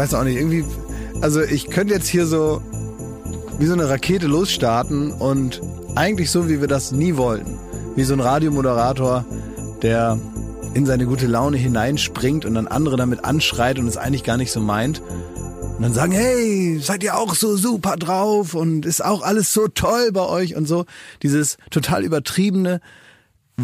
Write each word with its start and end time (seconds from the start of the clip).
weiß 0.00 0.14
auch 0.14 0.24
nicht, 0.24 0.36
irgendwie, 0.36 0.64
also 1.20 1.42
ich 1.42 1.68
könnte 1.68 1.92
jetzt 1.92 2.08
hier 2.08 2.24
so 2.24 2.62
wie 3.58 3.66
so 3.66 3.74
eine 3.74 3.86
Rakete 3.90 4.28
losstarten 4.28 5.12
und 5.12 5.60
eigentlich 5.94 6.30
so, 6.30 6.48
wie 6.48 6.62
wir 6.62 6.68
das 6.68 6.90
nie 6.90 7.18
wollten. 7.18 7.58
Wie 7.96 8.04
so 8.04 8.14
ein 8.14 8.20
Radiomoderator, 8.20 9.26
der 9.82 10.18
in 10.72 10.86
seine 10.86 11.04
gute 11.04 11.26
Laune 11.26 11.58
hineinspringt 11.58 12.46
und 12.46 12.54
dann 12.54 12.66
andere 12.66 12.96
damit 12.96 13.26
anschreit 13.26 13.78
und 13.78 13.86
es 13.88 13.98
eigentlich 13.98 14.24
gar 14.24 14.38
nicht 14.38 14.52
so 14.52 14.60
meint. 14.60 15.02
Und 15.76 15.82
dann 15.82 15.92
sagen, 15.92 16.12
hey, 16.12 16.78
seid 16.80 17.02
ihr 17.02 17.18
auch 17.18 17.34
so 17.34 17.54
super 17.54 17.96
drauf 17.96 18.54
und 18.54 18.86
ist 18.86 19.04
auch 19.04 19.20
alles 19.20 19.52
so 19.52 19.68
toll 19.68 20.12
bei 20.12 20.26
euch 20.26 20.56
und 20.56 20.66
so. 20.66 20.86
Dieses 21.22 21.58
total 21.70 22.04
übertriebene, 22.04 22.80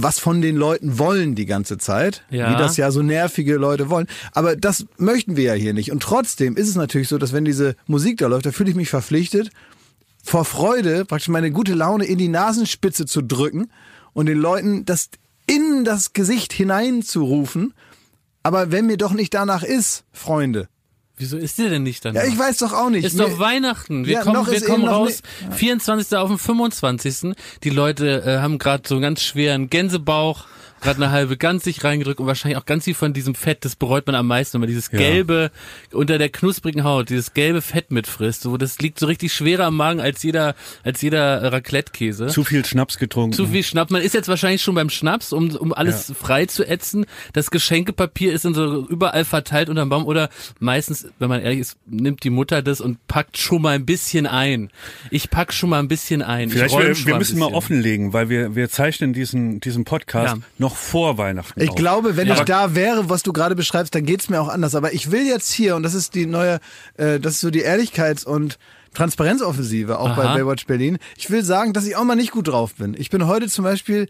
was 0.02 0.18
von 0.18 0.40
den 0.40 0.56
Leuten 0.56 0.98
wollen 0.98 1.34
die 1.34 1.46
ganze 1.46 1.78
Zeit, 1.78 2.24
Ja. 2.30 2.50
wie 2.52 2.56
das 2.56 2.76
ja 2.76 2.90
so 2.90 3.02
nervige 3.02 3.56
Leute 3.56 3.90
wollen. 3.90 4.06
Aber 4.32 4.56
das 4.56 4.86
möchten 4.98 5.36
wir 5.36 5.44
ja 5.44 5.52
hier 5.54 5.74
nicht. 5.74 5.92
Und 5.92 6.02
trotzdem 6.02 6.56
ist 6.56 6.68
es 6.68 6.74
natürlich 6.74 7.08
so, 7.08 7.18
dass 7.18 7.32
wenn 7.32 7.44
diese 7.44 7.76
Musik 7.86 8.18
da 8.18 8.26
läuft, 8.26 8.46
da 8.46 8.52
fühle 8.52 8.70
ich 8.70 8.76
mich 8.76 8.88
verpflichtet, 8.90 9.50
vor 10.22 10.44
Freude 10.44 11.04
praktisch 11.04 11.28
meine 11.28 11.50
gute 11.52 11.74
Laune 11.74 12.04
in 12.04 12.18
die 12.18 12.28
Nasenspitze 12.28 13.06
zu 13.06 13.22
drücken 13.22 13.70
und 14.12 14.26
den 14.26 14.38
Leuten 14.38 14.84
das 14.84 15.08
in 15.46 15.84
das 15.84 16.12
Gesicht 16.12 16.52
hineinzurufen. 16.52 17.74
Aber 18.42 18.72
wenn 18.72 18.86
mir 18.86 18.96
doch 18.96 19.12
nicht 19.12 19.34
danach 19.34 19.62
ist, 19.62 20.04
Freunde. 20.12 20.68
Wieso 21.18 21.36
ist 21.38 21.56
dir 21.56 21.70
denn 21.70 21.82
nicht 21.82 22.04
dann? 22.04 22.14
Ja, 22.14 22.24
ich 22.24 22.38
weiß 22.38 22.58
doch 22.58 22.72
auch 22.74 22.90
nicht. 22.90 23.04
Ist 23.04 23.16
Mir- 23.16 23.24
doch 23.24 23.38
Weihnachten. 23.38 24.04
Wir 24.04 24.14
Ja, 24.14 24.22
kommen, 24.22 24.46
wir 24.46 24.60
kommen 24.60 24.86
raus. 24.86 25.22
24. 25.52 26.16
auf 26.18 26.28
den 26.28 26.38
25. 26.38 27.34
Die 27.64 27.70
Leute 27.70 28.22
äh, 28.26 28.38
haben 28.42 28.58
gerade 28.58 28.82
so 28.86 28.96
einen 28.96 29.02
ganz 29.02 29.22
schweren 29.22 29.70
Gänsebauch, 29.70 30.44
gerade 30.86 31.02
eine 31.02 31.10
halbe 31.12 31.36
Gans 31.36 31.64
sich 31.64 31.82
reingedrückt 31.82 32.20
und 32.20 32.26
wahrscheinlich 32.26 32.56
auch 32.58 32.64
ganz 32.64 32.84
viel 32.84 32.94
von 32.94 33.12
diesem 33.12 33.34
Fett, 33.34 33.64
das 33.64 33.74
bereut 33.74 34.06
man 34.06 34.14
am 34.14 34.26
meisten, 34.28 34.54
wenn 34.54 34.60
man 34.60 34.68
dieses 34.68 34.90
gelbe 34.90 35.50
unter 35.92 36.16
der 36.18 36.28
knusprigen 36.28 36.84
Haut, 36.84 37.10
dieses 37.10 37.34
gelbe 37.34 37.60
Fett 37.60 37.90
mitfrisst. 37.90 38.42
So, 38.42 38.56
das 38.56 38.78
liegt 38.78 38.98
so 39.00 39.06
richtig 39.06 39.32
schwerer 39.32 39.64
am 39.64 39.76
Magen 39.76 40.00
als 40.00 40.22
jeder, 40.22 40.54
als 40.84 41.02
jeder 41.02 41.40
äh, 41.42 41.46
Raclette-Käse. 41.48 42.28
Zu 42.28 42.44
viel 42.44 42.64
Schnaps 42.64 42.98
getrunken. 42.98 43.32
Zu 43.34 43.48
viel 43.48 43.64
Schnaps. 43.64 43.90
Man 43.90 44.00
ist 44.00 44.14
jetzt 44.14 44.28
wahrscheinlich 44.28 44.62
schon 44.62 44.76
beim 44.76 44.88
Schnaps, 44.88 45.32
um, 45.32 45.54
um 45.56 45.72
alles 45.72 46.12
frei 46.18 46.46
zu 46.46 46.64
ätzen. 46.64 47.04
Das 47.32 47.50
Geschenkepapier 47.50 48.32
ist 48.32 48.44
dann 48.44 48.54
so 48.54 48.86
überall 48.88 49.24
verteilt 49.24 49.68
unterm 49.68 49.88
Baum 49.88 50.04
oder 50.06 50.28
meistens, 50.60 51.08
wenn 51.18 51.28
man 51.28 51.40
ehrlich 51.42 51.58
ist, 51.60 51.76
nimmt 51.86 52.22
die 52.22 52.30
Mutter 52.30 52.62
das 52.62 52.80
und 52.80 53.04
packt 53.08 53.38
schon 53.38 53.62
mal 53.62 53.74
ein 53.74 53.86
bisschen 53.86 54.26
ein. 54.26 54.70
Ich 55.10 55.30
pack 55.30 55.52
schon 55.52 55.70
mal 55.70 55.80
ein 55.80 55.88
bisschen 55.88 56.22
ein. 56.22 56.50
Vielleicht 56.50 56.78
wir, 56.78 57.06
wir 57.06 57.16
müssen 57.16 57.40
mal 57.40 57.52
offenlegen, 57.52 58.12
weil 58.12 58.28
wir, 58.28 58.54
wir 58.54 58.70
zeichnen 58.70 59.12
diesen, 59.12 59.58
diesen 59.58 59.84
Podcast 59.84 60.36
Ja. 60.36 60.42
noch 60.58 60.75
vor 60.76 61.18
Weihnachten. 61.18 61.60
Ich 61.60 61.70
auf. 61.70 61.74
glaube, 61.76 62.16
wenn 62.16 62.28
Ja. 62.28 62.34
ich 62.34 62.40
da 62.42 62.74
wäre, 62.74 63.08
was 63.10 63.22
du 63.22 63.32
gerade 63.32 63.56
beschreibst, 63.56 63.94
dann 63.94 64.04
geht's 64.04 64.28
mir 64.28 64.40
auch 64.40 64.48
anders. 64.48 64.74
Aber 64.74 64.92
ich 64.92 65.10
will 65.10 65.26
jetzt 65.26 65.50
hier, 65.52 65.76
und 65.76 65.82
das 65.82 65.94
ist 65.94 66.14
die 66.14 66.26
neue, 66.26 66.60
äh, 66.96 67.18
das 67.18 67.34
ist 67.34 67.40
so 67.40 67.50
die 67.50 67.64
Ehrlichkeits- 67.64 68.24
und 68.24 68.58
Transparenzoffensive 68.94 69.98
auch 69.98 70.16
bei 70.16 70.24
Aha. 70.24 70.34
Baywatch 70.34 70.66
Berlin. 70.66 70.98
Ich 71.16 71.30
will 71.30 71.44
sagen, 71.44 71.72
dass 71.72 71.86
ich 71.86 71.96
auch 71.96 72.04
mal 72.04 72.16
nicht 72.16 72.32
gut 72.32 72.48
drauf 72.48 72.74
bin. 72.74 72.94
Ich 72.98 73.10
bin 73.10 73.26
heute 73.26 73.46
zum 73.48 73.64
Beispiel 73.64 74.08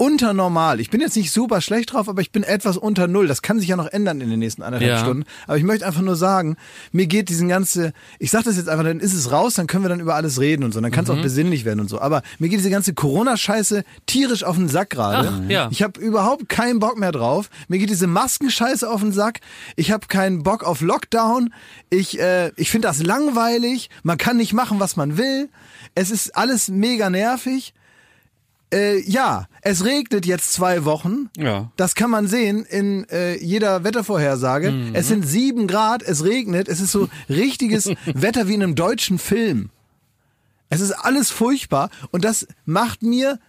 unter 0.00 0.32
normal. 0.32 0.80
Ich 0.80 0.88
bin 0.88 1.02
jetzt 1.02 1.14
nicht 1.14 1.30
super 1.30 1.60
schlecht 1.60 1.92
drauf, 1.92 2.08
aber 2.08 2.22
ich 2.22 2.32
bin 2.32 2.42
etwas 2.42 2.78
unter 2.78 3.06
null. 3.06 3.26
Das 3.28 3.42
kann 3.42 3.60
sich 3.60 3.68
ja 3.68 3.76
noch 3.76 3.86
ändern 3.86 4.22
in 4.22 4.30
den 4.30 4.38
nächsten 4.38 4.62
anderthalb 4.62 4.90
Ja. 4.92 4.98
Stunden. 4.98 5.24
Aber 5.46 5.58
ich 5.58 5.62
möchte 5.62 5.86
einfach 5.86 6.00
nur 6.00 6.16
sagen, 6.16 6.56
mir 6.90 7.06
geht 7.06 7.28
diesen 7.28 7.48
ganze, 7.50 7.92
ich 8.18 8.30
sag 8.30 8.44
das 8.44 8.56
jetzt 8.56 8.70
einfach, 8.70 8.84
dann 8.84 8.98
ist 8.98 9.12
es 9.12 9.30
raus, 9.30 9.52
dann 9.54 9.66
können 9.66 9.84
wir 9.84 9.90
dann 9.90 10.00
über 10.00 10.14
alles 10.14 10.40
reden 10.40 10.64
und 10.64 10.72
so, 10.72 10.80
dann 10.80 10.90
kann 10.90 11.04
es 11.04 11.10
Mhm. 11.10 11.18
auch 11.18 11.22
besinnlich 11.22 11.66
werden 11.66 11.80
und 11.80 11.88
so. 11.90 12.00
Aber 12.00 12.22
mir 12.38 12.48
geht 12.48 12.60
diese 12.60 12.70
ganze 12.70 12.94
Corona-Scheiße 12.94 13.84
tierisch 14.06 14.42
auf 14.42 14.56
den 14.56 14.68
Sack 14.70 14.88
gerade. 14.88 15.44
Ja. 15.48 15.68
Ich 15.70 15.82
habe 15.82 16.00
überhaupt 16.00 16.48
keinen 16.48 16.78
Bock 16.78 16.96
mehr 16.98 17.12
drauf. 17.12 17.50
Mir 17.68 17.78
geht 17.78 17.90
diese 17.90 18.06
Maskenscheiße 18.06 18.88
auf 18.88 19.02
den 19.02 19.12
Sack. 19.12 19.40
Ich 19.76 19.92
habe 19.92 20.06
keinen 20.06 20.42
Bock 20.42 20.64
auf 20.64 20.80
Lockdown. 20.80 21.52
Ich, 21.90 22.18
äh, 22.18 22.52
ich 22.56 22.70
finde 22.70 22.88
das 22.88 23.02
langweilig. 23.02 23.90
Man 24.02 24.16
kann 24.16 24.38
nicht 24.38 24.54
machen, 24.54 24.80
was 24.80 24.96
man 24.96 25.18
will. 25.18 25.50
Es 25.94 26.10
ist 26.10 26.34
alles 26.36 26.68
mega 26.68 27.10
nervig. 27.10 27.74
Äh, 28.72 29.00
ja, 29.00 29.48
es 29.62 29.84
regnet 29.84 30.26
jetzt 30.26 30.52
zwei 30.52 30.84
Wochen. 30.84 31.28
Ja. 31.36 31.72
Das 31.76 31.94
kann 31.94 32.10
man 32.10 32.28
sehen 32.28 32.64
in 32.64 33.08
äh, 33.08 33.36
jeder 33.36 33.82
Wettervorhersage. 33.84 34.72
Es 34.92 35.08
sind 35.08 35.26
sieben 35.26 35.66
Grad, 35.66 36.02
es 36.02 36.24
regnet. 36.24 36.68
Es 36.68 36.80
ist 36.80 36.92
so 36.92 37.08
richtiges 37.28 37.90
Wetter 38.06 38.46
wie 38.48 38.54
in 38.54 38.62
einem 38.62 38.74
deutschen 38.76 39.18
Film. 39.18 39.70
Es 40.68 40.80
ist 40.80 40.92
alles 40.92 41.30
furchtbar 41.30 41.90
und 42.12 42.24
das 42.24 42.46
macht 42.64 43.02
mir 43.02 43.40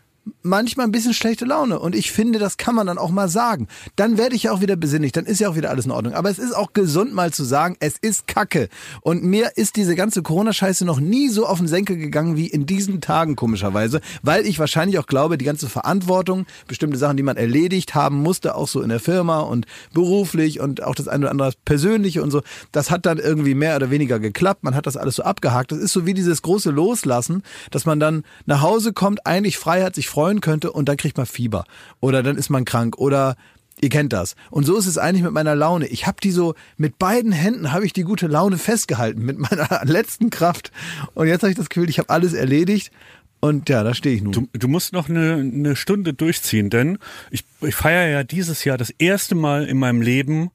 manchmal 0.43 0.85
ein 0.85 0.91
bisschen 0.91 1.13
schlechte 1.13 1.45
Laune 1.45 1.79
und 1.79 1.95
ich 1.95 2.11
finde, 2.11 2.39
das 2.39 2.57
kann 2.57 2.75
man 2.75 2.87
dann 2.87 2.97
auch 2.97 3.11
mal 3.11 3.29
sagen. 3.29 3.67
Dann 3.95 4.17
werde 4.17 4.35
ich 4.35 4.43
ja 4.43 4.51
auch 4.51 4.61
wieder 4.61 4.75
besinnlich, 4.75 5.11
dann 5.11 5.25
ist 5.25 5.39
ja 5.39 5.49
auch 5.49 5.55
wieder 5.55 5.69
alles 5.69 5.85
in 5.85 5.91
Ordnung. 5.91 6.13
Aber 6.13 6.29
es 6.29 6.39
ist 6.39 6.55
auch 6.55 6.73
gesund 6.73 7.13
mal 7.13 7.31
zu 7.31 7.43
sagen, 7.43 7.75
es 7.79 7.95
ist 8.01 8.27
Kacke. 8.27 8.69
Und 9.01 9.23
mir 9.23 9.51
ist 9.55 9.75
diese 9.75 9.95
ganze 9.95 10.21
Corona-Scheiße 10.21 10.85
noch 10.85 10.99
nie 10.99 11.29
so 11.29 11.45
auf 11.45 11.57
den 11.57 11.67
Senkel 11.67 11.97
gegangen 11.97 12.37
wie 12.37 12.47
in 12.47 12.65
diesen 12.65 13.01
Tagen 13.01 13.35
komischerweise, 13.35 14.01
weil 14.21 14.45
ich 14.45 14.59
wahrscheinlich 14.59 14.99
auch 14.99 15.07
glaube, 15.07 15.37
die 15.37 15.45
ganze 15.45 15.69
Verantwortung, 15.69 16.45
bestimmte 16.67 16.97
Sachen, 16.97 17.17
die 17.17 17.23
man 17.23 17.37
erledigt 17.37 17.95
haben 17.95 18.21
musste, 18.21 18.55
auch 18.55 18.67
so 18.67 18.81
in 18.81 18.89
der 18.89 18.99
Firma 18.99 19.39
und 19.39 19.65
beruflich 19.93 20.59
und 20.59 20.83
auch 20.83 20.95
das 20.95 21.07
eine 21.07 21.25
oder 21.25 21.31
andere 21.31 21.53
persönliche 21.65 22.21
und 22.21 22.31
so, 22.31 22.41
das 22.71 22.91
hat 22.91 23.05
dann 23.05 23.17
irgendwie 23.17 23.55
mehr 23.55 23.75
oder 23.75 23.89
weniger 23.89 24.19
geklappt. 24.19 24.63
Man 24.63 24.75
hat 24.75 24.85
das 24.85 24.97
alles 24.97 25.15
so 25.15 25.23
abgehakt. 25.23 25.71
Das 25.71 25.79
ist 25.79 25.93
so 25.93 26.05
wie 26.05 26.13
dieses 26.13 26.41
große 26.41 26.69
Loslassen, 26.69 27.43
dass 27.71 27.85
man 27.85 27.99
dann 27.99 28.23
nach 28.45 28.61
Hause 28.61 28.93
kommt, 28.93 29.25
eigentlich 29.25 29.57
frei 29.57 29.83
hat, 29.83 29.95
sich 29.95 30.10
freuen 30.11 30.41
könnte 30.41 30.71
und 30.71 30.87
dann 30.89 30.97
kriegt 30.97 31.17
man 31.17 31.25
Fieber 31.25 31.63
oder 31.99 32.21
dann 32.21 32.37
ist 32.37 32.49
man 32.49 32.65
krank 32.65 32.97
oder 32.97 33.35
ihr 33.79 33.89
kennt 33.89 34.13
das. 34.13 34.35
Und 34.49 34.65
so 34.65 34.77
ist 34.77 34.85
es 34.85 34.97
eigentlich 34.97 35.23
mit 35.23 35.31
meiner 35.31 35.55
Laune. 35.55 35.87
Ich 35.87 36.05
habe 36.05 36.17
die 36.21 36.31
so 36.31 36.53
mit 36.77 36.99
beiden 36.99 37.31
Händen 37.31 37.71
habe 37.71 37.85
ich 37.85 37.93
die 37.93 38.03
gute 38.03 38.27
Laune 38.27 38.57
festgehalten 38.57 39.23
mit 39.23 39.39
meiner 39.39 39.81
letzten 39.85 40.29
Kraft 40.29 40.71
und 41.13 41.27
jetzt 41.27 41.41
habe 41.43 41.51
ich 41.51 41.57
das 41.57 41.69
Gefühl, 41.69 41.89
ich 41.89 41.97
habe 41.97 42.09
alles 42.09 42.33
erledigt 42.33 42.91
und 43.39 43.69
ja, 43.69 43.83
da 43.83 43.95
stehe 43.95 44.15
ich 44.15 44.21
nun. 44.21 44.33
Du, 44.33 44.47
du 44.53 44.67
musst 44.67 44.93
noch 44.93 45.09
eine, 45.09 45.33
eine 45.33 45.75
Stunde 45.75 46.13
durchziehen, 46.13 46.69
denn 46.69 46.99
ich, 47.31 47.43
ich 47.61 47.73
feiere 47.73 48.07
ja 48.07 48.23
dieses 48.23 48.63
Jahr 48.63 48.77
das 48.77 48.91
erste 48.91 49.33
Mal 49.33 49.65
in 49.65 49.79
meinem 49.79 50.01
Leben 50.01 50.51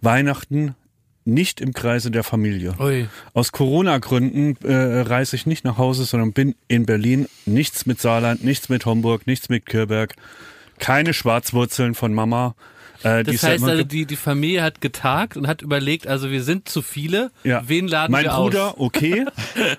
Weihnachten 0.00 0.76
nicht 1.28 1.60
im 1.60 1.72
Kreise 1.72 2.10
der 2.10 2.24
Familie. 2.24 2.74
Ui. 2.80 3.06
Aus 3.34 3.52
Corona-Gründen 3.52 4.56
äh, 4.64 5.00
reise 5.00 5.36
ich 5.36 5.46
nicht 5.46 5.64
nach 5.64 5.78
Hause, 5.78 6.04
sondern 6.04 6.32
bin 6.32 6.54
in 6.66 6.86
Berlin. 6.86 7.28
Nichts 7.46 7.86
mit 7.86 8.00
Saarland, 8.00 8.42
nichts 8.42 8.68
mit 8.68 8.86
Homburg, 8.86 9.26
nichts 9.26 9.48
mit 9.48 9.66
Kirberg. 9.66 10.14
Keine 10.78 11.12
Schwarzwurzeln 11.12 11.94
von 11.94 12.14
Mama. 12.14 12.54
Äh, 13.02 13.22
Das 13.24 13.42
heißt 13.42 13.64
also, 13.64 13.84
die, 13.84 14.06
die 14.06 14.16
Familie 14.16 14.62
hat 14.62 14.80
getagt 14.80 15.36
und 15.36 15.46
hat 15.46 15.62
überlegt, 15.62 16.06
also 16.06 16.30
wir 16.30 16.42
sind 16.42 16.68
zu 16.68 16.82
viele, 16.82 17.30
ja. 17.44 17.62
wen 17.66 17.88
laden 17.88 18.12
mein 18.12 18.24
wir 18.24 18.32
Bruder, 18.32 18.68
aus? 18.68 18.74
okay. 18.78 19.24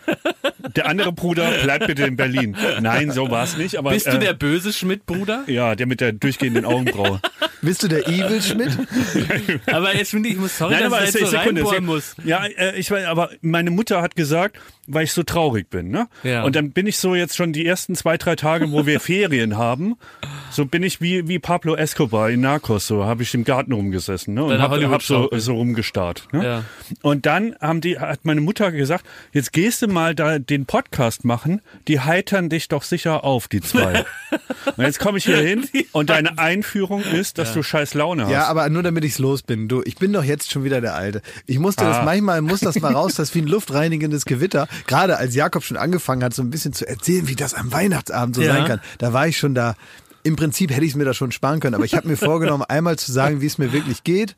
der 0.75 0.87
andere 0.87 1.11
Bruder 1.11 1.51
bleibt 1.63 1.87
bitte 1.87 2.03
in 2.03 2.15
Berlin. 2.15 2.55
Nein, 2.81 3.11
so 3.11 3.29
war 3.29 3.43
es 3.43 3.57
nicht. 3.57 3.77
Aber, 3.77 3.91
Bist 3.91 4.07
du 4.07 4.11
äh, 4.11 4.19
der 4.19 4.33
böse 4.33 4.71
Schmidt-Bruder? 4.73 5.43
Ja, 5.47 5.75
der 5.75 5.87
mit 5.87 6.01
der 6.01 6.13
durchgehenden 6.13 6.65
Augenbraue. 6.65 7.19
Bist 7.61 7.83
du 7.83 7.87
der 7.89 8.07
Evil 8.07 8.41
Schmidt? 8.41 8.77
Aber 9.65 9.93
jetzt 9.95 10.11
finde 10.11 10.29
ich, 10.29 10.35
ich 10.35 10.41
muss 10.41 10.57
sorry, 10.57 10.75
Nein, 10.75 10.83
dass 10.83 10.93
aber 10.93 11.03
ich 11.03 11.13
jetzt 11.13 11.19
so 11.19 11.25
Sekunde, 11.25 11.61
reinbohren 11.61 11.85
Sekunde. 11.85 11.91
muss. 11.91 12.15
Ja, 12.23 12.45
äh, 12.45 12.79
ich 12.79 12.89
weiß, 12.89 13.05
aber 13.05 13.31
meine 13.41 13.69
Mutter 13.69 14.01
hat 14.01 14.15
gesagt, 14.15 14.57
weil 14.91 15.03
ich 15.05 15.13
so 15.13 15.23
traurig 15.23 15.69
bin, 15.69 15.89
ne? 15.89 16.07
Ja. 16.23 16.43
Und 16.43 16.55
dann 16.55 16.71
bin 16.71 16.87
ich 16.87 16.97
so 16.97 17.15
jetzt 17.15 17.35
schon 17.37 17.53
die 17.53 17.65
ersten 17.65 17.95
zwei, 17.95 18.17
drei 18.17 18.35
Tage, 18.35 18.71
wo 18.71 18.85
wir 18.85 18.99
Ferien 18.99 19.57
haben, 19.57 19.95
so 20.51 20.65
bin 20.65 20.83
ich 20.83 20.99
wie, 20.99 21.27
wie 21.27 21.39
Pablo 21.39 21.75
Escobar 21.75 22.29
in 22.31 22.41
Narcos, 22.41 22.87
so 22.87 23.05
habe 23.05 23.23
ich 23.23 23.33
im 23.33 23.43
Garten 23.43 23.71
rumgesessen, 23.71 24.33
ne? 24.33 24.43
Und 24.43 24.49
Deine 24.51 24.63
hab, 24.63 24.91
hab 24.91 25.03
so, 25.03 25.29
so 25.33 25.53
rumgestarrt, 25.53 26.27
ne? 26.33 26.43
Ja. 26.43 26.63
Und 27.01 27.25
dann 27.25 27.55
haben 27.61 27.81
die, 27.81 27.99
hat 27.99 28.25
meine 28.25 28.41
Mutter 28.41 28.71
gesagt, 28.71 29.05
jetzt 29.31 29.53
gehst 29.53 29.81
du 29.81 29.87
mal 29.87 30.15
da 30.15 30.39
den 30.39 30.65
Podcast 30.65 31.23
machen, 31.23 31.61
die 31.87 31.99
heitern 31.99 32.49
dich 32.49 32.67
doch 32.67 32.83
sicher 32.83 33.23
auf, 33.23 33.47
die 33.47 33.61
zwei. 33.61 34.05
und 34.75 34.83
jetzt 34.83 34.99
komme 34.99 35.19
ich 35.19 35.25
hier 35.25 35.37
hin 35.37 35.67
und 35.91 36.09
deine 36.09 36.37
Einführung 36.39 37.03
ist, 37.03 37.37
dass 37.37 37.53
du 37.53 37.61
scheiß 37.63 37.93
Laune 37.93 38.23
hast. 38.25 38.31
Ja, 38.31 38.45
aber 38.45 38.67
nur 38.69 38.81
damit 38.83 39.05
ich's 39.05 39.19
los 39.19 39.43
bin. 39.43 39.67
Du, 39.67 39.83
ich 39.85 39.95
bin 39.97 40.11
doch 40.13 40.23
jetzt 40.23 40.51
schon 40.51 40.63
wieder 40.63 40.81
der 40.81 40.95
Alte. 40.95 41.21
Ich 41.45 41.59
musste 41.59 41.83
das 41.83 41.97
Ah. 41.97 42.03
manchmal 42.03 42.41
muss 42.41 42.61
das 42.61 42.79
mal 42.79 42.93
raus, 42.93 43.15
das 43.15 43.29
ist 43.29 43.35
wie 43.35 43.41
ein 43.41 43.47
luftreinigendes 43.59 44.25
Gewitter. 44.25 44.67
Gerade 44.87 45.17
als 45.17 45.35
Jakob 45.35 45.63
schon 45.63 45.77
angefangen 45.77 46.23
hat, 46.23 46.33
so 46.33 46.41
ein 46.41 46.49
bisschen 46.49 46.73
zu 46.73 46.87
erzählen, 46.87 47.27
wie 47.27 47.35
das 47.35 47.53
am 47.53 47.71
Weihnachtsabend 47.71 48.35
so 48.35 48.41
Ja. 48.41 48.53
sein 48.53 48.65
kann. 48.65 48.81
Da 48.97 49.13
war 49.13 49.27
ich 49.27 49.37
schon 49.37 49.55
da. 49.55 49.75
Im 50.23 50.35
Prinzip 50.35 50.71
hätte 50.71 50.83
ich 50.83 50.91
es 50.91 50.95
mir 50.97 51.05
da 51.05 51.13
schon 51.13 51.31
sparen 51.31 51.59
können, 51.59 51.75
aber 51.75 51.85
ich 51.85 51.95
habe 51.95 52.07
mir 52.07 52.17
vorgenommen, 52.17 52.63
einmal 52.67 52.97
zu 52.99 53.11
sagen, 53.11 53.41
wie 53.41 53.45
es 53.45 53.57
mir 53.57 53.71
wirklich 53.71 54.03
geht. 54.03 54.35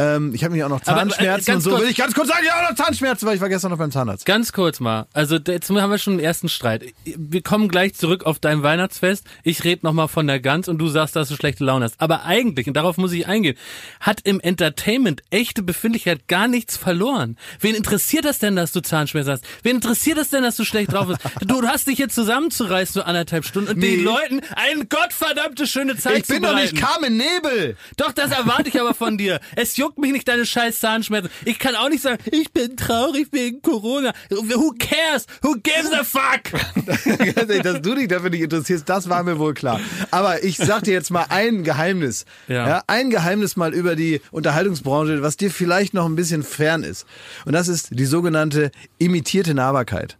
Ähm, 0.00 0.32
ich 0.32 0.44
habe 0.44 0.54
mir 0.54 0.64
auch 0.64 0.70
noch 0.70 0.80
äh, 0.80 0.84
Zahnschmerzen 0.84 1.44
ganz 1.46 1.48
und 1.56 1.60
so. 1.62 1.70
kurz- 1.70 1.82
Will 1.82 1.90
ich 1.90 1.96
ganz 1.96 2.14
kurz 2.14 2.28
sagen, 2.28 2.44
ja, 2.46 2.52
auch 2.64 2.70
noch 2.70 2.76
Zahnschmerzen, 2.76 3.26
weil 3.26 3.34
ich 3.34 3.40
war 3.40 3.48
gestern 3.48 3.72
noch 3.72 3.78
beim 3.78 3.90
Zahnarzt. 3.90 4.24
Ganz 4.26 4.52
kurz 4.52 4.78
mal. 4.78 5.06
Also 5.12 5.36
jetzt 5.36 5.68
haben 5.70 5.90
wir 5.90 5.98
schon 5.98 6.18
den 6.18 6.24
ersten 6.24 6.48
Streit. 6.48 6.84
Wir 7.04 7.42
kommen 7.42 7.68
gleich 7.68 7.94
zurück 7.94 8.24
auf 8.24 8.38
dein 8.38 8.62
Weihnachtsfest. 8.62 9.26
Ich 9.42 9.64
rede 9.64 9.84
nochmal 9.84 10.06
von 10.06 10.28
der 10.28 10.38
Gans 10.38 10.68
und 10.68 10.78
du 10.78 10.86
sagst, 10.86 11.16
dass 11.16 11.28
du 11.30 11.34
schlechte 11.34 11.64
Laune 11.64 11.86
hast. 11.86 12.00
Aber 12.00 12.24
eigentlich, 12.24 12.68
und 12.68 12.74
darauf 12.74 12.96
muss 12.96 13.10
ich 13.12 13.26
eingehen, 13.26 13.56
hat 13.98 14.20
im 14.22 14.38
Entertainment 14.38 15.22
echte 15.30 15.62
Befindlichkeit 15.64 16.28
gar 16.28 16.46
nichts 16.46 16.76
verloren. 16.76 17.36
Wen 17.58 17.74
interessiert 17.74 18.24
das 18.24 18.38
denn, 18.38 18.54
dass 18.54 18.70
du 18.70 18.80
Zahnschmerzen 18.80 19.32
hast? 19.32 19.44
Wen 19.64 19.76
interessiert 19.76 20.16
das 20.18 20.30
denn, 20.30 20.44
dass 20.44 20.54
du 20.54 20.64
schlecht 20.64 20.92
drauf 20.92 21.08
bist? 21.08 21.20
Du, 21.40 21.60
du 21.60 21.66
hast 21.66 21.88
dich 21.88 21.98
jetzt 21.98 22.14
zusammenzureißen, 22.14 22.92
so 22.94 23.02
anderthalb 23.02 23.44
Stunden, 23.44 23.70
und 23.70 23.78
Nee. 23.78 23.96
den 23.96 24.04
Leuten 24.04 24.40
eine 24.54 24.86
gottverdammte 24.86 25.66
schöne 25.66 25.96
Zeit 25.96 26.18
Ich 26.18 26.26
bin 26.28 26.36
zu 26.36 26.42
doch 26.42 26.54
nicht. 26.54 26.76
Carmen 26.76 27.16
Nebel. 27.16 27.76
Doch, 27.96 28.12
das 28.12 28.30
erwarte 28.30 28.68
ich 28.68 28.80
aber 28.80 28.94
von 28.94 29.18
dir. 29.18 29.40
Es 29.56 29.76
juckt 29.76 29.87
juckt 29.88 29.98
mich 29.98 30.12
nicht 30.12 30.28
deine 30.28 30.44
scheiß 30.44 30.80
Zahnschmerzen. 30.80 31.30
Ich 31.46 31.58
kann 31.58 31.74
auch 31.74 31.88
nicht 31.88 32.02
sagen, 32.02 32.22
ich 32.30 32.52
bin 32.52 32.76
traurig 32.76 33.28
wegen 33.32 33.62
Corona. 33.62 34.12
Who 34.28 34.74
cares? 34.78 35.26
Who 35.42 35.54
gives 35.62 35.92
a 35.92 36.04
fuck? 36.04 36.52
Dass 37.62 37.80
du 37.80 37.94
dich 37.94 38.08
dafür 38.08 38.28
nicht 38.28 38.42
interessierst, 38.42 38.86
das 38.86 39.08
war 39.08 39.22
mir 39.22 39.38
wohl 39.38 39.54
klar. 39.54 39.80
Aber 40.10 40.44
ich 40.44 40.58
sag 40.58 40.82
dir 40.82 40.92
jetzt 40.92 41.10
mal 41.10 41.24
ein 41.30 41.64
Geheimnis. 41.64 42.26
Ja. 42.48 42.82
ein 42.86 43.08
Geheimnis 43.08 43.56
mal 43.56 43.72
über 43.72 43.96
die 43.96 44.20
Unterhaltungsbranche, 44.30 45.22
was 45.22 45.36
dir 45.38 45.50
vielleicht 45.50 45.94
noch 45.94 46.04
ein 46.04 46.16
bisschen 46.16 46.42
fern 46.42 46.82
ist. 46.82 47.06
Und 47.46 47.52
das 47.52 47.68
ist 47.68 47.88
die 47.92 48.04
sogenannte 48.04 48.70
imitierte 48.98 49.54
Nahbarkeit. 49.54 50.18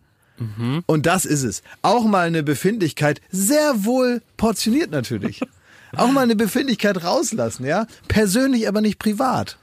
Und 0.87 1.07
das 1.07 1.25
ist 1.25 1.43
es. 1.43 1.63
Auch 1.83 2.05
mal 2.05 2.27
eine 2.27 2.43
Befindlichkeit, 2.43 3.21
sehr 3.31 3.85
wohl 3.85 4.23
portioniert 4.37 4.91
natürlich. 4.91 5.41
Auch 5.97 6.11
mal 6.11 6.23
eine 6.23 6.37
Befindlichkeit 6.37 7.03
rauslassen, 7.03 7.65
ja? 7.65 7.87
Persönlich, 8.09 8.69
aber 8.69 8.81
nicht 8.81 8.99
privat. 8.99 9.59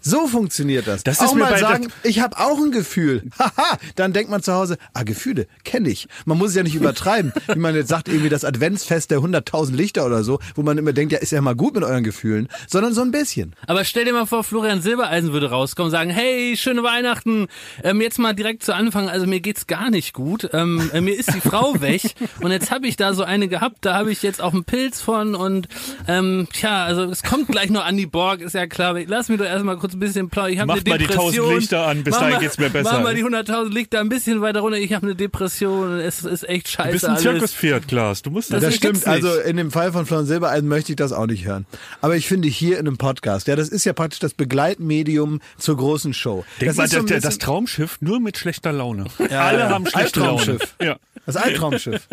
So 0.00 0.26
funktioniert 0.26 0.88
das. 0.88 1.04
Das 1.04 1.20
auch 1.20 1.26
ist 1.26 1.34
mir 1.34 1.40
mal 1.42 1.52
bei- 1.52 1.60
sagen, 1.60 1.88
ich 2.02 2.18
habe 2.20 2.36
auch 2.38 2.58
ein 2.58 2.72
Gefühl. 2.72 3.22
Haha, 3.38 3.78
dann 3.94 4.12
denkt 4.12 4.28
man 4.30 4.42
zu 4.42 4.52
Hause, 4.52 4.76
ah, 4.92 5.04
Gefühle, 5.04 5.46
kenne 5.64 5.88
ich. 5.88 6.08
Man 6.24 6.36
muss 6.36 6.50
es 6.50 6.56
ja 6.56 6.64
nicht 6.64 6.74
übertreiben. 6.74 7.32
Wie 7.54 7.58
man 7.58 7.74
jetzt 7.76 7.88
sagt, 7.88 8.08
irgendwie 8.08 8.28
das 8.28 8.44
Adventsfest 8.44 9.12
der 9.12 9.20
100.000 9.20 9.74
Lichter 9.76 10.04
oder 10.04 10.24
so, 10.24 10.40
wo 10.56 10.62
man 10.62 10.78
immer 10.78 10.92
denkt, 10.92 11.12
ja, 11.12 11.18
ist 11.20 11.30
ja 11.30 11.40
mal 11.40 11.54
gut 11.54 11.74
mit 11.74 11.84
euren 11.84 12.02
Gefühlen, 12.02 12.48
sondern 12.66 12.92
so 12.92 13.02
ein 13.02 13.12
bisschen. 13.12 13.54
Aber 13.68 13.84
stell 13.84 14.04
dir 14.04 14.12
mal 14.12 14.26
vor, 14.26 14.42
Florian 14.42 14.82
Silbereisen 14.82 15.32
würde 15.32 15.50
rauskommen 15.50 15.86
und 15.86 15.92
sagen, 15.92 16.10
hey, 16.10 16.56
schöne 16.56 16.82
Weihnachten. 16.82 17.46
Ähm, 17.84 18.00
jetzt 18.00 18.18
mal 18.18 18.32
direkt 18.34 18.64
zu 18.64 18.74
Anfang, 18.74 19.08
also 19.08 19.26
mir 19.26 19.40
geht's 19.40 19.68
gar 19.68 19.90
nicht 19.90 20.12
gut. 20.12 20.48
Ähm, 20.52 20.90
äh, 20.92 21.00
mir 21.00 21.14
ist 21.14 21.32
die 21.34 21.40
Frau 21.40 21.74
weg 21.80 22.02
und 22.40 22.50
jetzt 22.50 22.72
habe 22.72 22.88
ich 22.88 22.96
da 22.96 23.14
so 23.14 23.22
eine 23.22 23.46
gehabt, 23.46 23.78
da 23.84 23.94
habe 23.94 24.10
ich 24.10 24.22
jetzt 24.22 24.40
auch 24.42 24.52
einen 24.54 24.64
Pilz 24.64 25.00
von 25.00 25.36
und 25.36 25.68
ähm, 26.08 26.48
tja, 26.52 26.84
also 26.84 27.04
es 27.04 27.22
kommt 27.22 27.46
gleich 27.48 27.70
noch 27.70 27.84
an 27.84 27.96
die 27.96 28.06
Borg, 28.06 28.40
ist 28.40 28.54
ja 28.54 28.66
klar. 28.66 28.96
Lass 29.06 29.28
mich 29.28 29.35
doch 29.38 29.44
erstmal 29.46 29.76
kurz 29.76 29.94
ein 29.94 29.98
bisschen 30.00 30.28
plaudern. 30.28 30.52
Ich 30.52 30.58
habe 30.58 30.66
Mach 30.68 30.74
eine 30.76 30.88
mal 30.90 30.98
die 30.98 31.06
Depression. 31.06 31.44
1000 31.46 31.60
Lichter 31.60 31.86
an, 31.86 32.04
bis 32.04 32.12
Mach 32.12 32.20
dahin 32.20 32.34
mal- 32.34 32.40
geht's 32.40 32.58
mir 32.58 32.70
besser. 32.70 32.92
Mach 32.92 33.02
mal 33.02 33.14
die 33.14 33.24
100.000 33.24 33.72
Lichter 33.72 34.00
ein 34.00 34.08
bisschen 34.08 34.40
weiter 34.40 34.60
runter. 34.60 34.78
Ich 34.78 34.92
habe 34.92 35.06
eine 35.06 35.14
Depression. 35.14 35.98
Es 36.00 36.24
ist 36.24 36.48
echt 36.48 36.68
scheiße 36.68 36.88
Du 36.88 36.92
bist 36.92 37.04
ein. 37.04 37.16
Zirkuspferd, 37.18 37.88
Klaas. 37.88 38.22
Du 38.22 38.30
musst 38.30 38.52
Das 38.52 38.62
das. 38.62 38.74
Stimmt. 38.74 38.94
nicht. 38.96 39.06
Also 39.06 39.28
in 39.40 39.56
dem 39.56 39.70
Fall 39.70 39.92
von 39.92 40.06
Florian 40.06 40.26
Silbereisen 40.26 40.68
möchte 40.68 40.92
ich 40.92 40.96
das 40.96 41.12
auch 41.12 41.26
nicht 41.26 41.44
hören. 41.46 41.66
Aber 42.00 42.16
ich 42.16 42.26
finde 42.28 42.48
hier 42.48 42.78
in 42.78 42.86
einem 42.86 42.96
Podcast, 42.98 43.46
ja, 43.48 43.56
das 43.56 43.68
ist 43.68 43.84
ja 43.84 43.92
praktisch 43.92 44.20
das 44.20 44.34
Begleitmedium 44.34 45.40
zur 45.58 45.76
großen 45.76 46.14
Show. 46.14 46.44
Denk 46.60 46.70
das 46.70 46.76
mal, 46.76 46.84
ist 46.84 46.92
so 46.92 47.02
das, 47.02 47.12
ein 47.12 47.20
das, 47.22 47.38
Traumschiff 47.38 47.98
nur 48.00 48.20
mit 48.20 48.36
schlechter 48.38 48.72
Laune. 48.72 49.04
Alle 49.30 49.68
haben 49.68 49.86
schlechte 49.86 50.20
Laune. 50.20 50.58
Ja. 50.80 50.96
Das 51.26 51.36
Albtraumschiff. 51.36 52.08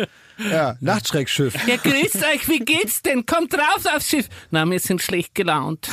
Ja, 0.50 0.76
Nachtschreckschiff. 0.80 1.54
Ja, 1.66 1.76
grüßt 1.76 2.16
euch, 2.16 2.48
wie 2.48 2.58
geht's 2.58 3.02
denn? 3.02 3.24
Kommt 3.24 3.54
raus 3.54 3.86
aufs 3.86 4.08
Schiff. 4.08 4.28
Na, 4.50 4.68
wir 4.68 4.80
sind 4.80 5.00
schlecht 5.00 5.36
gelaunt. 5.36 5.88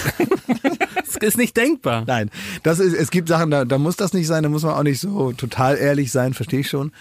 das 0.96 1.16
ist 1.18 1.38
nicht 1.38 1.56
denkbar. 1.56 2.04
Nein, 2.08 2.32
das 2.64 2.80
ist, 2.80 2.94
es 2.94 3.12
gibt 3.12 3.28
Sachen, 3.28 3.52
da, 3.52 3.66
da 3.66 3.78
muss 3.78 3.96
das 3.96 4.14
nicht 4.14 4.26
sein, 4.26 4.42
da 4.42 4.50
muss 4.50 4.64
man 4.64 4.74
auch 4.74 4.84
nicht 4.84 5.00
so 5.00 5.32
total 5.34 5.78
ehrlich 5.78 6.12
sein, 6.12 6.34
verstehe 6.34 6.62
ich 6.62 6.70
schon. 6.70 6.92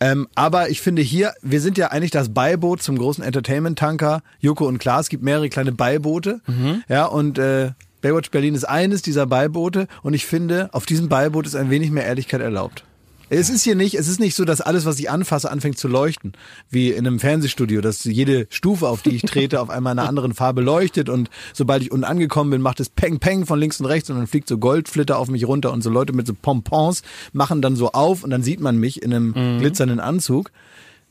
Ähm, 0.00 0.28
aber 0.34 0.70
ich 0.70 0.80
finde 0.80 1.02
hier, 1.02 1.34
wir 1.42 1.60
sind 1.60 1.76
ja 1.76 1.88
eigentlich 1.88 2.10
das 2.10 2.32
Beiboot 2.32 2.82
zum 2.82 2.96
großen 2.96 3.22
Entertainment-Tanker. 3.22 4.22
Joko 4.40 4.66
und 4.66 4.78
Klaas, 4.78 5.06
es 5.06 5.08
gibt 5.10 5.22
mehrere 5.22 5.50
kleine 5.50 5.72
Beiboote. 5.72 6.40
Ja, 6.88 7.04
und 7.04 7.38
äh, 7.38 7.72
Baywatch 8.00 8.30
Berlin 8.30 8.54
ist 8.54 8.64
eines 8.64 9.02
dieser 9.02 9.26
Beiboote. 9.26 9.88
Und 10.02 10.14
ich 10.14 10.24
finde, 10.24 10.70
auf 10.72 10.86
diesem 10.86 11.10
Beiboot 11.10 11.46
ist 11.46 11.54
ein 11.54 11.68
wenig 11.68 11.90
mehr 11.90 12.06
Ehrlichkeit 12.06 12.40
erlaubt. 12.40 12.84
Es 13.32 13.48
ist 13.48 13.62
hier 13.62 13.76
nicht, 13.76 13.94
es 13.94 14.08
ist 14.08 14.18
nicht 14.18 14.34
so, 14.34 14.44
dass 14.44 14.60
alles, 14.60 14.84
was 14.86 14.98
ich 14.98 15.08
anfasse, 15.08 15.50
anfängt 15.52 15.78
zu 15.78 15.86
leuchten, 15.86 16.32
wie 16.68 16.90
in 16.90 17.06
einem 17.06 17.20
Fernsehstudio, 17.20 17.80
dass 17.80 18.02
jede 18.02 18.48
Stufe, 18.50 18.88
auf 18.88 19.02
die 19.02 19.14
ich 19.14 19.22
trete, 19.22 19.60
auf 19.60 19.70
einmal 19.70 19.92
einer 19.92 20.08
anderen 20.08 20.34
Farbe 20.34 20.62
leuchtet 20.62 21.08
und 21.08 21.30
sobald 21.52 21.82
ich 21.82 21.92
unten 21.92 22.04
angekommen 22.04 22.50
bin, 22.50 22.60
macht 22.60 22.80
es 22.80 22.88
Peng 22.88 23.20
Peng 23.20 23.46
von 23.46 23.60
links 23.60 23.78
und 23.78 23.86
rechts 23.86 24.10
und 24.10 24.16
dann 24.16 24.26
fliegt 24.26 24.48
so 24.48 24.58
Goldflitter 24.58 25.16
auf 25.16 25.28
mich 25.28 25.46
runter 25.46 25.72
und 25.72 25.82
so 25.82 25.90
Leute 25.90 26.12
mit 26.12 26.26
so 26.26 26.34
Pompons 26.34 27.02
machen 27.32 27.62
dann 27.62 27.76
so 27.76 27.92
auf 27.92 28.24
und 28.24 28.30
dann 28.30 28.42
sieht 28.42 28.58
man 28.58 28.78
mich 28.78 29.00
in 29.00 29.14
einem 29.14 29.58
glitzernden 29.60 30.00
Anzug. 30.00 30.50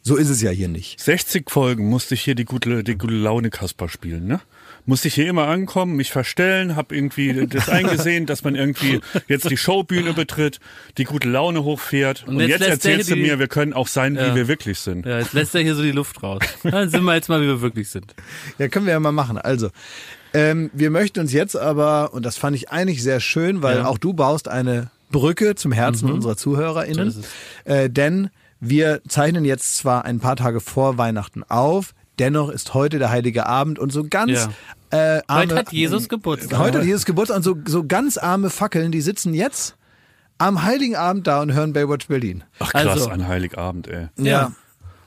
So 0.02 0.18
ist 0.18 0.30
es 0.30 0.42
ja 0.42 0.52
hier 0.52 0.68
nicht. 0.68 1.00
60 1.00 1.50
Folgen 1.50 1.90
musste 1.90 2.16
ich 2.16 2.22
hier 2.22 2.36
die 2.36 2.46
gute, 2.46 2.84
die 2.84 2.98
gute 2.98 3.16
Laune 3.16 3.50
Kasper 3.50 3.88
spielen, 3.88 4.28
ne? 4.28 4.42
Musste 4.90 5.08
ich 5.08 5.14
hier 5.14 5.28
immer 5.30 5.48
ankommen, 5.48 5.96
mich 5.96 6.12
verstellen, 6.12 6.76
hab 6.76 6.92
irgendwie 6.92 7.46
das 7.48 7.70
eingesehen, 7.70 8.26
dass 8.26 8.44
man 8.44 8.56
irgendwie 8.56 9.02
jetzt 9.28 9.48
die 9.50 9.56
Showbühne 9.58 10.14
betritt, 10.14 10.60
die 10.98 11.04
gute 11.04 11.30
Laune 11.30 11.64
hochfährt. 11.64 12.26
Und, 12.28 12.40
jetzt 12.40 12.50
jetzt, 12.50 12.62
er 12.62 12.68
erzählst 12.70 13.12
du 13.12 13.16
die- 13.16 13.22
mir, 13.22 13.38
wir 13.38 13.48
können 13.48 13.74
auch 13.74 13.88
sein, 13.88 14.16
Ja. 14.16 14.32
wie 14.32 14.36
wir 14.36 14.48
wirklich 14.48 14.80
sind. 14.80 15.06
Ja, 15.06 15.20
jetzt 15.20 15.34
lässt 15.34 15.54
er 15.54 15.62
hier 15.62 15.76
so 15.76 15.84
die 15.84 15.92
Luft 15.92 16.24
raus. 16.24 16.42
Dann 16.64 16.90
sind 16.90 17.04
wir 17.04 17.14
jetzt 17.14 17.30
mal, 17.30 17.40
wie 17.42 17.46
wir 17.48 17.62
wirklich 17.62 17.88
sind. 17.90 18.16
Ja, 18.58 18.68
können 18.68 18.88
wir 18.88 18.94
ja 18.94 19.00
mal 19.00 19.12
machen. 19.12 19.38
Also, 19.38 19.70
ähm, 20.34 20.72
wir 20.74 20.90
möchten 20.90 21.20
uns 21.20 21.34
jetzt 21.34 21.56
aber, 21.56 22.14
und 22.14 22.26
das 22.26 22.38
fand 22.38 22.56
ich 22.56 22.72
eigentlich 22.72 23.04
sehr 23.04 23.20
schön, 23.20 23.62
weil 23.62 23.78
Ja. 23.78 23.86
auch 23.86 24.00
du 24.00 24.14
baust 24.14 24.48
eine 24.48 24.90
Brücke 25.12 25.54
zum 25.56 25.72
Herzen 25.72 26.12
unserer 26.12 26.36
ZuhörerInnen. 26.36 27.24
Äh, 27.66 27.90
denn 27.92 28.30
wir 28.60 29.02
zeichnen 29.08 29.46
jetzt 29.46 29.78
zwar 29.78 30.06
ein 30.06 30.20
paar 30.20 30.36
Tage 30.36 30.60
vor 30.60 30.98
Weihnachten 30.98 31.44
auf, 31.44 31.94
dennoch 32.20 32.50
ist 32.50 32.74
heute 32.74 33.00
der 33.00 33.10
Heilige 33.10 33.46
Abend 33.46 33.80
und 33.80 33.92
so 33.92 34.04
ganz 34.04 34.50
äh, 34.92 35.22
arme, 35.28 35.42
Heute 35.42 35.56
hat 35.56 35.72
Jesus 35.72 36.10
Geburtstag. 36.10 36.60
Heute 36.60 36.80
hat 36.80 36.86
Jesus 36.86 37.06
Geburtstag 37.06 37.38
und 37.38 37.44
so, 37.44 37.56
so 37.66 37.84
ganz 37.86 38.18
arme 38.18 38.50
Fackeln, 38.50 38.92
die 38.92 39.02
sitzen 39.02 39.34
jetzt 39.34 39.76
am 40.38 40.64
Heiligen 40.64 40.96
Abend 40.96 41.28
da 41.28 41.42
und 41.42 41.54
hören 41.54 41.74
Baywatch 41.74 42.08
Berlin. 42.08 42.44
Ach 42.60 42.72
krass, 42.72 42.88
Also- 42.88 43.10
an 43.10 43.28
Heiligabend, 43.28 43.88
ey. 43.88 44.08
Ja. 44.18 44.54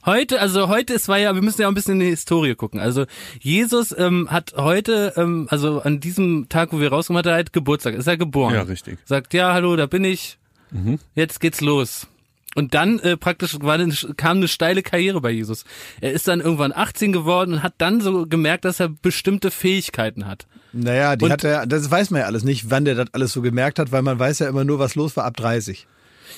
Heute, 0.05 0.41
also 0.41 0.69
heute, 0.69 0.95
es 0.95 1.07
war 1.07 1.17
ja, 1.19 1.33
wir 1.37 1.43
müssen 1.43 1.61
ja 1.61 1.69
auch 1.69 1.71
ein 1.71 1.77
bisschen 1.77 1.95
in 1.95 2.01
die 2.01 2.07
Historie 2.07 2.57
gucken. 2.57 2.81
Also 2.81 3.07
Jesus 3.41 3.95
ähm, 3.97 4.29
hat 4.33 4.53
heute, 4.57 5.13
ähm, 5.17 5.47
also 5.49 5.81
an 5.81 6.01
diesem 6.01 6.49
Tag, 6.49 6.73
wo 6.73 6.81
wir 6.81 6.89
rauskommen, 6.91 7.19
hat 7.19 7.27
er 7.27 7.35
halt 7.35 7.53
Geburtstag, 7.53 7.95
ist 7.95 8.09
er 8.09 8.17
geboren. 8.17 8.53
Ja, 8.53 8.63
richtig. 8.63 8.99
Sagt, 9.05 9.33
ja, 9.33 9.53
hallo, 9.53 9.77
da 9.77 9.87
bin 9.87 10.03
ich. 10.05 10.39
Jetzt 11.15 11.39
geht's 11.39 11.61
los. 11.61 12.09
Und 12.55 12.75
dann 12.75 12.99
äh, 12.99 13.17
praktisch 13.17 13.57
war 13.61 13.75
eine, 13.75 13.95
kam 14.17 14.37
eine 14.39 14.49
steile 14.49 14.83
Karriere 14.83 15.21
bei 15.21 15.31
Jesus. 15.31 15.65
Er 16.01 16.13
ist 16.13 16.29
dann 16.29 16.41
irgendwann 16.41 16.73
18 16.75 17.13
geworden 17.13 17.55
und 17.55 17.63
hat 17.63 17.75
dann 17.79 18.01
so 18.01 18.27
gemerkt, 18.27 18.65
dass 18.67 18.79
er 18.81 18.89
bestimmte 18.91 19.51
Fähigkeiten 19.51 20.27
hat. 20.27 20.47
Naja, 20.75 21.17
die 21.17 21.25
Und- 21.27 21.31
hat 21.33 21.45
er, 21.45 21.67
das 21.67 21.91
weiß 21.91 22.11
man 22.11 22.21
ja 22.21 22.27
alles 22.27 22.45
nicht, 22.45 22.71
wann 22.71 22.85
der 22.85 22.95
das 22.95 23.09
alles 23.13 23.33
so 23.33 23.41
gemerkt 23.43 23.79
hat, 23.79 23.91
weil 23.93 24.03
man 24.03 24.19
weiß 24.19 24.41
ja 24.41 24.49
immer 24.49 24.65
nur, 24.65 24.79
was 24.79 24.95
los 24.95 25.17
war 25.17 25.25
ab 25.25 25.37
30. 25.37 25.87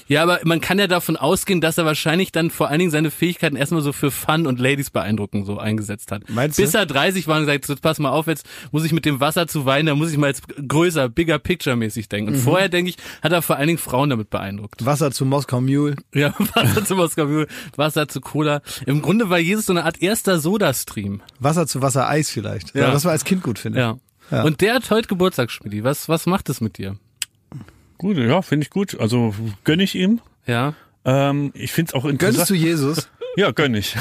Ja, 0.09 0.23
aber 0.23 0.41
man 0.45 0.61
kann 0.61 0.79
ja 0.79 0.87
davon 0.87 1.17
ausgehen, 1.17 1.61
dass 1.61 1.79
er 1.79 1.85
wahrscheinlich 1.85 2.33
dann 2.33 2.51
vor 2.51 2.69
allen 2.69 2.79
Dingen 2.79 2.91
seine 2.91 3.11
Fähigkeiten 3.11 3.57
erstmal 3.57 3.83
so 3.83 3.93
für 3.93 4.11
Fun 4.11 4.47
und 4.47 4.59
Ladies 4.59 4.91
beeindrucken 4.91 5.45
so 5.45 5.59
eingesetzt 5.59 6.13
hat. 6.13 6.23
Meinst 6.29 6.59
du? 6.59 6.63
Bis 6.63 6.75
er 6.75 6.87
30 6.87 7.27
war 7.27 7.37
und 7.39 7.47
gesagt, 7.47 7.67
so, 7.67 7.75
pass 7.77 7.99
mal 7.99 8.11
auf, 8.11 8.27
jetzt 8.27 8.47
muss 8.73 8.85
ich 8.85 8.93
mit 8.93 9.05
dem 9.05 9.21
Wasser 9.21 9.47
zu 9.47 9.67
weinen, 9.67 9.87
da 9.87 9.95
muss 9.95 10.11
ich 10.11 10.19
mal 10.19 10.29
jetzt 10.29 10.43
größer, 10.49 11.09
bigger 11.09 11.39
picture 11.39 11.77
mäßig 11.77 12.09
denken. 12.09 12.31
Mhm. 12.31 12.37
Und 12.37 12.43
vorher, 12.43 12.69
denke 12.69 12.91
ich, 12.91 12.97
hat 13.23 13.33
er 13.33 13.43
vor 13.43 13.57
allen 13.57 13.69
Dingen 13.69 13.79
Frauen 13.79 14.11
damit 14.11 14.31
beeindruckt. 14.31 14.85
Wasser 14.85 15.11
zu 15.11 15.25
Moskau 15.25 15.61
Mule. 15.61 15.97
Ja, 16.15 16.35
Wasser 16.55 16.85
zu 16.85 16.97
Moskau, 16.97 17.27
Mule, 17.27 17.47
Wasser 17.77 18.09
zu 18.09 18.21
Cola. 18.21 18.63
Im 18.87 19.03
Grunde 19.03 19.31
war 19.31 19.39
Jesus 19.39 19.67
so 19.67 19.73
eine 19.73 19.85
Art 19.85 20.01
erster 20.01 20.39
Soda-Stream. 20.39 21.23
Wasser 21.39 21.67
zu 21.67 21.83
Wasser 21.83 22.09
Eis 22.09 22.31
vielleicht. 22.31 22.75
Ja. 22.75 22.83
Ja. 22.89 22.95
Was 22.95 23.05
man 23.05 23.13
als 23.13 23.25
Kind 23.25 23.43
gut 23.43 23.59
findet. 23.59 23.81
Ja. 23.81 23.97
Ja. 24.31 24.43
Und 24.43 24.61
der 24.61 24.75
hat 24.75 24.91
heute 24.91 25.09
Geburtstag, 25.09 25.51
Schmidi. 25.51 25.85
Was, 25.85 26.09
was 26.09 26.27
macht 26.27 26.49
es 26.49 26.61
mit 26.61 26.79
dir? 26.79 26.97
Gut, 28.05 28.19
ja, 28.19 28.43
finde 28.43 28.65
ich 28.65 28.71
gut. 28.71 29.01
Also 29.01 29.35
gönn 29.65 29.81
ich 29.81 29.95
ihm. 29.95 30.21
Ja. 30.47 30.75
Ähm, 31.07 31.53
ich 31.55 31.73
finde 31.73 31.89
es 31.89 31.95
auch 31.95 32.03
Gönnst 32.03 32.23
interessant. 32.23 32.51
du 32.51 32.55
Jesus? 32.55 33.09
Ja, 33.37 33.51
gönn 33.51 33.75
ich. 33.75 33.97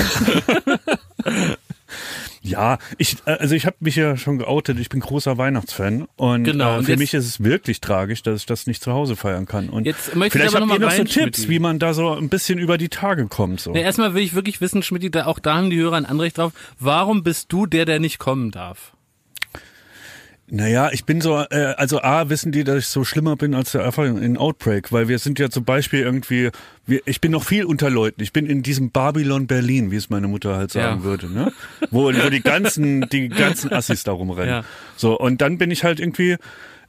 ja, 2.44 2.78
ich, 2.98 3.16
äh, 3.26 3.32
also 3.32 3.56
ich 3.56 3.66
habe 3.66 3.78
mich 3.80 3.96
ja 3.96 4.18
schon 4.18 4.38
geoutet, 4.38 4.78
ich 4.80 4.90
bin 4.90 5.00
großer 5.00 5.38
Weihnachtsfan 5.40 6.08
und, 6.18 6.44
Genau, 6.44 6.76
äh, 6.76 6.78
und 6.80 6.84
für 6.84 6.92
jetzt- 6.92 7.00
mich 7.00 7.14
ist 7.14 7.26
es 7.26 7.44
wirklich 7.44 7.80
tragisch, 7.82 8.22
dass 8.24 8.42
ich 8.42 8.46
das 8.46 8.68
nicht 8.68 8.84
zu 8.84 8.92
Hause 8.92 9.16
feiern 9.16 9.46
kann. 9.48 9.70
Und 9.70 9.86
Jetzt 9.86 10.16
möchte 10.16 10.38
ich 10.38 10.42
vielleicht 10.44 10.56
aber 10.56 10.66
habt 10.66 10.70
noch 10.70 10.76
ihr 10.76 10.86
mal 10.86 11.00
noch 11.00 11.08
so 11.08 11.20
Tipps, 11.22 11.48
wie 11.48 11.58
man 11.60 11.80
da 11.80 11.94
so 11.96 12.12
ein 12.14 12.30
bisschen 12.30 12.60
über 12.60 12.78
die 12.78 12.90
Tage 12.90 13.26
kommt. 13.28 13.62
So. 13.62 13.74
Ja, 13.74 13.82
erstmal 13.82 14.14
will 14.14 14.22
ich 14.24 14.36
wirklich 14.36 14.60
wissen, 14.62 14.84
Schmidt, 14.84 15.16
da 15.16 15.26
auch 15.26 15.40
da 15.40 15.56
haben 15.56 15.70
die 15.70 15.78
Hörer 15.80 15.96
ein 15.96 16.06
Anrecht 16.06 16.38
drauf. 16.38 16.52
Warum 16.80 17.24
bist 17.24 17.52
du 17.52 17.66
der, 17.66 17.86
der 17.86 18.00
nicht 18.00 18.20
kommen 18.20 18.52
darf? 18.52 18.93
Naja, 20.50 20.90
ich 20.92 21.06
bin 21.06 21.22
so, 21.22 21.40
äh, 21.40 21.74
also 21.78 22.02
A, 22.02 22.30
wissen 22.30 22.52
die, 22.52 22.64
dass 22.64 22.78
ich 22.80 22.88
so 22.88 23.04
schlimmer 23.06 23.36
bin 23.38 23.54
als 23.56 23.72
der 23.72 23.86
einfach 23.86 24.04
in 24.04 24.38
Outbreak, 24.38 24.92
weil 24.92 25.08
wir 25.08 25.18
sind 25.18 25.40
ja 25.40 25.50
zum 25.50 25.64
Beispiel 25.64 26.02
irgendwie, 26.02 26.50
wir, 26.86 27.02
ich 27.06 27.22
bin 27.22 27.32
noch 27.32 27.46
viel 27.46 27.64
unter 27.64 27.90
Leuten. 27.90 28.22
Ich 28.22 28.34
bin 28.34 28.46
in 28.46 28.62
diesem 28.62 28.92
Babylon 28.92 29.48
Berlin, 29.48 29.90
wie 29.90 29.96
es 29.96 30.10
meine 30.10 30.28
Mutter 30.28 30.58
halt 30.58 30.72
sagen 30.72 31.00
Ja. 31.00 31.04
würde, 31.04 31.32
ne? 31.32 31.52
Wo, 31.92 32.06
wo 32.14 32.30
die 32.30 32.42
ganzen, 32.42 33.08
die 33.10 33.30
ganzen 33.30 33.72
Assis 33.72 34.04
da 34.04 34.12
rumrennen. 34.12 34.50
Ja. 34.50 34.64
So, 34.98 35.18
und 35.18 35.42
dann 35.42 35.58
bin 35.58 35.72
ich 35.72 35.86
halt 35.86 36.00
irgendwie, 36.02 36.36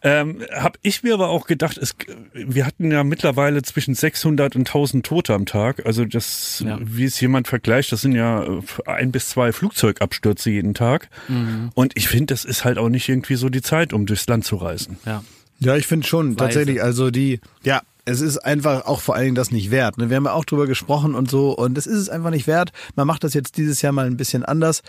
ähm, 0.05 0.43
habe 0.53 0.79
ich 0.83 1.03
mir 1.03 1.15
aber 1.15 1.31
auch 1.31 1.47
gedacht, 1.47 1.79
es, 1.79 1.97
wir 2.35 2.67
hatten 2.67 2.93
ja 2.93 3.03
mittlerweile 3.03 3.63
zwischen 3.63 3.95
600 3.95 4.55
und 4.55 4.69
1000 4.69 5.05
Tote 5.05 5.35
am 5.35 5.47
Tag. 5.47 5.85
Also 5.87 6.05
das, 6.05 6.63
Ja. 6.65 6.79
wie 6.81 7.05
es 7.05 7.19
jemand 7.21 7.49
vergleicht, 7.49 7.91
das 7.91 8.03
sind 8.03 8.13
ja 8.13 8.45
äh, 8.45 8.61
ein 8.87 9.11
bis 9.13 9.31
zwei 9.31 9.53
Flugzeugabstürze 9.53 10.51
jeden 10.51 10.75
Tag. 10.75 11.09
Mhm. 11.29 11.71
Und 11.75 11.93
ich 11.97 12.07
finde, 12.09 12.27
das 12.35 12.45
ist 12.45 12.65
halt 12.65 12.79
auch 12.79 12.91
nicht 12.91 13.09
irgendwie 13.09 13.35
so 13.37 13.49
die 13.49 13.63
Zeit, 13.63 13.93
um 13.93 14.07
durchs 14.07 14.27
Land 14.29 14.45
zu 14.45 14.57
reisen. 14.57 14.99
Ja. 15.07 15.25
Ja, 15.61 15.77
ich 15.77 15.87
finde 15.87 16.07
schon, 16.07 16.37
tatsächlich. 16.37 16.83
Also 16.83 17.11
die, 17.11 17.41
ja, 17.63 17.81
es 18.05 18.21
ist 18.21 18.39
einfach 18.39 18.87
auch 18.87 19.01
vor 19.01 19.15
allen 19.15 19.25
Dingen 19.25 19.35
das 19.35 19.51
nicht 19.51 19.71
wert. 19.71 19.99
Ne? 19.99 20.11
Wir 20.11 20.17
haben 20.17 20.27
ja 20.27 20.33
auch 20.33 20.45
drüber 20.45 20.67
gesprochen 20.67 21.15
und 21.15 21.31
so 21.31 21.53
und 21.53 21.79
es 21.79 21.87
ist 21.87 21.99
es 21.99 22.09
einfach 22.09 22.31
nicht 22.31 22.47
wert. 22.47 22.71
Man 22.97 23.07
macht 23.07 23.25
das 23.25 23.35
jetzt 23.35 23.57
dieses 23.57 23.83
Jahr 23.83 23.93
mal 23.93 24.07
ein 24.07 24.17
bisschen 24.17 24.45
anders. 24.45 24.83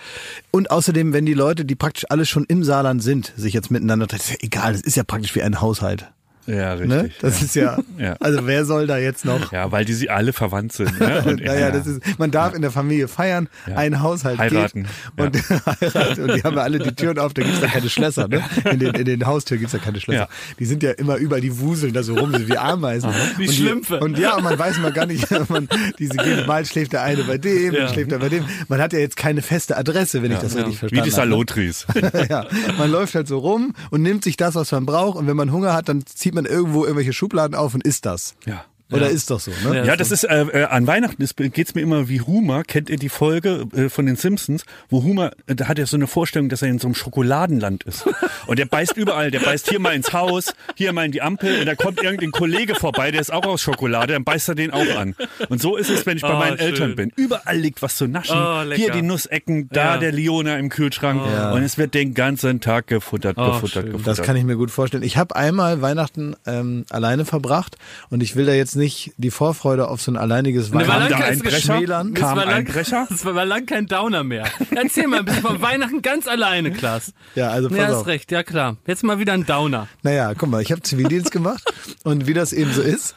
Und 0.51 0.71
außerdem, 0.71 1.13
wenn 1.13 1.25
die 1.25 1.33
Leute, 1.33 1.65
die 1.65 1.75
praktisch 1.75 2.05
alle 2.09 2.25
schon 2.25 2.45
im 2.45 2.63
Saarland 2.63 3.01
sind, 3.03 3.33
sich 3.37 3.53
jetzt 3.53 3.71
miteinander, 3.71 4.07
das 4.07 4.25
ist 4.25 4.29
ja 4.31 4.37
egal, 4.41 4.73
das 4.73 4.81
ist 4.81 4.95
ja 4.95 5.03
praktisch 5.03 5.35
wie 5.35 5.43
ein 5.43 5.61
Haushalt. 5.61 6.11
Ja, 6.47 6.73
richtig. 6.73 6.89
Ne? 6.89 7.09
Das 7.21 7.39
ja. 7.39 7.45
ist 7.45 7.55
ja, 7.55 7.77
Ja. 7.97 8.15
also 8.19 8.45
wer 8.45 8.65
soll 8.65 8.87
da 8.87 8.97
jetzt 8.97 9.25
noch? 9.25 9.51
ja, 9.51 9.71
weil 9.71 9.83
die 9.85 9.93
sie 9.93 10.09
alle 10.09 10.31
verwandt 10.33 10.73
sind. 10.73 10.99
Ne? 10.99 11.23
Und, 11.25 11.43
naja, 11.43 11.71
das 11.71 11.87
ist, 11.87 12.01
man 12.19 12.31
darf 12.31 12.53
in 12.53 12.61
der 12.61 12.71
Familie 12.71 13.07
feiern, 13.07 13.49
Ja. 13.67 13.77
ein 13.77 14.01
Haushalt 14.01 14.37
Heiraten, 14.37 14.87
und 15.17 15.35
heiraten 15.81 16.21
und 16.23 16.35
die 16.35 16.43
haben 16.43 16.55
ja 16.55 16.63
alle 16.63 16.79
die 16.79 16.93
Türen 16.93 17.17
auf, 17.19 17.33
da 17.33 17.41
gibt's 17.43 17.61
da 17.61 17.67
keine 17.67 17.89
Schlösser, 17.89 18.27
ne? 18.27 18.43
In 18.71 18.79
den, 18.79 18.93
in 18.95 19.05
den 19.05 19.25
Haustüren 19.25 19.59
gibt's 19.59 19.71
da 19.73 19.79
keine 19.79 19.99
Schlösser. 19.99 20.21
Ja. 20.21 20.27
Die 20.59 20.65
sind 20.65 20.83
ja 20.83 20.91
immer 20.91 21.15
überall, 21.17 21.41
die 21.41 21.59
wuseln 21.59 21.93
da 21.93 22.03
so 22.03 22.15
rum, 22.15 22.31
so 22.31 22.47
wie 22.47 22.57
Ameisen. 22.57 23.09
Wie 23.37 23.47
und 23.47 23.53
Schlümpfe. 23.53 23.99
Und 23.99 24.17
ja, 24.19 24.35
und 24.35 24.43
man 24.43 24.57
weiß 24.59 24.77
mal 24.79 24.91
gar 24.91 25.05
nicht, 25.05 25.27
man, 25.49 25.67
diese 25.99 26.15
gehen, 26.17 26.45
mal 26.45 26.65
schläft 26.65 26.93
der 26.93 27.03
eine 27.03 27.23
bei 27.23 27.37
dem, 27.37 27.73
Ja. 27.73 27.87
schläft 27.87 28.11
er 28.11 28.19
bei 28.19 28.29
dem. 28.29 28.45
Man 28.67 28.81
hat 28.81 28.93
ja 28.93 28.99
jetzt 28.99 29.17
keine 29.17 29.41
feste 29.41 29.77
Adresse, 29.77 30.21
wenn 30.21 30.31
ich 30.31 30.39
das 30.39 30.55
richtig 30.55 30.73
Wie 30.73 30.77
verstanden 30.77 30.95
die 31.05 31.11
habe. 31.11 31.11
Salotris. 31.11 31.87
ja, 32.29 32.45
man 32.77 32.91
läuft 32.91 33.15
halt 33.15 33.27
so 33.27 33.39
rum 33.39 33.73
und 33.89 34.01
nimmt 34.01 34.23
sich 34.23 34.37
das, 34.37 34.55
was 34.55 34.71
man 34.71 34.85
braucht 34.85 35.17
und 35.17 35.27
wenn 35.27 35.37
man 35.37 35.51
Hunger 35.51 35.73
hat, 35.73 35.89
dann 35.89 36.05
zieht 36.05 36.34
man 36.35 36.45
irgendwo 36.45 36.83
irgendwelche 36.83 37.13
Schubladen 37.13 37.55
auf 37.55 37.73
und 37.73 37.85
isst 37.85 38.05
das. 38.05 38.35
Ja. 38.45 38.65
Oder 38.91 39.09
ist 39.09 39.31
doch 39.31 39.39
so, 39.39 39.51
ne? 39.67 39.77
Ja. 39.77 39.83
Ja, 39.85 39.95
das 39.95 40.11
ist 40.11 40.23
äh, 40.25 40.41
äh, 40.43 40.63
an 40.65 40.85
Weihnachten 40.85 41.21
ist, 41.21 41.35
geht's 41.37 41.73
mir 41.73 41.81
immer 41.81 42.07
wie 42.07 42.21
Homer. 42.21 42.63
Kennt 42.63 42.89
ihr 42.89 42.97
die 42.97 43.09
Folge 43.09 43.65
äh, 43.75 43.89
von 43.89 44.05
den 44.05 44.15
Simpsons, 44.15 44.63
wo 44.89 45.01
Homer, 45.03 45.31
äh, 45.47 45.55
da 45.55 45.67
hat 45.67 45.79
er 45.79 45.87
so 45.87 45.97
eine 45.97 46.05
Vorstellung, 46.05 46.49
dass 46.49 46.61
er 46.61 46.67
in 46.69 46.77
so 46.77 46.87
einem 46.87 46.93
Schokoladenland 46.95 47.83
ist. 47.83 48.05
Und 48.45 48.59
der 48.59 48.65
beißt 48.65 48.95
überall. 48.95 49.31
Der 49.31 49.39
beißt 49.39 49.69
hier 49.69 49.79
mal 49.79 49.95
ins 49.95 50.13
Haus, 50.13 50.53
hier 50.75 50.93
mal 50.93 51.05
in 51.05 51.11
die 51.11 51.21
Ampel. 51.23 51.59
Und 51.61 51.65
da 51.65 51.73
kommt 51.75 52.01
irgendein 52.03 52.31
Kollege 52.31 52.75
vorbei, 52.75 53.09
der 53.09 53.21
ist 53.21 53.33
auch 53.33 53.45
aus 53.45 53.61
Schokolade, 53.63 54.13
dann 54.13 54.23
beißt 54.23 54.49
er 54.49 54.55
den 54.55 54.69
auch 54.71 54.95
an. 54.97 55.15
Und 55.49 55.61
so 55.61 55.77
ist 55.77 55.89
es, 55.89 56.05
wenn 56.05 56.17
ich 56.17 56.21
bei 56.23 56.35
Oh, 56.35 56.37
meinen 56.37 56.57
schön. 56.57 56.67
Eltern 56.67 56.95
bin. 56.95 57.11
Überall 57.15 57.57
liegt 57.57 57.81
was 57.81 57.95
zu 57.95 58.07
naschen. 58.07 58.37
Oh, 58.37 58.61
hier 58.73 58.91
die 58.91 59.01
Nussecken, 59.01 59.67
da 59.69 59.95
Ja. 59.95 59.97
der 59.97 60.11
Liona 60.11 60.57
im 60.57 60.69
Kühlschrank. 60.69 61.21
Ja. 61.25 61.51
Und 61.53 61.63
es 61.63 61.77
wird 61.79 61.93
den 61.95 62.13
ganzen 62.13 62.61
Tag 62.61 62.85
gefuttert, 62.87 63.37
Oh, 63.39 63.47
gefuttert, 63.47 63.71
schön. 63.71 63.85
gefuttert. 63.93 64.07
Das 64.19 64.21
kann 64.25 64.35
ich 64.35 64.43
mir 64.43 64.55
gut 64.57 64.69
vorstellen. 64.69 65.01
Ich 65.03 65.17
habe 65.17 65.35
einmal 65.35 65.81
Weihnachten 65.81 66.35
ähm, 66.45 66.85
alleine 66.91 67.25
verbracht 67.25 67.77
und 68.11 68.21
ich 68.21 68.35
will 68.35 68.45
da 68.45 68.53
jetzt 68.53 68.74
nicht 68.75 69.13
die 69.17 69.31
Vorfreude 69.31 69.87
auf 69.87 70.01
so 70.01 70.11
ein 70.11 70.17
alleiniges 70.17 70.69
Ne, 70.71 70.79
war 70.87 71.01
Weihnachten. 71.01 71.43
Das 71.43 71.63
Kam 71.65 72.37
war 72.37 72.43
ein 72.47 72.49
lang, 72.49 72.65
Brecher? 72.65 73.07
Das 73.09 73.25
war 73.25 73.45
lang 73.45 73.65
kein 73.65 73.85
Downer 73.87 74.23
mehr. 74.23 74.45
Erzähl 74.71 75.07
mal 75.07 75.19
ein 75.19 75.25
bisschen 75.25 75.41
von 75.41 75.61
Weihnachten 75.61 76.01
ganz 76.01 76.27
alleine, 76.27 76.71
Klaas. 76.71 77.13
Ja, 77.35 77.49
also 77.49 77.69
pass 77.69 77.77
Ja, 77.77 77.87
hast 77.87 77.93
auf. 77.95 78.07
recht, 78.07 78.31
ja 78.31 78.43
klar. 78.43 78.77
Jetzt 78.87 79.03
mal 79.03 79.19
wieder 79.19 79.33
ein 79.33 79.45
Downer. 79.45 79.87
Naja, 80.03 80.33
guck 80.35 80.49
mal, 80.49 80.61
ich 80.61 80.71
habe 80.71 80.81
Zivildienst 80.81 81.31
gemacht 81.31 81.63
und 82.03 82.27
wie 82.27 82.33
das 82.33 82.53
eben 82.53 82.71
so 82.73 82.81
ist 82.81 83.15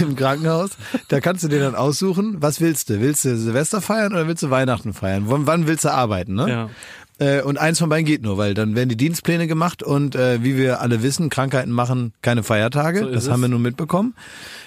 im 0.00 0.16
Krankenhaus, 0.16 0.70
da 1.08 1.20
kannst 1.20 1.44
du 1.44 1.48
dir 1.48 1.60
dann 1.60 1.76
aussuchen, 1.76 2.36
was 2.42 2.60
willst 2.60 2.90
du? 2.90 3.00
Willst 3.00 3.24
du 3.24 3.36
Silvester 3.36 3.80
feiern 3.80 4.12
oder 4.12 4.26
willst 4.26 4.42
du 4.42 4.50
Weihnachten 4.50 4.92
feiern? 4.92 5.24
Wann, 5.26 5.46
wann 5.46 5.68
willst 5.68 5.84
du 5.84 5.92
arbeiten? 5.92 6.34
Ne? 6.34 6.48
Ja. 6.50 6.70
Äh, 7.18 7.42
und 7.42 7.56
eins 7.58 7.78
von 7.78 7.88
beiden 7.88 8.04
geht 8.04 8.22
nur, 8.22 8.36
weil 8.36 8.52
dann 8.54 8.74
werden 8.74 8.88
die 8.90 8.96
Dienstpläne 8.96 9.46
gemacht 9.46 9.82
und 9.82 10.14
äh, 10.14 10.42
wie 10.44 10.56
wir 10.56 10.80
alle 10.80 11.02
wissen, 11.02 11.30
Krankheiten 11.30 11.70
machen 11.70 12.12
keine 12.22 12.42
Feiertage. 12.42 13.00
So 13.00 13.10
das 13.10 13.24
es. 13.24 13.30
haben 13.30 13.40
wir 13.40 13.48
nun 13.48 13.62
mitbekommen 13.62 14.14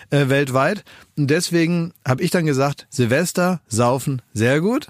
äh, 0.09 0.29
weltweit. 0.29 0.83
Und 1.17 1.27
deswegen 1.27 1.93
habe 2.07 2.23
ich 2.23 2.31
dann 2.31 2.45
gesagt, 2.45 2.87
Silvester, 2.89 3.61
Saufen, 3.67 4.21
sehr 4.33 4.61
gut. 4.61 4.87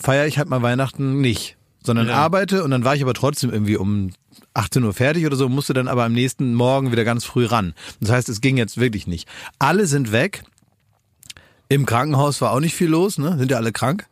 Feiere 0.00 0.26
ich 0.26 0.38
halt 0.38 0.48
mal 0.48 0.62
Weihnachten 0.62 1.20
nicht, 1.20 1.56
sondern 1.82 2.08
Ja. 2.08 2.14
arbeite 2.16 2.64
und 2.64 2.70
dann 2.70 2.84
war 2.84 2.94
ich 2.94 3.02
aber 3.02 3.14
trotzdem 3.14 3.50
irgendwie 3.50 3.76
um 3.76 4.10
18 4.54 4.82
Uhr 4.84 4.92
fertig 4.92 5.24
oder 5.26 5.36
so, 5.36 5.48
musste 5.48 5.72
dann 5.72 5.88
aber 5.88 6.04
am 6.04 6.12
nächsten 6.12 6.54
Morgen 6.54 6.92
wieder 6.92 7.04
ganz 7.04 7.24
früh 7.24 7.46
ran. 7.46 7.74
Das 8.00 8.10
heißt, 8.10 8.28
es 8.28 8.40
ging 8.40 8.56
jetzt 8.56 8.78
wirklich 8.78 9.06
nicht. 9.06 9.28
Alle 9.58 9.86
sind 9.86 10.12
weg. 10.12 10.42
Im 11.68 11.86
Krankenhaus 11.86 12.40
war 12.40 12.50
auch 12.50 12.60
nicht 12.60 12.74
viel 12.74 12.88
los, 12.88 13.16
ne? 13.16 13.38
Sind 13.38 13.50
ja 13.50 13.58
alle 13.58 13.70
krank. 13.72 14.06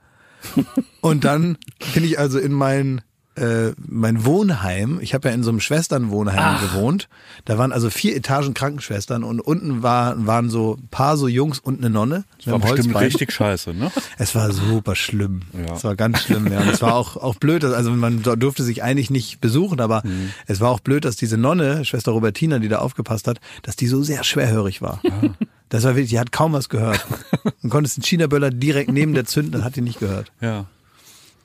Und 1.01 1.25
dann 1.25 1.59
bin 1.95 2.05
ich 2.05 2.19
also 2.19 2.39
in 2.39 2.53
mein 2.53 3.01
äh, 3.37 3.73
mein 3.87 4.25
Wohnheim. 4.25 4.99
Ich 5.01 5.15
habe 5.15 5.29
ja 5.29 5.35
in 5.35 5.45
so 5.45 5.51
einem 5.51 5.61
Schwesternwohnheim 5.61 6.61
gewohnt. 6.61 7.09
Da 7.45 7.57
waren 7.57 7.71
also 7.71 7.89
vier 7.89 8.17
Etagen 8.17 8.53
Krankenschwestern 8.53 9.23
und 9.23 9.39
unten 9.41 9.81
war, 9.85 10.27
waren 10.27 10.51
so 10.51 10.75
ein 10.75 10.89
paar 10.89 11.17
so 11.17 11.29
Jungs 11.29 11.61
und 11.61 11.79
eine 11.79 11.89
Nonne. 11.89 12.25
mit 12.39 12.47
War 12.49 12.59
bestimmt 12.59 12.87
Holzbein. 12.87 13.05
richtig 13.05 13.31
scheiße, 13.33 13.75
ne? 13.75 13.93
Es 14.19 14.35
war 14.35 14.51
super 14.51 14.97
schlimm. 14.97 15.43
Ja. 15.53 15.73
Es 15.77 15.85
war 15.85 15.95
ganz 15.95 16.23
schlimm, 16.23 16.51
ja. 16.51 16.63
Und 16.63 16.69
es 16.71 16.83
war 16.83 16.97
auch, 16.97 17.17
auch 17.17 17.37
blöd, 17.37 17.63
dass- 17.63 17.75
also 17.75 17.93
man 17.93 18.25
durfte 18.25 18.65
sich 18.65 18.83
eigentlich 18.83 19.09
nicht 19.11 19.41
besuchen, 19.41 19.81
aber 19.81 20.03
Mhm. 20.05 20.31
es 20.49 20.59
war 20.61 20.71
auch 20.71 20.81
blöd, 20.81 21.05
dass 21.05 21.15
diese 21.15 21.37
Nonne, 21.39 21.85
Schwester 21.85 22.11
Robertina, 22.11 22.59
die 22.59 22.69
da 22.69 22.79
aufgepasst 22.79 23.29
hat, 23.29 23.39
dass 23.63 23.77
die 23.77 23.87
so 23.87 24.03
sehr 24.03 24.25
schwerhörig 24.25 24.83
war. 24.83 25.01
Ah. 25.09 25.29
Das 25.69 25.85
war 25.85 25.95
wirklich, 25.95 26.11
die 26.11 26.19
hat 26.19 26.33
kaum 26.33 26.53
was 26.53 26.69
gehört. 26.69 27.05
Du 27.63 27.69
konntest 27.71 27.99
einen 27.99 28.05
China-Böller 28.05 28.51
direkt 28.51 28.91
neben 28.91 29.15
der 29.15 29.25
zünden, 29.25 29.53
das 29.53 29.63
hat 29.65 29.75
die 29.75 29.81
nicht 29.81 29.99
gehört. 29.99 30.31
Ja. 30.41 30.67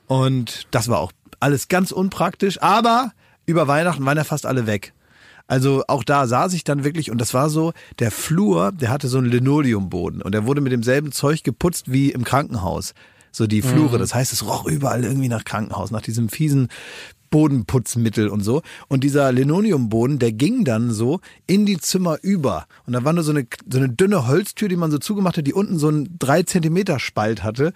Und 0.06 0.66
das 0.70 0.88
war 0.88 1.00
auch 1.00 1.12
alles 1.40 1.68
ganz 1.68 1.90
unpraktisch, 1.90 2.62
aber 2.62 3.12
über 3.46 3.66
Weihnachten 3.66 4.06
waren 4.06 4.16
ja 4.16 4.24
fast 4.24 4.46
alle 4.46 4.66
weg. 4.66 4.92
Also 5.46 5.84
auch 5.88 6.04
da 6.04 6.26
saß 6.26 6.54
ich 6.54 6.64
dann 6.64 6.84
wirklich 6.84 7.10
und 7.10 7.20
das 7.20 7.34
war 7.34 7.50
so, 7.50 7.72
der 7.98 8.10
Flur, 8.10 8.72
der 8.72 8.90
hatte 8.90 9.08
so 9.08 9.18
einen 9.18 9.26
Linoleumboden 9.26 10.22
und 10.22 10.32
der 10.32 10.46
wurde 10.46 10.60
mit 10.60 10.72
demselben 10.72 11.12
Zeug 11.12 11.42
geputzt 11.42 11.92
wie 11.92 12.10
im 12.10 12.24
Krankenhaus. 12.24 12.94
So 13.30 13.46
die 13.46 13.62
Flure, 13.62 13.98
das 13.98 14.14
heißt, 14.14 14.32
es 14.32 14.46
roch 14.46 14.64
überall 14.66 15.04
irgendwie 15.04 15.28
nach 15.28 15.44
Krankenhaus, 15.44 15.90
nach 15.90 16.02
diesem 16.02 16.28
fiesen 16.28 16.68
Bodenputzmittel 17.30 18.28
und 18.28 18.42
so. 18.42 18.62
Und 18.88 19.04
dieser 19.04 19.32
Linoleumboden, 19.32 20.18
der 20.18 20.32
ging 20.32 20.64
dann 20.64 20.92
so 20.92 21.20
in 21.46 21.66
die 21.66 21.78
Zimmer 21.78 22.18
über. 22.22 22.66
Und 22.86 22.92
da 22.92 23.04
war 23.04 23.12
nur 23.12 23.24
so 23.24 23.32
eine, 23.32 23.46
so 23.68 23.78
eine 23.78 23.88
dünne 23.88 24.26
Holztür, 24.26 24.68
die 24.68 24.76
man 24.76 24.90
so 24.90 24.98
zugemacht 24.98 25.36
hat, 25.36 25.46
die 25.46 25.54
unten 25.54 25.78
so 25.78 25.88
einen 25.88 26.16
drei 26.18 26.42
Zentimeter 26.42 26.98
Spalt 26.98 27.42
hatte. 27.42 27.72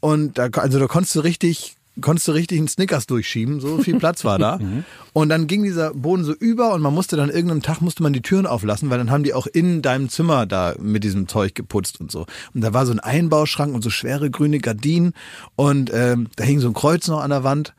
Und 0.00 0.38
da, 0.38 0.48
also 0.52 0.78
da 0.78 0.86
konntest 0.86 1.16
du 1.16 1.20
richtig, 1.20 1.76
konntest 2.00 2.28
du 2.28 2.32
richtig 2.32 2.58
einen 2.58 2.68
Snickers 2.68 3.06
durchschieben, 3.06 3.58
so 3.60 3.78
viel 3.78 3.98
Platz 3.98 4.24
war 4.24 4.38
da. 4.38 4.60
Und 5.14 5.28
dann 5.28 5.46
ging 5.46 5.62
dieser 5.62 5.94
Boden 5.94 6.24
so 6.24 6.34
über 6.34 6.74
und 6.74 6.82
man 6.82 6.92
musste 6.92 7.16
dann 7.16 7.30
irgendeinem 7.30 7.62
Tag 7.62 7.80
musste 7.80 8.02
man 8.02 8.12
die 8.12 8.20
Türen 8.20 8.46
auflassen, 8.46 8.90
weil 8.90 8.98
dann 8.98 9.12
haben 9.12 9.22
die 9.22 9.32
auch 9.32 9.46
in 9.46 9.80
deinem 9.80 10.08
Zimmer 10.08 10.44
da 10.44 10.74
mit 10.80 11.04
diesem 11.04 11.28
Zeug 11.28 11.54
geputzt 11.54 12.00
und 12.00 12.10
so. 12.10 12.26
Und 12.52 12.62
da 12.62 12.74
war 12.74 12.84
so 12.84 12.90
ein 12.90 12.98
Einbauschrank 12.98 13.72
und 13.72 13.82
so 13.82 13.90
schwere 13.90 14.28
grüne 14.28 14.58
Gardinen 14.58 15.14
und 15.54 15.92
ähm, 15.94 16.26
da 16.34 16.42
hing 16.42 16.58
so 16.58 16.66
ein 16.66 16.74
Kreuz 16.74 17.06
noch 17.06 17.20
an 17.20 17.30
der 17.30 17.44
Wand. 17.44 17.74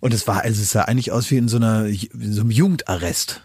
Und 0.00 0.14
es 0.14 0.26
war, 0.26 0.42
also 0.42 0.60
es 0.62 0.70
sah 0.70 0.82
eigentlich 0.82 1.12
aus 1.12 1.30
wie 1.30 1.36
in 1.36 1.48
so 1.48 1.56
einer, 1.58 1.86
in 1.86 2.32
so 2.32 2.40
einem 2.40 2.50
Jugendarrest. 2.50 3.42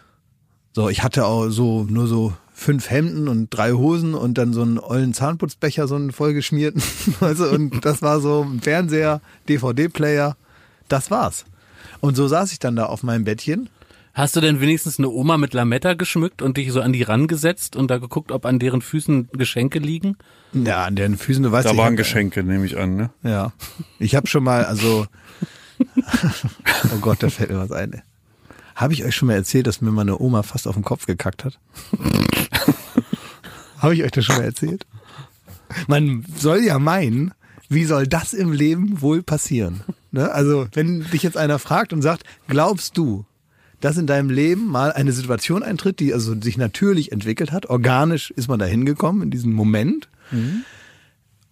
So, 0.73 0.89
ich 0.89 1.03
hatte 1.03 1.25
auch 1.25 1.49
so, 1.49 1.83
nur 1.89 2.07
so 2.07 2.33
fünf 2.53 2.89
Hemden 2.89 3.27
und 3.27 3.49
drei 3.49 3.73
Hosen 3.73 4.13
und 4.13 4.37
dann 4.37 4.53
so 4.53 4.61
einen 4.61 4.79
ollen 4.79 5.13
Zahnputzbecher, 5.13 5.87
so 5.87 5.95
einen 5.95 6.11
vollgeschmierten. 6.11 6.81
Also, 7.19 7.47
und 7.49 7.83
das 7.85 8.01
war 8.01 8.19
so 8.21 8.43
ein 8.49 8.61
Fernseher, 8.61 9.21
DVD-Player. 9.49 10.37
Das 10.87 11.11
war's. 11.11 11.45
Und 11.99 12.15
so 12.15 12.27
saß 12.27 12.51
ich 12.51 12.59
dann 12.59 12.75
da 12.75 12.85
auf 12.85 13.03
meinem 13.03 13.23
Bettchen. 13.25 13.69
Hast 14.13 14.35
du 14.37 14.39
denn 14.41 14.61
wenigstens 14.61 14.97
eine 14.97 15.09
Oma 15.09 15.37
mit 15.37 15.53
Lametta 15.53 15.93
geschmückt 15.93 16.41
und 16.41 16.55
dich 16.55 16.71
so 16.71 16.79
an 16.79 16.93
die 16.93 17.03
rangesetzt 17.03 17.75
und 17.75 17.91
da 17.91 17.97
geguckt, 17.97 18.31
ob 18.31 18.45
an 18.45 18.59
deren 18.59 18.81
Füßen 18.81 19.27
Geschenke 19.33 19.79
liegen? 19.79 20.15
Ja, 20.53 20.85
an 20.85 20.95
deren 20.95 21.17
Füßen, 21.17 21.43
du 21.43 21.51
weißt 21.51 21.65
Da 21.67 21.71
ich 21.71 21.77
waren 21.77 21.93
hab- 21.93 21.97
Geschenke, 21.97 22.43
nehme 22.43 22.65
ich 22.65 22.77
an, 22.77 22.95
ne? 22.95 23.09
Ja. 23.23 23.51
Ich 23.99 24.15
habe 24.15 24.27
schon 24.27 24.43
mal, 24.45 24.63
also, 24.63 25.05
oh 26.93 26.97
Gott, 27.01 27.23
da 27.23 27.29
fällt 27.29 27.51
mir 27.51 27.59
was 27.59 27.71
ein. 27.71 28.01
Habe 28.75 28.93
ich 28.93 29.03
euch 29.05 29.15
schon 29.15 29.27
mal 29.27 29.35
erzählt, 29.35 29.67
dass 29.67 29.81
mir 29.81 29.91
meine 29.91 30.19
Oma 30.19 30.43
fast 30.43 30.67
auf 30.67 30.75
den 30.75 30.83
Kopf 30.83 31.05
gekackt 31.05 31.45
hat? 31.45 31.59
Habe 33.79 33.93
ich 33.93 34.03
euch 34.03 34.11
das 34.11 34.25
schon 34.25 34.37
mal 34.37 34.43
erzählt? 34.43 34.85
Man 35.87 36.25
soll 36.37 36.59
ja 36.61 36.79
meinen, 36.79 37.33
wie 37.69 37.85
soll 37.85 38.07
das 38.07 38.33
im 38.33 38.51
Leben 38.51 39.01
wohl 39.01 39.23
passieren? 39.23 39.81
Ne? 40.11 40.31
Also, 40.31 40.67
wenn 40.73 41.05
dich 41.11 41.23
jetzt 41.23 41.37
einer 41.37 41.59
fragt 41.59 41.93
und 41.93 42.01
sagt, 42.01 42.23
glaubst 42.47 42.97
du, 42.97 43.25
dass 43.81 43.97
in 43.97 44.07
deinem 44.07 44.29
Leben 44.29 44.67
mal 44.67 44.91
eine 44.91 45.11
Situation 45.11 45.63
eintritt, 45.63 45.99
die 45.99 46.13
also 46.13 46.39
sich 46.39 46.57
natürlich 46.57 47.11
entwickelt 47.11 47.51
hat, 47.51 47.67
organisch 47.67 48.31
ist 48.31 48.47
man 48.47 48.59
da 48.59 48.65
hingekommen 48.65 49.23
in 49.23 49.31
diesem 49.31 49.53
Moment, 49.53 50.09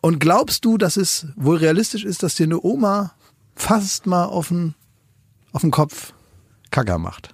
und 0.01 0.19
glaubst 0.19 0.65
du, 0.65 0.77
dass 0.77 0.97
es 0.97 1.27
wohl 1.35 1.57
realistisch 1.57 2.03
ist, 2.03 2.23
dass 2.23 2.35
dir 2.35 2.45
eine 2.45 2.61
Oma 2.61 3.13
fast 3.55 4.05
mal 4.07 4.25
auf 4.25 4.49
den, 4.49 4.75
auf 5.51 5.61
den 5.61 5.71
Kopf 5.71 6.13
Kacker 6.71 6.97
macht? 6.97 7.33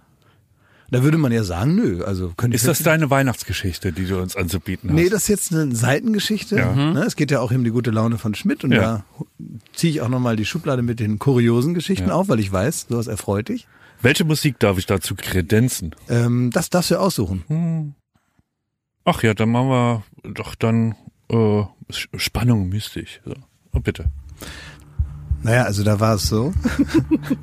Da 0.92 1.04
würde 1.04 1.20
man 1.20 1.32
ja 1.32 1.44
sagen, 1.44 1.76
nö, 1.76 2.04
also 2.04 2.34
könnte 2.36 2.56
ich 2.56 2.64
Ist 2.64 2.68
das 2.68 2.80
deine 2.82 3.12
Weihnachtsgeschichte, 3.12 3.94
die 3.94 4.08
du 4.08 4.20
uns 4.20 4.36
anzubieten 4.36 4.90
hast? 4.90 4.96
Nee, 4.96 5.10
das 5.10 5.24
ist 5.24 5.28
jetzt 5.28 5.54
eine 5.54 5.76
Seitengeschichte. 5.76 6.56
Ja. 6.58 6.74
Ne, 6.74 7.04
es 7.04 7.16
geht 7.16 7.30
ja 7.30 7.42
auch 7.42 7.52
um 7.52 7.64
die 7.64 7.70
gute 7.70 7.92
Laune 7.92 8.18
von 8.18 8.34
Schmidt 8.34 8.64
und 8.64 8.72
Ja. 8.72 8.82
da 8.82 9.06
ziehe 9.74 9.92
ich 9.94 10.02
auch 10.02 10.10
nochmal 10.10 10.36
die 10.36 10.46
Schublade 10.46 10.82
mit 10.82 11.00
den 11.00 11.20
kuriosen 11.20 11.76
Geschichten 11.76 12.08
Ja. 12.08 12.16
auf, 12.16 12.28
weil 12.28 12.40
ich 12.40 12.52
weiß, 12.52 12.88
sowas 12.90 13.06
erfreut 13.06 13.50
dich. 13.50 13.68
Welche 14.02 14.24
Musik 14.26 14.58
darf 14.58 14.80
ich 14.80 14.88
dazu 14.88 15.14
kredenzen? 15.16 15.94
Ähm, 16.10 16.50
das 16.52 16.72
darfst 16.72 16.90
du 16.90 16.96
aussuchen. 17.00 17.94
Ach 19.06 19.22
ja, 19.22 19.36
dann 19.36 19.50
machen 19.50 19.70
wir 19.70 20.04
doch 20.34 20.56
dann 20.56 20.96
äh, 21.30 21.64
Spannung 22.18 22.70
mystisch. 22.70 23.22
So. 23.26 23.36
Oh, 23.74 23.80
bitte. 23.80 24.06
Naja, 25.44 25.64
also 25.64 25.84
da 25.84 26.00
war 26.00 26.16
es 26.16 26.28
so, 26.28 26.54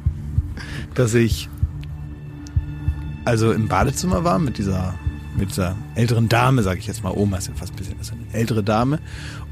dass 0.94 1.14
ich 1.14 1.48
also 3.24 3.52
im 3.52 3.68
Badezimmer 3.68 4.22
war 4.22 4.38
mit 4.38 4.58
dieser 4.58 4.94
mit 5.36 5.50
dieser 5.50 5.76
älteren 5.94 6.28
Dame, 6.28 6.62
sage 6.62 6.78
ich 6.78 6.86
jetzt 6.86 7.02
mal, 7.02 7.12
Oma 7.14 7.36
ist 7.36 7.48
ja 7.48 7.54
fast 7.54 7.72
ein 7.72 7.76
bisschen, 7.76 8.00
ist 8.00 8.12
eine 8.12 8.22
ältere 8.32 8.62
Dame. 8.62 9.00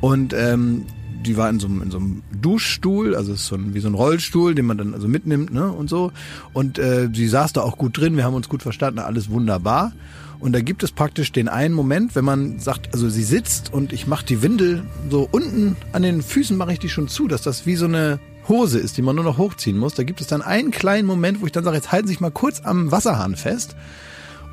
Und 0.00 0.32
ähm, 0.32 0.86
die 1.24 1.36
war 1.36 1.48
in 1.48 1.58
so, 1.60 1.66
einem, 1.66 1.82
in 1.82 1.90
so 1.90 1.98
einem 1.98 2.22
Duschstuhl, 2.40 3.14
also 3.14 3.32
ist 3.32 3.46
so 3.46 3.54
ein, 3.54 3.74
wie 3.74 3.80
so 3.80 3.88
ein 3.88 3.94
Rollstuhl, 3.94 4.54
den 4.54 4.66
man 4.66 4.78
dann 4.78 4.94
also 4.94 5.08
mitnimmt, 5.08 5.52
ne, 5.52 5.70
und 5.70 5.88
so. 5.88 6.12
Und 6.52 6.78
äh, 6.78 7.08
sie 7.12 7.28
saß 7.28 7.52
da 7.52 7.62
auch 7.62 7.78
gut 7.78 7.98
drin, 7.98 8.16
wir 8.16 8.24
haben 8.24 8.34
uns 8.34 8.48
gut 8.48 8.62
verstanden, 8.62 8.98
alles 8.98 9.30
wunderbar. 9.30 9.92
Und 10.40 10.52
da 10.52 10.60
gibt 10.60 10.82
es 10.82 10.92
praktisch 10.92 11.32
den 11.32 11.48
einen 11.48 11.74
Moment, 11.74 12.14
wenn 12.14 12.24
man 12.24 12.58
sagt, 12.58 12.92
also 12.92 13.08
sie 13.08 13.22
sitzt 13.22 13.72
und 13.72 13.92
ich 13.92 14.06
mache 14.06 14.26
die 14.26 14.42
Windel 14.42 14.82
so 15.10 15.26
unten 15.30 15.76
an 15.92 16.02
den 16.02 16.22
Füßen 16.22 16.56
mache 16.56 16.74
ich 16.74 16.78
die 16.78 16.90
schon 16.90 17.08
zu, 17.08 17.28
dass 17.28 17.42
das 17.42 17.66
wie 17.66 17.76
so 17.76 17.86
eine 17.86 18.20
Hose 18.48 18.78
ist, 18.78 18.96
die 18.96 19.02
man 19.02 19.16
nur 19.16 19.24
noch 19.24 19.38
hochziehen 19.38 19.78
muss. 19.78 19.94
Da 19.94 20.02
gibt 20.02 20.20
es 20.20 20.26
dann 20.26 20.42
einen 20.42 20.70
kleinen 20.70 21.06
Moment, 21.06 21.40
wo 21.40 21.46
ich 21.46 21.52
dann 21.52 21.64
sage, 21.64 21.76
jetzt 21.76 21.92
halten 21.92 22.06
Sie 22.06 22.14
sich 22.14 22.20
mal 22.20 22.30
kurz 22.30 22.60
am 22.64 22.90
Wasserhahn 22.90 23.36
fest. 23.36 23.76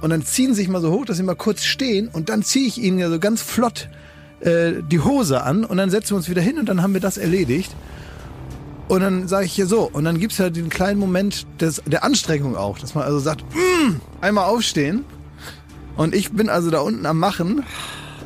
Und 0.02 0.10
dann 0.10 0.26
ziehen 0.26 0.54
sie 0.54 0.62
sich 0.62 0.68
mal 0.68 0.82
so 0.82 0.92
hoch, 0.92 1.06
dass 1.06 1.18
sie 1.18 1.24
mal 1.24 1.36
kurz 1.36 1.64
stehen 1.64 2.08
und 2.08 2.30
dann 2.30 2.42
ziehe 2.42 2.68
ich 2.68 2.82
ihnen 2.82 2.98
ja 2.98 3.10
so 3.10 3.20
ganz 3.20 3.42
flott 3.42 3.88
äh, 4.40 4.74
die 4.82 5.00
Hose 5.00 5.44
an 5.44 5.64
und 5.64 5.78
dann 5.78 5.92
setzen 5.92 6.12
wir 6.12 6.18
uns 6.18 6.30
wieder 6.30 6.42
hin 6.42 6.58
und 6.58 6.68
dann 6.68 6.82
haben 6.82 6.94
wir 6.94 7.02
das 7.02 7.18
erledigt. 7.18 7.72
Und 8.88 9.02
dann 9.02 9.28
sage 9.28 9.46
ich 9.46 9.54
hier 9.54 9.68
so, 9.68 9.90
und 9.94 10.04
dann 10.04 10.20
gibt's 10.20 10.38
ja 10.38 10.50
den 10.50 10.68
kleinen 10.68 11.00
Moment 11.00 11.46
des, 11.62 11.82
der 11.86 12.04
Anstrengung 12.04 12.58
auch, 12.58 12.78
dass 12.78 12.94
man 12.94 13.06
also 13.06 13.20
sagt, 13.20 13.44
mm, 13.54 14.02
einmal 14.20 14.46
aufstehen. 14.46 15.06
Und 15.96 16.16
ich 16.16 16.32
bin 16.32 16.50
also 16.50 16.72
da 16.72 16.82
unten 16.82 17.06
am 17.06 17.20
Machen 17.20 17.64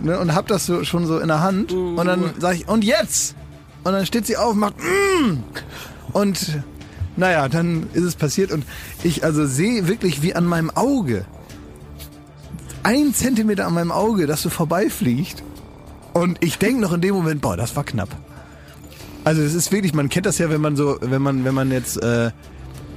ne, 0.01 0.17
und 0.17 0.33
hab 0.33 0.47
das 0.47 0.65
so, 0.65 0.83
schon 0.83 1.05
so 1.05 1.19
in 1.19 1.27
der 1.27 1.41
Hand. 1.41 1.71
Und 1.99 2.05
dann 2.05 2.33
sage 2.39 2.57
ich, 2.57 2.67
und 2.67 2.83
jetzt? 2.83 3.35
Und 3.85 3.93
dann 3.93 4.05
steht 4.05 4.25
sie 4.25 4.35
auf 4.35 4.53
und 4.53 4.59
macht, 4.59 4.75
mm. 4.79 5.37
Und 6.11 6.59
naja, 7.17 7.47
dann 7.47 7.87
ist 7.93 8.03
es 8.03 8.15
passiert 8.15 8.51
und 8.51 8.65
ich 9.03 9.23
also 9.23 9.45
sehe 9.45 9.87
wirklich 9.87 10.21
wie 10.21 10.33
an 10.35 10.45
meinem 10.45 10.71
Auge, 10.71 11.25
ein 12.83 13.13
Zentimeter 13.13 13.65
an 13.67 13.73
meinem 13.73 13.91
Auge, 13.91 14.27
dass 14.27 14.41
so 14.41 14.49
vorbeifliegt. 14.49 15.43
Und 16.13 16.43
ich 16.43 16.57
denke 16.57 16.81
noch 16.81 16.93
in 16.93 17.01
dem 17.01 17.15
Moment, 17.15 17.41
boah, 17.41 17.57
das 17.57 17.75
war 17.75 17.83
knapp. 17.83 18.09
Also 19.23 19.41
es 19.41 19.53
ist 19.53 19.71
wirklich, 19.71 19.93
man 19.93 20.09
kennt 20.09 20.25
das 20.25 20.37
ja, 20.39 20.49
wenn 20.49 20.61
man 20.61 20.75
so, 20.75 20.97
wenn 21.01 21.21
man, 21.21 21.45
wenn 21.45 21.53
man 21.53 21.71
jetzt, 21.71 22.01
äh, 22.01 22.31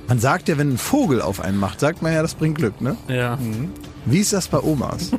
man 0.08 0.18
sagt 0.18 0.48
ja, 0.48 0.58
wenn 0.58 0.74
ein 0.74 0.78
Vogel 0.78 1.20
auf 1.20 1.40
einen 1.40 1.58
macht, 1.58 1.80
sagt 1.80 2.02
man 2.02 2.12
ja, 2.12 2.22
das 2.22 2.34
bringt 2.34 2.56
Glück, 2.56 2.80
ne? 2.80 2.96
Ja. 3.08 3.38
Wie 4.10 4.20
ist 4.20 4.32
das 4.32 4.48
bei 4.48 4.60
Omas? 4.60 5.10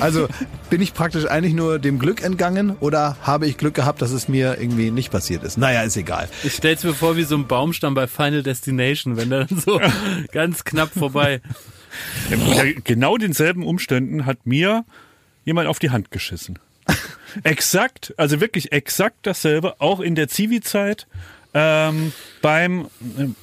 also 0.00 0.28
bin 0.70 0.80
ich 0.80 0.94
praktisch 0.94 1.26
eigentlich 1.26 1.54
nur 1.54 1.78
dem 1.78 1.98
Glück 1.98 2.22
entgangen 2.22 2.76
oder 2.80 3.16
habe 3.22 3.46
ich 3.46 3.58
Glück 3.58 3.74
gehabt, 3.74 4.00
dass 4.00 4.12
es 4.12 4.28
mir 4.28 4.58
irgendwie 4.58 4.90
nicht 4.90 5.10
passiert 5.10 5.42
ist? 5.42 5.58
Naja, 5.58 5.82
ist 5.82 5.96
egal. 5.96 6.28
Ich 6.42 6.54
stell's 6.54 6.84
mir 6.84 6.94
vor 6.94 7.16
wie 7.16 7.24
so 7.24 7.36
ein 7.36 7.46
Baumstamm 7.46 7.94
bei 7.94 8.06
Final 8.06 8.42
Destination, 8.42 9.16
wenn 9.16 9.30
der 9.30 9.44
dann 9.44 9.58
so 9.58 9.80
ganz 10.32 10.64
knapp 10.64 10.90
vorbei. 10.90 11.40
Genau 12.84 13.16
denselben 13.16 13.64
Umständen 13.64 14.26
hat 14.26 14.46
mir 14.46 14.84
jemand 15.44 15.68
auf 15.68 15.78
die 15.78 15.90
Hand 15.90 16.10
geschissen. 16.10 16.58
exakt, 17.42 18.14
also 18.16 18.40
wirklich 18.40 18.72
exakt 18.72 19.18
dasselbe, 19.26 19.80
auch 19.80 20.00
in 20.00 20.14
der 20.14 20.28
Zivi-Zeit, 20.28 21.06
ähm, 21.54 22.12
beim, 22.42 22.86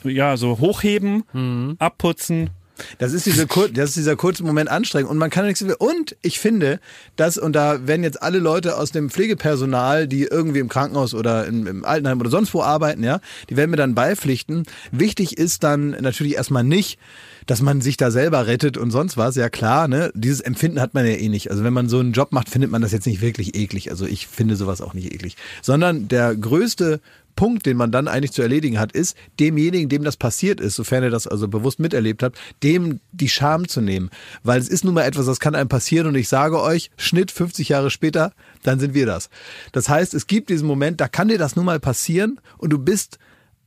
äh, 0.03 0.09
ja, 0.09 0.37
so 0.37 0.59
Hochheben, 0.59 1.75
Abputzen. 1.79 2.51
Das 2.97 3.13
ist, 3.13 3.25
diese, 3.25 3.47
kur- 3.47 3.69
das 3.73 3.89
ist 3.89 3.97
dieser 3.97 4.15
kurze 4.15 4.43
Moment 4.43 4.69
anstrengend 4.69 5.09
und 5.11 5.17
man 5.17 5.29
kann 5.29 5.45
nichts 5.45 5.61
und 5.61 6.15
ich 6.21 6.39
finde, 6.39 6.79
dass 7.15 7.37
und 7.37 7.53
da 7.53 7.87
werden 7.87 8.03
jetzt 8.03 8.21
alle 8.21 8.39
Leute 8.39 8.77
aus 8.77 8.91
dem 8.91 9.09
Pflegepersonal, 9.09 10.07
die 10.07 10.23
irgendwie 10.23 10.59
im 10.59 10.69
Krankenhaus 10.69 11.13
oder 11.13 11.45
im, 11.45 11.67
im 11.67 11.85
Altenheim 11.85 12.19
oder 12.19 12.29
sonst 12.29 12.53
wo 12.53 12.61
arbeiten, 12.61 13.03
ja, 13.03 13.19
die 13.49 13.57
werden 13.57 13.71
mir 13.71 13.77
dann 13.77 13.95
beipflichten. 13.95 14.63
Wichtig 14.91 15.37
ist 15.37 15.63
dann 15.63 15.91
natürlich 15.91 16.35
erstmal 16.35 16.63
nicht, 16.63 16.99
dass 17.45 17.61
man 17.61 17.81
sich 17.81 17.97
da 17.97 18.09
selber 18.09 18.47
rettet 18.47 18.77
und 18.77 18.91
sonst 18.91 19.17
was, 19.17 19.35
ja 19.35 19.49
klar, 19.49 19.87
ne? 19.87 20.11
Dieses 20.15 20.39
Empfinden 20.39 20.79
hat 20.79 20.93
man 20.93 21.05
ja 21.05 21.11
eh 21.13 21.27
nicht. 21.29 21.51
Also 21.51 21.63
wenn 21.63 21.73
man 21.73 21.89
so 21.89 21.99
einen 21.99 22.13
Job 22.13 22.31
macht, 22.31 22.49
findet 22.49 22.71
man 22.71 22.81
das 22.81 22.91
jetzt 22.93 23.05
nicht 23.05 23.21
wirklich 23.21 23.55
eklig. 23.55 23.91
Also 23.91 24.05
ich 24.05 24.27
finde 24.27 24.55
sowas 24.55 24.79
auch 24.81 24.93
nicht 24.93 25.13
eklig. 25.13 25.35
Sondern 25.61 26.07
der 26.07 26.35
größte 26.35 27.01
Punkt, 27.35 27.65
den 27.65 27.77
man 27.77 27.91
dann 27.91 28.07
eigentlich 28.07 28.31
zu 28.31 28.41
erledigen 28.41 28.79
hat, 28.79 28.91
ist, 28.91 29.15
demjenigen, 29.39 29.89
dem 29.89 30.03
das 30.03 30.17
passiert 30.17 30.59
ist, 30.59 30.75
sofern 30.75 31.03
er 31.03 31.09
das 31.09 31.27
also 31.27 31.47
bewusst 31.47 31.79
miterlebt 31.79 32.23
hat, 32.23 32.35
dem 32.63 32.99
die 33.11 33.29
Scham 33.29 33.67
zu 33.67 33.81
nehmen. 33.81 34.09
Weil 34.43 34.59
es 34.59 34.69
ist 34.69 34.83
nun 34.85 34.93
mal 34.93 35.03
etwas, 35.03 35.25
das 35.25 35.39
kann 35.39 35.55
einem 35.55 35.69
passieren 35.69 36.07
und 36.07 36.15
ich 36.15 36.27
sage 36.27 36.61
euch, 36.61 36.91
Schnitt 36.97 37.31
50 37.31 37.69
Jahre 37.69 37.89
später, 37.89 38.33
dann 38.63 38.79
sind 38.79 38.93
wir 38.93 39.05
das. 39.05 39.29
Das 39.71 39.89
heißt, 39.89 40.13
es 40.13 40.27
gibt 40.27 40.49
diesen 40.49 40.67
Moment, 40.67 41.01
da 41.01 41.07
kann 41.07 41.27
dir 41.27 41.37
das 41.37 41.55
nun 41.55 41.65
mal 41.65 41.79
passieren 41.79 42.39
und 42.57 42.69
du 42.71 42.77
bist 42.79 43.17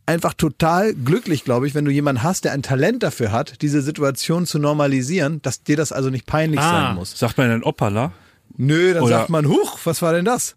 einfach 0.09 0.35
total 0.35 0.95
glücklich, 0.95 1.43
glaube 1.43 1.67
ich, 1.67 1.75
wenn 1.75 1.85
du 1.85 1.91
jemanden 1.91 2.23
hast, 2.23 2.45
der 2.45 2.53
ein 2.53 2.63
Talent 2.63 3.03
dafür 3.03 3.33
hat, 3.33 3.61
diese 3.63 3.83
Situation 3.83 4.47
zu 4.47 4.61
normalisieren, 4.61 5.43
dass 5.43 5.65
dir 5.65 5.77
das 5.77 5.91
also 5.91 6.11
nicht 6.11 6.27
peinlich 6.27 6.61
Ah. 6.61 6.87
sein 6.89 6.95
muss. 6.95 7.19
Sagt 7.19 7.37
man 7.39 7.49
dann 7.49 7.65
Opala? 7.65 8.13
Nö, 8.57 8.95
dann 8.95 9.03
Oder- 9.03 9.19
sagt 9.19 9.31
man, 9.31 9.49
huch, 9.49 9.81
was 9.85 10.03
war 10.03 10.13
denn 10.13 10.25
das? 10.25 10.55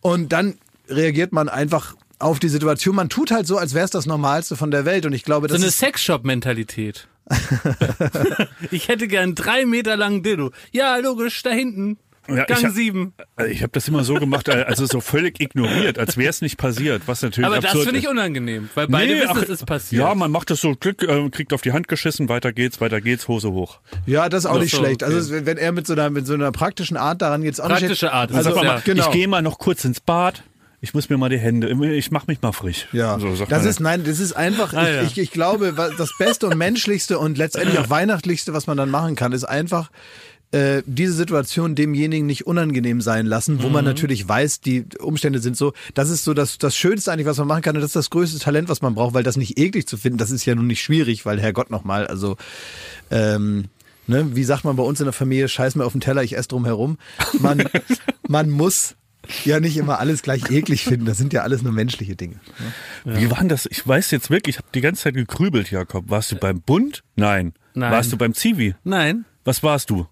Und 0.00 0.32
dann 0.32 0.54
reagiert 0.88 1.32
man 1.32 1.48
einfach 1.48 1.96
auf 2.22 2.38
die 2.38 2.48
Situation. 2.48 2.94
Man 2.96 3.08
tut 3.08 3.30
halt 3.30 3.46
so, 3.46 3.58
als 3.58 3.74
wäre 3.74 3.84
es 3.84 3.90
das 3.90 4.06
Normalste 4.06 4.56
von 4.56 4.70
der 4.70 4.84
Welt. 4.84 5.04
Und 5.06 5.12
ich 5.12 5.24
glaube, 5.24 5.48
So 5.48 5.54
das 5.54 5.62
eine 5.62 5.68
ist 5.68 5.78
Sexshop-Mentalität. 5.78 7.08
ich 8.70 8.88
hätte 8.88 9.08
gern 9.08 9.34
drei 9.34 9.64
Meter 9.66 9.96
langen 9.96 10.22
Dildo. 10.22 10.50
Ja, 10.72 10.96
logisch, 10.96 11.42
da 11.42 11.50
hinten. 11.50 11.98
Ja, 12.28 12.42
ich 12.42 12.46
Gang 12.46 12.64
hab- 12.66 12.70
sieben. 12.72 13.14
Ich 13.50 13.62
habe 13.62 13.72
das 13.72 13.88
immer 13.88 14.04
so 14.04 14.14
gemacht, 14.14 14.48
also 14.48 14.86
so 14.86 15.00
völlig 15.00 15.40
ignoriert, 15.40 15.98
als 15.98 16.16
wäre 16.16 16.30
es 16.30 16.40
nicht 16.40 16.56
passiert, 16.56 17.02
was 17.06 17.20
natürlich 17.20 17.46
Aber 17.48 17.58
das 17.58 17.72
finde 17.72 17.98
ich 17.98 18.06
unangenehm, 18.06 18.70
weil 18.76 18.86
beide 18.86 19.14
Nee, 19.14 19.20
wissen, 19.22 19.30
ach, 19.34 19.42
es 19.42 19.48
ist 19.48 19.66
passiert. 19.66 20.02
Ja, 20.02 20.14
man 20.14 20.30
macht 20.30 20.48
das 20.50 20.60
so, 20.60 20.74
Glück, 20.76 21.02
äh, 21.02 21.28
kriegt 21.30 21.52
auf 21.52 21.62
die 21.62 21.72
Hand 21.72 21.88
geschissen, 21.88 22.28
weiter 22.28 22.52
geht's, 22.52 22.80
weiter 22.80 23.00
geht's, 23.00 23.26
Hose 23.26 23.50
hoch. 23.50 23.80
ja, 24.06 24.28
das 24.28 24.44
ist 24.44 24.50
auch 24.50 24.54
Ach 24.56 24.60
nicht 24.60 24.70
so, 24.70 24.76
schlecht. 24.78 25.02
okay. 25.02 25.12
Also 25.12 25.32
wenn 25.46 25.56
er 25.58 25.72
mit 25.72 25.84
so 25.88 25.94
einer 25.94 26.10
mit 26.10 26.24
so 26.28 26.34
einer 26.34 26.52
praktischen 26.52 26.96
Art 26.96 27.22
daran 27.22 27.42
geht, 27.42 27.54
ist 27.54 27.60
auch 27.60 27.66
nicht 27.68 27.78
Praktische 27.78 27.96
schlecht. 27.96 28.14
Art, 28.14 28.30
das 28.30 28.36
Also 28.36 28.50
ist 28.50 28.54
Sag 28.54 28.64
ja- 28.64 28.72
mal, 28.74 28.82
genau. 28.84 29.04
ich 29.04 29.10
gehe 29.10 29.26
mal 29.26 29.42
noch 29.42 29.58
kurz 29.58 29.84
ins 29.84 29.98
Bad. 29.98 30.44
Ich 30.84 30.92
muss 30.94 31.08
mir 31.08 31.16
mal 31.16 31.28
die 31.30 31.38
Hände, 31.38 31.70
ich 31.94 32.10
mach 32.10 32.26
mich 32.26 32.42
mal 32.42 32.50
frisch. 32.52 32.88
Ja, 32.92 33.16
so, 33.18 33.34
das 33.36 33.48
man 33.48 33.66
ist, 33.66 33.80
nein, 33.80 34.04
das 34.04 34.18
ist 34.18 34.32
einfach, 34.32 34.74
Ah, 34.74 34.82
ich, 34.88 34.94
ja. 34.96 35.02
ich, 35.04 35.18
ich 35.18 35.30
glaube, 35.30 35.72
das 35.96 36.10
Beste 36.18 36.48
und 36.48 36.58
Menschlichste 36.58 37.18
und 37.20 37.38
letztendlich 37.38 37.78
auch 37.78 37.88
Weihnachtlichste, 37.88 38.52
was 38.52 38.66
man 38.66 38.76
dann 38.76 38.90
machen 38.90 39.14
kann, 39.14 39.30
ist 39.32 39.44
einfach 39.44 39.90
äh, 40.50 40.82
diese 40.84 41.12
Situation 41.14 41.74
demjenigen 41.76 42.26
nicht 42.26 42.46
unangenehm 42.48 43.00
sein 43.00 43.26
lassen, 43.26 43.62
wo 43.62 43.68
Mhm. 43.68 43.72
man 43.74 43.84
natürlich 43.84 44.28
weiß, 44.28 44.60
die 44.60 44.84
Umstände 44.98 45.38
sind 45.38 45.56
so. 45.56 45.72
Das 45.94 46.10
ist 46.10 46.24
so 46.24 46.34
das, 46.34 46.58
das 46.58 46.76
Schönste 46.76 47.10
eigentlich, 47.12 47.26
was 47.28 47.38
man 47.38 47.46
machen 47.46 47.62
kann 47.62 47.76
und 47.76 47.80
das 47.80 47.90
ist 47.90 47.96
das 47.96 48.10
größte 48.10 48.38
Talent, 48.40 48.68
was 48.68 48.82
man 48.82 48.94
braucht, 48.96 49.14
weil 49.14 49.22
das 49.22 49.36
nicht 49.36 49.58
eklig 49.58 49.86
zu 49.86 49.96
finden, 49.96 50.18
das 50.18 50.30
ist 50.32 50.44
ja 50.44 50.54
nun 50.56 50.66
nicht 50.66 50.82
schwierig, 50.82 51.24
weil 51.24 51.40
Herrgott 51.40 51.70
nochmal, 51.70 52.06
also 52.08 52.36
ähm, 53.10 53.66
ne, 54.08 54.34
wie 54.34 54.44
sagt 54.44 54.64
man 54.64 54.76
bei 54.76 54.82
uns 54.82 55.00
in 55.00 55.06
der 55.06 55.12
Familie, 55.12 55.48
scheiß 55.48 55.74
mir 55.76 55.84
auf 55.84 55.92
den 55.92 56.00
Teller, 56.00 56.22
ich 56.24 56.36
esse 56.36 56.48
drum 56.48 56.64
herum. 56.64 56.98
Man, 57.38 57.62
man 58.28 58.50
muss 58.50 58.94
ja 59.44 59.60
nicht 59.60 59.76
immer 59.76 59.98
alles 59.98 60.22
gleich 60.22 60.50
eklig 60.50 60.84
finden, 60.84 61.06
das 61.06 61.18
sind 61.18 61.32
ja 61.32 61.42
alles 61.42 61.62
nur 61.62 61.72
menschliche 61.72 62.16
Dinge. 62.16 62.40
Wie 63.04 63.30
war 63.30 63.38
denn 63.38 63.48
das? 63.48 63.66
Ich 63.66 63.86
weiß 63.86 64.10
jetzt 64.10 64.30
wirklich, 64.30 64.56
ich 64.56 64.58
habe 64.58 64.68
die 64.74 64.80
ganze 64.80 65.02
Zeit 65.02 65.14
gegrübelt, 65.14 65.70
Jakob. 65.70 66.10
Warst 66.10 66.32
du 66.32 66.36
beim 66.36 66.60
Bund? 66.60 67.02
Nein. 67.16 67.54
Nein. 67.74 67.92
Warst 67.92 68.12
du 68.12 68.16
beim 68.16 68.34
Zivi? 68.34 68.74
Nein. 68.84 69.24
Was 69.44 69.62
warst 69.62 69.90
du? 69.90 70.06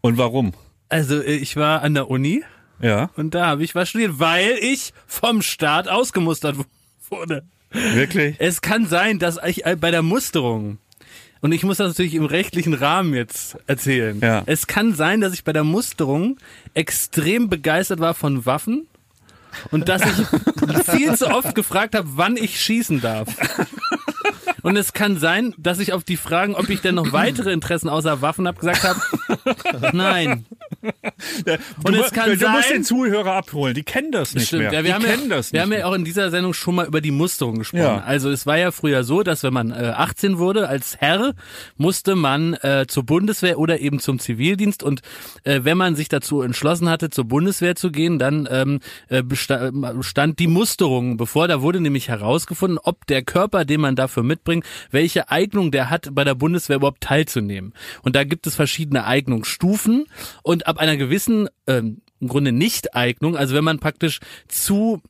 Und 0.00 0.16
warum? 0.18 0.52
Also 0.88 1.20
äh, 1.20 1.34
ich 1.34 1.56
war 1.56 1.82
an 1.82 1.94
der 1.94 2.08
Uni 2.10 2.42
Ja, 2.80 3.10
und 3.16 3.34
da 3.34 3.46
habe 3.46 3.62
ich 3.64 3.74
was 3.74 3.88
studiert, 3.90 4.18
weil 4.18 4.56
ich 4.60 4.92
vom 5.06 5.42
Staat 5.42 5.88
ausgemustert 5.88 6.56
wurde. 7.10 7.44
wirklich? 7.70 8.36
Es 8.38 8.60
kann 8.62 8.86
sein, 8.86 9.18
dass 9.18 9.38
ich 9.46 9.66
äh, 9.66 9.76
bei 9.76 9.90
der 9.90 10.02
Musterung 10.02 10.78
und 11.40 11.52
ich 11.52 11.62
muss 11.62 11.78
das 11.78 11.88
natürlich 11.88 12.14
im 12.14 12.26
rechtlichen 12.26 12.74
Rahmen 12.74 13.14
jetzt 13.14 13.56
erzählen. 13.66 14.18
Ja. 14.20 14.42
Es 14.46 14.66
kann 14.66 14.94
sein, 14.94 15.20
dass 15.20 15.32
ich 15.32 15.44
bei 15.44 15.52
der 15.52 15.64
Musterung 15.64 16.38
extrem 16.74 17.48
begeistert 17.48 18.00
war 18.00 18.14
von 18.14 18.44
Waffen 18.46 18.86
und 19.70 19.88
dass 19.88 20.02
ich 20.02 20.84
viel 20.84 21.14
zu 21.16 21.28
oft 21.28 21.54
gefragt 21.54 21.94
habe, 21.94 22.08
wann 22.14 22.36
ich 22.36 22.60
schießen 22.60 23.00
darf. 23.00 23.28
Und 24.62 24.76
es 24.76 24.92
kann 24.92 25.16
sein, 25.18 25.54
dass 25.56 25.78
ich 25.78 25.92
auf 25.94 26.04
die 26.04 26.18
Fragen, 26.18 26.54
ob 26.54 26.68
ich 26.68 26.82
denn 26.82 26.94
noch 26.94 27.12
weitere 27.12 27.50
Interessen 27.52 27.88
außer 27.88 28.20
Waffen 28.20 28.46
habe, 28.46 28.58
gesagt 28.60 28.84
habe, 28.84 29.00
nein. 29.96 30.44
Und 31.84 31.94
du, 31.96 32.02
es 32.02 32.10
kann 32.12 32.26
du 32.38 32.48
musst 32.48 32.68
sein- 32.68 32.78
den 32.78 32.84
Zuhörer 32.84 33.32
abholen. 33.34 33.74
Die 33.74 33.82
kennen 33.82 34.12
das 34.12 34.34
nicht 34.34 34.48
Stimmt, 34.48 34.64
mehr. 34.64 34.72
ja, 34.72 34.78
wir, 34.78 34.82
die 34.84 34.94
haben 34.94 35.04
kennen 35.04 35.30
ja, 35.30 35.36
das 35.36 35.52
wir 35.52 35.62
haben 35.62 35.72
ja 35.72 35.78
mehr. 35.78 35.88
auch 35.88 35.94
in 35.94 36.04
dieser 36.04 36.30
Sendung 36.30 36.52
schon 36.54 36.74
mal 36.74 36.86
über 36.86 37.00
die 37.00 37.10
Musterung 37.10 37.58
gesprochen. 37.58 37.82
Ja. 37.82 38.02
Also 38.04 38.30
es 38.30 38.46
war 38.46 38.58
ja 38.58 38.70
früher 38.70 39.02
so, 39.04 39.22
dass 39.22 39.42
wenn 39.42 39.52
man 39.52 39.70
äh, 39.72 39.92
18 39.96 40.38
wurde 40.38 40.68
als 40.68 40.96
Herr, 40.98 41.32
musste 41.76 42.14
man 42.14 42.54
äh, 42.54 42.84
zur 42.86 43.04
Bundeswehr 43.04 43.58
oder 43.58 43.80
eben 43.80 43.98
zum 43.98 44.18
Zivildienst 44.18 44.82
und 44.82 45.00
äh, 45.44 45.60
wenn 45.62 45.78
man 45.78 45.96
sich 45.96 46.08
dazu 46.08 46.42
entschlossen 46.42 46.88
hatte, 46.88 47.08
zur 47.10 47.24
Bundeswehr 47.24 47.76
zu 47.76 47.90
gehen, 47.90 48.18
dann 48.18 48.46
ähm, 48.50 48.80
äh, 49.08 49.18
äh, 49.18 49.22
stand 49.40 50.38
die 50.38 50.46
Musterung 50.46 51.16
bevor. 51.16 51.48
Da 51.48 51.62
wurde 51.62 51.80
nämlich 51.80 52.08
herausgefunden, 52.08 52.78
ob 52.82 53.06
der 53.06 53.22
Körper, 53.22 53.64
den 53.64 53.80
man 53.80 53.96
dafür 53.96 54.22
mitbringt, 54.22 54.64
welche 54.90 55.30
Eignung 55.30 55.70
der 55.70 55.90
hat, 55.90 56.08
bei 56.12 56.24
der 56.24 56.34
Bundeswehr 56.34 56.76
überhaupt 56.76 57.02
teilzunehmen. 57.02 57.74
Und 58.02 58.16
da 58.16 58.24
gibt 58.24 58.46
es 58.46 58.54
verschiedene 58.54 59.04
Eignungsstufen 59.04 60.06
und 60.42 60.66
ab 60.66 60.78
einer 60.78 60.96
gewissen 60.96 61.48
ähm, 61.66 62.02
im 62.20 62.28
Grunde 62.28 62.52
Nicht-Eignung, 62.52 63.36
also 63.36 63.54
wenn 63.54 63.64
man 63.64 63.78
praktisch 63.78 64.20
zu 64.46 65.00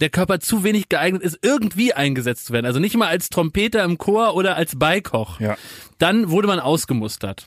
der 0.00 0.10
Körper 0.10 0.40
zu 0.40 0.64
wenig 0.64 0.88
geeignet 0.88 1.22
ist, 1.22 1.38
irgendwie 1.42 1.94
eingesetzt 1.94 2.46
zu 2.46 2.52
werden. 2.52 2.66
Also 2.66 2.80
nicht 2.80 2.96
mal 2.96 3.08
als 3.08 3.28
Trompeter 3.28 3.84
im 3.84 3.98
Chor 3.98 4.34
oder 4.34 4.56
als 4.56 4.78
Beikoch. 4.78 5.40
Ja. 5.40 5.56
Dann 5.98 6.30
wurde 6.30 6.48
man 6.48 6.60
ausgemustert. 6.60 7.46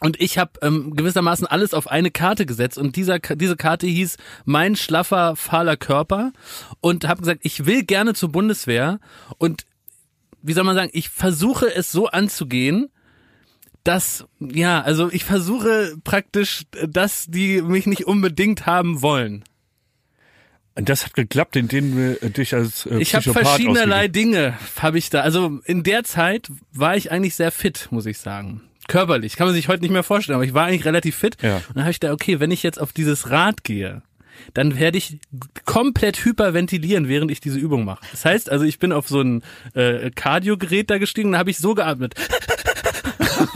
Und 0.00 0.20
ich 0.20 0.38
habe 0.38 0.52
ähm, 0.62 0.96
gewissermaßen 0.96 1.46
alles 1.46 1.74
auf 1.74 1.90
eine 1.90 2.10
Karte 2.10 2.46
gesetzt 2.46 2.78
und 2.78 2.96
dieser, 2.96 3.18
diese 3.18 3.56
Karte 3.56 3.86
hieß 3.86 4.16
mein 4.46 4.74
schlaffer, 4.74 5.36
fahler 5.36 5.76
Körper 5.76 6.32
und 6.80 7.06
habe 7.06 7.20
gesagt, 7.20 7.40
ich 7.42 7.66
will 7.66 7.84
gerne 7.84 8.14
zur 8.14 8.30
Bundeswehr 8.30 8.98
und 9.36 9.66
wie 10.42 10.54
soll 10.54 10.64
man 10.64 10.74
sagen, 10.74 10.90
ich 10.94 11.10
versuche 11.10 11.66
es 11.74 11.92
so 11.92 12.06
anzugehen, 12.06 12.88
dass, 13.84 14.24
ja, 14.38 14.80
also 14.80 15.10
ich 15.12 15.24
versuche 15.24 15.96
praktisch, 16.02 16.62
dass 16.88 17.26
die 17.26 17.60
mich 17.60 17.86
nicht 17.86 18.06
unbedingt 18.06 18.64
haben 18.64 19.02
wollen. 19.02 19.44
Und 20.74 20.88
das 20.88 21.04
hat 21.04 21.14
geklappt, 21.14 21.56
indem 21.56 21.94
du 21.94 22.18
äh, 22.22 22.30
dich 22.30 22.54
als 22.54 22.86
äh, 22.86 22.98
Ich 22.98 23.14
habe 23.14 23.32
verschiedenerlei 23.32 24.06
ausgegeben- 24.06 24.12
Dinge, 24.12 24.58
habe 24.80 24.96
ich 24.98 25.10
da. 25.10 25.20
Also 25.20 25.60
in 25.64 25.82
der 25.82 26.04
Zeit 26.04 26.50
war 26.72 26.96
ich 26.96 27.10
eigentlich 27.10 27.34
sehr 27.34 27.50
fit, 27.52 27.88
muss 27.90 28.06
ich 28.06 28.18
sagen. 28.18 28.62
Körperlich, 28.88 29.36
kann 29.36 29.46
man 29.46 29.54
sich 29.54 29.68
heute 29.68 29.82
nicht 29.82 29.92
mehr 29.92 30.02
vorstellen, 30.02 30.36
aber 30.36 30.44
ich 30.44 30.54
war 30.54 30.66
eigentlich 30.66 30.84
relativ 30.84 31.16
fit. 31.16 31.36
Ja. 31.42 31.56
Und 31.56 31.76
dann 31.76 31.84
habe 31.84 31.92
ich 31.92 32.00
da, 32.00 32.12
okay, 32.12 32.40
wenn 32.40 32.50
ich 32.50 32.62
jetzt 32.62 32.80
auf 32.80 32.92
dieses 32.92 33.30
Rad 33.30 33.62
gehe, 33.64 34.02
dann 34.54 34.78
werde 34.78 34.98
ich 34.98 35.18
komplett 35.64 36.24
hyperventilieren, 36.24 37.08
während 37.08 37.30
ich 37.30 37.40
diese 37.40 37.58
Übung 37.58 37.84
mache. 37.84 38.00
Das 38.10 38.24
heißt, 38.24 38.50
also 38.50 38.64
ich 38.64 38.78
bin 38.78 38.92
auf 38.92 39.08
so 39.08 39.20
ein 39.20 39.42
äh, 39.74 40.10
Cardio-Gerät 40.10 40.90
da 40.90 40.98
gestiegen 40.98 41.28
und 41.28 41.32
da 41.32 41.38
habe 41.38 41.50
ich 41.50 41.58
so 41.58 41.74
geatmet. 41.74 42.14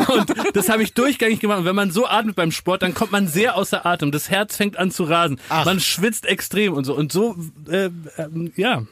Und 0.08 0.32
das 0.54 0.70
habe 0.70 0.82
ich 0.82 0.94
durchgängig 0.94 1.40
gemacht. 1.40 1.58
Und 1.58 1.64
wenn 1.66 1.74
man 1.74 1.90
so 1.90 2.06
atmet 2.06 2.36
beim 2.36 2.52
Sport, 2.52 2.82
dann 2.82 2.94
kommt 2.94 3.12
man 3.12 3.28
sehr 3.28 3.54
außer 3.54 3.84
Atem. 3.84 4.12
Das 4.12 4.30
Herz 4.30 4.56
fängt 4.56 4.78
an 4.78 4.90
zu 4.90 5.04
rasen. 5.04 5.38
Man 5.48 5.78
schwitzt 5.78 6.24
extrem 6.24 6.72
und 6.72 6.84
so. 6.84 6.94
Und 6.94 7.12
so, 7.12 7.36
äh, 7.70 7.90
ähm, 8.16 8.52
ja. 8.56 8.84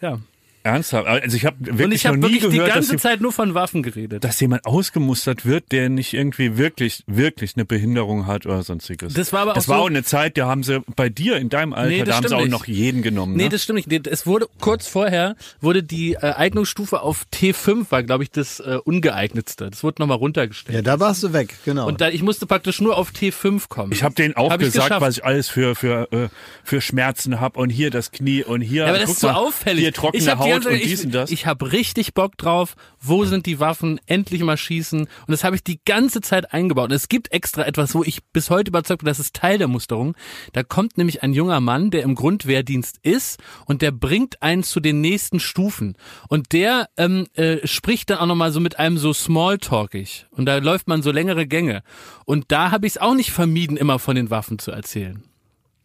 Ja. 0.00 0.18
Ernsthaft? 0.64 1.06
Also 1.06 1.36
ich 1.36 1.44
habe 1.46 1.56
wirklich 1.60 1.84
Und 1.84 1.92
ich 1.92 2.04
noch 2.04 2.08
habe 2.10 2.18
nie 2.18 2.24
wirklich 2.24 2.42
die 2.42 2.48
gehört, 2.56 2.68
dass, 2.70 2.74
ganze 2.74 2.90
die- 2.92 2.96
Zeit 3.02 3.20
nur 3.20 3.32
von 3.32 3.54
Waffen 3.54 3.82
geredet. 3.82 4.24
dass 4.24 4.40
jemand 4.40 4.64
ausgemustert 4.66 5.46
wird, 5.46 5.70
der 5.72 5.88
nicht 5.88 6.12
irgendwie 6.14 6.56
wirklich, 6.56 7.04
wirklich 7.06 7.52
eine 7.56 7.64
Behinderung 7.64 8.26
hat 8.26 8.46
oder 8.46 8.62
sonstiges. 8.62 9.14
Das 9.14 9.32
war 9.32 9.40
aber 9.42 9.50
auch 9.52 9.54
Das 9.54 9.68
war 9.68 9.76
so- 9.78 9.82
auch 9.84 9.88
eine 9.88 10.02
Zeit, 10.02 10.36
da 10.38 10.46
haben 10.46 10.62
sie 10.62 10.82
bei 10.96 11.08
dir 11.08 11.36
in 11.36 11.48
deinem 11.50 11.72
Alter, 11.74 11.88
Nee, 11.90 12.02
da 12.04 12.16
haben 12.16 12.26
sie 12.28 12.34
auch 12.34 12.40
nicht. 12.40 12.50
noch 12.50 12.66
jeden 12.66 13.02
genommen. 13.02 13.36
Nee, 13.36 13.44
ne? 13.44 13.48
das 13.50 13.62
stimmt 13.62 13.76
nicht. 13.76 13.88
Nee, 13.90 14.00
Es 14.10 14.26
wurde 14.26 14.48
kurz 14.60 14.86
vorher 14.88 15.36
wurde 15.60 15.82
die 15.82 16.14
äh, 16.14 16.32
Eignungsstufe 16.34 17.00
auf 17.02 17.24
T5 17.32 17.90
war, 17.90 18.02
glaube 18.02 18.24
ich, 18.24 18.30
das 18.30 18.60
äh, 18.60 18.78
ungeeignetste. 18.84 19.70
Das 19.70 19.82
wurde 19.82 20.00
nochmal 20.02 20.16
runtergestellt. 20.16 20.74
Ja, 20.76 20.82
da 20.82 20.98
warst 21.00 21.22
du 21.22 21.32
weg, 21.32 21.54
genau. 21.64 21.86
Und 21.86 22.00
da, 22.00 22.08
ich 22.08 22.22
musste 22.22 22.46
praktisch 22.46 22.80
nur 22.80 22.96
auf 22.96 23.10
T5 23.10 23.68
kommen. 23.68 23.92
Ich 23.92 24.02
habe 24.02 24.14
denen 24.14 24.34
auch 24.36 24.50
Hab 24.50 24.60
ich 24.60 24.68
gesagt, 24.68 24.86
geschafft. 24.88 25.00
was 25.02 25.16
ich 25.18 25.24
alles 25.24 25.48
für 25.48 25.74
für 25.74 26.10
äh, 26.12 26.28
für 26.62 26.80
Schmerzen 26.80 27.40
habe 27.40 27.58
und 27.60 27.70
hier 27.70 27.90
das 27.90 28.10
Knie 28.12 28.42
und 28.44 28.60
hier 28.62 28.84
Ja, 28.84 28.88
aber 28.88 28.98
das 28.98 29.10
ist 29.10 29.20
so 29.20 29.26
mal, 29.28 29.34
auffällig. 29.34 29.82
Hier 29.82 29.92
trockene 29.92 30.18
ich 30.18 30.24
die 30.24 30.30
Haut 30.30 30.53
und 30.56 30.66
dies 30.68 31.04
ich, 31.04 31.10
das. 31.10 31.30
Ich 31.30 31.46
habe 31.46 31.72
richtig 31.72 32.14
Bock 32.14 32.36
drauf. 32.36 32.76
Wo 33.00 33.24
sind 33.24 33.46
die 33.46 33.60
Waffen? 33.60 34.00
Endlich 34.06 34.42
mal 34.42 34.56
schießen. 34.56 35.00
Und 35.00 35.08
das 35.28 35.44
habe 35.44 35.56
ich 35.56 35.64
die 35.64 35.80
ganze 35.84 36.20
Zeit 36.20 36.52
eingebaut. 36.52 36.90
Und 36.90 36.96
es 36.96 37.08
gibt 37.08 37.32
extra 37.32 37.64
etwas, 37.64 37.94
wo 37.94 38.02
ich 38.04 38.24
bis 38.32 38.50
heute 38.50 38.70
überzeugt 38.70 39.00
bin, 39.00 39.08
das 39.08 39.18
ist 39.18 39.34
Teil 39.34 39.58
der 39.58 39.68
Musterung. 39.68 40.14
Da 40.52 40.62
kommt 40.62 40.98
nämlich 40.98 41.22
ein 41.22 41.32
junger 41.32 41.60
Mann, 41.60 41.90
der 41.90 42.02
im 42.02 42.14
Grundwehrdienst 42.14 42.98
ist 43.02 43.40
und 43.66 43.82
der 43.82 43.90
bringt 43.90 44.42
einen 44.42 44.62
zu 44.62 44.80
den 44.80 45.00
nächsten 45.00 45.40
Stufen. 45.40 45.96
Und 46.28 46.52
der 46.52 46.88
ähm, 46.96 47.26
äh, 47.34 47.66
spricht 47.66 48.10
dann 48.10 48.18
auch 48.18 48.26
nochmal 48.26 48.52
so 48.52 48.60
mit 48.60 48.78
einem 48.78 48.98
so 48.98 49.12
smalltalkig. 49.12 50.26
Und 50.30 50.46
da 50.46 50.58
läuft 50.58 50.88
man 50.88 51.02
so 51.02 51.10
längere 51.10 51.46
Gänge. 51.46 51.82
Und 52.24 52.46
da 52.48 52.70
habe 52.70 52.86
ich 52.86 52.94
es 52.94 52.98
auch 52.98 53.14
nicht 53.14 53.32
vermieden, 53.32 53.76
immer 53.76 53.98
von 53.98 54.16
den 54.16 54.30
Waffen 54.30 54.58
zu 54.58 54.70
erzählen. 54.70 55.24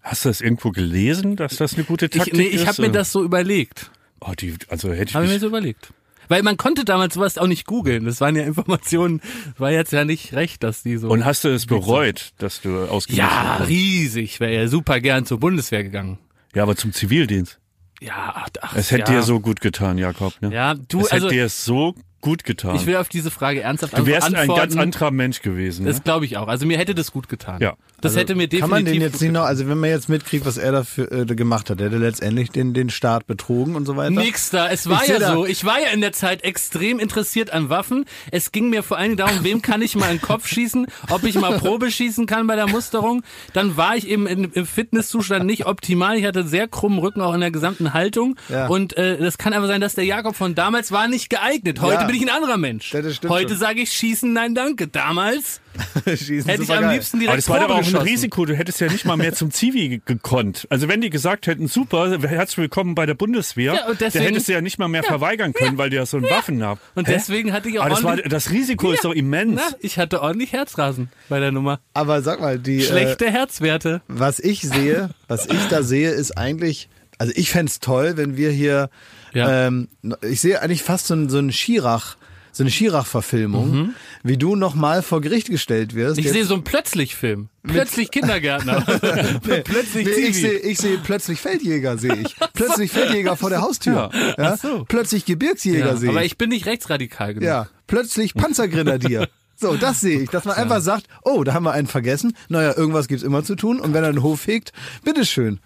Hast 0.01 0.25
du 0.25 0.29
das 0.29 0.41
irgendwo 0.41 0.71
gelesen, 0.71 1.35
dass 1.35 1.57
das 1.57 1.75
eine 1.75 1.83
gute 1.83 2.09
Taktik 2.09 2.33
Ich, 2.33 2.39
nee, 2.39 2.45
ist? 2.45 2.61
ich 2.61 2.67
habe 2.67 2.81
mir 2.81 2.91
das 2.91 3.11
so 3.11 3.23
überlegt. 3.23 3.91
Oh, 4.21 4.33
die, 4.37 4.55
also 4.67 4.91
hätte 4.91 5.09
ich 5.09 5.15
Habe 5.15 5.25
ich 5.25 5.31
mir 5.31 5.39
so 5.39 5.47
überlegt. 5.47 5.93
Weil 6.27 6.43
man 6.43 6.57
konnte 6.57 6.85
damals 6.85 7.15
sowas 7.15 7.37
auch 7.39 7.47
nicht 7.47 7.65
googeln. 7.65 8.05
Das 8.05 8.21
waren 8.21 8.35
ja 8.35 8.43
Informationen, 8.43 9.21
war 9.57 9.71
jetzt 9.71 9.91
ja 9.91 10.05
nicht 10.05 10.33
recht, 10.33 10.63
dass 10.63 10.83
die 10.83 10.97
so. 10.97 11.09
und 11.09 11.25
hast 11.25 11.43
du 11.43 11.49
es 11.49 11.65
bereut, 11.65 12.33
dass 12.37 12.61
du 12.61 12.83
ausgemustert 12.85 13.17
ja, 13.17 13.53
wurdest? 13.55 13.69
riesig. 13.69 14.39
Wäre 14.39 14.53
ja 14.53 14.67
super 14.67 14.99
gern 14.99 15.25
zur 15.25 15.39
Bundeswehr 15.39 15.83
gegangen. 15.83 16.19
Ja, 16.53 16.63
aber 16.63 16.75
zum 16.75 16.93
Zivildienst. 16.93 17.59
Ja, 17.99 18.33
ach, 18.35 18.47
ach, 18.61 18.75
Es 18.75 18.91
hätte 18.91 19.11
ja. 19.11 19.19
dir 19.19 19.23
so 19.23 19.39
gut 19.39 19.59
getan, 19.59 19.97
Jakob. 19.97 20.33
Ne? 20.41 20.53
Ja, 20.53 20.75
du, 20.75 21.01
es 21.01 21.11
also 21.11 21.25
hätte 21.25 21.35
dir 21.35 21.49
so 21.49 21.95
gut 22.21 22.43
getan. 22.43 22.75
ich 22.75 22.85
will 22.85 22.95
auf 22.97 23.09
diese 23.09 23.31
Frage 23.31 23.61
ernsthaft 23.61 23.97
du 23.97 24.05
wärst 24.05 24.27
ein 24.27 24.35
antworten. 24.35 24.61
ganz 24.61 24.75
anderer 24.75 25.11
Mensch 25.11 25.41
gewesen. 25.41 25.85
Ne? 25.85 25.91
Das 25.91 26.03
glaube 26.03 26.25
ich 26.25 26.37
auch. 26.37 26.47
Also 26.47 26.65
mir 26.65 26.77
hätte 26.77 26.95
das 26.95 27.11
gut 27.11 27.29
getan. 27.29 27.61
Ja. 27.61 27.75
Das 28.01 28.15
hätte 28.15 28.33
mir 28.35 28.47
definitiv 28.47 28.61
Kann 28.61 28.69
man 28.69 28.85
den 28.85 29.01
jetzt 29.01 29.21
nicht 29.21 29.31
noch, 29.31 29.43
also 29.43 29.67
wenn 29.67 29.77
man 29.77 29.89
jetzt 29.89 30.07
mitkriegt, 30.07 30.45
was 30.45 30.57
er 30.57 30.71
dafür 30.71 31.11
äh, 31.11 31.25
gemacht 31.25 31.69
hat, 31.69 31.79
der 31.79 31.87
hätte 31.87 31.97
letztendlich 31.97 32.49
den, 32.49 32.73
den 32.73 32.89
Staat 32.89 33.27
betrogen 33.27 33.75
und 33.75 33.85
so 33.85 33.97
weiter. 33.97 34.11
Nix 34.11 34.49
da. 34.51 34.69
Es 34.69 34.87
war 34.89 35.01
Ich 35.03 35.09
ja 35.09 35.33
so. 35.33 35.45
Ich 35.45 35.65
war 35.65 35.79
ja 35.81 35.89
in 35.93 36.01
der 36.01 36.13
Zeit 36.13 36.43
extrem 36.43 36.99
interessiert 36.99 37.51
an 37.51 37.69
Waffen. 37.69 38.05
Es 38.31 38.51
ging 38.51 38.69
mir 38.69 38.83
vor 38.83 38.97
allen 38.97 39.15
Dingen 39.15 39.17
darum, 39.17 39.43
wem 39.43 39.61
kann 39.61 39.81
ich 39.81 39.95
mal 39.95 40.05
in 40.11 40.17
den 40.17 40.21
Kopf 40.21 40.47
schießen, 40.47 40.87
ob 41.09 41.23
ich 41.23 41.35
mal 41.35 41.57
Probe 41.59 41.91
schießen 41.91 42.25
kann 42.25 42.47
bei 42.47 42.55
der 42.55 42.67
Musterung. 42.67 43.23
Dann 43.53 43.75
war 43.75 43.97
ich 43.97 44.07
eben 44.07 44.27
in, 44.27 44.45
im 44.45 44.65
Fitnesszustand 44.65 45.45
nicht 45.45 45.65
optimal. 45.65 46.17
Ich 46.17 46.25
hatte 46.25 46.47
sehr 46.47 46.67
krummen 46.67 46.99
Rücken 46.99 47.21
auch 47.21 47.33
in 47.33 47.41
der 47.41 47.51
gesamten 47.51 47.93
Haltung. 47.93 48.35
Ja. 48.47 48.67
Und 48.67 48.95
äh, 48.97 49.17
das 49.17 49.37
kann 49.37 49.51
aber 49.53 49.67
sein, 49.67 49.81
dass 49.81 49.95
der 49.95 50.05
Jakob 50.05 50.35
von 50.35 50.55
damals 50.55 50.91
war 50.91 51.07
nicht 51.07 51.29
geeignet. 51.29 51.81
Heute 51.81 52.01
Ja. 52.01 52.07
Bin 52.11 52.21
ich 52.21 52.29
ein 52.29 52.35
anderer 52.35 52.57
Mensch. 52.57 52.93
Ja, 52.93 53.01
Heute 53.29 53.55
sage 53.55 53.81
ich 53.81 53.91
schießen, 53.91 54.31
nein, 54.33 54.55
danke. 54.55 54.87
Damals 54.87 55.61
Schießen 56.05 56.49
hätte 56.49 56.63
ich 56.63 56.71
am 56.71 56.89
liebsten 56.89 57.19
direkt 57.19 57.29
Aber 57.29 57.35
das 57.37 57.49
war 57.49 57.59
Probe 57.59 57.73
auch 57.75 58.01
ein. 58.01 58.07
Risiko. 58.07 58.45
Du 58.45 58.55
hättest 58.55 58.79
ja 58.81 58.87
nicht 58.91 59.05
mal 59.05 59.15
mehr 59.17 59.33
zum 59.33 59.51
Zivi 59.51 59.89
ge- 59.89 60.01
gekonnt. 60.03 60.65
Also 60.69 60.87
wenn 60.87 60.99
die 61.01 61.09
gesagt 61.09 61.47
hätten, 61.47 61.67
super, 61.67 62.19
herzlich 62.21 62.57
willkommen 62.57 62.95
bei 62.95 63.05
der 63.05 63.13
Bundeswehr, 63.13 63.73
Ja, 63.75 63.93
deswegen- 63.93 64.25
hättest 64.25 64.47
du 64.47 64.53
ja 64.53 64.61
nicht 64.61 64.79
mal 64.79 64.87
mehr 64.87 65.03
verweigern 65.03 65.53
können, 65.53 65.77
weil 65.77 65.89
du 65.89 65.95
ja 65.97 66.05
so 66.05 66.17
ein 66.17 66.23
Waffen 66.23 66.63
habt. 66.63 66.81
Und 66.95 67.07
Hä? 67.07 67.13
deswegen 67.13 67.53
hatte 67.53 67.69
ich 67.69 67.79
auch 67.79 67.83
Aber 67.85 67.91
das, 67.95 68.03
war, 68.03 68.11
ordentlich- 68.11 68.29
das 68.31 68.49
Risiko 68.51 68.91
ist 68.91 69.05
doch 69.05 69.13
immens. 69.13 69.55
Na, 69.63 69.75
ich 69.79 69.97
hatte 69.97 70.21
ordentlich 70.21 70.51
Herzrasen 70.53 71.09
bei 71.29 71.39
der 71.39 71.51
Nummer. 71.51 71.79
Aber 71.93 72.21
sag 72.21 72.41
mal, 72.41 72.57
die, 72.59 72.79
äh, 72.79 72.81
Schlechte 72.83 73.29
Herzwerte. 73.31 74.01
was 74.07 74.39
ich 74.39 74.61
sehe, 74.61 75.11
was 75.27 75.45
ich 75.45 75.67
da 75.69 75.83
sehe, 75.83 76.09
ist 76.11 76.37
eigentlich, 76.37 76.89
also 77.19 77.31
ich 77.35 77.51
fänd's 77.51 77.79
toll, 77.79 78.13
wenn 78.17 78.35
wir 78.37 78.49
hier, 78.51 78.89
Ja. 79.33 79.67
ähm, 79.67 79.87
ich 80.21 80.41
sehe 80.41 80.61
eigentlich 80.61 80.83
fast 80.83 81.07
so 81.07 81.13
ein, 81.13 81.29
so 81.29 81.37
ein 81.39 81.51
Schirach, 81.51 82.17
so 82.51 82.63
eine 82.63 82.71
Schirach-Verfilmung, 82.71 83.93
wie 84.23 84.37
du 84.37 84.55
nochmal 84.55 85.01
vor 85.03 85.21
Gericht 85.21 85.49
gestellt 85.49 85.93
wirst. 85.95 86.17
Mhm. 86.19 86.25
Ich 86.25 86.31
sehe 86.31 86.45
so 86.45 86.55
einen 86.55 86.63
Plötzlich-Film. 86.63 87.49
Plötzlich 87.63 88.11
Kindergärtner. 88.11 88.81
Plötzlich 89.41 90.05
Nee, 90.05 90.11
ich 90.11 90.41
sehe 90.41 90.57
ich 90.57 90.77
sehe 90.77 90.97
plötzlich 90.97 91.39
Feldjäger, 91.41 91.97
sehe 91.97 92.15
ich. 92.15 92.35
Plötzlich 92.53 92.91
Feldjäger 92.91 93.35
vor 93.37 93.49
der 93.49 93.61
Haustür. 93.61 94.09
Ja. 94.13 94.33
Ach 94.37 94.57
so. 94.57 94.85
Plötzlich 94.87 95.25
Gebirgsjäger 95.25 95.87
Ja, 95.87 95.95
sehe 95.95 96.09
aber 96.09 96.21
ich. 96.21 96.31
ich 96.33 96.37
bin 96.37 96.49
nicht 96.49 96.65
rechtsradikal 96.65 97.35
genug. 97.35 97.47
Ja, 97.47 97.67
plötzlich 97.87 98.33
Panzergrenadier. 98.33 99.27
So, 99.55 99.75
das 99.75 99.99
sehe 99.99 100.21
ich, 100.21 100.29
dass 100.29 100.45
man 100.45 100.55
einfach 100.55 100.79
sagt, 100.81 101.07
oh, 101.23 101.43
da 101.43 101.53
haben 101.53 101.63
wir 101.65 101.73
einen 101.73 101.87
vergessen. 101.87 102.33
Naja, 102.47 102.75
irgendwas 102.77 103.09
gibt's 103.09 103.23
immer 103.23 103.43
zu 103.43 103.55
tun. 103.55 103.81
Und 103.81 103.93
wenn 103.93 104.05
er 104.05 104.13
den 104.13 104.23
Hof 104.23 104.39
fegt, 104.41 104.71
bitteschön. 105.03 105.59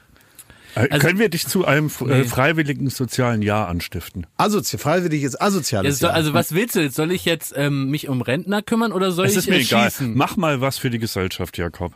Äh, 0.75 0.87
Also- 0.89 1.05
Können 1.07 1.19
wir 1.19 1.29
dich 1.29 1.47
zu 1.47 1.65
einem 1.65 1.87
äh, 2.07 2.23
freiwilligen 2.23 2.89
sozialen 2.89 3.41
Jahr 3.41 3.67
anstiften? 3.67 4.25
Asozial, 4.37 4.79
freiwillig 4.79 5.23
ist 5.23 5.41
asoziales 5.41 5.99
Jahr. 5.99 6.13
also 6.13 6.33
was 6.33 6.53
willst 6.53 6.75
du 6.75 6.81
jetzt? 6.81 6.95
Soll 6.95 7.11
ich 7.11 7.25
jetzt 7.25 7.53
ähm, 7.55 7.89
mich 7.89 8.09
um 8.09 8.21
Rentner 8.21 8.61
kümmern 8.61 8.91
oder 8.91 9.11
soll 9.11 9.25
Es 9.25 9.33
ich 9.33 9.37
ist 9.39 9.49
mir 9.49 9.57
äh, 9.57 9.61
egal. 9.61 9.89
schießen? 9.91 10.15
Mach 10.15 10.37
mal 10.37 10.61
was 10.61 10.77
für 10.77 10.89
die 10.89 10.99
Gesellschaft, 10.99 11.57
Jakob. 11.57 11.93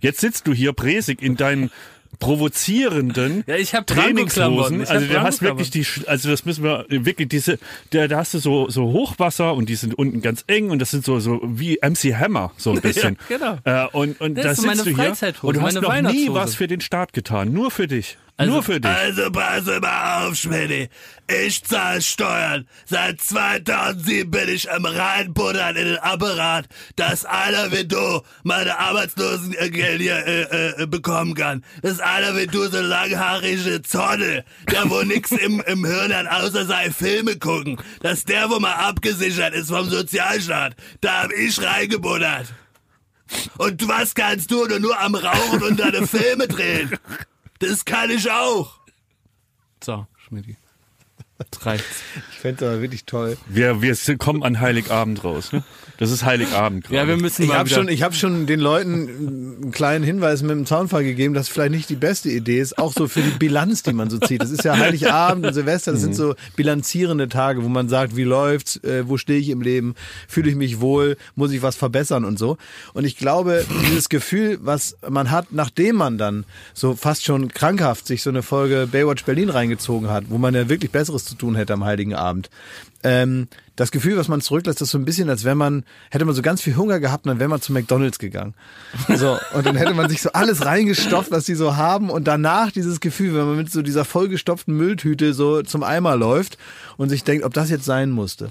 Jetzt 0.00 0.20
sitzt 0.20 0.46
du 0.46 0.52
hier 0.52 0.72
präsig 0.72 1.22
in 1.22 1.36
deinen 1.36 1.70
provozierenden 2.18 3.44
Ja, 3.46 3.56
ich 3.56 3.74
hab 3.74 3.86
Trainingshosen. 3.86 4.82
Ich 4.82 4.88
hab 4.88 4.96
Also 4.96 5.06
du 5.06 5.20
hast 5.22 5.42
wirklich 5.42 5.70
die, 5.70 5.86
also 6.06 6.30
das 6.30 6.44
müssen 6.44 6.64
wir 6.64 6.86
wirklich 6.88 7.28
diese, 7.28 7.58
da, 7.90 8.08
da 8.08 8.18
hast 8.18 8.34
du 8.34 8.38
so 8.38 8.68
so 8.68 8.84
Hochwasser 8.92 9.54
und 9.54 9.68
die 9.68 9.76
sind 9.76 9.94
unten 9.94 10.20
ganz 10.22 10.44
eng 10.46 10.70
und 10.70 10.78
das 10.80 10.90
sind 10.90 11.04
so 11.04 11.20
so 11.20 11.40
wie 11.44 11.78
MC 11.82 12.14
Hammer 12.18 12.52
so 12.56 12.72
ein 12.72 12.80
bisschen. 12.82 13.18
genau. 13.28 13.58
Äh, 13.64 13.86
und 13.92 14.20
und 14.20 14.34
Das 14.36 14.44
da 14.44 14.50
ist 14.50 14.56
sitzt 14.62 14.66
meine 14.66 14.82
du 14.82 15.02
hier 15.02 15.34
und 15.42 15.56
du 15.56 15.62
hast 15.62 15.80
noch 15.80 16.02
nie 16.02 16.28
was 16.30 16.54
für 16.54 16.66
den 16.66 16.80
Staat 16.80 17.12
getan, 17.12 17.52
nur 17.52 17.70
für 17.70 17.86
dich, 17.86 18.18
Also- 18.38 18.52
nur 18.52 18.62
für 18.62 18.80
dich. 18.80 18.90
Also 18.90 19.30
pass 19.30 19.64
mal 19.64 20.26
auf, 20.26 20.34
Schmidti. 20.34 20.88
Ich 21.26 21.64
zahle 21.64 22.02
Steuern. 22.02 22.68
Seit 22.84 23.20
2007 23.20 24.30
bin 24.30 24.48
ich 24.50 24.70
am 24.70 24.84
reinbuddern 24.84 25.74
in 25.74 25.86
den 25.86 25.98
Apparat, 25.98 26.66
dass 26.96 27.24
einer 27.24 27.72
wie 27.72 27.86
du 27.86 28.20
meine 28.42 28.78
Arbeitslosengeld 28.78 30.00
hier 30.02 30.26
äh, 30.26 30.82
äh, 30.82 30.86
bekommen 30.86 31.34
kann. 31.34 31.64
Dass 31.82 32.00
einer 32.00 32.36
wie 32.36 32.46
du 32.46 32.68
so 32.68 32.80
langhaarige 32.80 33.80
Zonne, 33.82 34.44
der 34.70 34.90
wo 34.90 35.02
nix 35.02 35.32
im, 35.32 35.60
im 35.66 35.84
Hirn 35.86 36.14
hat, 36.14 36.26
außer 36.28 36.66
seine 36.66 36.92
Filme 36.92 37.38
gucken, 37.38 37.78
dass 38.02 38.24
der 38.24 38.50
wo 38.50 38.60
mal 38.60 38.74
abgesichert 38.74 39.54
ist 39.54 39.70
vom 39.70 39.88
Sozialstaat, 39.88 40.76
da 41.00 41.22
hab 41.22 41.32
ich 41.32 41.60
reingebuddert. 41.60 42.52
Und 43.58 43.88
was 43.88 44.14
kannst 44.14 44.50
du 44.50 44.66
nur, 44.66 44.78
nur 44.78 45.00
am 45.00 45.14
Rauchen 45.14 45.62
und 45.62 45.80
deine 45.80 46.06
Filme 46.06 46.46
drehen? 46.46 46.90
Das 47.58 47.84
kann 47.84 48.10
ich 48.10 48.30
auch. 48.30 48.80
So, 49.82 50.06
Schmidti. 50.16 50.56
Reicht's. 51.60 52.02
Ich 52.32 52.38
fände 52.38 52.64
es 52.64 52.70
aber 52.70 52.80
wirklich 52.80 53.04
toll. 53.04 53.36
Wir, 53.46 53.82
wir 53.82 53.94
kommen 54.16 54.42
an 54.42 54.60
Heiligabend 54.60 55.22
raus. 55.22 55.52
Ne? 55.52 55.62
Das 55.98 56.10
ist 56.10 56.24
Heiligabend 56.24 56.84
gerade. 56.84 56.96
Ja, 56.96 57.06
wir 57.06 57.16
müssen 57.16 57.42
Ich 57.42 57.52
habe 57.52 57.68
schon, 57.68 57.88
ich 57.88 58.02
hab 58.02 58.14
schon 58.14 58.46
den 58.46 58.60
Leuten 58.60 58.92
einen 59.62 59.70
kleinen 59.70 60.04
Hinweis 60.04 60.42
mit 60.42 60.52
dem 60.52 60.64
Zaunfall 60.66 61.04
gegeben, 61.04 61.34
dass 61.34 61.48
vielleicht 61.48 61.72
nicht 61.72 61.90
die 61.90 61.96
beste 61.96 62.30
Idee 62.30 62.60
ist, 62.60 62.78
auch 62.78 62.92
so 62.92 63.06
für 63.06 63.20
die 63.20 63.30
Bilanz, 63.30 63.82
die 63.82 63.92
man 63.92 64.08
so 64.08 64.18
zieht. 64.18 64.40
Das 64.40 64.50
ist 64.50 64.64
ja 64.64 64.76
Heiligabend 64.76 65.46
und 65.46 65.52
Silvester, 65.54 65.92
das 65.92 66.00
sind 66.00 66.14
so 66.14 66.34
bilanzierende 66.54 67.28
Tage, 67.28 67.62
wo 67.62 67.68
man 67.68 67.88
sagt, 67.88 68.16
wie 68.16 68.24
läuft's, 68.24 68.76
äh, 68.84 69.08
wo 69.08 69.18
stehe 69.18 69.38
ich 69.38 69.50
im 69.50 69.60
Leben, 69.60 69.94
fühle 70.28 70.50
ich 70.50 70.56
mich 70.56 70.80
wohl, 70.80 71.16
muss 71.34 71.52
ich 71.52 71.62
was 71.62 71.76
verbessern 71.76 72.24
und 72.24 72.38
so. 72.38 72.56
Und 72.94 73.04
ich 73.04 73.16
glaube, 73.16 73.64
dieses 73.90 74.08
Gefühl, 74.08 74.58
was 74.62 74.96
man 75.08 75.30
hat, 75.30 75.48
nachdem 75.50 75.96
man 75.96 76.16
dann 76.16 76.44
so 76.72 76.94
fast 76.94 77.24
schon 77.24 77.48
krankhaft 77.48 78.06
sich 78.06 78.22
so 78.22 78.30
eine 78.30 78.42
Folge 78.42 78.88
Baywatch 78.90 79.24
Berlin 79.24 79.50
reingezogen 79.50 80.08
hat, 80.08 80.24
wo 80.28 80.38
man 80.38 80.54
ja 80.54 80.68
wirklich 80.68 80.90
Besseres 80.90 81.25
zu 81.26 81.34
tun 81.34 81.54
hätte 81.56 81.72
am 81.74 81.84
Heiligen 81.84 82.14
Abend, 82.14 82.48
ähm, 83.04 83.48
das 83.76 83.90
Gefühl, 83.90 84.16
was 84.16 84.28
man 84.28 84.40
zurücklässt, 84.40 84.80
ist 84.80 84.90
so 84.90 84.96
ein 84.98 85.04
bisschen, 85.04 85.28
als 85.28 85.44
wenn 85.44 85.58
man, 85.58 85.84
hätte 86.10 86.24
man 86.24 86.34
so 86.34 86.40
ganz 86.40 86.62
viel 86.62 86.76
Hunger 86.76 86.98
gehabt 86.98 87.26
und 87.26 87.28
dann 87.30 87.38
wäre 87.38 87.50
man 87.50 87.60
zu 87.60 87.72
McDonalds 87.72 88.18
gegangen. 88.18 88.54
So, 89.14 89.36
und 89.54 89.66
dann 89.66 89.76
hätte 89.76 89.92
man 89.92 90.08
sich 90.08 90.22
so 90.22 90.32
alles 90.32 90.64
reingestopft, 90.64 91.30
was 91.30 91.44
die 91.44 91.54
so 91.54 91.76
haben 91.76 92.08
und 92.08 92.24
danach 92.26 92.72
dieses 92.72 93.00
Gefühl, 93.00 93.34
wenn 93.34 93.46
man 93.46 93.56
mit 93.56 93.70
so 93.70 93.82
dieser 93.82 94.04
vollgestopften 94.06 94.74
Mülltüte 94.74 95.34
so 95.34 95.62
zum 95.62 95.82
Eimer 95.82 96.16
läuft 96.16 96.56
und 96.96 97.10
sich 97.10 97.22
denkt, 97.22 97.44
ob 97.44 97.52
das 97.52 97.68
jetzt 97.68 97.84
sein 97.84 98.10
musste. 98.10 98.50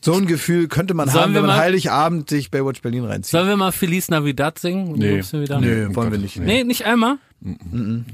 So 0.00 0.12
ein 0.14 0.26
Gefühl 0.26 0.68
könnte 0.68 0.92
man 0.94 1.08
Sollen 1.08 1.22
haben, 1.24 1.30
wir 1.32 1.40
wenn 1.40 1.46
man 1.46 1.56
mal- 1.56 1.62
Heiligabend 1.62 2.28
sich 2.28 2.50
Baywatch 2.50 2.82
Berlin 2.82 3.04
reinzieht. 3.04 3.30
Sollen 3.30 3.48
wir 3.48 3.56
mal 3.56 3.72
Feliz 3.72 4.08
Navidad 4.08 4.58
singen? 4.58 4.92
Nee. 4.98 5.22
Nö, 5.60 5.94
wollen 5.94 6.12
wir 6.12 6.18
nicht. 6.18 6.38
Nee, 6.38 6.62
nicht 6.64 6.84
einmal? 6.84 7.16
Nee. 7.40 8.04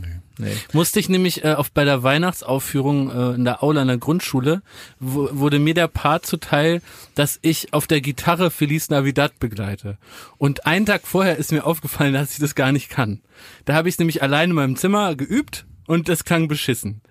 Musste 0.73 1.01
ich 1.01 1.09
nämlich 1.09 1.45
äh, 1.45 1.55
auf 1.55 1.71
bei 1.71 1.85
der 1.85 2.03
Weihnachtsaufführung 2.03 3.11
äh, 3.11 3.35
in 3.35 3.45
der 3.45 3.63
Aula 3.63 3.83
in 3.83 3.89
der 3.89 3.99
Grundschule 3.99 4.63
wo, 4.99 5.29
wurde 5.33 5.59
mir 5.59 5.75
der 5.75 5.89
Part 5.89 6.27
zuteil, 6.27 6.83
dass 7.15 7.39
ich 7.43 7.73
auf 7.73 7.87
der 7.87 8.01
Gitarre 8.01 8.51
Feliz 8.51 8.89
Navidad 8.89 9.39
begleite. 9.39 9.99
Und 10.39 10.67
einen 10.67 10.87
Tag 10.87 11.07
vorher 11.07 11.37
ist 11.37 11.53
mir 11.53 11.67
aufgefallen, 11.67 12.15
dass 12.15 12.33
ich 12.33 12.39
das 12.39 12.55
gar 12.55 12.73
nicht 12.73 12.89
kann. 12.91 13.21
Da 13.65 13.75
habe 13.75 13.89
ich 13.89 13.95
es 13.95 13.99
nämlich 13.99 14.23
allein 14.23 14.51
in 14.51 14.57
meinem 14.57 14.77
Zimmer 14.77 15.15
geübt 15.15 15.67
und 15.87 16.09
das 16.09 16.25
klang 16.25 16.49
beschissen. 16.49 17.03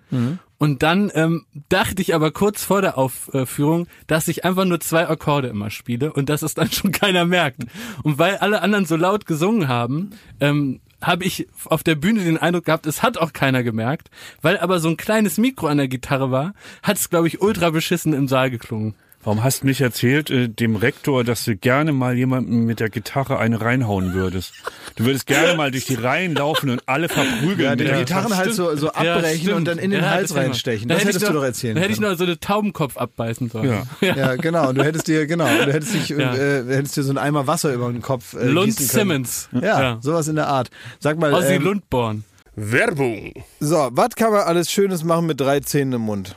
Und 0.58 0.82
dann 0.82 1.10
ähm, 1.14 1.46
dachte 1.70 2.02
ich 2.02 2.14
aber 2.14 2.32
kurz 2.32 2.62
vor 2.62 2.82
der 2.82 2.98
Aufführung, 2.98 3.86
dass 4.06 4.28
ich 4.28 4.44
einfach 4.44 4.66
nur 4.66 4.78
zwei 4.80 5.08
Akkorde 5.08 5.48
immer 5.48 5.70
spiele 5.70 6.12
und 6.12 6.28
dass 6.28 6.42
es 6.42 6.54
dann 6.54 6.70
schon 6.72 6.92
keiner 6.92 7.24
merkt. 7.24 7.62
Und 8.02 8.18
weil 8.18 8.36
alle 8.36 8.60
anderen 8.60 8.84
so 8.84 8.96
laut 8.96 9.24
gesungen 9.24 9.68
haben, 9.68 10.10
ähm, 10.40 10.80
habe 11.02 11.24
ich 11.24 11.48
auf 11.64 11.82
der 11.82 11.94
Bühne 11.94 12.24
den 12.24 12.38
Eindruck 12.38 12.66
gehabt, 12.66 12.86
es 12.86 13.02
hat 13.02 13.18
auch 13.18 13.32
keiner 13.32 13.62
gemerkt. 13.62 14.10
Weil 14.42 14.58
aber 14.58 14.80
so 14.80 14.88
ein 14.88 14.96
kleines 14.96 15.38
Mikro 15.38 15.66
an 15.66 15.78
der 15.78 15.88
Gitarre 15.88 16.30
war, 16.30 16.54
hat 16.82 16.96
es, 16.96 17.10
glaube 17.10 17.28
ich, 17.28 17.40
ultra 17.40 17.70
beschissen 17.70 18.12
im 18.12 18.28
Saal 18.28 18.50
geklungen. 18.50 18.94
Warum 19.22 19.44
hast 19.44 19.62
du 19.62 19.66
nicht 19.66 19.82
erzählt 19.82 20.30
äh, 20.30 20.48
dem 20.48 20.76
Rektor, 20.76 21.24
dass 21.24 21.44
du 21.44 21.54
gerne 21.54 21.92
mal 21.92 22.16
jemanden 22.16 22.64
mit 22.64 22.80
der 22.80 22.88
Gitarre 22.88 23.38
eine 23.38 23.60
reinhauen 23.60 24.14
würdest? 24.14 24.54
Du 24.96 25.04
würdest 25.04 25.26
gerne 25.26 25.56
mal 25.58 25.70
durch 25.70 25.84
die 25.84 25.94
Reihen 25.94 26.34
laufen 26.34 26.70
und 26.70 26.82
alle 26.88 27.10
verprügeln. 27.10 27.58
Ja, 27.68 27.74
die 27.76 27.84
Gitarren 27.84 28.34
halt 28.34 28.54
so, 28.54 28.74
so 28.76 28.88
abbrechen 28.92 29.40
stimmt. 29.42 29.56
und 29.56 29.64
dann 29.66 29.78
in 29.78 29.90
den 29.90 30.00
Ja, 30.00 30.08
Hals 30.10 30.30
das 30.30 30.38
reinstechen. 30.38 30.88
Da 30.88 30.94
Das 30.94 31.04
hättest 31.04 31.20
du 31.22 31.26
noch- 31.26 31.34
doch 31.40 31.44
erzählen 31.44 31.74
Da 31.74 31.82
hätte 31.82 31.92
ich 31.92 32.00
noch 32.00 32.14
so 32.16 32.24
eine 32.24 32.40
Taubenkopf 32.40 32.96
abbeißen 32.96 33.50
sollen. 33.50 33.68
Ja. 34.00 34.14
Ja, 34.16 34.36
genau. 34.36 34.70
Und 34.70 34.78
du 34.78 34.84
hättest 34.84 35.06
dir, 35.06 35.26
genau, 35.26 35.44
du 35.46 35.70
hättest 35.72 35.92
dich, 35.92 36.08
Ja. 36.08 36.34
äh, 36.34 36.64
hättest 36.74 36.96
dir 36.96 37.02
so 37.02 37.12
ein 37.12 37.18
Eimer 37.18 37.46
Wasser 37.46 37.74
über 37.74 37.92
den 37.92 38.00
Kopf 38.00 38.32
äh, 38.32 38.46
Lund 38.46 38.68
gießen 38.76 38.88
können. 38.88 39.24
Simmons. 39.26 39.48
Ja, 39.52 39.98
sowas 40.00 40.28
in 40.28 40.36
der 40.36 40.48
Art. 40.48 40.70
Sag 40.98 41.18
mal, 41.18 41.34
Ossi 41.34 41.54
ähm, 41.54 41.62
Lundborn. 41.62 42.24
Werbung. 42.56 43.32
so, 43.60 43.88
was 43.92 44.14
kann 44.16 44.32
man 44.32 44.42
alles 44.42 44.70
Schönes 44.72 45.04
machen 45.04 45.26
mit 45.26 45.40
drei 45.40 45.60
Zähnen 45.60 45.92
im 45.94 46.00
Mund? 46.02 46.36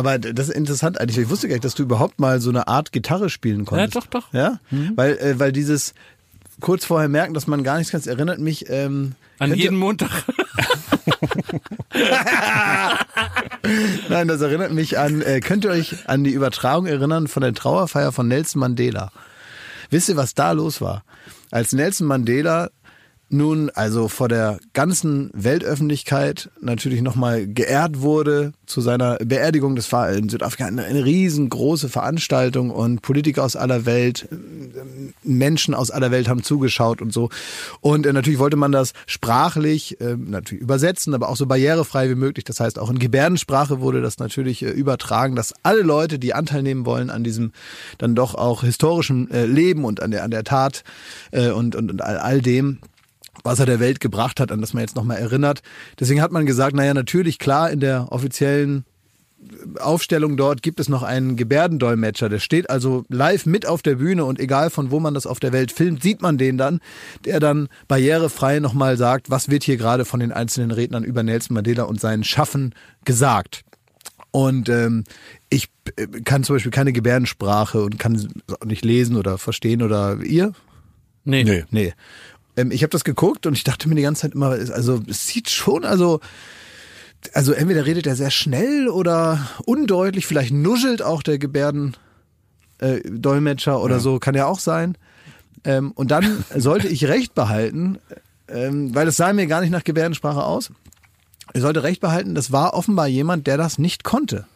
Aber 0.00 0.18
das 0.18 0.48
ist 0.48 0.54
interessant 0.54 0.98
eigentlich. 0.98 1.18
Ich 1.18 1.28
wusste 1.28 1.46
gar 1.46 1.54
nicht, 1.56 1.64
dass 1.64 1.74
du 1.74 1.82
überhaupt 1.82 2.18
mal 2.20 2.40
so 2.40 2.48
eine 2.48 2.68
Art 2.68 2.90
Gitarre 2.90 3.28
spielen 3.28 3.60
Ja, 3.60 3.64
konntest. 3.66 3.96
doch, 3.96 4.06
doch. 4.06 4.32
Ja, 4.32 4.58
weil, 4.96 5.18
äh, 5.18 5.38
weil 5.38 5.52
dieses 5.52 5.92
kurz 6.60 6.86
vorher 6.86 7.08
merken, 7.10 7.34
dass 7.34 7.46
man 7.46 7.62
gar 7.62 7.76
nichts 7.76 7.92
kann, 7.92 8.02
erinnert 8.06 8.38
mich 8.38 8.70
ähm, 8.70 9.12
An 9.38 9.52
jeden 9.54 9.76
Montag. 9.76 10.08
Nein, 14.08 14.28
das 14.28 14.40
erinnert 14.40 14.72
mich 14.72 14.98
an, 14.98 15.20
äh, 15.22 15.40
könnt 15.40 15.64
ihr 15.64 15.70
euch 15.70 16.08
an 16.08 16.24
die 16.24 16.32
Übertragung 16.32 16.86
erinnern 16.86 17.28
von 17.28 17.42
der 17.42 17.52
Trauerfeier 17.52 18.12
von 18.12 18.26
Nelson 18.28 18.60
Mandela? 18.60 19.12
Wisst 19.90 20.08
ihr, 20.08 20.16
was 20.16 20.34
da 20.34 20.52
los 20.52 20.80
war? 20.80 21.04
Als 21.50 21.72
Nelson 21.72 22.06
Mandela 22.06 22.70
nun 23.32 23.70
also 23.70 24.08
vor 24.08 24.28
der 24.28 24.58
ganzen 24.72 25.30
Weltöffentlichkeit 25.32 26.50
natürlich 26.60 27.00
nochmal 27.00 27.46
geehrt 27.46 28.00
wurde 28.00 28.52
zu 28.66 28.80
seiner 28.80 29.16
Beerdigung. 29.16 29.76
Das 29.76 29.90
war 29.92 30.10
in 30.10 30.28
Südafrika 30.28 30.66
eine, 30.66 30.84
eine 30.84 31.04
riesengroße 31.04 31.88
Veranstaltung 31.88 32.70
und 32.70 33.02
Politiker 33.02 33.44
aus 33.44 33.56
aller 33.56 33.86
Welt, 33.86 34.28
Menschen 35.22 35.74
aus 35.74 35.90
aller 35.90 36.10
Welt 36.10 36.28
haben 36.28 36.42
zugeschaut 36.42 37.00
und 37.00 37.12
so. 37.12 37.30
Und 37.80 38.06
äh, 38.06 38.12
natürlich 38.12 38.38
wollte 38.40 38.56
man 38.56 38.72
das 38.72 38.92
sprachlich 39.06 40.00
äh, 40.00 40.16
natürlich 40.16 40.62
übersetzen, 40.62 41.14
aber 41.14 41.28
auch 41.28 41.36
so 41.36 41.46
barrierefrei 41.46 42.10
wie 42.10 42.16
möglich. 42.16 42.44
Das 42.44 42.60
heißt, 42.60 42.78
auch 42.78 42.90
in 42.90 42.98
Gebärdensprache 42.98 43.80
wurde 43.80 44.02
das 44.02 44.18
natürlich 44.18 44.62
äh, 44.62 44.70
übertragen, 44.70 45.36
dass 45.36 45.54
alle 45.62 45.82
Leute, 45.82 46.18
die 46.18 46.34
Anteil 46.34 46.62
nehmen 46.62 46.84
wollen 46.84 47.10
an 47.10 47.24
diesem 47.24 47.52
dann 47.98 48.14
doch 48.14 48.34
auch 48.34 48.62
historischen 48.62 49.30
äh, 49.30 49.46
Leben 49.46 49.84
und 49.84 50.02
an 50.02 50.10
der, 50.10 50.24
an 50.24 50.30
der 50.30 50.44
Tat 50.44 50.82
äh, 51.30 51.50
und, 51.50 51.76
und, 51.76 51.90
und 51.90 52.02
all, 52.02 52.18
all 52.18 52.40
dem, 52.40 52.78
was 53.42 53.58
er 53.58 53.66
der 53.66 53.80
Welt 53.80 54.00
gebracht 54.00 54.40
hat, 54.40 54.52
an 54.52 54.60
das 54.60 54.74
man 54.74 54.82
jetzt 54.82 54.96
nochmal 54.96 55.18
erinnert. 55.18 55.62
Deswegen 55.98 56.22
hat 56.22 56.32
man 56.32 56.46
gesagt, 56.46 56.74
naja, 56.74 56.94
natürlich, 56.94 57.38
klar, 57.38 57.70
in 57.70 57.80
der 57.80 58.12
offiziellen 58.12 58.84
Aufstellung 59.78 60.36
dort 60.36 60.62
gibt 60.62 60.80
es 60.80 60.88
noch 60.88 61.02
einen 61.02 61.36
Gebärdendolmetscher. 61.36 62.28
Der 62.28 62.40
steht 62.40 62.68
also 62.68 63.04
live 63.08 63.46
mit 63.46 63.66
auf 63.66 63.82
der 63.82 63.96
Bühne 63.96 64.24
und 64.24 64.38
egal 64.38 64.70
von 64.70 64.90
wo 64.90 65.00
man 65.00 65.14
das 65.14 65.26
auf 65.26 65.40
der 65.40 65.52
Welt 65.52 65.72
filmt, 65.72 66.02
sieht 66.02 66.20
man 66.20 66.36
den 66.36 66.58
dann, 66.58 66.80
der 67.24 67.40
dann 67.40 67.68
barrierefrei 67.88 68.60
nochmal 68.60 68.96
sagt, 68.96 69.30
was 69.30 69.48
wird 69.48 69.64
hier 69.64 69.78
gerade 69.78 70.04
von 70.04 70.20
den 70.20 70.32
einzelnen 70.32 70.70
Rednern 70.70 71.04
über 71.04 71.22
Nelson 71.22 71.54
Mandela 71.54 71.84
und 71.84 72.00
sein 72.00 72.22
Schaffen 72.22 72.74
gesagt. 73.04 73.62
Und 74.30 74.68
ähm, 74.68 75.04
ich 75.48 75.68
äh, 75.96 76.06
kann 76.22 76.44
zum 76.44 76.56
Beispiel 76.56 76.70
keine 76.70 76.92
Gebärdensprache 76.92 77.82
und 77.82 77.98
kann 77.98 78.28
nicht 78.64 78.84
lesen 78.84 79.16
oder 79.16 79.38
verstehen 79.38 79.82
oder 79.82 80.18
ihr? 80.22 80.52
Nee. 81.24 81.44
Nee. 81.44 81.64
Nee. 81.70 81.94
Ähm, 82.56 82.70
ich 82.70 82.82
habe 82.82 82.90
das 82.90 83.04
geguckt 83.04 83.46
und 83.46 83.54
ich 83.54 83.64
dachte 83.64 83.88
mir 83.88 83.94
die 83.94 84.02
ganze 84.02 84.22
Zeit 84.22 84.34
immer, 84.34 84.50
also 84.50 85.02
es 85.08 85.26
sieht 85.26 85.50
schon, 85.50 85.84
also 85.84 86.20
also 87.34 87.52
entweder 87.52 87.86
redet 87.86 88.06
er 88.06 88.16
sehr 88.16 88.30
schnell 88.30 88.88
oder 88.88 89.46
undeutlich, 89.64 90.26
vielleicht 90.26 90.52
nuschelt 90.52 91.02
auch 91.02 91.22
der 91.22 91.38
Gebärden 91.38 91.96
äh, 92.78 93.00
oder 93.10 94.00
so, 94.00 94.18
kann 94.18 94.34
ja 94.34 94.46
auch 94.46 94.58
sein. 94.58 94.96
Ähm, 95.64 95.92
und 95.92 96.10
dann 96.10 96.44
sollte 96.56 96.88
ich 96.88 97.06
Recht 97.06 97.34
behalten, 97.34 97.98
ähm, 98.48 98.94
weil 98.94 99.08
es 99.08 99.16
sah 99.16 99.32
mir 99.32 99.46
gar 99.46 99.60
nicht 99.60 99.70
nach 99.70 99.84
Gebärdensprache 99.84 100.42
aus. 100.42 100.70
Ich 101.52 101.60
sollte 101.60 101.82
Recht 101.82 102.00
behalten, 102.00 102.34
das 102.34 102.52
war 102.52 102.74
offenbar 102.74 103.08
jemand, 103.08 103.46
der 103.46 103.56
das 103.56 103.78
nicht 103.78 104.04
konnte. 104.04 104.46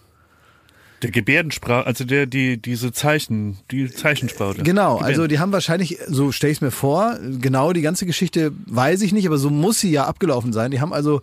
Der 1.04 1.10
Gebärdensprache, 1.10 1.86
also 1.86 2.04
der, 2.04 2.24
die, 2.24 2.56
diese 2.56 2.90
Zeichen, 2.90 3.58
die 3.70 3.90
Zeichensprache. 3.90 4.62
Genau, 4.62 4.96
also 4.96 5.26
die 5.26 5.38
haben 5.38 5.52
wahrscheinlich, 5.52 5.98
so 6.08 6.32
stelle 6.32 6.50
ich 6.50 6.58
es 6.58 6.62
mir 6.62 6.70
vor, 6.70 7.18
genau 7.40 7.74
die 7.74 7.82
ganze 7.82 8.06
Geschichte 8.06 8.52
weiß 8.66 9.02
ich 9.02 9.12
nicht, 9.12 9.26
aber 9.26 9.36
so 9.36 9.50
muss 9.50 9.80
sie 9.80 9.90
ja 9.90 10.06
abgelaufen 10.06 10.54
sein. 10.54 10.70
Die 10.70 10.80
haben 10.80 10.94
also 10.94 11.20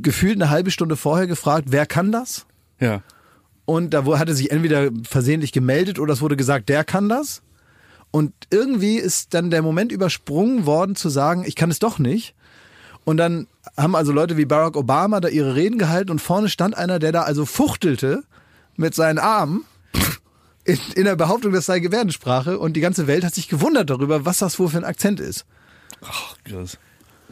gefühlt 0.00 0.34
eine 0.34 0.50
halbe 0.50 0.70
Stunde 0.70 0.96
vorher 0.96 1.26
gefragt, 1.26 1.68
wer 1.70 1.86
kann 1.86 2.12
das? 2.12 2.44
Ja. 2.78 3.02
Und 3.64 3.94
da 3.94 4.04
hatte 4.18 4.34
sich 4.34 4.50
entweder 4.50 4.90
versehentlich 5.08 5.52
gemeldet 5.52 5.98
oder 5.98 6.12
es 6.12 6.20
wurde 6.20 6.36
gesagt, 6.36 6.68
der 6.68 6.84
kann 6.84 7.08
das. 7.08 7.40
Und 8.10 8.34
irgendwie 8.50 8.96
ist 8.96 9.32
dann 9.32 9.50
der 9.50 9.62
Moment 9.62 9.92
übersprungen 9.92 10.66
worden 10.66 10.94
zu 10.94 11.08
sagen, 11.08 11.44
ich 11.46 11.56
kann 11.56 11.70
es 11.70 11.78
doch 11.78 11.98
nicht. 11.98 12.34
Und 13.04 13.16
dann 13.16 13.46
haben 13.78 13.96
also 13.96 14.12
Leute 14.12 14.36
wie 14.36 14.44
Barack 14.44 14.76
Obama 14.76 15.20
da 15.20 15.28
ihre 15.28 15.54
Reden 15.54 15.78
gehalten 15.78 16.10
und 16.10 16.20
vorne 16.20 16.50
stand 16.50 16.76
einer, 16.76 16.98
der 16.98 17.12
da 17.12 17.22
also 17.22 17.46
fuchtelte 17.46 18.24
mit 18.76 18.94
seinen 18.94 19.18
Armen 19.18 19.64
in, 20.64 20.78
in 20.94 21.04
der 21.04 21.16
Behauptung, 21.16 21.52
das 21.52 21.66
sei 21.66 21.80
Gebärdensprache 21.80 22.58
und 22.58 22.74
die 22.74 22.80
ganze 22.80 23.06
Welt 23.06 23.24
hat 23.24 23.34
sich 23.34 23.48
gewundert 23.48 23.90
darüber, 23.90 24.24
was 24.24 24.38
das 24.38 24.58
wohl 24.58 24.68
für 24.68 24.78
ein 24.78 24.84
Akzent 24.84 25.20
ist. 25.20 25.44
Ach, 26.02 26.36
krass. 26.44 26.78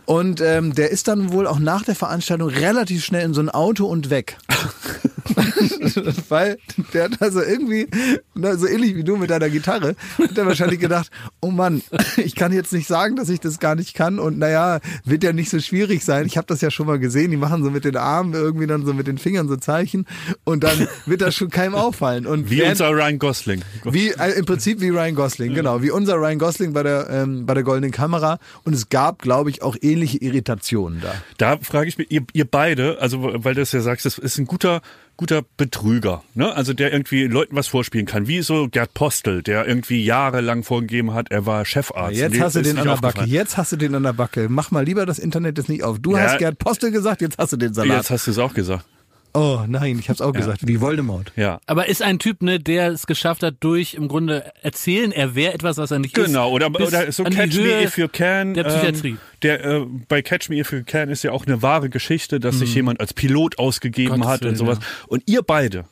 Und 0.06 0.40
ähm, 0.40 0.74
der 0.74 0.90
ist 0.90 1.08
dann 1.08 1.32
wohl 1.32 1.46
auch 1.46 1.58
nach 1.58 1.84
der 1.84 1.94
Veranstaltung 1.94 2.48
relativ 2.48 3.04
schnell 3.04 3.24
in 3.24 3.34
so 3.34 3.40
ein 3.40 3.50
Auto 3.50 3.86
und 3.86 4.10
weg. 4.10 4.38
Weil 6.28 6.58
der 6.92 7.04
hat 7.04 7.20
also 7.22 7.40
irgendwie, 7.42 7.86
so 8.34 8.66
ähnlich 8.66 8.96
wie 8.96 9.04
du 9.04 9.16
mit 9.16 9.30
deiner 9.30 9.48
Gitarre, 9.50 9.94
hat 10.18 10.36
er 10.36 10.46
wahrscheinlich 10.46 10.80
gedacht, 10.80 11.10
oh 11.40 11.50
Mann, 11.50 11.82
ich 12.16 12.34
kann 12.34 12.52
jetzt 12.52 12.72
nicht 12.72 12.86
sagen, 12.86 13.16
dass 13.16 13.28
ich 13.28 13.40
das 13.40 13.58
gar 13.58 13.74
nicht 13.74 13.94
kann 13.94 14.18
und 14.18 14.38
naja, 14.38 14.80
wird 15.04 15.24
ja 15.24 15.32
nicht 15.32 15.50
so 15.50 15.58
schwierig 15.60 16.04
sein. 16.04 16.26
Ich 16.26 16.36
habe 16.36 16.46
das 16.46 16.60
ja 16.60 16.70
schon 16.70 16.86
mal 16.86 16.98
gesehen, 16.98 17.30
die 17.30 17.36
machen 17.36 17.62
so 17.64 17.70
mit 17.70 17.84
den 17.84 17.96
Armen 17.96 18.34
irgendwie 18.34 18.66
dann 18.66 18.84
so 18.84 18.94
mit 18.94 19.06
den 19.06 19.18
Fingern 19.18 19.48
so 19.48 19.56
Zeichen 19.56 20.06
und 20.44 20.64
dann 20.64 20.88
wird 21.06 21.20
das 21.20 21.34
schon 21.34 21.50
keinem 21.50 21.74
auffallen. 21.74 22.26
Und 22.26 22.50
Wie 22.50 22.58
während- 22.58 22.72
unser 22.72 22.90
Ryan 22.90 23.18
Gosling. 23.18 23.62
wie 23.84 24.08
äh, 24.10 24.38
im 24.38 24.44
Prinzip 24.44 24.80
wie 24.80 24.88
Ryan 24.90 25.14
Gosling, 25.14 25.54
genau, 25.54 25.82
wie 25.82 25.90
unser 25.90 26.14
Ryan 26.16 26.38
Gosling 26.38 26.72
bei 26.72 26.82
der 26.82 27.08
ähm, 27.10 27.46
bei 27.46 27.54
der 27.54 27.62
goldenen 27.62 27.90
Kamera 27.90 28.38
und 28.64 28.74
es 28.74 28.88
gab, 28.88 29.20
glaube 29.22 29.50
ich, 29.50 29.62
auch 29.62 29.76
ähnliche 29.80 30.18
Irritationen 30.18 31.00
da. 31.00 31.14
Da 31.38 31.58
frage 31.58 31.88
ich 31.88 31.98
mich, 31.98 32.10
ihr, 32.10 32.22
ihr 32.32 32.44
beide, 32.44 32.98
also 33.00 33.18
weil 33.44 33.54
du 33.54 33.62
es 33.62 33.72
ja 33.72 33.80
sagst, 33.80 34.06
das 34.06 34.18
ist 34.18 34.38
ein 34.38 34.46
guter, 34.46 34.80
guter 35.18 35.42
Betrüger, 35.58 36.22
ne? 36.34 36.54
Also 36.54 36.72
der 36.72 36.92
irgendwie 36.92 37.24
Leuten 37.24 37.54
was 37.56 37.66
vorspielen 37.66 38.06
kann, 38.06 38.26
wie 38.28 38.40
so 38.40 38.68
Gerd 38.68 38.94
Postel, 38.94 39.42
der 39.42 39.66
irgendwie 39.66 40.02
jahrelang 40.02 40.62
vorgegeben 40.62 41.12
hat, 41.12 41.30
er 41.30 41.44
war 41.44 41.64
Chefarzt. 41.66 42.16
Jetzt 42.16 42.40
hast 42.40 42.56
du 42.56 42.62
den 42.62 42.78
an 42.78 42.86
der 42.86 42.96
Backe. 42.96 43.24
Jetzt 43.24 43.56
hast 43.58 43.72
du 43.72 43.76
den 43.76 43.94
an 43.96 44.04
der 44.04 44.12
Backe. 44.14 44.46
Mach 44.48 44.70
mal 44.70 44.84
lieber 44.84 45.04
das 45.04 45.18
Internet 45.18 45.58
jetzt 45.58 45.68
nicht 45.68 45.82
auf. 45.82 45.98
Du 45.98 46.16
Ja. 46.16 46.22
hast 46.22 46.38
Gerd 46.38 46.58
Postel 46.58 46.92
gesagt, 46.92 47.20
jetzt 47.20 47.36
hast 47.36 47.52
du 47.52 47.56
den 47.58 47.74
Salat. 47.74 47.96
Jetzt 47.98 48.10
hast 48.10 48.26
du 48.28 48.30
es 48.30 48.38
auch 48.38 48.54
gesagt. 48.54 48.86
Oh 49.34 49.60
nein, 49.68 49.98
ich 49.98 50.08
hab's 50.08 50.20
auch 50.20 50.32
gesagt. 50.32 50.66
Wie 50.66 50.80
Voldemort. 50.80 51.32
Ja. 51.36 51.60
Aber 51.66 51.86
ist 51.88 52.02
ein 52.02 52.18
Typ, 52.18 52.42
ne, 52.42 52.58
der 52.58 52.88
es 52.88 53.06
geschafft 53.06 53.42
hat, 53.42 53.56
durch 53.60 53.94
im 53.94 54.08
Grunde 54.08 54.50
erzählen, 54.62 55.12
er 55.12 55.34
wäre 55.34 55.52
etwas, 55.54 55.76
was 55.76 55.90
er 55.90 55.98
nicht 55.98 56.16
ist. 56.16 56.26
Genau, 56.26 56.50
oder, 56.50 56.68
oder 56.68 57.12
so 57.12 57.24
Catch 57.24 57.56
Me 57.58 57.82
If 57.84 57.98
You 57.98 58.08
Can. 58.08 58.54
Der 58.54 58.64
Psychiatrie. 58.64 59.10
Ähm, 59.10 59.18
der, 59.42 59.64
äh, 59.64 59.86
bei 60.08 60.22
Catch 60.22 60.48
Me 60.48 60.56
If 60.56 60.72
You 60.72 60.82
Can 60.84 61.08
ist 61.10 61.22
ja 61.22 61.32
auch 61.32 61.46
eine 61.46 61.62
wahre 61.62 61.88
Geschichte, 61.90 62.40
dass 62.40 62.58
sich 62.58 62.74
jemand 62.74 63.00
als 63.00 63.12
Pilot 63.14 63.58
ausgegeben 63.58 64.16
Mhm. 64.16 64.20
Gottes 64.22 64.28
hat 64.32 64.40
Willen, 64.42 64.50
und 64.52 64.56
sowas. 64.56 64.78
ja. 64.80 64.86
Und 65.08 65.22
ihr 65.26 65.42
beide 65.42 65.84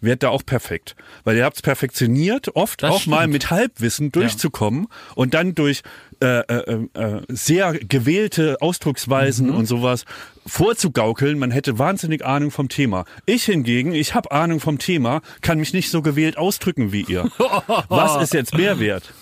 werdet 0.00 0.22
da 0.22 0.28
auch 0.28 0.44
perfekt. 0.44 0.96
Weil 1.24 1.36
ihr 1.36 1.44
habt 1.44 1.56
es 1.56 1.62
perfektioniert, 1.62 2.54
oft 2.56 2.82
Das 2.82 2.90
auch 2.90 3.06
mal 3.06 3.20
stimmt. 3.20 3.32
mit 3.32 3.50
Halbwissen 3.50 4.12
durchzukommen 4.12 4.86
und 5.14 5.32
dann 5.34 5.54
durch 5.54 5.82
äh, 6.20 6.40
äh, 6.40 6.86
äh, 6.94 7.22
sehr 7.28 7.72
gewählte 7.74 8.56
Ausdrucksweisen 8.60 9.48
Mhm. 9.48 9.54
und 9.56 9.66
sowas 9.66 10.04
vorzugaukeln, 10.46 11.38
man 11.38 11.50
hätte 11.50 11.78
wahnsinnig 11.78 12.24
Ahnung 12.24 12.50
vom 12.50 12.68
Thema. 12.68 13.04
Ich 13.26 13.44
hingegen, 13.44 13.92
ich 13.94 14.14
habe 14.14 14.30
Ahnung 14.30 14.60
vom 14.60 14.78
Thema, 14.78 15.20
kann 15.40 15.58
mich 15.58 15.72
nicht 15.72 15.90
so 15.90 16.02
gewählt 16.02 16.36
ausdrücken 16.36 16.92
wie 16.92 17.02
ihr. 17.02 17.30
Was 17.88 18.22
ist 18.22 18.34
jetzt 18.34 18.54
mehr 18.54 18.78
wert? 18.78 19.12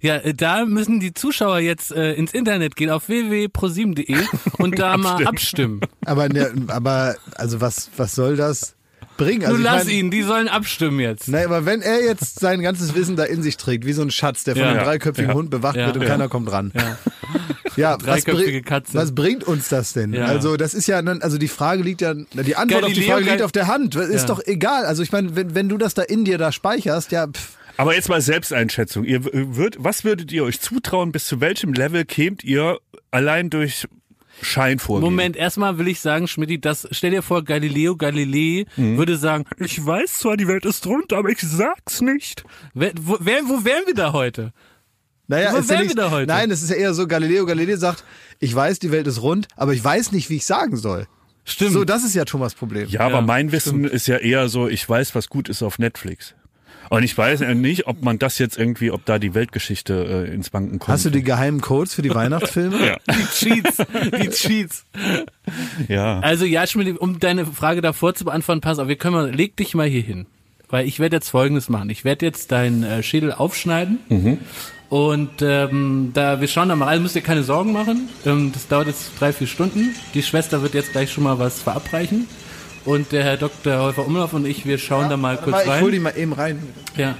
Ja, 0.00 0.16
äh, 0.16 0.34
da 0.34 0.64
müssen 0.64 0.98
die 0.98 1.14
Zuschauer 1.14 1.60
jetzt 1.60 1.92
äh, 1.92 2.14
ins 2.14 2.34
Internet 2.34 2.74
gehen 2.76 2.90
auf 2.90 3.08
www.prosim.de 3.08 4.16
und 4.58 4.78
da 4.78 4.96
mal 4.96 5.24
abstimmen. 5.26 5.80
Aber, 6.04 6.28
ne, 6.28 6.52
aber 6.68 7.14
also 7.36 7.60
was, 7.60 7.88
was 7.96 8.14
soll 8.14 8.36
das 8.36 8.74
bringen? 9.16 9.42
Also 9.44 9.56
du 9.56 9.62
ich 9.62 9.64
lass 9.64 9.84
mein- 9.84 9.94
ihn, 9.94 10.10
die 10.10 10.22
sollen 10.22 10.48
abstimmen 10.48 11.00
jetzt. 11.00 11.28
Nein, 11.28 11.46
aber 11.46 11.64
wenn 11.66 11.82
er 11.82 12.02
jetzt 12.04 12.40
sein 12.40 12.62
ganzes 12.62 12.94
Wissen 12.94 13.16
da 13.16 13.24
in 13.24 13.42
sich 13.42 13.56
trägt, 13.56 13.86
wie 13.86 13.92
so 13.92 14.02
ein 14.02 14.10
Schatz, 14.10 14.44
der 14.44 14.54
von 14.56 14.64
Ja. 14.64 14.70
einem 14.72 14.84
dreiköpfigen 14.84 15.30
Ja. 15.30 15.34
Hund 15.36 15.50
bewacht 15.50 15.76
Ja. 15.76 15.86
wird 15.86 15.96
und 15.96 16.02
Ja. 16.02 16.08
keiner 16.08 16.28
kommt 16.28 16.50
ran. 16.50 16.72
Ja. 16.74 16.98
Ja, 17.76 17.92
was, 18.00 18.04
Dreiköpfige 18.24 18.50
bring- 18.52 18.64
Katze. 18.64 18.94
was 18.94 19.14
bringt 19.14 19.44
uns 19.44 19.68
das 19.68 19.92
denn? 19.92 20.12
Ja. 20.12 20.26
Also 20.26 20.56
das 20.56 20.74
ist 20.74 20.86
ja, 20.86 21.00
dann- 21.02 21.22
also 21.22 21.38
die 21.38 21.48
Frage 21.48 21.82
liegt 21.82 22.00
ja, 22.00 22.14
die 22.14 22.56
Antwort 22.56 22.84
auf 22.84 22.88
die 22.92 23.00
Galileo 23.00 23.12
Frage 23.16 23.30
liegt 23.30 23.42
auf 23.42 23.52
der 23.52 23.66
Hand. 23.66 23.94
Ist 23.94 24.22
Ja. 24.22 24.26
doch 24.26 24.40
egal. 24.44 24.84
Also 24.84 25.02
ich 25.02 25.12
meine, 25.12 25.34
wenn, 25.36 25.54
wenn 25.54 25.68
du 25.68 25.78
das 25.78 25.94
da 25.94 26.02
in 26.02 26.24
dir 26.24 26.38
da 26.38 26.52
speicherst, 26.52 27.12
ja, 27.12 27.26
pff, 27.26 27.56
Aber 27.78 27.94
jetzt 27.94 28.10
mal 28.10 28.20
Selbsteinschätzung. 28.20 29.04
Ihr 29.04 29.24
würd, 29.24 29.76
was 29.78 30.04
würdet 30.04 30.30
ihr 30.30 30.44
euch 30.44 30.60
zutrauen? 30.60 31.10
Bis 31.10 31.24
zu 31.24 31.40
welchem 31.40 31.72
Level 31.72 32.04
kämt 32.04 32.44
ihr 32.44 32.78
allein 33.10 33.48
durch 33.48 33.86
Schein 34.42 34.78
vorgehen? 34.78 35.08
Moment, 35.10 35.36
erstmal 35.36 35.78
will 35.78 35.88
ich 35.88 36.00
sagen, 36.00 36.28
Schmidti, 36.28 36.60
das, 36.60 36.86
stell 36.90 37.10
dir 37.12 37.22
vor, 37.22 37.42
Galileo 37.44 37.96
Galilei 37.96 38.66
Mhm. 38.76 38.98
würde 38.98 39.16
sagen, 39.16 39.44
ich 39.58 39.84
weiß 39.84 40.14
zwar, 40.18 40.36
die 40.36 40.48
Welt 40.48 40.64
ist 40.66 40.86
rund, 40.86 41.12
aber 41.12 41.30
ich 41.30 41.40
sag's 41.40 42.00
nicht. 42.00 42.44
Wer, 42.74 42.92
wo, 43.00 43.16
wer, 43.20 43.42
wo 43.48 43.64
wären 43.64 43.86
wir 43.86 43.94
da 43.94 44.12
heute? 44.12 44.52
naja, 45.28 45.52
Wo 45.52 45.56
ist 45.58 45.70
ja 45.70 45.76
wären 45.76 45.86
nicht, 45.86 45.96
wir 45.96 46.02
da 46.04 46.10
heute? 46.10 46.26
nein, 46.26 46.50
es 46.50 46.62
ist 46.62 46.70
ja 46.70 46.76
eher 46.76 46.92
so, 46.94 47.06
Galileo 47.06 47.46
Galilei 47.46 47.76
sagt, 47.76 48.04
ich 48.38 48.54
weiß, 48.54 48.78
die 48.80 48.90
Welt 48.90 49.06
ist 49.06 49.22
rund, 49.22 49.48
aber 49.56 49.72
ich 49.72 49.82
weiß 49.82 50.12
nicht, 50.12 50.28
wie 50.28 50.36
ich 50.36 50.44
sagen 50.46 50.76
soll. 50.76 51.06
Stimmt. 51.44 51.72
So, 51.72 51.84
das 51.84 52.04
ist 52.04 52.14
ja 52.14 52.24
Thomas 52.24 52.54
Problem. 52.54 52.88
Ja, 52.88 53.00
aber 53.00 53.16
Ja, 53.16 53.20
mein 53.22 53.50
Wissen 53.50 53.84
ist 53.84 54.06
ja 54.06 54.18
eher 54.18 54.48
so, 54.48 54.68
ich 54.68 54.86
weiß, 54.88 55.14
was 55.14 55.28
gut 55.28 55.48
ist 55.48 55.62
auf 55.62 55.78
Netflix. 55.78 56.34
Und 56.92 57.04
ich 57.04 57.16
weiß 57.16 57.40
ja 57.40 57.54
nicht, 57.54 57.86
ob 57.86 58.02
man 58.02 58.18
das 58.18 58.38
jetzt 58.38 58.58
irgendwie, 58.58 58.90
ob 58.90 59.06
da 59.06 59.18
die 59.18 59.32
Weltgeschichte 59.32 60.26
äh, 60.28 60.34
ins 60.34 60.50
Banken 60.50 60.78
kommt. 60.78 60.92
Hast 60.92 61.06
du 61.06 61.10
die 61.10 61.22
geheimen 61.22 61.62
Codes 61.62 61.94
für 61.94 62.02
die 62.02 62.14
Weihnachtsfilme? 62.14 62.86
Ja. 62.86 62.96
Die 63.08 63.24
Cheats, 63.32 63.78
die 64.20 64.28
Cheats. 64.28 64.84
Ja. 65.88 66.20
Also 66.20 66.44
ja, 66.44 66.66
Schmidt, 66.66 66.98
um 66.98 67.18
deine 67.18 67.46
Frage 67.46 67.80
davor 67.80 68.12
zu 68.14 68.26
beantworten, 68.26 68.60
pass 68.60 68.78
auf, 68.78 68.88
wir 68.88 68.96
können 68.96 69.14
mal, 69.14 69.34
leg 69.34 69.56
dich 69.56 69.74
mal 69.74 69.88
hier 69.88 70.02
hin. 70.02 70.26
Weil 70.68 70.86
ich 70.86 71.00
werde 71.00 71.16
jetzt 71.16 71.30
folgendes 71.30 71.70
machen. 71.70 71.88
Ich 71.88 72.04
werde 72.04 72.26
jetzt 72.26 72.52
deinen 72.52 72.82
äh, 72.82 73.02
Schädel 73.02 73.32
aufschneiden. 73.32 73.98
Und 74.90 75.40
ähm, 75.40 76.10
da 76.12 76.42
wir 76.42 76.48
schauen 76.48 76.68
da 76.68 76.76
mal 76.76 76.88
rein, 76.88 77.00
müsst 77.00 77.16
ihr 77.16 77.22
keine 77.22 77.42
Sorgen 77.42 77.72
machen. 77.72 78.10
Ähm, 78.26 78.52
das 78.52 78.68
dauert 78.68 78.88
jetzt 78.88 79.12
drei, 79.18 79.32
vier 79.32 79.46
Stunden. 79.46 79.94
Die 80.12 80.22
Schwester 80.22 80.60
wird 80.60 80.74
jetzt 80.74 80.92
gleich 80.92 81.10
schon 81.10 81.24
mal 81.24 81.38
was 81.38 81.62
verabreichen. 81.62 82.28
Und 82.84 83.12
der 83.12 83.22
Herr 83.24 83.36
Dr. 83.36 83.78
Häufer 83.78 84.06
Umlauf 84.06 84.32
und 84.32 84.46
ich, 84.46 84.66
wir 84.66 84.78
schauen 84.78 85.08
da 85.08 85.16
mal 85.16 85.36
kurz 85.36 85.52
mal, 85.52 85.62
ich 85.62 85.68
hol 85.68 85.82
rein. 85.84 85.90
die 85.92 85.98
mal 86.00 86.14
eben 86.16 86.32
rein. 86.32 86.58
Ja. 86.96 87.14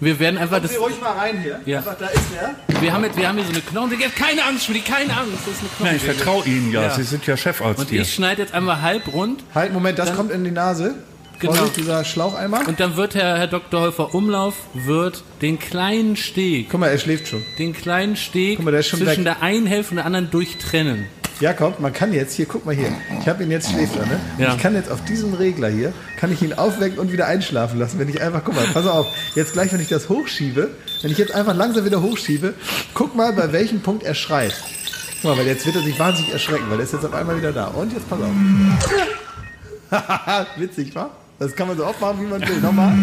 Wir 0.00 0.18
werden 0.18 0.38
einfach 0.38 0.60
das. 0.60 0.78
ruhig 0.78 1.00
mal 1.00 1.12
rein 1.12 1.40
hier. 1.40 1.60
Ja. 1.66 1.78
Einfach, 1.78 1.96
da 1.98 2.06
ist 2.08 2.20
er. 2.36 2.80
Wir 2.82 2.92
haben 2.92 3.04
jetzt, 3.04 3.16
wir 3.16 3.28
haben 3.28 3.36
hier 3.36 3.44
so 3.46 3.52
eine 3.52 3.60
Knochensäge. 3.60 4.04
Keine 4.16 4.44
Angst, 4.44 4.64
Schmidt, 4.66 4.84
keine 4.84 5.16
Angst. 5.16 5.32
Das 5.46 5.54
ist 5.54 5.60
eine 5.78 5.88
Nein, 5.88 5.96
ich 5.96 6.02
vertraue 6.02 6.44
Ihnen 6.46 6.72
ja. 6.72 6.82
Ja. 6.82 6.90
Sie 6.90 7.04
sind 7.04 7.26
ja 7.26 7.36
Chefarzt 7.36 7.78
Und 7.80 7.90
hier. 7.90 8.02
ich 8.02 8.12
schneide 8.12 8.42
jetzt 8.42 8.52
einmal 8.54 8.82
halb 8.82 9.12
rund 9.12 9.44
Halt, 9.54 9.72
Moment, 9.72 9.98
das 9.98 10.08
Dann- 10.08 10.16
kommt 10.16 10.32
in 10.32 10.42
die 10.44 10.50
Nase. 10.50 10.96
Genau. 11.40 11.54
Vorsicht, 11.54 11.76
dieser 11.78 12.04
Schlaucheimer. 12.04 12.66
und 12.68 12.78
dann 12.80 12.96
wird 12.96 13.14
Herr, 13.16 13.36
Herr 13.38 13.48
Dr. 13.48 13.80
Häufer 13.80 14.14
Umlauf 14.14 14.54
wird 14.72 15.24
den 15.42 15.58
kleinen 15.58 16.16
Steg, 16.16 16.68
Guck 16.70 16.78
mal, 16.80 16.88
er 16.88 16.98
schläft 16.98 17.26
schon. 17.28 17.42
den 17.58 17.72
kleinen 17.72 18.16
Steg 18.16 18.56
Guck 18.56 18.64
mal, 18.66 18.70
der 18.70 18.80
ist 18.80 18.86
schon 18.88 19.00
zwischen 19.00 19.24
weg. 19.24 19.36
der 19.38 19.42
einen 19.42 19.66
Hälfte 19.66 19.90
und 19.92 19.96
der 19.96 20.06
anderen 20.06 20.30
durchtrennen. 20.30 21.06
Jakob, 21.40 21.80
man 21.80 21.92
kann 21.92 22.12
jetzt, 22.12 22.34
hier, 22.34 22.46
guck 22.46 22.64
mal 22.64 22.74
hier. 22.74 22.92
Ich 23.20 23.28
habe 23.28 23.42
ihn 23.42 23.50
jetzt 23.50 23.70
schläft 23.70 23.96
ne? 23.96 24.20
Ja. 24.38 24.54
Ich 24.54 24.62
kann 24.62 24.74
jetzt 24.74 24.90
auf 24.90 25.04
diesem 25.04 25.34
Regler 25.34 25.68
hier, 25.68 25.92
kann 26.16 26.30
ich 26.32 26.42
ihn 26.42 26.52
aufwecken 26.52 26.98
und 26.98 27.10
wieder 27.12 27.26
einschlafen 27.26 27.78
lassen, 27.78 27.98
wenn 27.98 28.08
ich 28.08 28.22
einfach, 28.22 28.42
guck 28.44 28.54
mal, 28.54 28.64
pass 28.72 28.86
auf, 28.86 29.06
jetzt 29.34 29.52
gleich, 29.52 29.72
wenn 29.72 29.80
ich 29.80 29.88
das 29.88 30.08
hochschiebe, 30.08 30.70
wenn 31.02 31.10
ich 31.10 31.18
jetzt 31.18 31.34
einfach 31.34 31.54
langsam 31.54 31.84
wieder 31.84 32.02
hochschiebe, 32.02 32.54
guck 32.94 33.16
mal, 33.16 33.32
bei 33.32 33.52
welchem 33.52 33.80
Punkt 33.80 34.04
er 34.04 34.14
schreit. 34.14 34.54
Guck 35.20 35.30
mal, 35.30 35.38
weil 35.38 35.46
jetzt 35.46 35.66
wird 35.66 35.76
er 35.76 35.82
sich 35.82 35.98
wahnsinnig 35.98 36.32
erschrecken, 36.32 36.66
weil 36.68 36.78
er 36.78 36.84
ist 36.84 36.92
jetzt 36.92 37.04
auf 37.04 37.14
einmal 37.14 37.36
wieder 37.36 37.52
da. 37.52 37.66
Und 37.66 37.92
jetzt 37.92 38.08
pass 38.08 38.20
auf. 38.20 38.30
Witzig, 40.56 40.94
wa? 40.94 41.10
Das 41.38 41.56
kann 41.56 41.66
man 41.66 41.76
so 41.76 41.84
oft 41.84 42.00
machen, 42.00 42.20
wie 42.20 42.26
man 42.26 42.40
will. 42.40 42.60
Nochmal, 42.60 42.94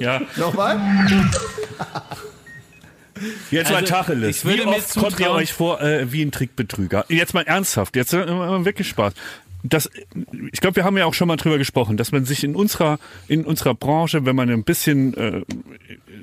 ja. 0.00 0.20
nochmal. 0.36 0.80
Jetzt 3.50 3.70
mal 3.70 3.76
Also, 3.76 3.88
Tacheles. 3.92 4.38
ich 4.38 4.44
würde 4.44 4.64
Wie 4.64 4.68
oft 4.68 4.94
kommt 4.94 5.20
ihr 5.20 5.30
euch 5.30 5.52
vor 5.52 5.80
äh, 5.80 6.12
wie 6.12 6.22
ein 6.22 6.30
Trickbetrüger? 6.32 7.04
Jetzt 7.08 7.34
mal 7.34 7.42
ernsthaft, 7.42 7.96
jetzt 7.96 8.12
äh, 8.12 8.24
mal 8.26 8.64
wirklich 8.64 8.88
Spaß. 8.88 9.14
Das, 9.64 9.88
ich 10.52 10.60
glaube, 10.60 10.74
wir 10.76 10.84
haben 10.84 10.98
ja 10.98 11.04
auch 11.06 11.14
schon 11.14 11.28
mal 11.28 11.36
drüber 11.36 11.56
gesprochen, 11.56 11.96
dass 11.96 12.10
man 12.10 12.24
sich 12.24 12.42
in 12.42 12.56
unserer 12.56 12.98
in 13.28 13.44
unserer 13.44 13.74
Branche, 13.74 14.24
wenn 14.26 14.34
man 14.34 14.50
ein 14.50 14.64
bisschen 14.64 15.14
äh, 15.14 15.42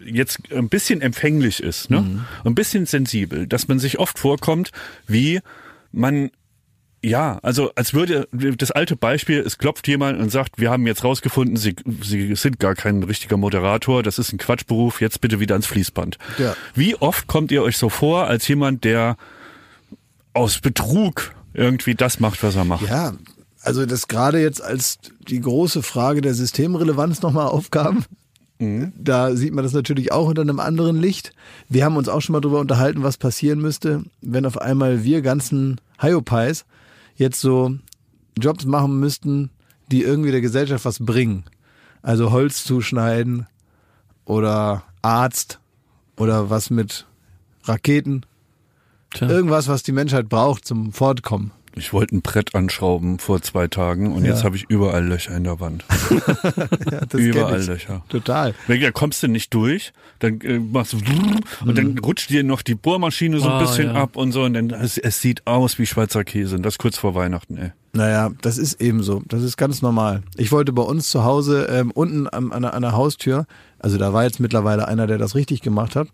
jetzt 0.05 0.39
ein 0.51 0.67
bisschen 0.67 1.01
empfänglich 1.01 1.63
ist, 1.63 1.89
ne, 1.89 2.25
ein 2.43 2.55
bisschen 2.55 2.85
sensibel, 2.85 3.47
dass 3.47 3.69
man 3.69 3.79
sich 3.79 3.97
oft 3.97 4.19
vorkommt, 4.19 4.71
wie 5.07 5.39
man 5.93 6.31
ja, 7.01 7.39
also 7.43 7.71
als 7.75 7.93
würde 7.93 8.27
das 8.31 8.71
alte 8.71 8.95
Beispiel, 8.95 9.39
es 9.39 9.57
klopft 9.57 9.87
jemand 9.87 10.19
und 10.19 10.31
sagt, 10.31 10.59
wir 10.59 10.69
haben 10.69 10.85
jetzt 10.85 11.03
rausgefunden, 11.03 11.55
Sie, 11.55 11.75
Sie 12.01 12.35
sind 12.35 12.59
gar 12.59 12.75
kein 12.75 13.03
richtiger 13.03 13.37
Moderator, 13.37 14.03
das 14.03 14.19
ist 14.19 14.33
ein 14.33 14.37
Quatschberuf, 14.37 14.99
jetzt 14.99 15.21
bitte 15.21 15.39
wieder 15.39 15.55
ans 15.55 15.67
Fließband. 15.67 16.17
Ja. 16.37 16.55
Wie 16.75 16.95
oft 16.95 17.27
kommt 17.27 17.51
ihr 17.51 17.63
euch 17.63 17.77
so 17.77 17.89
vor 17.89 18.27
als 18.27 18.47
jemand, 18.47 18.83
der 18.83 19.15
aus 20.33 20.59
Betrug 20.59 21.33
irgendwie 21.53 21.95
das 21.95 22.19
macht, 22.19 22.43
was 22.43 22.55
er 22.55 22.65
macht? 22.65 22.87
Ja, 22.87 23.13
also 23.61 23.85
das 23.85 24.07
gerade 24.07 24.41
jetzt 24.41 24.61
als 24.61 24.99
die 25.27 25.39
große 25.39 25.83
Frage 25.83 26.21
der 26.21 26.33
Systemrelevanz 26.33 27.21
nochmal 27.21 27.47
aufkam, 27.47 28.03
da 28.59 29.37
sieht 29.37 29.53
man 29.53 29.63
das 29.63 29.71
natürlich 29.71 30.11
auch 30.11 30.27
unter 30.27 30.41
einem 30.41 30.59
anderen 30.59 30.97
Licht. 30.99 31.31
Wir 31.69 31.85
haben 31.85 31.95
uns 31.95 32.09
auch 32.09 32.19
schon 32.19 32.33
mal 32.33 32.41
darüber 32.41 32.59
unterhalten, 32.59 33.03
was 33.03 33.15
passieren 33.15 33.59
müsste, 33.61 34.03
wenn 34.19 34.45
auf 34.45 34.59
einmal 34.59 35.05
wir 35.05 35.21
ganzen 35.21 35.79
Hyopies 36.01 36.65
jetzt 37.19 37.39
so 37.41 37.75
Jobs 38.39 38.65
machen 38.65 38.99
müssten, 38.99 39.51
die 39.91 40.01
irgendwie 40.01 40.31
der 40.31 40.41
Gesellschaft 40.41 40.85
was 40.85 40.99
bringen. 40.99 41.43
Also 42.01 42.31
Holz 42.31 42.63
zuschneiden 42.63 43.45
oder 44.25 44.83
Arzt 45.01 45.59
oder 46.15 46.49
was 46.49 46.69
mit 46.69 47.05
Raketen. 47.63 48.25
Tja. 49.11 49.27
Irgendwas, 49.27 49.67
was 49.67 49.83
die 49.83 49.91
Menschheit 49.91 50.29
braucht 50.29 50.65
zum 50.65 50.93
Fortkommen. 50.93 51.51
Ich 51.79 51.93
wollte 51.93 52.15
ein 52.15 52.21
Brett 52.21 52.53
anschrauben 52.55 53.17
vor 53.19 53.41
zwei 53.41 53.67
Tagen 53.67 54.11
und 54.13 54.25
jetzt 54.25 54.43
habe 54.43 54.55
ich 54.55 54.65
überall 54.69 55.05
Löcher 55.07 55.35
in 55.35 55.45
der 55.45 55.59
Wand. 55.59 55.83
Ja, 56.91 57.17
überall. 57.17 57.63
Löcher. 57.63 58.03
Total. 58.09 58.53
Wenn- 58.67 58.81
Da 58.81 58.91
kommst 58.91 59.23
du 59.23 59.27
nicht 59.27 59.53
durch, 59.53 59.93
dann 60.19 60.39
äh, 60.41 60.59
machst 60.59 60.93
du 60.93 60.97
und 61.65 61.77
dann 61.77 61.97
rutscht 61.99 62.29
dir 62.29 62.43
noch 62.43 62.61
die 62.61 62.75
Bohrmaschine 62.75 63.39
so 63.39 63.45
ein 63.45 63.51
Ah, 63.51 63.59
bisschen 63.61 63.87
ja. 63.87 63.93
ab 63.95 64.15
und 64.15 64.31
so 64.31 64.43
und 64.43 64.53
dann 64.53 64.69
es, 64.71 64.97
es 64.97 65.21
sieht 65.21 65.45
aus 65.47 65.79
wie 65.79 65.85
Schweizer 65.85 66.23
Käse 66.23 66.55
und 66.55 66.63
das 66.63 66.77
kurz 66.77 66.97
vor 66.97 67.15
Weihnachten, 67.15 67.57
ey. 67.57 67.71
Naja, 67.93 68.29
das 68.41 68.57
ist 68.59 68.79
eben 68.81 69.01
so. 69.01 69.23
Das 69.27 69.41
ist 69.41 69.57
ganz 69.57 69.81
normal. 69.81 70.21
Ich 70.37 70.51
wollte 70.51 70.71
bei 70.73 70.83
uns 70.83 71.09
zu 71.09 71.23
Hause 71.23 71.67
ähm, 71.71 71.89
unten 71.91 72.27
an, 72.27 72.61
der, 72.61 72.73
an 72.75 72.81
der 72.83 72.91
Haustür, 72.91 73.47
also 73.79 73.97
da 73.97 74.13
war 74.13 74.23
jetzt 74.23 74.39
mittlerweile 74.39 74.87
einer, 74.87 75.07
der 75.07 75.17
das 75.17 75.35
richtig 75.35 75.61
gemacht 75.61 75.95
hat, 75.95 76.07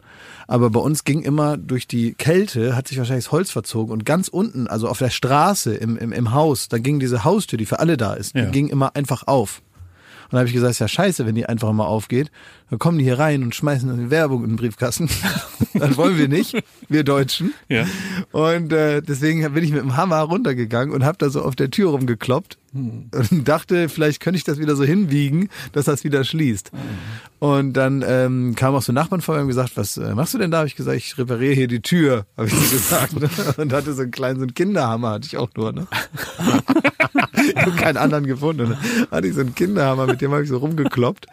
aber 0.47 0.69
bei 0.69 0.79
uns 0.79 1.03
ging 1.03 1.21
immer 1.21 1.57
durch 1.57 1.87
die 1.87 2.13
Kälte, 2.13 2.75
hat 2.75 2.87
sich 2.87 2.97
wahrscheinlich 2.97 3.25
das 3.25 3.31
Holz 3.31 3.51
verzogen 3.51 3.91
und 3.91 4.05
ganz 4.05 4.27
unten, 4.27 4.67
also 4.67 4.87
auf 4.87 4.99
der 4.99 5.09
Straße 5.09 5.73
im, 5.75 5.97
im, 5.97 6.11
im 6.11 6.31
Haus, 6.33 6.67
da 6.69 6.77
ging 6.77 6.99
diese 6.99 7.23
Haustür, 7.23 7.57
die 7.57 7.65
für 7.65 7.79
alle 7.79 7.97
da 7.97 8.13
ist, 8.13 8.35
Ja. 8.35 8.45
die 8.45 8.51
ging 8.51 8.67
immer 8.67 8.95
einfach 8.95 9.27
auf. 9.27 9.61
Und 10.25 10.33
da 10.33 10.37
habe 10.39 10.47
ich 10.47 10.53
gesagt, 10.53 10.71
ist 10.71 10.79
ja 10.79 10.87
scheiße, 10.87 11.27
wenn 11.27 11.35
die 11.35 11.45
einfach 11.45 11.69
immer 11.69 11.85
aufgeht. 11.87 12.31
Dann 12.69 12.79
kommen 12.79 12.97
die 12.97 13.03
hier 13.03 13.19
rein 13.19 13.43
und 13.43 13.53
schmeißen 13.53 13.89
eine 13.89 14.09
Werbung 14.09 14.43
in 14.43 14.51
den 14.51 14.55
Briefkasten. 14.55 15.09
das 15.73 15.97
wollen 15.97 16.17
wir 16.17 16.27
nicht, 16.27 16.57
wir 16.89 17.03
Deutschen. 17.03 17.53
Ja. 17.69 17.85
Und 18.31 18.73
äh, 18.73 19.01
deswegen 19.01 19.41
bin 19.53 19.63
ich 19.63 19.71
mit 19.71 19.81
dem 19.81 19.97
Hammer 19.97 20.19
runtergegangen 20.21 20.93
und 20.93 21.03
habe 21.03 21.17
da 21.19 21.29
so 21.29 21.43
auf 21.43 21.55
der 21.55 21.69
Tür 21.69 21.91
rumgekloppt 21.91 22.57
und 22.75 23.43
dachte, 23.45 23.87
vielleicht 23.87 24.19
könnte 24.19 24.37
ich 24.37 24.43
das 24.43 24.59
wieder 24.59 24.75
so 24.75 24.83
hinbiegen, 24.83 25.49
dass 25.71 25.85
das 25.85 26.03
wieder 26.03 26.23
schließt. 26.23 26.71
Und 27.39 27.73
dann 27.73 28.03
ähm, 28.05 28.55
kam 28.55 28.75
auch 28.75 28.81
so 28.81 28.91
ein 28.91 28.95
Nachbarn 28.95 29.21
vor 29.21 29.35
mir 29.35 29.41
und 29.41 29.47
gesagt, 29.47 29.77
was 29.77 29.97
äh, 29.97 30.15
machst 30.15 30.33
du 30.33 30.37
denn 30.37 30.51
da? 30.51 30.57
Habe 30.57 30.67
ich 30.67 30.75
gesagt, 30.75 30.97
ich 30.97 31.17
repariere 31.17 31.53
hier 31.53 31.67
die 31.67 31.81
Tür, 31.81 32.25
habe 32.37 32.47
ich 32.47 32.71
gesagt. 32.71 33.13
Und 33.57 33.73
hatte 33.73 33.93
so 33.93 34.01
einen 34.01 34.11
kleinen, 34.11 34.37
so 34.39 34.43
einen 34.43 34.53
Kinderhammer, 34.53 35.11
hatte 35.11 35.27
ich 35.27 35.37
auch 35.37 35.49
nur, 35.55 35.71
ne? 35.71 35.87
ich 37.47 37.55
habe 37.55 37.71
keinen 37.71 37.97
anderen 37.97 38.25
gefunden. 38.25 38.61
Und 38.61 38.69
dann 38.71 39.07
hatte 39.11 39.27
ich 39.27 39.33
so 39.33 39.41
einen 39.41 39.53
Kinderhammer, 39.53 40.07
mit 40.07 40.21
dem 40.21 40.31
habe 40.31 40.43
ich 40.43 40.49
so 40.49 40.57
rumgekloppt. 40.57 41.27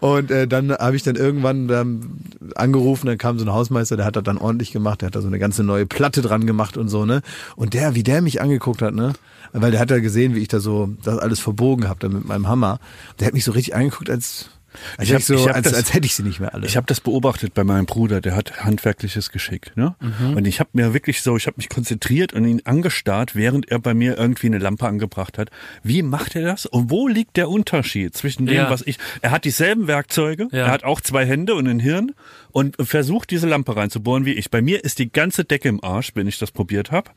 Und 0.00 0.30
äh, 0.30 0.46
dann 0.46 0.69
habe 0.78 0.96
ich 0.96 1.02
dann 1.02 1.16
irgendwann 1.16 1.68
ähm, 1.70 2.12
angerufen, 2.54 3.06
dann 3.06 3.18
kam 3.18 3.38
so 3.38 3.44
ein 3.44 3.52
Hausmeister, 3.52 3.96
der 3.96 4.06
hat 4.06 4.16
das 4.16 4.24
dann 4.24 4.38
ordentlich 4.38 4.72
gemacht, 4.72 5.00
der 5.00 5.06
hat 5.06 5.16
da 5.16 5.20
so 5.20 5.26
eine 5.26 5.38
ganze 5.38 5.62
neue 5.64 5.86
Platte 5.86 6.22
dran 6.22 6.46
gemacht 6.46 6.76
und 6.76 6.88
so, 6.88 7.04
ne? 7.04 7.22
Und 7.56 7.74
der, 7.74 7.94
wie 7.94 8.02
der 8.02 8.22
mich 8.22 8.40
angeguckt 8.40 8.82
hat, 8.82 8.94
ne? 8.94 9.12
Weil 9.52 9.72
der 9.72 9.80
hat 9.80 9.90
ja 9.90 9.98
gesehen, 9.98 10.34
wie 10.34 10.40
ich 10.40 10.48
da 10.48 10.60
so 10.60 10.90
das 11.02 11.18
alles 11.18 11.40
verbogen 11.40 11.88
habe, 11.88 12.00
da 12.00 12.08
mit 12.08 12.24
meinem 12.26 12.46
Hammer. 12.48 12.78
Der 13.18 13.26
hat 13.26 13.34
mich 13.34 13.44
so 13.44 13.52
richtig 13.52 13.74
angeguckt, 13.74 14.08
als, 14.08 14.50
als, 14.96 15.08
Ich 15.08 15.14
ich 15.14 15.24
so, 15.26 15.34
ich 15.34 15.48
als, 15.52 15.62
das- 15.64 15.74
als 15.74 15.94
hätte 15.94 16.06
ich 16.06 16.14
sie 16.14 16.22
nicht 16.22 16.40
mehr 16.40 16.54
alle. 16.54 16.66
Ich 16.66 16.76
habe 16.76 16.86
das 16.86 17.00
beobachtet 17.00 17.54
bei 17.54 17.64
meinem 17.64 17.86
Bruder, 17.86 18.20
der 18.20 18.36
hat 18.36 18.64
handwerkliches 18.64 19.30
Geschick, 19.30 19.76
ne? 19.76 19.94
Und 20.34 20.46
ich 20.46 20.60
habe 20.60 20.70
mir 20.72 20.94
wirklich 20.94 21.22
so, 21.22 21.36
ich 21.36 21.46
habe 21.46 21.56
mich 21.58 21.68
konzentriert 21.68 22.32
und 22.32 22.44
ihn 22.44 22.62
angestarrt, 22.64 23.34
während 23.36 23.70
er 23.70 23.78
bei 23.78 23.94
mir 23.94 24.16
irgendwie 24.18 24.46
eine 24.46 24.58
Lampe 24.58 24.86
angebracht 24.86 25.38
hat. 25.38 25.50
Wie 25.82 26.02
macht 26.02 26.36
er 26.36 26.42
das? 26.42 26.66
Und 26.66 26.90
wo 26.90 27.08
liegt 27.08 27.36
der 27.36 27.48
Unterschied 27.48 28.16
zwischen 28.16 28.46
dem, 28.46 28.56
Ja. 28.56 28.70
was 28.70 28.82
ich? 28.86 28.98
Er 29.22 29.30
hat 29.30 29.44
dieselben 29.44 29.86
Werkzeuge, 29.86 30.48
Ja. 30.52 30.66
er 30.66 30.70
hat 30.70 30.84
auch 30.84 31.00
zwei 31.00 31.24
Hände 31.26 31.54
und 31.54 31.66
ein 31.68 31.80
Hirn 31.80 32.12
und 32.50 32.76
versucht 32.80 33.30
diese 33.30 33.46
Lampe 33.48 33.76
reinzubohren 33.76 34.24
wie 34.24 34.32
ich. 34.32 34.50
Bei 34.50 34.62
mir 34.62 34.84
ist 34.84 34.98
die 34.98 35.10
ganze 35.10 35.44
Decke 35.44 35.68
im 35.68 35.82
Arsch, 35.82 36.12
wenn 36.14 36.26
ich 36.26 36.38
das 36.38 36.50
probiert 36.50 36.90
habe. 36.90 37.10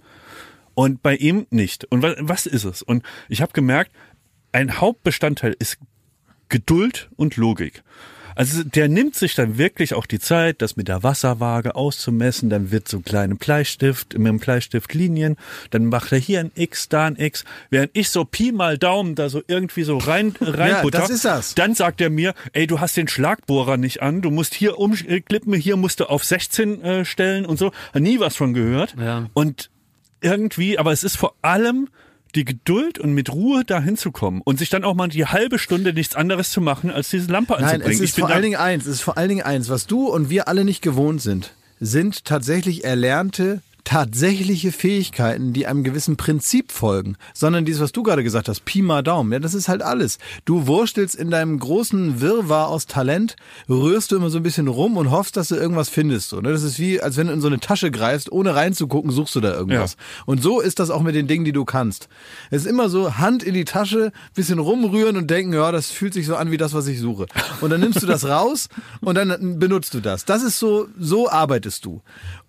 Und 0.75 1.03
bei 1.03 1.15
ihm 1.15 1.45
nicht. 1.51 1.85
Und 1.91 2.01
was, 2.01 2.15
was 2.19 2.45
ist 2.47 2.63
es? 2.63 2.81
Und 2.81 3.03
ich 3.29 3.41
habe 3.41 3.53
gemerkt, 3.53 3.91
ein 4.51 4.79
Hauptbestandteil 4.81 5.55
ist 5.59 5.77
Geduld 6.53 7.09
und 7.15 7.35
Logik. 7.35 7.81
Also 8.35 8.63
der 8.63 8.87
nimmt 8.87 9.15
sich 9.15 9.33
dann 9.33 9.57
wirklich 9.57 9.95
auch 9.95 10.05
die 10.05 10.19
Zeit, 10.19 10.61
das 10.61 10.75
mit 10.75 10.87
der 10.87 11.01
Wasserwaage 11.01 11.75
auszumessen. 11.75 12.51
Dann 12.51 12.69
wird 12.69 12.87
so 12.87 12.97
ein 12.97 13.03
kleiner 13.03 13.33
Bleistift, 13.33 14.13
mit 14.13 14.27
einem 14.27 14.39
Bleistift 14.39 14.93
Linien. 14.93 15.37
Dann 15.71 15.85
macht 15.85 16.11
er 16.11 16.19
hier 16.19 16.41
ein 16.41 16.51
X, 16.53 16.89
da 16.89 17.05
ein 17.05 17.15
X. 17.15 17.43
Während 17.71 17.89
ich 17.93 18.09
so 18.11 18.23
Pi 18.23 18.51
mal 18.51 18.77
Daumen 18.77 19.15
da 19.15 19.29
so 19.29 19.41
irgendwie 19.47 19.83
so 19.83 19.97
rein, 19.97 20.35
reinbutter. 20.41 20.99
das 20.99 21.09
ist 21.09 21.25
das. 21.25 21.55
Dann 21.55 21.73
sagt 21.73 22.01
er 22.01 22.11
mir, 22.11 22.35
ey, 22.51 22.67
du 22.67 22.79
hast 22.79 22.95
den 22.97 23.07
Schlagbohrer 23.07 23.77
nicht 23.77 24.03
an. 24.03 24.21
Du 24.21 24.29
musst 24.29 24.53
hier 24.53 24.77
umklippen, 24.77 25.53
hier 25.55 25.75
musst 25.75 26.01
du 26.01 26.05
auf 26.05 26.23
16 26.23 26.83
äh, 26.83 27.05
stellen 27.05 27.47
und 27.47 27.57
so. 27.57 27.71
Hat 27.95 28.01
nie 28.03 28.19
was 28.19 28.35
von 28.35 28.53
gehört. 28.53 28.93
Ja. 28.99 29.27
Und 29.33 29.71
irgendwie, 30.21 30.77
aber 30.77 30.91
es 30.91 31.03
ist 31.03 31.17
vor 31.17 31.33
allem 31.41 31.89
die 32.35 32.45
Geduld 32.45 32.99
und 32.99 33.13
mit 33.13 33.31
Ruhe 33.31 33.63
da 33.65 33.81
hinzukommen 33.81 34.41
und 34.43 34.59
sich 34.59 34.69
dann 34.69 34.83
auch 34.83 34.95
mal 34.95 35.07
die 35.07 35.25
halbe 35.25 35.59
Stunde 35.59 35.93
nichts 35.93 36.15
anderes 36.15 36.51
zu 36.51 36.61
machen, 36.61 36.89
als 36.89 37.09
diese 37.09 37.31
Lampe 37.31 37.53
Nein, 37.53 37.63
anzubringen. 37.63 37.91
es 37.91 37.99
ist 37.99 38.17
ich 38.17 38.23
vor 38.23 38.29
allen 38.29 38.43
Dingen 38.43 38.59
eins, 38.59 38.85
es 38.85 38.95
ist 38.95 39.01
vor 39.01 39.17
allen 39.17 39.29
Dingen 39.29 39.43
eins, 39.43 39.69
was 39.69 39.87
du 39.87 40.07
und 40.07 40.29
wir 40.29 40.47
alle 40.47 40.65
nicht 40.65 40.81
gewohnt 40.81 41.21
sind, 41.21 41.53
sind 41.79 42.25
tatsächlich 42.25 42.83
erlernte 42.83 43.61
tatsächliche 43.83 44.71
Fähigkeiten, 44.71 45.53
die 45.53 45.67
einem 45.67 45.83
gewissen 45.83 46.15
Prinzip 46.15 46.71
folgen, 46.71 47.15
sondern 47.33 47.65
dieses, 47.65 47.81
was 47.81 47.91
du 47.91 48.03
gerade 48.03 48.23
gesagt 48.23 48.47
hast, 48.47 48.65
Pi 48.65 48.81
mal 48.81 49.03
Daumen, 49.03 49.31
ja, 49.31 49.39
das 49.39 49.53
ist 49.53 49.67
halt 49.67 49.81
alles. 49.81 50.19
Du 50.45 50.67
wurstelst 50.67 51.15
in 51.15 51.29
deinem 51.29 51.59
großen 51.59 52.21
Wirrwarr 52.21 52.69
aus 52.69 52.85
Talent, 52.85 53.35
rührst 53.69 54.11
du 54.11 54.15
immer 54.15 54.29
so 54.29 54.37
ein 54.37 54.43
bisschen 54.43 54.67
rum 54.67 54.97
und 54.97 55.11
hoffst, 55.11 55.37
dass 55.37 55.49
du 55.49 55.55
irgendwas 55.55 55.89
findest. 55.89 56.29
So, 56.29 56.39
ne? 56.39 56.51
Das 56.51 56.63
ist 56.63 56.79
wie, 56.79 57.01
als 57.01 57.17
wenn 57.17 57.27
du 57.27 57.33
in 57.33 57.41
so 57.41 57.47
eine 57.47 57.59
Tasche 57.59 57.91
greifst, 57.91 58.31
ohne 58.31 58.55
reinzugucken, 58.55 59.11
suchst 59.11 59.35
du 59.35 59.41
da 59.41 59.53
irgendwas. 59.53 59.97
Und 60.25 60.41
so 60.41 60.59
ist 60.61 60.79
das 60.79 60.89
auch 60.89 61.01
mit 61.01 61.15
den 61.15 61.27
Dingen, 61.27 61.45
die 61.45 61.51
du 61.51 61.65
kannst. 61.65 62.07
Es 62.51 62.63
ist 62.63 62.67
immer 62.69 62.89
so, 62.89 63.17
Hand 63.17 63.43
in 63.43 63.53
die 63.53 63.65
Tasche, 63.65 64.11
bisschen 64.33 64.59
rumrühren 64.59 65.17
und 65.17 65.29
denken, 65.29 65.53
ja, 65.53 65.71
das 65.71 65.91
fühlt 65.91 66.13
sich 66.13 66.25
so 66.25 66.35
an 66.35 66.51
wie 66.51 66.57
das, 66.57 66.73
was 66.73 66.87
ich 66.87 66.99
suche. 66.99 67.25
Und 67.61 67.69
dann 67.69 67.81
nimmst 67.81 68.01
du 68.01 68.07
das 68.07 68.25
raus 68.25 68.69
und 69.01 69.15
dann 69.15 69.59
benutzt 69.59 69.93
du 69.93 69.99
das. 69.99 70.25
Das 70.25 70.43
ist 70.43 70.59
so, 70.59 70.87
so 70.97 71.29
arbeitest 71.29 71.85
du. 71.85 72.01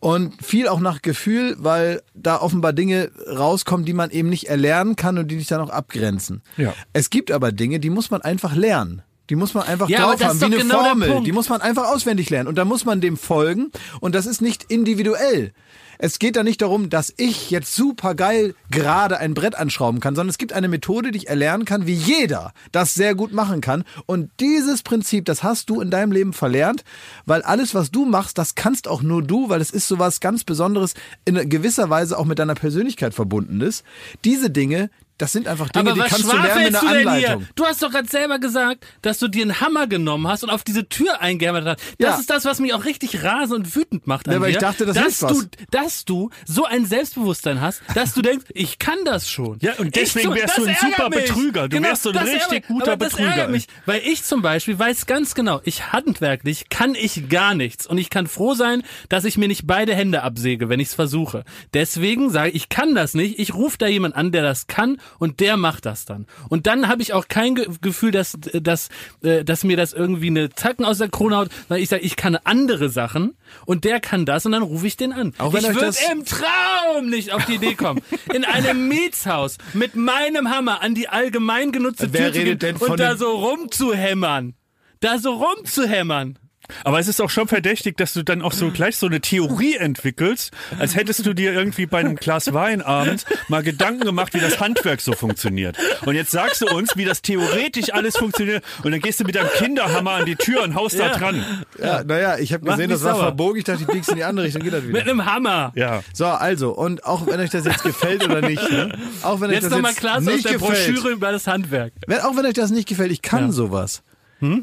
Und 0.04 0.34
viel 0.44 0.68
auch 0.68 0.80
nach 0.80 1.00
Gefühl, 1.00 1.56
weil 1.58 2.02
da 2.12 2.38
offenbar 2.42 2.74
Dinge 2.74 3.10
rauskommen, 3.26 3.86
die 3.86 3.94
man 3.94 4.10
eben 4.10 4.28
nicht 4.28 4.50
erlernen 4.50 4.96
kann 4.96 5.16
und 5.16 5.28
die 5.28 5.38
dich 5.38 5.46
dann 5.46 5.62
auch 5.62 5.70
abgrenzen. 5.70 6.42
Ja. 6.58 6.74
Es 6.92 7.08
gibt 7.08 7.32
aber 7.32 7.52
Dinge, 7.52 7.80
die 7.80 7.88
muss 7.88 8.10
man 8.10 8.20
einfach 8.20 8.54
lernen. 8.54 9.00
Die 9.30 9.34
muss 9.34 9.54
man 9.54 9.66
einfach 9.66 9.88
Ja, 9.88 10.02
drauf 10.02 10.22
haben, 10.22 10.38
wie 10.42 10.44
eine 10.44 10.56
genau 10.58 10.84
Formel. 10.84 11.22
Die 11.22 11.32
muss 11.32 11.48
man 11.48 11.62
einfach 11.62 11.88
auswendig 11.88 12.28
lernen. 12.28 12.48
Und 12.48 12.58
da 12.58 12.66
muss 12.66 12.84
man 12.84 13.00
dem 13.00 13.16
folgen. 13.16 13.70
Und 14.00 14.14
das 14.14 14.26
ist 14.26 14.42
nicht 14.42 14.64
individuell. 14.64 15.54
Es 15.98 16.18
geht 16.18 16.36
da 16.36 16.42
nicht 16.42 16.62
darum, 16.62 16.90
dass 16.90 17.12
ich 17.16 17.50
jetzt 17.50 17.74
super 17.74 18.14
geil 18.14 18.54
gerade 18.70 19.18
ein 19.18 19.34
Brett 19.34 19.54
anschrauben 19.54 20.00
kann, 20.00 20.14
sondern 20.14 20.30
es 20.30 20.38
gibt 20.38 20.52
eine 20.52 20.68
Methode, 20.68 21.10
die 21.10 21.18
ich 21.18 21.28
erlernen 21.28 21.64
kann, 21.64 21.86
wie 21.86 21.94
jeder 21.94 22.52
das 22.72 22.94
sehr 22.94 23.14
gut 23.14 23.32
machen 23.32 23.60
kann. 23.60 23.84
Und 24.06 24.30
dieses 24.40 24.82
Prinzip, 24.82 25.24
das 25.24 25.42
hast 25.42 25.70
du 25.70 25.80
in 25.80 25.90
deinem 25.90 26.12
Leben 26.12 26.32
verlernt, 26.32 26.84
weil 27.26 27.42
alles, 27.42 27.74
was 27.74 27.90
du 27.90 28.04
machst, 28.04 28.38
das 28.38 28.54
kannst 28.54 28.88
auch 28.88 29.02
nur 29.02 29.22
du, 29.22 29.48
weil 29.48 29.60
es 29.60 29.70
ist 29.70 29.88
sowas 29.88 30.20
ganz 30.20 30.44
Besonderes, 30.44 30.94
in 31.24 31.48
gewisser 31.48 31.90
Weise 31.90 32.18
auch 32.18 32.24
mit 32.24 32.38
deiner 32.38 32.54
Persönlichkeit 32.54 33.14
verbunden 33.14 33.60
ist. 33.60 33.84
Diese 34.24 34.50
Dinge, 34.50 34.90
das 35.18 35.32
sind 35.32 35.46
einfach 35.48 35.68
Dinge, 35.68 35.90
Aber 35.92 36.02
die 36.02 36.08
kannst 36.08 36.24
du 36.24 36.36
lernen 36.36 36.64
mit 36.64 36.74
einer 36.76 36.80
du 36.80 36.86
denn 36.88 37.08
Anleitung. 37.08 37.38
hier? 37.40 37.48
Du 37.54 37.64
hast 37.64 37.82
doch 37.82 37.90
gerade 37.90 38.08
selber 38.08 38.38
gesagt, 38.38 38.84
dass 39.02 39.18
du 39.18 39.28
dir 39.28 39.42
einen 39.42 39.60
Hammer 39.60 39.86
genommen 39.86 40.26
hast 40.26 40.42
und 40.42 40.50
auf 40.50 40.64
diese 40.64 40.88
Tür 40.88 41.20
eingehämmert 41.20 41.64
hast. 41.66 41.80
Das 41.98 42.08
Ja. 42.14 42.18
ist 42.20 42.30
das, 42.30 42.44
was 42.44 42.58
mich 42.58 42.74
auch 42.74 42.84
richtig 42.84 43.22
rasend 43.22 43.58
und 43.66 43.76
wütend 43.76 44.06
macht 44.06 44.26
an 44.28 44.34
Ja, 44.34 44.40
weil 44.40 44.48
dir. 44.50 44.58
ich 44.58 44.60
dachte, 44.62 44.86
das 44.86 44.96
dass 44.96 45.06
ist 45.06 45.22
du, 45.22 45.26
was. 45.28 45.48
Dass 45.70 46.04
du 46.04 46.30
so 46.46 46.64
ein 46.64 46.84
Selbstbewusstsein 46.84 47.60
hast, 47.60 47.82
dass 47.94 48.12
du 48.14 48.22
denkst, 48.22 48.46
ich 48.54 48.78
kann 48.78 48.98
das 49.04 49.30
schon. 49.30 49.58
Ja, 49.60 49.74
und 49.74 49.94
deswegen 49.94 50.32
Ich 50.32 50.40
wärst 50.42 50.58
du 50.58 50.64
ein 50.66 50.76
super 50.80 51.08
mich. 51.10 51.20
Betrüger. 51.26 51.68
Du 51.68 51.80
wärst 51.82 52.02
so 52.02 52.10
ein 52.10 52.16
richtig 52.16 52.42
ärgert- 52.64 52.66
guter 52.66 52.92
aber 52.92 53.04
das 53.06 53.14
Betrüger. 53.16 53.48
Mich, 53.48 53.66
weil 53.86 54.00
ich 54.04 54.24
zum 54.24 54.42
Beispiel 54.42 54.78
weiß 54.78 55.06
ganz 55.06 55.34
genau, 55.34 55.60
ich 55.64 55.92
handwerklich 55.92 56.68
kann 56.70 56.94
ich 56.94 57.28
gar 57.28 57.54
nichts 57.54 57.86
und 57.86 57.98
ich 57.98 58.10
kann 58.10 58.26
froh 58.26 58.54
sein, 58.54 58.82
dass 59.08 59.24
ich 59.24 59.36
mir 59.38 59.48
nicht 59.48 59.66
beide 59.66 59.94
Hände 59.94 60.22
absäge, 60.22 60.68
wenn 60.68 60.80
ich 60.80 60.88
es 60.88 60.94
versuche. 60.94 61.44
Deswegen 61.72 62.30
sage 62.30 62.50
ich, 62.50 62.54
ich 62.54 62.68
kann 62.68 62.94
das 62.94 63.14
nicht. 63.14 63.38
Ich 63.38 63.54
rufe 63.54 63.78
da 63.78 63.86
jemand 63.86 64.14
an, 64.16 64.32
der 64.32 64.42
das 64.42 64.66
kann 64.66 64.98
und 65.18 65.40
der 65.40 65.56
macht 65.56 65.86
das 65.86 66.04
dann. 66.04 66.26
Und 66.48 66.66
dann 66.66 66.88
habe 66.88 67.02
ich 67.02 67.12
auch 67.12 67.28
kein 67.28 67.54
Ge 67.54 67.66
Gefühl, 67.80 68.10
dass, 68.10 68.36
dass, 68.52 68.88
äh, 69.22 69.44
dass 69.44 69.64
mir 69.64 69.76
das 69.76 69.92
irgendwie 69.92 70.28
eine 70.28 70.50
Zacken 70.50 70.84
aus 70.84 70.98
der 70.98 71.08
Krone 71.08 71.36
haut, 71.36 71.48
weil 71.68 71.80
ich 71.80 71.88
sage, 71.88 72.02
ich 72.02 72.16
kann 72.16 72.36
andere 72.44 72.88
Sachen 72.88 73.36
und 73.66 73.84
der 73.84 74.00
kann 74.00 74.26
das 74.26 74.46
und 74.46 74.52
dann 74.52 74.62
rufe 74.62 74.86
ich 74.86 74.96
den 74.96 75.12
an. 75.12 75.32
Auch 75.38 75.52
wenn 75.52 75.64
ich 75.64 75.74
würde 75.74 75.96
im 76.12 76.24
Traum 76.24 77.10
nicht 77.10 77.32
auf 77.32 77.44
die 77.46 77.54
Idee 77.54 77.74
kommen, 77.74 78.00
in 78.32 78.44
einem 78.44 78.88
Mietshaus 78.88 79.58
mit 79.72 79.96
meinem 79.96 80.50
Hammer 80.50 80.82
an 80.82 80.94
die 80.94 81.08
allgemein 81.08 81.72
genutzte 81.72 82.12
Wer 82.12 82.32
Tür 82.32 82.58
zu 82.58 82.58
gehen 82.58 82.76
und 82.76 83.00
da 83.00 83.16
so 83.16 83.30
rumzuhämmern. 83.30 84.54
Da 85.00 85.18
so 85.18 85.34
rumzuhämmern. 85.34 86.38
Aber 86.84 86.98
es 86.98 87.08
ist 87.08 87.20
auch 87.20 87.30
schon 87.30 87.48
verdächtig, 87.48 87.96
dass 87.96 88.12
du 88.12 88.22
dann 88.22 88.42
auch 88.42 88.52
so 88.52 88.70
gleich 88.70 88.96
so 88.96 89.06
eine 89.06 89.20
Theorie 89.20 89.76
entwickelst, 89.76 90.52
als 90.78 90.94
hättest 90.94 91.24
du 91.26 91.34
dir 91.34 91.52
irgendwie 91.52 91.86
bei 91.86 91.98
einem 92.00 92.16
Glas 92.16 92.52
Wein 92.54 92.82
abends 92.82 93.24
mal 93.48 93.62
Gedanken 93.62 94.00
gemacht, 94.04 94.34
wie 94.34 94.40
das 94.40 94.60
Handwerk 94.60 95.00
so 95.00 95.12
funktioniert. 95.12 95.76
Und 96.06 96.14
jetzt 96.14 96.30
sagst 96.30 96.60
du 96.62 96.66
uns, 96.66 96.96
wie 96.96 97.04
das 97.04 97.22
theoretisch 97.22 97.92
alles 97.92 98.16
funktioniert 98.16 98.64
und 98.82 98.92
dann 98.92 99.00
gehst 99.00 99.20
du 99.20 99.24
mit 99.24 99.34
deinem 99.34 99.50
Kinderhammer 99.56 100.12
an 100.12 100.24
die 100.26 100.36
Tür 100.36 100.62
und 100.62 100.74
haust 100.74 100.98
da 100.98 101.08
Ja. 101.08 101.16
dran. 101.18 101.44
Ja, 101.78 102.02
naja, 102.04 102.38
ich 102.38 102.52
habe 102.52 102.64
gesehen, 102.64 102.90
das 102.90 103.02
war 103.04 103.16
verbogen. 103.16 103.58
Ich 103.58 103.64
dachte, 103.64 103.82
ich 103.82 103.86
bieg's 103.88 104.08
in 104.08 104.16
die 104.16 104.24
andere 104.24 104.46
Richtung, 104.46 104.62
geht 104.62 104.72
das 104.72 104.82
Mit 104.82 104.94
wieder. 104.94 105.02
einem 105.02 105.24
Hammer. 105.26 105.72
Ja. 105.74 106.02
So, 106.12 106.26
also, 106.26 106.70
und 106.72 107.04
auch 107.04 107.26
wenn 107.26 107.40
euch 107.40 107.50
das 107.50 107.64
jetzt 107.64 107.82
gefällt 107.82 108.24
oder 108.24 108.40
nicht, 108.40 108.62
ne? 108.70 108.96
auch 109.22 109.40
wenn 109.40 109.48
euch 109.48 109.54
Jetzt 109.56 109.64
das 109.64 109.72
nochmal 109.72 109.90
jetzt 109.92 110.00
klar 110.00 110.18
aus 110.18 110.24
nicht 110.24 110.44
der 110.44 110.54
gefällt, 110.54 110.86
Broschüre 110.94 111.10
über 111.10 111.30
das 111.32 111.46
Handwerk. 111.46 111.92
wenn, 112.06 112.20
auch 112.20 112.36
wenn 112.36 112.46
euch 112.46 112.54
das 112.54 112.70
nicht 112.70 112.88
gefällt, 112.88 113.12
ich 113.12 113.22
kann 113.22 113.46
Ja. 113.46 113.52
sowas. 113.52 114.02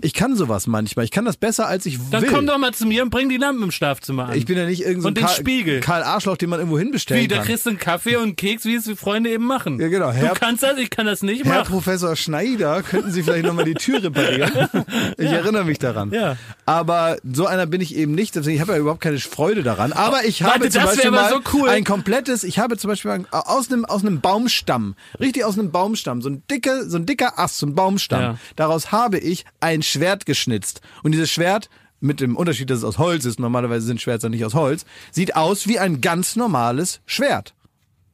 Ich 0.01 0.13
kann 0.13 0.35
sowas 0.35 0.67
manchmal. 0.67 1.05
Ich 1.05 1.11
kann 1.11 1.25
das 1.25 1.37
besser, 1.37 1.67
als 1.67 1.85
ich 1.85 1.97
Dann 2.11 2.21
will. 2.23 2.29
komm 2.29 2.45
doch 2.45 2.57
mal 2.57 2.73
zu 2.73 2.85
mir 2.85 3.03
und 3.03 3.09
bring 3.09 3.29
die 3.29 3.37
Lampen 3.37 3.63
im 3.63 3.71
Schlafzimmer 3.71 4.29
an. 4.29 4.37
ich 4.37 4.45
bin 4.45 4.57
ja 4.57 4.65
nicht 4.65 4.81
irgendein 4.81 5.01
so 5.01 5.07
Und 5.09 5.17
den 5.17 5.25
Karl, 5.25 5.35
Spiegel. 5.35 5.79
Karl 5.79 6.03
Arschloch, 6.03 6.37
den 6.37 6.49
man 6.49 6.59
irgendwo 6.59 6.77
hinbestellen 6.79 7.23
wie, 7.23 7.27
da 7.27 7.37
kann. 7.37 7.45
kriegst 7.45 7.65
du 7.65 7.71
einen 7.71 7.79
Kaffee 7.79 8.15
und 8.17 8.23
einen 8.23 8.35
Keks, 8.35 8.65
wie 8.65 8.75
es 8.75 8.83
die 8.85 8.95
Freunde 8.95 9.29
eben 9.31 9.45
machen. 9.45 9.79
Ja, 9.79 9.87
genau. 9.87 10.07
Du 10.11 10.17
Herr- 10.17 10.33
kannst 10.33 10.63
das, 10.63 10.77
ich 10.77 10.89
kann 10.89 11.05
das 11.05 11.23
nicht 11.23 11.45
Herr 11.45 11.59
machen. 11.59 11.71
Professor 11.71 12.15
Schneider, 12.15 12.81
könnten 12.83 13.11
Sie 13.11 13.23
vielleicht 13.23 13.45
nochmal 13.45 13.65
die 13.65 13.73
Tür 13.75 14.03
reparieren? 14.03 14.51
Ich 15.17 15.29
erinnere 15.31 15.65
mich 15.65 15.79
daran. 15.79 16.11
Ja. 16.11 16.37
Aber 16.65 17.17
so 17.23 17.45
einer 17.45 17.65
bin 17.65 17.81
ich 17.81 17.95
eben 17.95 18.13
nicht. 18.15 18.35
Deswegen 18.35 18.55
ich 18.55 18.61
habe 18.61 18.73
ja 18.73 18.77
überhaupt 18.79 19.01
keine 19.01 19.19
Freude 19.19 19.63
daran. 19.63 19.93
Aber 19.93 20.25
ich 20.25 20.41
Warte, 20.43 20.55
habe 20.55 20.69
zum 20.69 20.81
das 20.83 20.91
Beispiel 20.95 21.11
mal 21.11 21.29
so 21.29 21.39
cool. 21.53 21.69
ein 21.69 21.83
komplettes, 21.83 22.43
ich 22.43 22.59
habe 22.59 22.77
zum 22.77 22.89
Beispiel 22.89 23.25
aus 23.31 23.71
einem, 23.71 23.85
aus 23.85 24.01
einem 24.01 24.19
Baumstamm, 24.21 24.95
richtig 25.19 25.43
aus 25.45 25.57
einem 25.57 25.71
Baumstamm, 25.71 26.21
so 26.21 26.29
ein 26.29 26.43
dicker, 26.49 26.87
so 26.89 26.97
ein 26.97 27.05
dicker 27.05 27.37
Ast, 27.39 27.57
so 27.59 27.65
ein 27.67 27.75
Baumstamm. 27.75 28.21
Ja. 28.21 28.37
Daraus 28.55 28.91
habe 28.91 29.17
ich 29.19 29.45
ein 29.59 29.70
Schwert 29.81 30.25
geschnitzt. 30.25 30.81
Und 31.03 31.13
dieses 31.13 31.31
Schwert 31.31 31.69
mit 32.01 32.19
dem 32.19 32.35
Unterschied, 32.35 32.69
dass 32.69 32.79
es 32.79 32.83
aus 32.83 32.97
Holz 32.97 33.25
ist, 33.25 33.39
normalerweise 33.39 33.85
sind 33.85 34.01
Schwerter 34.01 34.29
nicht 34.29 34.43
aus 34.43 34.53
Holz, 34.55 34.85
sieht 35.11 35.35
aus 35.35 35.67
wie 35.67 35.79
ein 35.79 36.01
ganz 36.01 36.35
normales 36.35 36.99
Schwert. 37.05 37.53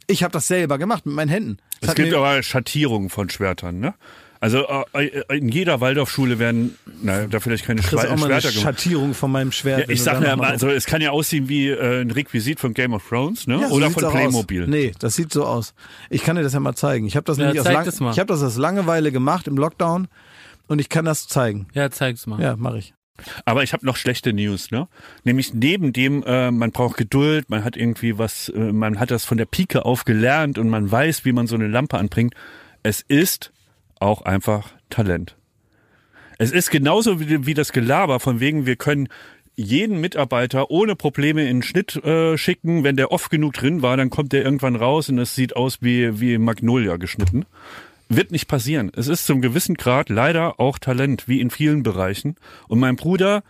Ich 0.08 0.24
habe 0.24 0.32
das 0.32 0.48
selber 0.48 0.78
gemacht 0.78 1.06
mit 1.06 1.16
meinen 1.16 1.30
Händen. 1.30 1.58
Das 1.82 1.90
Es 1.92 1.96
gibt 1.96 2.14
aber 2.14 2.42
Schattierungen 2.44 3.10
von 3.10 3.30
Schwertern, 3.30 3.80
ne? 3.80 3.94
Also 4.40 4.66
äh, 4.94 5.24
in 5.36 5.50
jeder 5.50 5.82
Waldorfschule 5.82 6.38
werden, 6.38 6.78
na, 7.02 7.26
da 7.26 7.40
vielleicht 7.40 7.66
keine 7.66 7.82
Schwe 7.82 7.98
auch 7.98 8.04
mal 8.04 8.12
eine 8.12 8.40
Schwerter 8.42 8.50
gemacht. 8.50 8.62
Schattierung 8.62 9.14
von 9.16 9.32
meinem 9.32 9.52
Schwert. 9.52 9.88
Ja, 9.88 9.90
ich 9.90 10.04
sag 10.04 10.20
mir 10.20 10.36
mal, 10.36 10.52
also 10.52 10.70
es 10.70 10.86
kann 10.86 11.02
ja 11.02 11.10
aussehen 11.10 11.50
wie 11.50 11.70
äh, 11.70 12.02
ein 12.02 12.12
Requisit 12.12 12.60
von 12.60 12.76
Game 12.76 12.94
of 12.94 13.08
Thrones, 13.10 13.48
ne? 13.48 13.60
Ja, 13.62 13.68
so 13.70 13.74
Oder 13.76 13.90
von 13.90 14.12
Playmobil. 14.12 14.64
Aus. 14.64 14.70
Nee, 14.70 14.92
das 15.00 15.16
sieht 15.16 15.34
so 15.34 15.44
aus. 15.46 15.74
Ich 16.12 16.24
kann 16.24 16.36
dir 16.36 16.44
das 16.44 16.54
ja 16.54 16.60
mal 16.60 16.76
zeigen. 16.76 17.08
Ich 17.08 17.16
habe 17.16 17.24
das 17.26 17.38
Ja, 17.38 17.46
nämlich 17.46 17.62
aus, 17.62 17.66
zeig 17.66 17.74
Lang 17.76 17.86
das 17.86 18.00
mal. 18.00 18.12
ich 18.12 18.20
hab 18.20 18.28
das 18.28 18.44
aus 18.44 18.58
Langeweile 18.58 19.12
gemacht 19.12 19.48
im 19.48 19.58
Lockdown 19.58 20.08
und 20.68 20.80
ich 20.80 20.90
kann 20.90 21.06
das 21.06 21.28
zeigen. 21.28 21.68
Ja, 21.74 21.90
zeig's 21.90 22.28
mal. 22.28 22.42
Ja, 22.42 22.56
mache 22.56 22.80
ich. 22.80 22.94
Aber 23.46 23.64
ich 23.64 23.74
habe 23.74 23.86
noch 23.86 23.96
schlechte 23.96 24.32
News, 24.32 24.70
ne? 24.72 24.88
Nämlich 25.24 25.54
neben 25.54 25.92
dem, 25.92 26.24
äh, 26.24 26.52
man 26.52 26.72
braucht 26.72 26.98
Geduld, 26.98 27.50
man 27.50 27.64
hat 27.64 27.76
irgendwie 27.76 28.18
was, 28.18 28.50
äh, 28.50 28.72
man 28.72 29.00
hat 29.00 29.12
das 29.12 29.26
von 29.26 29.38
der 29.38 29.46
Pike 29.46 29.86
auf 29.86 30.06
gelernt 30.06 30.58
und 30.58 30.70
man 30.70 30.92
weiß, 30.92 31.26
wie 31.26 31.32
man 31.32 31.48
so 31.48 31.56
eine 31.56 31.68
Lampe 31.68 31.98
anbringt. 31.98 32.36
Es 32.84 33.02
ist 33.02 33.52
auch 34.00 34.22
einfach 34.22 34.72
Talent. 34.90 35.36
Es 36.38 36.52
ist 36.52 36.70
genauso 36.70 37.20
wie, 37.20 37.48
wie 37.48 37.56
das 37.56 37.72
Gelaber 37.72 38.20
von 38.20 38.40
wegen, 38.40 38.68
wir 38.68 38.76
können 38.76 39.08
jeden 39.56 40.00
Mitarbeiter 40.00 40.70
ohne 40.70 40.96
Probleme 40.96 41.42
in 41.42 41.58
den 41.58 41.64
Schnitt 41.64 41.96
äh, 42.06 42.38
schicken. 42.38 42.84
Wenn 42.84 42.96
der 42.96 43.12
oft 43.12 43.32
genug 43.32 43.54
drin 43.54 43.82
war, 43.82 43.98
dann 43.98 44.12
kommt 44.12 44.32
der 44.32 44.46
irgendwann 44.46 44.76
raus 44.76 45.10
und 45.10 45.18
es 45.18 45.34
sieht 45.34 45.56
aus 45.56 45.80
wie, 45.82 46.22
wie 46.22 46.38
Magnolia 46.38 46.98
geschnitten. 46.98 47.46
Wird 48.10 48.32
nicht 48.32 48.48
passieren. 48.48 48.92
Es 48.96 49.08
ist 49.08 49.26
zum 49.26 49.42
gewissen 49.42 49.76
Grad 49.76 50.10
leider 50.10 50.60
auch 50.60 50.80
Talent, 50.80 51.28
wie 51.28 51.42
in 51.42 51.50
vielen 51.50 51.84
Bereichen. 51.84 52.36
Und 52.68 52.80
mein 52.80 52.96
Bruder, 52.96 53.44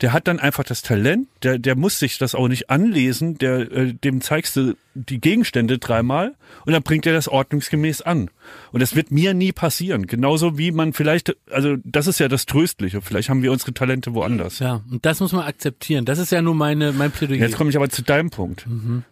der 0.00 0.12
hat 0.12 0.26
dann 0.28 0.40
einfach 0.40 0.64
das 0.64 0.82
Talent, 0.82 1.28
der, 1.42 1.58
der 1.58 1.76
muss 1.76 1.98
sich 1.98 2.18
das 2.18 2.34
auch 2.34 2.48
nicht 2.48 2.68
anlesen, 2.68 3.38
der, 3.38 3.72
äh, 3.72 3.94
dem 3.94 4.20
zeigst 4.20 4.56
du 4.56 4.74
die 4.94 5.20
Gegenstände 5.20 5.78
dreimal 5.78 6.34
und 6.66 6.72
dann 6.72 6.82
bringt 6.82 7.06
er 7.06 7.12
das 7.12 7.28
ordnungsgemäß 7.28 8.02
an. 8.02 8.30
Und 8.72 8.80
das 8.80 8.96
wird 8.96 9.10
mir 9.10 9.34
nie 9.34 9.52
passieren. 9.52 10.06
Genauso 10.06 10.58
wie 10.58 10.72
man 10.72 10.92
vielleicht, 10.92 11.36
also 11.50 11.76
das 11.84 12.06
ist 12.06 12.20
ja 12.20 12.28
das 12.28 12.46
Tröstliche, 12.46 13.02
vielleicht 13.02 13.28
haben 13.28 13.42
wir 13.42 13.52
unsere 13.52 13.72
Talente 13.72 14.14
woanders. 14.14 14.58
Ja, 14.58 14.82
und 14.90 15.04
das 15.06 15.20
muss 15.20 15.32
man 15.32 15.44
akzeptieren. 15.44 16.04
Das 16.04 16.18
ist 16.18 16.32
ja 16.32 16.42
nur 16.42 16.54
meine, 16.54 16.92
mein 16.92 17.10
Plädoyer. 17.10 17.40
Jetzt 17.40 17.56
komme 17.56 17.70
ich 17.70 17.76
aber 17.76 17.88
zu 17.88 18.02
deinem 18.02 18.30
Punkt. 18.30 18.66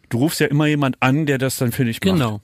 Du 0.08 0.18
rufst 0.18 0.40
ja 0.40 0.46
immer 0.46 0.66
jemand 0.66 0.96
an, 1.00 1.26
der 1.26 1.38
das 1.38 1.56
dann 1.56 1.72
für 1.72 1.84
dich 1.84 1.96
macht. 2.04 2.12
genau. 2.12 2.40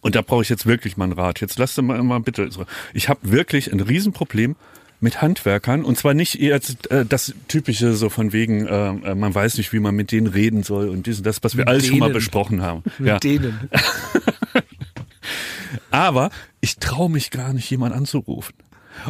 Und 0.00 0.14
da 0.14 0.22
brauche 0.22 0.42
ich 0.42 0.48
jetzt 0.48 0.66
wirklich 0.66 0.96
mal 0.96 1.04
einen 1.04 1.12
Rat. 1.14 1.40
Jetzt 1.40 1.58
lass 1.58 1.76
mal, 1.78 2.02
mal 2.02 2.20
bitte. 2.20 2.48
Ich 2.94 3.08
habe 3.08 3.20
wirklich 3.22 3.72
ein 3.72 3.80
Riesenproblem 3.80 4.56
mit 5.00 5.22
Handwerkern 5.22 5.84
und 5.84 5.96
zwar 5.96 6.14
nicht 6.14 6.34
jetzt 6.34 6.90
äh, 6.90 7.06
das 7.06 7.32
typische 7.46 7.94
so 7.94 8.10
von 8.10 8.32
wegen 8.32 8.66
äh, 8.66 8.88
äh, 8.88 9.14
man 9.14 9.32
weiß 9.32 9.56
nicht, 9.58 9.72
wie 9.72 9.78
man 9.78 9.94
mit 9.94 10.10
denen 10.10 10.26
reden 10.26 10.64
soll 10.64 10.88
und 10.88 11.06
dies 11.06 11.18
und 11.18 11.26
das, 11.26 11.42
was 11.42 11.56
wir 11.56 11.62
Mit 11.62 11.68
alles 11.68 11.86
schon 11.86 11.98
mal 11.98 12.10
besprochen 12.10 12.62
haben. 12.62 12.82
Mit 12.98 13.08
Ja. 13.08 13.18
denen. 13.18 13.70
Aber 15.90 16.30
ich 16.60 16.76
traue 16.76 17.10
mich 17.10 17.30
gar 17.30 17.52
nicht, 17.52 17.70
jemanden 17.70 17.96
anzurufen. 17.96 18.54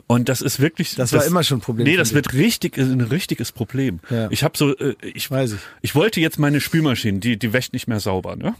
Und 0.06 0.28
das 0.28 0.42
ist 0.42 0.60
wirklich. 0.60 0.96
Das 0.96 1.14
war 1.14 1.24
immer 1.24 1.42
schon 1.42 1.58
ein 1.58 1.62
Problem 1.62 1.86
Nee, 1.86 1.96
das 1.96 2.12
wird 2.12 2.34
richtig, 2.34 2.76
ein 2.76 3.00
richtiges 3.00 3.52
Problem. 3.52 4.00
Ja. 4.10 4.30
Ich 4.30 4.44
habe 4.44 4.56
so, 4.58 4.76
äh, 4.76 4.94
ich 5.02 5.30
Weiß 5.30 5.52
ich. 5.52 5.60
Ich 5.80 5.94
wollte 5.94 6.20
jetzt 6.20 6.38
meine 6.38 6.60
Spülmaschine, 6.60 7.20
die, 7.20 7.38
die 7.38 7.54
wäscht 7.54 7.72
nicht 7.72 7.88
mehr 7.88 8.00
sauber, 8.00 8.36
ne? 8.36 8.54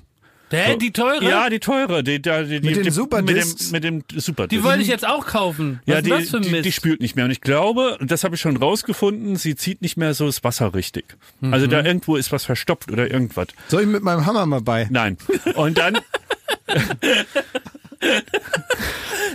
Hä, 0.51 0.77
die 0.77 0.91
teure? 0.93 1.23
Ja, 1.29 1.51
die 1.51 1.59
teure, 1.61 2.03
die, 2.03 2.21
die, 2.23 2.31
die, 2.31 2.61
Mit 2.67 2.77
die, 2.77 2.83
den 2.83 2.93
Superdiscs? 2.93 3.71
Mit 3.71 3.85
dem, 3.85 3.97
mit 3.97 4.13
dem 4.13 4.21
Superdisc. 4.21 4.51
Die 4.61 4.65
wollte 4.65 4.83
ich 4.83 4.89
jetzt 4.89 5.07
auch 5.07 5.27
kaufen. 5.27 5.81
Was 5.87 5.93
ja, 5.93 5.99
ist 5.99 6.07
die, 6.07 6.11
das 6.11 6.31
für 6.31 6.37
ein 6.39 6.43
die, 6.43 6.51
Mist? 6.51 6.65
die 6.65 6.73
spült 6.73 7.01
nicht 7.01 7.17
mehr. 7.17 7.25
Und 7.27 7.31
ich 7.31 7.41
glaube, 7.41 7.99
und 7.99 8.11
das 8.11 8.25
habe 8.25 8.35
ich 8.35 8.41
schon 8.41 8.57
rausgefunden, 8.57 9.37
sie 9.37 9.57
zieht 9.57 9.83
nicht 9.83 9.97
mehr 9.97 10.15
so 10.15 10.27
das 10.27 10.43
Wasser 10.45 10.75
richtig. 10.75 11.05
Also 11.43 11.67
Mhm. 11.67 11.71
da 11.71 11.85
irgendwo 11.85 12.17
ist 12.17 12.33
was 12.33 12.45
verstopft 12.45 12.91
oder 12.91 13.11
irgendwas. 13.11 13.49
Soll 13.69 13.83
ich 13.83 13.89
mit 13.89 14.03
meinem 14.03 14.25
Hammer 14.27 14.47
mal 14.47 14.61
bei? 14.63 14.87
Nein. 14.91 15.19
Und 15.55 15.77
dann, 15.79 15.99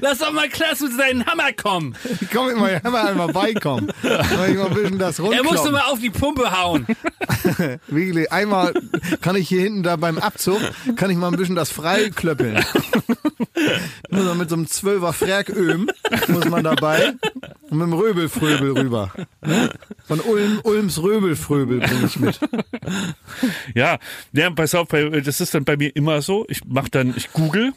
Lass 0.01 0.19
doch 0.19 0.31
mal 0.31 0.49
klar 0.49 0.75
zu 0.75 0.89
seinen 0.91 1.25
Hammer 1.25 1.53
kommen. 1.53 1.95
Ich 2.21 2.29
komm 2.31 2.47
mit 2.47 2.57
meinem 2.57 2.83
Hammer 2.83 3.05
einmal 3.05 3.27
beikommen. 3.27 3.91
Soll 4.01 4.49
ich 4.49 4.57
mal 4.57 4.67
ein 4.67 4.73
bisschen 4.73 4.99
das 4.99 5.19
Er 5.19 5.43
musste 5.43 5.71
mal 5.71 5.83
auf 5.91 5.99
die 5.99 6.09
Pumpe 6.09 6.51
hauen. 6.51 6.85
Wirklich, 7.87 8.31
einmal 8.31 8.73
kann 9.21 9.35
ich 9.35 9.47
hier 9.47 9.61
hinten 9.61 9.83
da 9.83 9.95
beim 9.95 10.17
Abzug, 10.17 10.59
kann 10.95 11.09
ich 11.09 11.17
mal 11.17 11.29
ein 11.29 11.37
bisschen 11.37 11.55
das 11.55 11.71
freiklöppeln. 11.71 12.63
muss 14.09 14.23
man 14.23 14.37
mit 14.37 14.49
so 14.49 14.55
einem 14.55 14.67
Zwölfer 14.67 15.13
Fräköhm, 15.13 15.89
muss 16.27 16.45
man 16.45 16.63
dabei. 16.63 17.13
Und 17.69 17.77
mit 17.77 17.87
dem 17.87 17.93
Röbelfröbel 17.93 18.77
rüber. 18.77 19.11
Ne? 19.41 19.69
Von 20.05 20.19
Ulm, 20.19 20.59
Ulms 20.63 21.01
Röbelfröbel 21.01 21.79
bringe 21.79 22.05
ich 22.05 22.19
mit. 22.19 22.39
Ja, 23.73 23.99
ja, 24.31 24.49
pass 24.49 24.75
auf, 24.75 24.89
das 24.89 25.41
ist 25.41 25.53
dann 25.53 25.63
bei 25.63 25.77
mir 25.77 25.95
immer 25.95 26.21
so. 26.21 26.45
Ich 26.49 26.61
mach 26.65 26.89
dann, 26.89 27.13
ich 27.15 27.31
google 27.31 27.73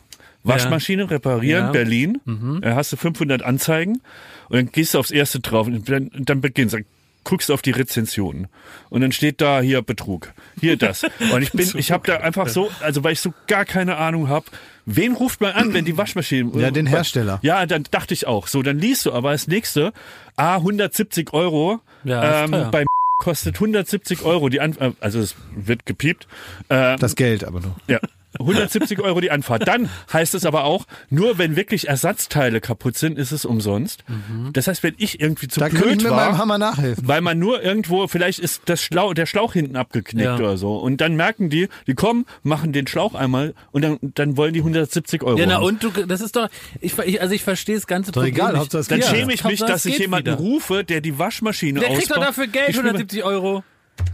Waschmaschine 0.47 1.11
reparieren 1.11 1.67
Ja. 1.67 1.73
Berlin. 1.73 2.21
Da 2.63 2.75
hast 2.75 2.93
du 2.93 2.97
500 2.97 3.43
Anzeigen 3.43 4.01
und 4.49 4.57
dann 4.57 4.71
gehst 4.73 4.95
du 4.95 4.99
aufs 4.99 5.11
erste 5.11 5.41
drauf 5.41 5.67
und 5.67 5.89
dann, 5.89 6.11
dann 6.15 6.41
beginnst 6.41 6.75
du. 6.75 6.81
Guckst 7.29 7.51
auf 7.51 7.61
die 7.61 7.73
Rezensionen 7.73 8.47
und 8.89 9.01
dann 9.01 9.11
steht 9.11 9.41
da 9.41 9.61
hier 9.61 9.83
Betrug, 9.83 10.33
hier 10.61 10.77
das. 10.77 11.03
Und 11.33 11.43
ich 11.43 11.51
bin, 11.51 11.69
ich 11.77 11.91
habe 11.91 12.07
da 12.07 12.19
einfach 12.19 12.47
so, 12.47 12.71
also 12.83 13.03
weil 13.03 13.15
ich 13.15 13.21
so 13.21 13.35
gar 13.49 13.65
keine 13.65 13.97
Ahnung 13.97 14.29
habe, 14.29 14.47
wen 14.85 15.13
ruft 15.13 15.41
man 15.41 15.51
an, 15.55 15.75
wenn 15.75 15.85
die 15.85 15.99
Waschmaschine? 15.99 16.53
Ja, 16.55 16.71
den 16.71 16.87
Hersteller. 16.87 17.41
Ja, 17.43 17.67
dann 17.67 17.83
dachte 17.91 18.15
ich 18.15 18.29
auch. 18.29 18.47
So, 18.47 18.63
dann 18.63 18.79
liest 18.79 19.07
du 19.07 19.13
aber 19.13 19.33
das 19.33 19.49
nächste, 19.49 19.93
ah, 20.37 20.55
170 20.59 21.33
Euro 21.33 21.81
Ja, 22.05 22.45
ähm, 22.45 22.69
bei 22.71 22.85
kostet 23.19 23.57
170 23.57 24.23
Euro 24.23 24.49
die 24.49 24.61
An 24.61 24.77
äh, 24.79 24.93
also 25.01 25.19
es 25.19 25.35
wird 25.57 25.85
gepiept. 25.85 26.29
Äh, 26.69 26.95
Das 26.97 27.17
Geld 27.17 27.43
aber 27.43 27.61
nur. 27.61 27.75
ja. 27.89 27.99
170 28.39 29.01
Euro 29.01 29.21
die 29.21 29.31
Anfahrt. 29.31 29.67
Dann 29.69 29.89
heißt 30.13 30.35
es 30.35 30.45
aber 30.47 30.65
auch, 30.65 30.85
nur 31.11 31.39
wenn 31.39 31.57
wirklich 31.57 31.89
Ersatzteile 31.89 32.61
kaputt 32.61 32.97
sind, 32.97 33.19
ist 33.19 33.33
es 33.33 33.45
umsonst. 33.45 34.05
Das 34.53 34.67
heißt, 34.69 34.83
wenn 34.83 34.95
ich 34.99 35.21
irgendwie 35.21 35.49
zu 35.49 35.61
Da 35.61 35.69
blöd 35.69 36.03
meinem 36.03 36.11
war, 36.13 36.39
Hammer 36.39 36.59
nachhelfen. 36.59 37.07
weil 37.07 37.21
man 37.21 37.39
nur 37.39 37.63
irgendwo, 37.63 38.07
vielleicht 38.09 38.39
ist 38.39 38.63
das 38.67 38.83
Schlauch, 38.83 39.15
der 39.15 39.27
Schlauch 39.27 39.53
hinten 39.53 39.77
abgeknickt 39.77 40.25
Ja. 40.27 40.37
oder 40.37 40.57
so. 40.57 40.77
Und 40.77 41.01
dann 41.01 41.17
merken 41.17 41.51
die, 41.51 41.69
die 41.87 41.95
kommen, 41.95 42.27
machen 42.43 42.73
den 42.73 42.87
Schlauch 42.87 43.15
einmal 43.15 43.55
und 43.73 43.83
dann, 43.83 43.99
dann 44.03 44.37
wollen 44.37 44.53
die 44.53 44.61
170 44.61 45.23
Euro. 45.23 45.39
Ja, 45.39 45.47
na 45.47 45.59
und 45.59 45.83
du, 45.83 45.91
das 45.91 46.21
ist 46.21 46.37
doch, 46.37 46.49
ich, 46.81 46.99
ich 46.99 47.21
also 47.21 47.35
ich 47.35 47.43
verstehe 47.43 47.75
das 47.75 47.87
ganze 47.87 48.13
Problem 48.13 48.35
egal, 48.35 48.53
nicht. 48.59 48.75
Dann 48.91 49.03
schäme 49.03 49.33
ich 49.33 49.45
mich, 49.45 49.61
dass 49.61 49.85
ich 49.87 49.99
jemanden 49.99 50.27
wieder. 50.33 50.37
rufe, 50.39 50.85
der 50.85 51.01
die 51.01 51.19
Waschmaschine 51.19 51.81
Der 51.81 51.89
kriegt 51.91 52.11
doch 52.11 52.17
ausbaut. 52.17 52.29
dafür 52.29 52.47
Geld, 52.47 52.69
Ich 52.71 52.77
will- 52.77 52.83
170 52.85 53.25
Euro. 53.25 53.65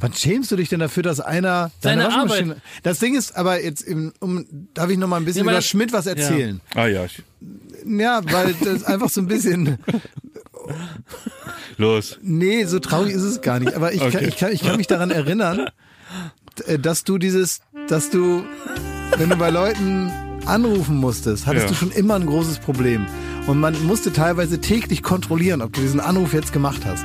Wann 0.00 0.12
schämst 0.14 0.50
du 0.50 0.56
dich 0.56 0.68
denn 0.68 0.80
dafür, 0.80 1.02
dass 1.02 1.20
einer 1.20 1.70
Seine 1.80 2.02
deine 2.02 2.14
Waschmaschine... 2.14 2.56
Das 2.82 2.98
Ding 2.98 3.14
ist 3.16 3.36
aber 3.36 3.62
jetzt, 3.62 3.82
im, 3.82 4.12
um, 4.20 4.46
darf 4.74 4.90
ich 4.90 4.98
noch 4.98 5.08
mal 5.08 5.16
ein 5.16 5.24
bisschen 5.24 5.44
Ja, 5.46 5.52
über 5.52 5.60
Schmidt 5.62 5.92
was 5.92 6.06
erzählen? 6.06 6.60
Ah 6.74 6.86
ja, 6.86 7.04
ich, 7.04 7.22
Ja, 7.86 8.20
weil 8.30 8.54
das 8.64 8.84
einfach 8.92 9.08
so 9.10 9.20
ein 9.20 9.26
bisschen... 9.28 9.78
los. 11.76 12.18
Nee, 12.22 12.64
so 12.64 12.78
traurig 12.78 13.12
ist 13.14 13.22
es 13.22 13.40
gar 13.42 13.60
nicht. 13.60 13.74
Aber 13.74 13.92
ich, 13.92 14.00
kann, 14.00 14.08
Okay. 14.14 14.26
ich, 14.28 14.36
kann, 14.36 14.52
ich 14.52 14.62
kann 14.62 14.76
mich 14.76 14.86
daran 14.86 15.10
erinnern, 15.10 15.68
dass 16.80 17.04
du 17.04 17.18
dieses, 17.18 17.60
dass 17.88 18.10
du, 18.10 18.44
wenn 19.16 19.30
du 19.30 19.36
bei 19.36 19.50
Leuten 19.50 20.10
anrufen 20.46 20.96
musstest, 20.96 21.46
hattest 21.46 21.64
Ja. 21.66 21.70
du 21.70 21.74
schon 21.76 21.90
immer 21.92 22.14
ein 22.16 22.26
großes 22.26 22.58
Problem. 22.58 23.06
Und 23.46 23.58
man 23.58 23.80
musste 23.86 24.12
teilweise 24.12 24.60
täglich 24.60 25.02
kontrollieren, 25.02 25.62
ob 25.62 25.72
du 25.72 25.80
diesen 25.80 26.00
Anruf 26.00 26.32
jetzt 26.32 26.52
gemacht 26.52 26.82
hast. 26.84 27.04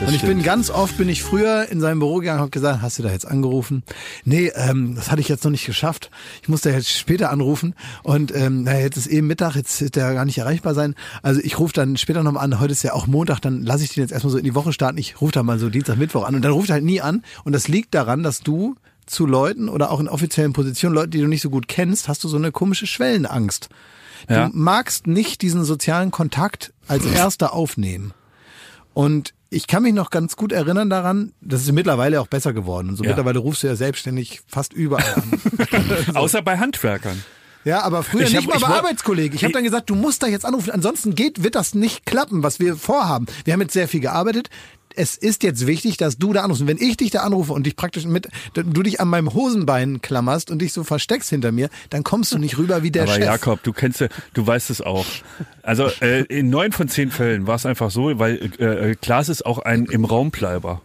Das 0.00 0.08
und 0.08 0.14
ich 0.14 0.22
bin 0.22 0.42
ganz 0.42 0.68
oft 0.68 0.98
bin 0.98 1.08
ich 1.08 1.22
früher 1.22 1.68
in 1.70 1.80
sein 1.80 1.98
Büro 1.98 2.16
gegangen 2.16 2.38
und 2.38 2.42
habe 2.42 2.50
gesagt, 2.50 2.82
hast 2.82 2.98
du 2.98 3.02
da 3.02 3.10
jetzt 3.10 3.26
angerufen? 3.26 3.82
Nee, 4.24 4.52
ähm, 4.54 4.94
das 4.94 5.10
hatte 5.10 5.22
ich 5.22 5.28
jetzt 5.28 5.42
noch 5.44 5.50
nicht 5.50 5.64
geschafft. 5.64 6.10
Ich 6.42 6.50
muss 6.50 6.60
da 6.60 6.70
jetzt 6.70 6.90
später 6.90 7.30
anrufen 7.30 7.74
und 8.02 8.34
ähm, 8.34 8.64
naja, 8.64 8.80
jetzt 8.80 8.98
ist 8.98 9.06
eben 9.06 9.26
Mittag, 9.26 9.56
jetzt 9.56 9.80
wird 9.80 9.96
der 9.96 10.12
gar 10.12 10.26
nicht 10.26 10.36
erreichbar 10.36 10.74
sein. 10.74 10.94
Also 11.22 11.40
ich 11.42 11.58
rufe 11.58 11.72
dann 11.72 11.96
später 11.96 12.22
nochmal 12.22 12.44
an. 12.44 12.60
Heute 12.60 12.72
ist 12.72 12.82
ja 12.82 12.92
auch 12.92 13.06
Montag, 13.06 13.40
dann 13.40 13.62
lasse 13.62 13.84
ich 13.84 13.94
den 13.94 14.02
jetzt 14.02 14.12
erstmal 14.12 14.32
so 14.32 14.38
in 14.38 14.44
die 14.44 14.54
Woche 14.54 14.74
starten. 14.74 14.98
Ich 14.98 15.20
rufe 15.22 15.32
dann 15.32 15.46
mal 15.46 15.58
so 15.58 15.70
Dienstag, 15.70 15.96
Mittwoch 15.96 16.26
an 16.26 16.34
und 16.34 16.42
dann 16.42 16.52
ruft 16.52 16.68
er 16.68 16.74
halt 16.74 16.84
nie 16.84 17.00
an. 17.00 17.22
Und 17.44 17.54
das 17.54 17.66
liegt 17.66 17.94
daran, 17.94 18.22
dass 18.22 18.40
du 18.40 18.74
zu 19.06 19.24
Leuten 19.24 19.70
oder 19.70 19.90
auch 19.90 20.00
in 20.00 20.08
offiziellen 20.08 20.52
Positionen, 20.52 20.94
Leute, 20.94 21.10
die 21.10 21.20
du 21.20 21.26
nicht 21.26 21.42
so 21.42 21.48
gut 21.48 21.68
kennst, 21.68 22.08
hast 22.08 22.22
du 22.22 22.28
so 22.28 22.36
eine 22.36 22.52
komische 22.52 22.86
Schwellenangst. 22.86 23.70
Ja. 24.28 24.48
Du 24.48 24.56
magst 24.56 25.06
nicht 25.06 25.40
diesen 25.40 25.64
sozialen 25.64 26.10
Kontakt 26.10 26.74
als 26.86 27.06
erster 27.14 27.54
aufnehmen. 27.54 28.12
Und 28.92 29.32
ich 29.50 29.66
kann 29.66 29.82
mich 29.82 29.94
noch 29.94 30.10
ganz 30.10 30.36
gut 30.36 30.52
erinnern 30.52 30.90
daran, 30.90 31.32
das 31.40 31.62
ist 31.62 31.72
mittlerweile 31.72 32.20
auch 32.20 32.26
besser 32.26 32.52
geworden. 32.52 32.88
Und 32.90 32.96
so 32.96 33.04
Ja. 33.04 33.10
mittlerweile 33.10 33.38
rufst 33.38 33.62
du 33.62 33.66
ja 33.68 33.76
selbstständig 33.76 34.40
fast 34.46 34.72
überall 34.72 35.14
an. 35.14 35.40
Außer 36.14 36.42
bei 36.42 36.58
Handwerkern. 36.58 37.22
Ja, 37.66 37.82
aber 37.82 38.02
früher 38.02 38.22
Ich 38.22 38.32
nicht 38.32 38.38
hab- 38.38 38.46
mal 38.48 38.56
ich 38.56 38.62
bei 38.62 38.68
Arbeitskollegen. 38.74 39.36
Ich 39.36 39.44
habe 39.44 39.52
dann 39.52 39.64
gesagt, 39.64 39.90
du 39.90 39.94
musst 39.94 40.22
da 40.22 40.26
jetzt 40.26 40.46
anrufen, 40.46 40.70
ansonsten 40.70 41.14
geht, 41.14 41.42
wird 41.42 41.54
das 41.54 41.74
nicht 41.74 42.06
klappen, 42.06 42.42
was 42.42 42.60
wir 42.60 42.76
vorhaben. 42.76 43.26
Wir 43.44 43.52
haben 43.52 43.60
jetzt 43.60 43.74
sehr 43.74 43.88
viel 43.88 44.00
gearbeitet. 44.00 44.48
Es 44.98 45.14
ist 45.14 45.42
jetzt 45.42 45.66
wichtig, 45.66 45.98
dass 45.98 46.16
du 46.16 46.32
da 46.32 46.42
anrufst. 46.42 46.62
Und 46.62 46.68
wenn 46.68 46.78
ich 46.78 46.96
dich 46.96 47.10
da 47.10 47.20
anrufe 47.20 47.52
und 47.52 47.66
dich 47.66 47.76
praktisch 47.76 48.06
mit, 48.06 48.28
du 48.54 48.82
dich 48.82 48.98
an 48.98 49.08
meinem 49.08 49.34
Hosenbein 49.34 50.00
klammerst 50.00 50.50
und 50.50 50.60
dich 50.62 50.72
so 50.72 50.84
versteckst 50.84 51.28
hinter 51.28 51.52
mir, 51.52 51.68
dann 51.90 52.02
kommst 52.02 52.32
du 52.32 52.38
nicht 52.38 52.56
rüber 52.56 52.82
wie 52.82 52.90
der 52.90 53.02
Aber 53.02 53.12
Chef. 53.12 53.24
Jakob, 53.24 53.62
du 53.62 53.74
kennst 53.74 54.00
ja, 54.00 54.08
du 54.32 54.46
weißt 54.46 54.70
es 54.70 54.80
auch. 54.80 55.04
Also 55.62 55.88
äh, 56.00 56.22
in 56.26 56.48
neun 56.48 56.72
von 56.72 56.88
zehn 56.88 57.10
Fällen 57.10 57.46
war 57.46 57.56
es 57.56 57.66
einfach 57.66 57.90
so, 57.90 58.18
weil 58.18 58.50
äh, 58.58 58.90
äh, 58.92 58.94
Klaas 58.94 59.28
ist 59.28 59.44
auch 59.44 59.58
ein 59.58 59.84
im 59.84 60.06
Raumbleiber. 60.06 60.80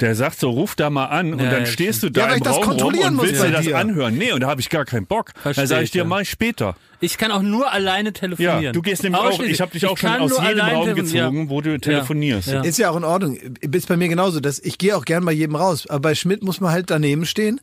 Der 0.00 0.14
sagt 0.14 0.40
so, 0.40 0.50
ruf 0.50 0.74
da 0.74 0.90
mal 0.90 1.06
an 1.06 1.32
und 1.32 1.40
Ja, 1.40 1.50
dann 1.50 1.60
ja, 1.60 1.66
stehst 1.66 2.02
du 2.02 2.06
Ja, 2.08 2.12
da 2.12 2.22
weil 2.22 2.30
im 2.32 2.36
ich 2.38 2.42
das 2.42 2.54
Raum 2.54 2.62
rum 2.62 2.70
kontrollieren 2.70 3.08
und 3.08 3.14
muss 3.16 3.26
willst 3.26 3.44
dir 3.44 3.50
das 3.50 3.72
anhören. 3.72 4.16
Nee, 4.16 4.32
und 4.32 4.40
da 4.40 4.48
habe 4.48 4.60
ich 4.60 4.70
gar 4.70 4.84
keinen 4.84 5.06
Bock. 5.06 5.32
Versteh 5.40 5.62
dann 5.62 5.68
sage 5.68 5.84
ich, 5.84 5.90
dir, 5.90 5.98
ja. 5.98 6.04
mach 6.04 6.20
ich 6.20 6.30
später. 6.30 6.76
Ich 7.00 7.18
kann 7.18 7.30
auch 7.30 7.42
nur 7.42 7.70
alleine 7.70 8.12
telefonieren. 8.12 8.62
Ja, 8.62 8.72
du 8.72 8.80
gehst 8.80 9.02
nämlich 9.02 9.20
auch, 9.20 9.40
ich 9.40 9.60
habe 9.60 9.72
dich 9.72 9.86
auch 9.86 9.98
schon 9.98 10.10
aus 10.10 10.32
jedem 10.40 10.60
Raum 10.60 10.94
gezogen, 10.94 11.50
wo 11.50 11.60
du 11.60 11.78
telefonierst. 11.78 12.48
Ja. 12.48 12.62
Ist 12.62 12.78
ja 12.78 12.90
auch 12.90 12.96
in 12.96 13.04
Ordnung. 13.04 13.36
Ist 13.36 13.88
bei 13.88 13.96
mir 13.96 14.08
genauso. 14.08 14.40
Das, 14.40 14.58
ich 14.58 14.78
gehe 14.78 14.96
auch 14.96 15.04
gern 15.04 15.24
bei 15.24 15.32
jedem 15.32 15.56
raus. 15.56 15.86
Aber 15.86 16.00
bei 16.00 16.14
Schmidt 16.14 16.42
muss 16.42 16.60
man 16.60 16.72
halt 16.72 16.90
daneben 16.90 17.26
stehen, 17.26 17.60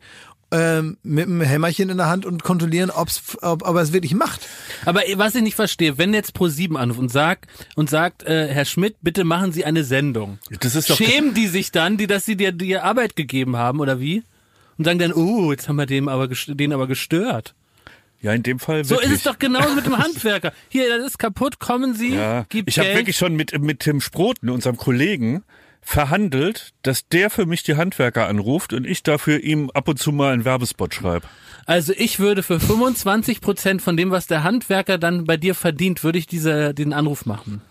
ähm, 0.52 0.98
mit 1.04 1.28
einem 1.28 1.42
Hämmerchen 1.42 1.90
in 1.90 1.98
der 1.98 2.08
Hand 2.10 2.26
und 2.26 2.44
kontrollieren, 2.44 2.90
ob's, 2.90 3.38
ob, 3.42 3.68
ob 3.68 3.76
er 3.76 3.82
es 3.82 3.94
wirklich 3.94 4.14
macht. 4.14 4.42
Aber 4.86 5.02
was 5.16 5.36
ich 5.36 5.42
nicht 5.42 5.56
verstehe, 5.56 5.98
wenn 5.98 6.14
jetzt 6.14 6.36
Pro7 6.36 6.76
anruft 6.76 7.00
und 7.00 7.10
sagt, 7.12 7.48
und 7.76 7.90
sagt 7.90 8.24
äh, 8.24 8.48
Herr 8.48 8.66
Schmidt, 8.66 8.96
bitte 9.02 9.24
machen 9.24 9.52
Sie 9.54 9.64
eine 9.66 9.84
Sendung. 9.84 10.40
Das 10.60 10.76
ist 10.76 10.90
doch 10.90 10.98
Schämen 10.98 11.34
die 11.34 11.48
sich 11.48 11.72
dann, 11.72 11.98
die, 11.98 12.08
dass 12.08 12.26
sie 12.26 12.36
dir 12.36 12.52
die 12.52 12.78
Arbeit 12.78 13.16
gegeben 13.16 13.56
haben, 13.58 13.80
oder 13.80 14.00
wie? 14.00 14.24
Und 14.78 14.86
sagen 14.86 15.00
dann, 15.00 15.14
oh, 15.14 15.52
jetzt 15.52 15.70
haben 15.70 15.76
wir 15.78 15.86
dem 15.86 16.08
aber 16.08 16.28
den 16.28 16.74
aber 16.74 16.88
gestört. 16.88 17.54
ja 18.22 18.34
in 18.34 18.44
dem 18.44 18.60
Fall 18.60 18.84
So 18.84 18.96
wirklich. 18.96 19.12
ist 19.12 19.18
es 19.20 19.24
doch 19.24 19.40
genauso 19.40 19.76
mit 19.76 19.86
dem 19.86 19.98
Handwerker. 19.98 20.54
Hier, 20.70 20.90
das 20.98 21.08
ist 21.08 21.18
kaputt, 21.20 21.60
kommen 21.60 21.94
Sie, 21.94 22.16
Ja, 22.16 22.46
gib 22.50 22.68
ich 22.68 22.78
habe 22.80 22.94
wirklich 22.94 23.16
schon 23.18 23.36
mit, 23.36 23.58
mit 23.62 23.80
Tim 23.82 24.02
Sproten, 24.02 24.50
unserem 24.50 24.78
Kollegen, 24.78 25.44
verhandelt, 25.82 26.74
dass 26.84 27.08
der 27.08 27.30
für 27.30 27.46
mich 27.46 27.64
die 27.64 27.76
Handwerker 27.76 28.28
anruft 28.28 28.74
und 28.74 28.86
ich 28.86 29.04
dafür 29.04 29.40
ihm 29.40 29.70
ab 29.72 29.88
und 29.88 30.00
zu 30.00 30.12
mal 30.12 30.34
einen 30.34 30.46
Werbespot 30.46 30.94
schreibe. 30.94 31.28
Also 31.66 31.94
ich 31.96 32.20
würde 32.20 32.44
für 32.44 32.60
25 32.60 33.42
Prozent 33.42 33.82
von 33.82 33.98
dem, 33.98 34.12
was 34.12 34.28
der 34.28 34.44
Handwerker 34.44 34.98
dann 34.98 35.26
bei 35.26 35.38
dir 35.38 35.56
verdient, 35.56 36.04
würde 36.04 36.18
ich 36.18 36.28
diese, 36.28 36.74
den 36.74 36.94
Anruf 36.94 37.26
machen. 37.26 37.62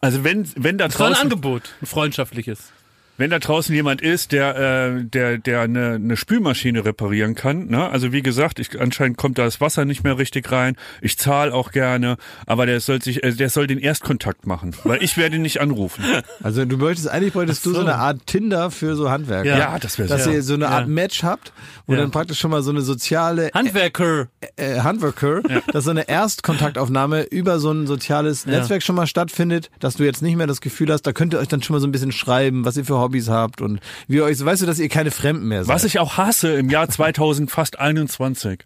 Also 0.00 0.24
wenn, 0.24 0.48
wenn 0.56 0.78
da 0.78 0.88
Das 0.88 1.00
ein 1.00 1.14
Angebot, 1.14 1.74
ein 1.80 1.86
freundschaftliches. 1.86 2.72
Wenn 3.16 3.30
da 3.30 3.38
draußen 3.38 3.74
jemand 3.74 4.00
ist, 4.02 4.32
der, 4.32 4.56
äh, 4.56 5.04
der, 5.04 5.38
der 5.38 5.60
eine, 5.60 5.92
eine 5.94 6.16
Spülmaschine 6.16 6.84
reparieren 6.84 7.34
kann, 7.34 7.66
ne? 7.66 7.88
also 7.88 8.12
wie 8.12 8.22
gesagt, 8.22 8.58
ich, 8.58 8.80
anscheinend 8.80 9.16
kommt 9.18 9.38
da 9.38 9.44
das 9.44 9.60
Wasser 9.60 9.84
nicht 9.84 10.02
mehr 10.04 10.18
richtig 10.18 10.50
rein, 10.50 10.76
ich 11.00 11.16
zahle 11.18 11.54
auch 11.54 11.70
gerne, 11.72 12.16
aber 12.46 12.66
der 12.66 12.80
soll 12.80 13.00
sich, 13.02 13.22
äh, 13.22 13.32
der 13.32 13.50
soll 13.50 13.66
den 13.66 13.78
Erstkontakt 13.78 14.46
machen, 14.46 14.74
weil 14.84 15.02
ich 15.02 15.16
werde 15.16 15.36
ihn 15.36 15.42
nicht 15.42 15.60
anrufen. 15.60 16.04
Also 16.42 16.64
du 16.64 16.76
möchtest, 16.76 17.08
eigentlich 17.08 17.32
bräuchtest 17.32 17.64
du 17.64 17.72
so 17.72 17.80
eine 17.80 17.94
Art 17.94 18.26
Tinder 18.26 18.70
für 18.70 18.96
so 18.96 19.10
Handwerker. 19.10 19.48
Ja. 19.48 19.58
Ja, 19.58 19.78
das 19.78 19.98
wäre 19.98 20.08
Dass 20.08 20.24
so. 20.24 20.30
ihr 20.30 20.42
so 20.42 20.54
eine 20.54 20.68
Art 20.68 20.82
Ja. 20.82 20.92
Match 20.92 21.22
habt, 21.22 21.52
wo 21.86 21.94
Ja. 21.94 22.00
dann 22.00 22.10
praktisch 22.10 22.38
schon 22.38 22.50
mal 22.50 22.62
so 22.62 22.70
eine 22.70 22.82
soziale 22.82 23.50
Handwerker. 23.54 24.28
äh, 24.56 24.80
Handwerker, 24.80 25.42
dass 25.72 25.84
so 25.84 25.90
eine 25.90 26.08
Erstkontaktaufnahme 26.08 27.22
über 27.24 27.58
so 27.58 27.70
ein 27.72 27.86
soziales 27.86 28.46
Netzwerk 28.46 28.82
schon 28.82 28.96
mal 28.96 29.06
stattfindet, 29.06 29.70
dass 29.80 29.96
du 29.96 30.04
jetzt 30.04 30.22
nicht 30.22 30.36
mehr 30.36 30.46
das 30.46 30.60
Gefühl 30.60 30.92
hast, 30.92 31.02
da 31.02 31.12
könnt 31.12 31.32
ihr 31.34 31.38
euch 31.40 31.48
dann 31.48 31.62
schon 31.62 31.74
mal 31.74 31.80
so 31.80 31.86
ein 31.86 31.92
bisschen 31.92 32.12
schreiben, 32.12 32.64
was 32.64 32.76
ihr 32.76 32.84
für 32.84 32.96
Hobbys 33.04 33.28
habt 33.28 33.60
und 33.60 33.80
wie 34.08 34.16
ihr 34.16 34.24
euch, 34.24 34.44
weißt 34.44 34.62
du, 34.62 34.66
dass 34.66 34.78
ihr 34.78 34.88
keine 34.88 35.10
Fremden 35.10 35.46
mehr 35.48 35.64
seid. 35.64 35.74
Was 35.74 35.84
ich 35.84 35.98
auch 35.98 36.16
hasse 36.16 36.52
im 36.54 36.70
Jahr 36.70 36.88
2000 36.90 37.50
fast 37.50 37.78
21, 37.78 38.64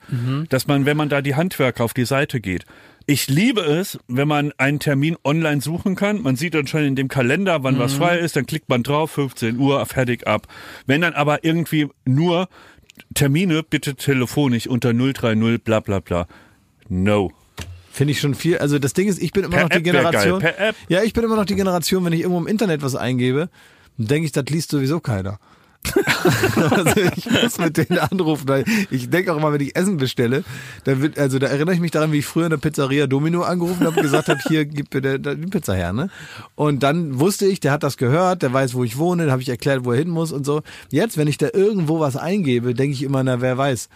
dass 0.49 0.67
man, 0.67 0.87
wenn 0.87 0.97
man 0.97 1.09
da 1.09 1.21
die 1.21 1.35
Handwerker 1.35 1.85
auf 1.85 1.95
die 1.95 2.05
Seite 2.07 2.41
geht, 2.41 2.65
ich 3.11 3.27
liebe 3.29 3.63
es, 3.63 3.99
wenn 4.07 4.29
man 4.29 4.53
einen 4.59 4.81
Termin 4.81 5.17
online 5.25 5.63
suchen 5.63 5.97
kann. 5.97 6.21
Man 6.21 6.37
sieht 6.37 6.53
dann 6.53 6.67
schon 6.67 6.83
in 6.85 6.95
dem 6.95 7.09
Kalender, 7.09 7.63
wann 7.65 7.79
was 7.79 7.95
frei 7.95 8.19
ist, 8.19 8.37
dann 8.37 8.45
klickt 8.45 8.69
man 8.69 8.83
drauf, 8.83 9.13
15 9.13 9.59
Uhr, 9.59 9.85
fertig 9.87 10.27
ab. 10.27 10.47
Wenn 10.85 11.01
dann 11.01 11.15
aber 11.15 11.43
irgendwie 11.43 11.89
nur 12.05 12.49
Termine 13.15 13.63
bitte 13.63 13.95
telefonisch 13.95 14.67
unter 14.67 14.93
030 14.93 15.63
bla 15.65 15.81
bla 15.81 16.01
bla. 16.01 16.27
No. 16.91 17.33
Finde 17.91 18.13
ich 18.13 18.21
schon 18.21 18.35
viel. 18.35 18.59
Also 18.59 18.79
das 18.79 18.93
Ding 18.93 19.09
ist, 19.09 19.21
ich 19.23 19.33
bin 19.33 19.45
immer 19.45 19.57
Per 19.57 19.63
noch 19.63 19.71
die 19.71 19.77
App 19.77 19.85
wär 19.87 19.93
geil, 19.93 20.03
Generation. 20.13 20.41
per 20.41 20.59
App. 20.61 20.77
Ja, 20.89 21.03
ich 21.03 21.13
bin 21.15 21.25
immer 21.25 21.37
noch 21.37 21.47
die 21.47 21.57
Generation, 21.57 22.05
wenn 22.05 22.13
ich 22.13 22.21
irgendwo 22.21 22.39
im 22.41 22.47
Internet 22.47 22.83
was 22.83 22.95
eingebe, 22.95 23.49
denke 23.99 24.27
ich, 24.27 24.33
das 24.33 24.47
liest 24.47 24.71
sowieso 24.71 25.01
keiner. 25.01 25.39
also 26.57 27.01
ich 27.17 27.31
muss 27.31 27.59
mit 27.59 27.77
denen 27.77 27.99
anrufen, 27.99 28.65
ich 28.91 29.09
denke 29.11 29.33
auch 29.33 29.37
immer, 29.39 29.53
wenn 29.53 29.61
ich 29.61 29.77
Essen 29.77 29.97
bestelle, 29.97 30.45
dann 30.85 31.01
wird, 31.01 31.19
also 31.19 31.39
da 31.39 31.47
erinnere 31.47 31.75
ich 31.75 31.81
mich 31.81 31.93
daran, 31.93 32.13
wie 32.13 32.19
ich 32.19 32.27
früher 32.27 32.45
in 32.47 32.51
der 32.51 32.59
Pizzeria 32.59 33.07
Domino 33.07 33.43
angerufen 33.43 33.87
habe 33.87 33.97
und 33.97 34.03
gesagt 34.03 34.29
habe, 34.29 34.41
hier 34.49 34.65
gib 34.65 34.91
bitte 34.91 35.19
die 35.19 35.47
Pizza 35.47 35.75
her, 35.75 35.93
ne? 35.93 36.11
Und 36.57 36.83
dann 36.83 37.21
wusste 37.21 37.47
ich, 37.47 37.61
der 37.61 37.73
hat 37.73 37.85
das 37.85 37.97
gehört, 37.97 38.43
der 38.43 38.53
weiß, 38.53 38.75
wo 38.75 38.85
ich 38.85 38.99
wohne, 38.99 39.25
dann 39.25 39.33
habe 39.33 39.43
ich 39.43 39.49
erklärt, 39.49 39.85
wo 39.85 39.93
er 39.93 39.99
hin 39.99 40.11
muss 40.11 40.33
und 40.33 40.45
so. 40.45 40.63
Jetzt, 40.91 41.17
wenn 41.17 41.29
ich 41.29 41.39
da 41.39 41.49
irgendwo 41.53 42.01
was 42.01 42.17
eingebe, 42.17 42.75
denke 42.75 42.95
ich 42.95 43.03
immer, 43.03 43.23
na, 43.23 43.41
wer 43.41 43.57
weiß. 43.57 43.89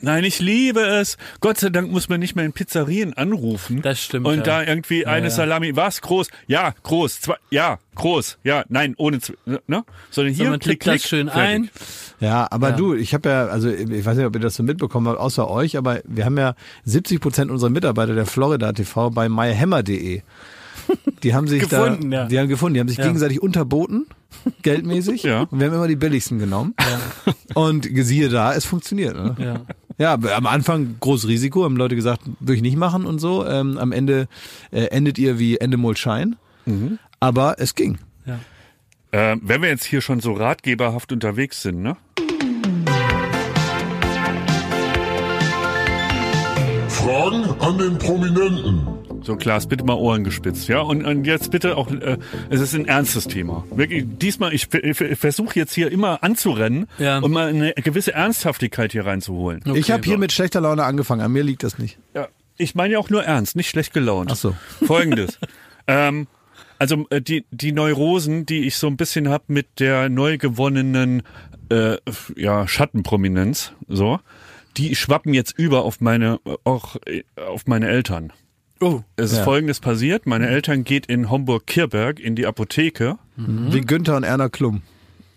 Nein, 0.00 0.24
ich 0.24 0.38
liebe 0.40 0.80
es. 0.80 1.16
Gott 1.40 1.58
sei 1.58 1.70
Dank 1.70 1.90
muss 1.90 2.08
man 2.08 2.20
nicht 2.20 2.36
mehr 2.36 2.44
in 2.44 2.52
Pizzerien 2.52 3.14
anrufen. 3.14 3.82
Das 3.82 4.00
stimmt, 4.02 4.26
Und 4.26 4.38
ja. 4.38 4.42
da 4.42 4.62
irgendwie 4.62 5.06
eine 5.06 5.26
ja. 5.26 5.30
Salami, 5.30 5.74
was? 5.76 6.00
Groß? 6.02 6.28
Ja, 6.46 6.74
groß. 6.82 7.20
Zwei, 7.20 7.36
ja, 7.50 7.78
groß. 7.96 8.38
Ja, 8.44 8.64
nein, 8.68 8.94
ohne, 8.96 9.18
ne? 9.66 9.84
Sondern 10.10 10.34
hier, 10.34 10.50
man 10.50 10.58
klick, 10.60 10.80
klickt 10.80 10.86
das 10.86 11.02
klick. 11.02 11.08
schön 11.08 11.28
fertig. 11.28 11.42
ein. 11.42 11.70
Ja, 12.20 12.46
aber 12.50 12.70
Ja. 12.70 12.76
du, 12.76 12.94
ich 12.94 13.14
habe 13.14 13.28
ja, 13.28 13.46
also 13.46 13.68
ich 13.70 14.04
weiß 14.04 14.16
nicht, 14.16 14.26
ob 14.26 14.34
ihr 14.36 14.40
das 14.40 14.54
so 14.54 14.62
mitbekommen 14.62 15.08
habt, 15.08 15.18
außer 15.18 15.48
euch, 15.50 15.76
aber 15.76 16.00
wir 16.04 16.24
haben 16.24 16.38
ja 16.38 16.54
70 16.84 17.20
Prozent 17.20 17.50
unserer 17.50 17.70
Mitarbeiter 17.70 18.14
der 18.14 18.26
Florida 18.26 18.72
TV 18.72 19.10
bei 19.10 19.28
myhammer.de. 19.28 20.22
Die 21.22 21.34
haben 21.34 21.48
sich 21.48 21.60
Gefunden, 21.68 22.10
da, 22.10 22.16
ja. 22.22 22.26
die 22.26 22.38
haben 22.38 22.48
gefunden, 22.48 22.74
die 22.74 22.80
haben 22.80 22.88
sich 22.88 22.98
Ja. 22.98 23.04
gegenseitig 23.06 23.42
unterboten, 23.42 24.06
geldmäßig. 24.62 25.22
Ja. 25.24 25.42
Und 25.42 25.58
wir 25.60 25.66
haben 25.66 25.74
immer 25.74 25.88
die 25.88 25.96
billigsten 25.96 26.38
genommen. 26.38 26.74
Und 27.54 27.88
siehe 27.92 28.28
da, 28.28 28.54
es 28.54 28.64
funktioniert. 28.64 29.14
Ne? 29.16 29.36
Ja. 29.38 29.60
Ja, 29.98 30.12
aber 30.12 30.36
am 30.36 30.46
Anfang 30.46 30.96
großes 31.00 31.28
Risiko, 31.28 31.64
haben 31.64 31.76
Leute 31.76 31.96
gesagt, 31.96 32.22
würde 32.38 32.54
ich 32.54 32.62
nicht 32.62 32.76
machen 32.76 33.04
und 33.04 33.18
so. 33.18 33.44
Ähm, 33.44 33.76
am 33.78 33.90
Ende 33.90 34.28
äh, 34.70 34.84
endet 34.84 35.18
ihr 35.18 35.40
wie 35.40 35.58
Endemol 35.58 35.96
Schein. 35.96 36.36
Mhm. 36.66 37.00
Aber 37.18 37.56
es 37.58 37.74
ging. 37.74 37.98
Ja. 38.24 38.38
Äh, 39.10 39.36
wenn 39.42 39.60
wir 39.60 39.68
jetzt 39.68 39.84
hier 39.84 40.00
schon 40.00 40.20
so 40.20 40.34
ratgeberhaft 40.34 41.10
unterwegs 41.12 41.62
sind, 41.62 41.82
ne? 41.82 41.96
Fragen 46.88 47.44
an 47.60 47.78
den 47.78 47.98
Prominenten. 47.98 49.07
So, 49.22 49.36
Klaas, 49.36 49.66
bitte 49.66 49.84
mal 49.84 49.94
Ohren 49.94 50.24
gespitzt, 50.24 50.68
ja? 50.68 50.80
Und, 50.80 51.04
und 51.04 51.26
jetzt 51.26 51.50
bitte 51.50 51.76
auch, 51.76 51.90
äh, 51.90 52.18
es 52.50 52.60
ist 52.60 52.74
ein 52.74 52.86
ernstes 52.86 53.26
Thema. 53.26 53.64
Wirklich, 53.70 54.04
diesmal, 54.06 54.54
ich, 54.54 54.72
ich, 54.72 55.18
versuche 55.18 55.58
jetzt 55.58 55.74
hier 55.74 55.90
immer 55.90 56.22
anzurennen, 56.22 56.86
Ja. 56.98 57.18
um 57.18 57.32
mal 57.32 57.48
eine 57.48 57.72
gewisse 57.74 58.14
Ernsthaftigkeit 58.14 58.92
hier 58.92 59.06
reinzuholen. 59.06 59.62
Okay, 59.66 59.78
ich 59.78 59.90
habe 59.90 60.02
hier 60.04 60.14
so. 60.14 60.18
mit 60.18 60.32
schlechter 60.32 60.60
Laune 60.60 60.84
angefangen. 60.84 61.20
An 61.20 61.32
mir 61.32 61.42
liegt 61.42 61.62
das 61.62 61.78
nicht. 61.78 61.98
Ja, 62.14 62.28
ich 62.56 62.74
meine 62.74 62.94
ja 62.94 62.98
auch 62.98 63.10
nur 63.10 63.24
ernst, 63.24 63.56
nicht 63.56 63.68
schlecht 63.68 63.92
gelaunt. 63.92 64.30
Ach 64.32 64.36
so. 64.36 64.54
Folgendes. 64.86 65.38
ähm, 65.86 66.26
also 66.78 67.06
äh, 67.10 67.20
die, 67.20 67.44
die 67.50 67.72
Neurosen, 67.72 68.46
die 68.46 68.66
ich 68.66 68.76
so 68.76 68.86
ein 68.86 68.96
bisschen 68.96 69.28
hab 69.28 69.48
mit 69.48 69.80
der 69.80 70.08
neu 70.08 70.38
gewonnenen 70.38 71.22
äh, 71.70 71.96
ja, 72.36 72.66
Schattenprominenz, 72.66 73.72
so, 73.88 74.20
die 74.76 74.94
schwappen 74.94 75.34
jetzt 75.34 75.58
über 75.58 75.84
auf 75.84 76.00
meine, 76.00 76.40
auch 76.64 76.96
äh, 77.06 77.24
auf 77.36 77.66
meine 77.66 77.88
Eltern. 77.88 78.32
Oh. 78.80 79.02
Es 79.16 79.32
ist 79.32 79.38
Ja. 79.38 79.44
folgendes 79.44 79.80
passiert. 79.80 80.26
Meine 80.26 80.48
Eltern 80.48 80.84
geht 80.84 81.06
in 81.06 81.30
Homburg-Kirberg 81.30 82.20
in 82.20 82.34
die 82.36 82.46
Apotheke, 82.46 83.18
Wie 83.36 83.80
Günther 83.80 84.16
und 84.16 84.24
Erna 84.24 84.48
Klum. 84.48 84.82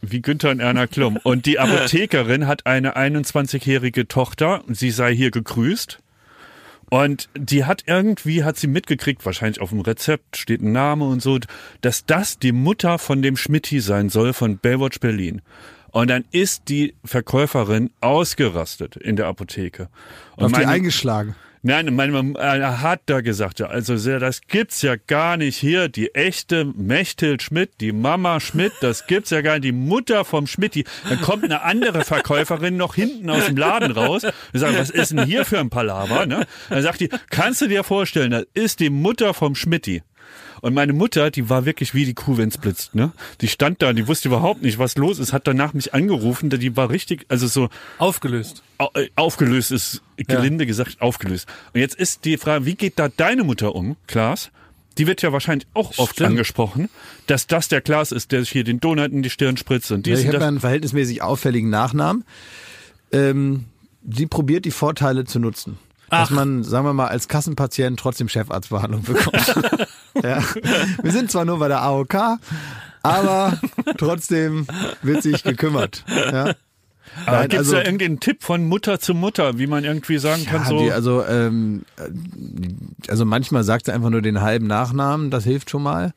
wie 0.01 0.21
Günther 0.21 0.49
und 0.51 0.59
Erna 0.59 0.87
Klum. 0.87 1.17
Und 1.23 1.45
die 1.45 1.59
Apothekerin 1.59 2.47
hat 2.47 2.65
eine 2.65 2.95
21-jährige 2.97 4.07
Tochter. 4.07 4.63
Sie 4.67 4.89
sei 4.91 5.13
hier 5.15 5.29
gegrüßt. 5.31 5.99
Und 6.89 7.29
die 7.37 7.63
hat 7.65 7.83
irgendwie, 7.85 8.43
hat 8.43 8.57
sie 8.57 8.67
mitgekriegt, 8.67 9.25
wahrscheinlich 9.25 9.61
auf 9.61 9.69
dem 9.69 9.79
Rezept 9.79 10.35
steht 10.37 10.61
ein 10.61 10.71
Name 10.73 11.05
und 11.05 11.21
so, 11.21 11.39
dass 11.81 12.05
das 12.05 12.37
die 12.37 12.51
Mutter 12.51 12.99
von 12.99 13.21
dem 13.21 13.37
Schmidti 13.37 13.79
sein 13.79 14.09
soll 14.09 14.33
von 14.33 14.57
Baywatch 14.57 14.99
Berlin. 14.99 15.41
Und 15.91 16.09
dann 16.09 16.25
ist 16.31 16.63
die 16.67 16.93
Verkäuferin 17.05 17.91
ausgerastet 18.01 18.97
in 18.97 19.15
der 19.15 19.27
Apotheke. 19.27 19.87
Und 20.35 20.45
Auf 20.45 20.51
die 20.51 20.59
meine- 20.59 20.71
eingeschlagen. 20.71 21.35
Nein, 21.63 21.93
meine 21.93 22.33
äh, 22.39 22.61
hat 22.63 23.01
da 23.05 23.21
gesagt, 23.21 23.59
ja, 23.59 23.67
also 23.67 23.95
das 23.95 24.41
gibt's 24.41 24.81
ja 24.81 24.95
gar 24.95 25.37
nicht 25.37 25.57
hier. 25.57 25.89
Die 25.89 26.15
echte 26.15 26.65
Mechthild 26.65 27.43
Schmidt, 27.43 27.73
die 27.81 27.91
Mama 27.91 28.39
Schmidt, 28.39 28.73
das 28.81 29.05
gibt's 29.05 29.29
ja 29.29 29.41
gar 29.41 29.53
nicht. 29.53 29.65
Die 29.65 29.71
Mutter 29.71 30.25
vom 30.25 30.47
Schmidt, 30.47 30.73
die, 30.73 30.85
dann 31.07 31.21
kommt 31.21 31.43
eine 31.43 31.61
andere 31.61 32.03
Verkäuferin 32.03 32.77
noch 32.77 32.95
hinten 32.95 33.29
aus 33.29 33.45
dem 33.45 33.57
Laden 33.57 33.91
raus. 33.91 34.23
Wir 34.23 34.59
sagen, 34.59 34.75
was 34.75 34.89
ist 34.89 35.11
denn 35.11 35.25
hier 35.25 35.45
für 35.45 35.59
ein 35.59 35.69
Palaver? 35.69 36.25
Ne? 36.25 36.47
Dann 36.69 36.81
sagt 36.81 36.99
die, 36.99 37.09
kannst 37.29 37.61
du 37.61 37.67
dir 37.67 37.83
vorstellen, 37.83 38.31
das 38.31 38.45
ist 38.55 38.79
die 38.79 38.89
Mutter 38.89 39.35
vom 39.35 39.53
Schmidti. 39.53 40.01
Und 40.61 40.73
meine 40.75 40.93
Mutter, 40.93 41.31
die 41.31 41.49
war 41.49 41.65
wirklich 41.65 41.93
wie 41.95 42.05
die 42.05 42.13
Kuh, 42.13 42.37
wenn's 42.37 42.57
blitzt, 42.59 42.93
ne? 42.95 43.11
Die 43.41 43.47
stand 43.47 43.81
da, 43.81 43.93
die 43.93 44.07
wusste 44.07 44.27
überhaupt 44.27 44.61
nicht, 44.61 44.77
was 44.77 44.95
los 44.95 45.17
ist, 45.19 45.33
hat 45.33 45.47
danach 45.47 45.73
mich 45.73 45.93
angerufen, 45.93 46.49
die 46.51 46.77
war 46.77 46.89
richtig, 46.91 47.25
also 47.29 47.47
so, 47.47 47.69
Aufgelöst. 47.97 48.61
au- 48.77 48.91
äh, 48.93 49.09
aufgelöst 49.15 49.71
ist, 49.71 50.01
gelinde 50.17 50.65
gesagt, 50.67 51.01
aufgelöst. 51.01 51.47
Und 51.73 51.79
jetzt 51.81 51.95
ist 51.95 52.25
die 52.25 52.37
Frage, 52.37 52.65
wie 52.67 52.75
geht 52.75 52.99
da 52.99 53.09
deine 53.09 53.43
Mutter 53.43 53.73
um, 53.75 53.95
Klaas? 54.07 54.51
Die 54.97 55.07
wird 55.07 55.21
ja 55.21 55.31
wahrscheinlich 55.31 55.67
auch 55.73 55.97
oft 55.97 56.13
Stimmt. 56.15 56.31
angesprochen, 56.31 56.89
dass 57.25 57.47
das 57.47 57.67
der 57.69 57.81
Klaas 57.81 58.11
ist, 58.11 58.31
der 58.31 58.41
sich 58.41 58.51
hier 58.51 58.63
den 58.65 58.79
Donut 58.79 59.11
in 59.11 59.23
die 59.23 59.29
Stirn 59.29 59.57
spritzt 59.57 59.89
und 59.91 60.05
Ja, 60.05 60.13
dies 60.13 60.21
ich 60.23 60.27
und 60.29 60.33
habe 60.35 60.43
ja 60.43 60.47
einen 60.49 60.59
verhältnismäßig 60.59 61.21
auffälligen 61.23 61.69
Nachnamen. 61.69 62.23
Ähm, 63.11 63.65
sie 64.09 64.27
probiert 64.27 64.65
die 64.65 64.71
Vorteile 64.71 65.25
zu 65.25 65.39
nutzen. 65.39 65.77
Dass 66.11 66.29
man, 66.29 66.63
sagen 66.63 66.85
wir 66.85 66.93
mal, 66.93 67.07
als 67.07 67.27
Kassenpatient 67.27 67.99
trotzdem 67.99 68.27
Chefarztbehandlung 68.27 69.03
bekommt. 69.03 69.55
ja. 70.23 70.43
Wir 71.01 71.11
sind 71.11 71.31
zwar 71.31 71.45
nur 71.45 71.57
bei 71.59 71.69
der 71.69 71.81
AOK, 71.81 72.37
aber 73.01 73.57
trotzdem 73.97 74.67
wird 75.01 75.23
sich 75.23 75.43
gekümmert. 75.43 76.03
Ja. 76.07 76.53
Aber 77.25 77.37
Nein, 77.39 77.49
gibt's 77.49 77.67
also- 77.67 77.73
da 77.73 77.83
irgendeinen 77.83 78.19
Tipp 78.19 78.43
von 78.43 78.67
Mutter 78.67 78.99
zu 78.99 79.13
Mutter, 79.13 79.57
wie 79.57 79.67
man 79.67 79.83
irgendwie 79.83 80.17
sagen 80.17 80.45
kann, 80.45 80.61
Ja, 80.63 80.67
so, 80.67 80.79
die, 80.79 80.91
also, 80.91 81.25
ähm, 81.25 81.83
also 83.07 83.25
manchmal 83.25 83.63
sagt 83.63 83.85
sie 83.85 83.93
einfach 83.93 84.09
nur 84.09 84.21
den 84.21 84.41
halben 84.41 84.67
Nachnamen, 84.67 85.29
das 85.29 85.43
hilft 85.43 85.69
schon 85.69 85.83
mal. 85.83 86.13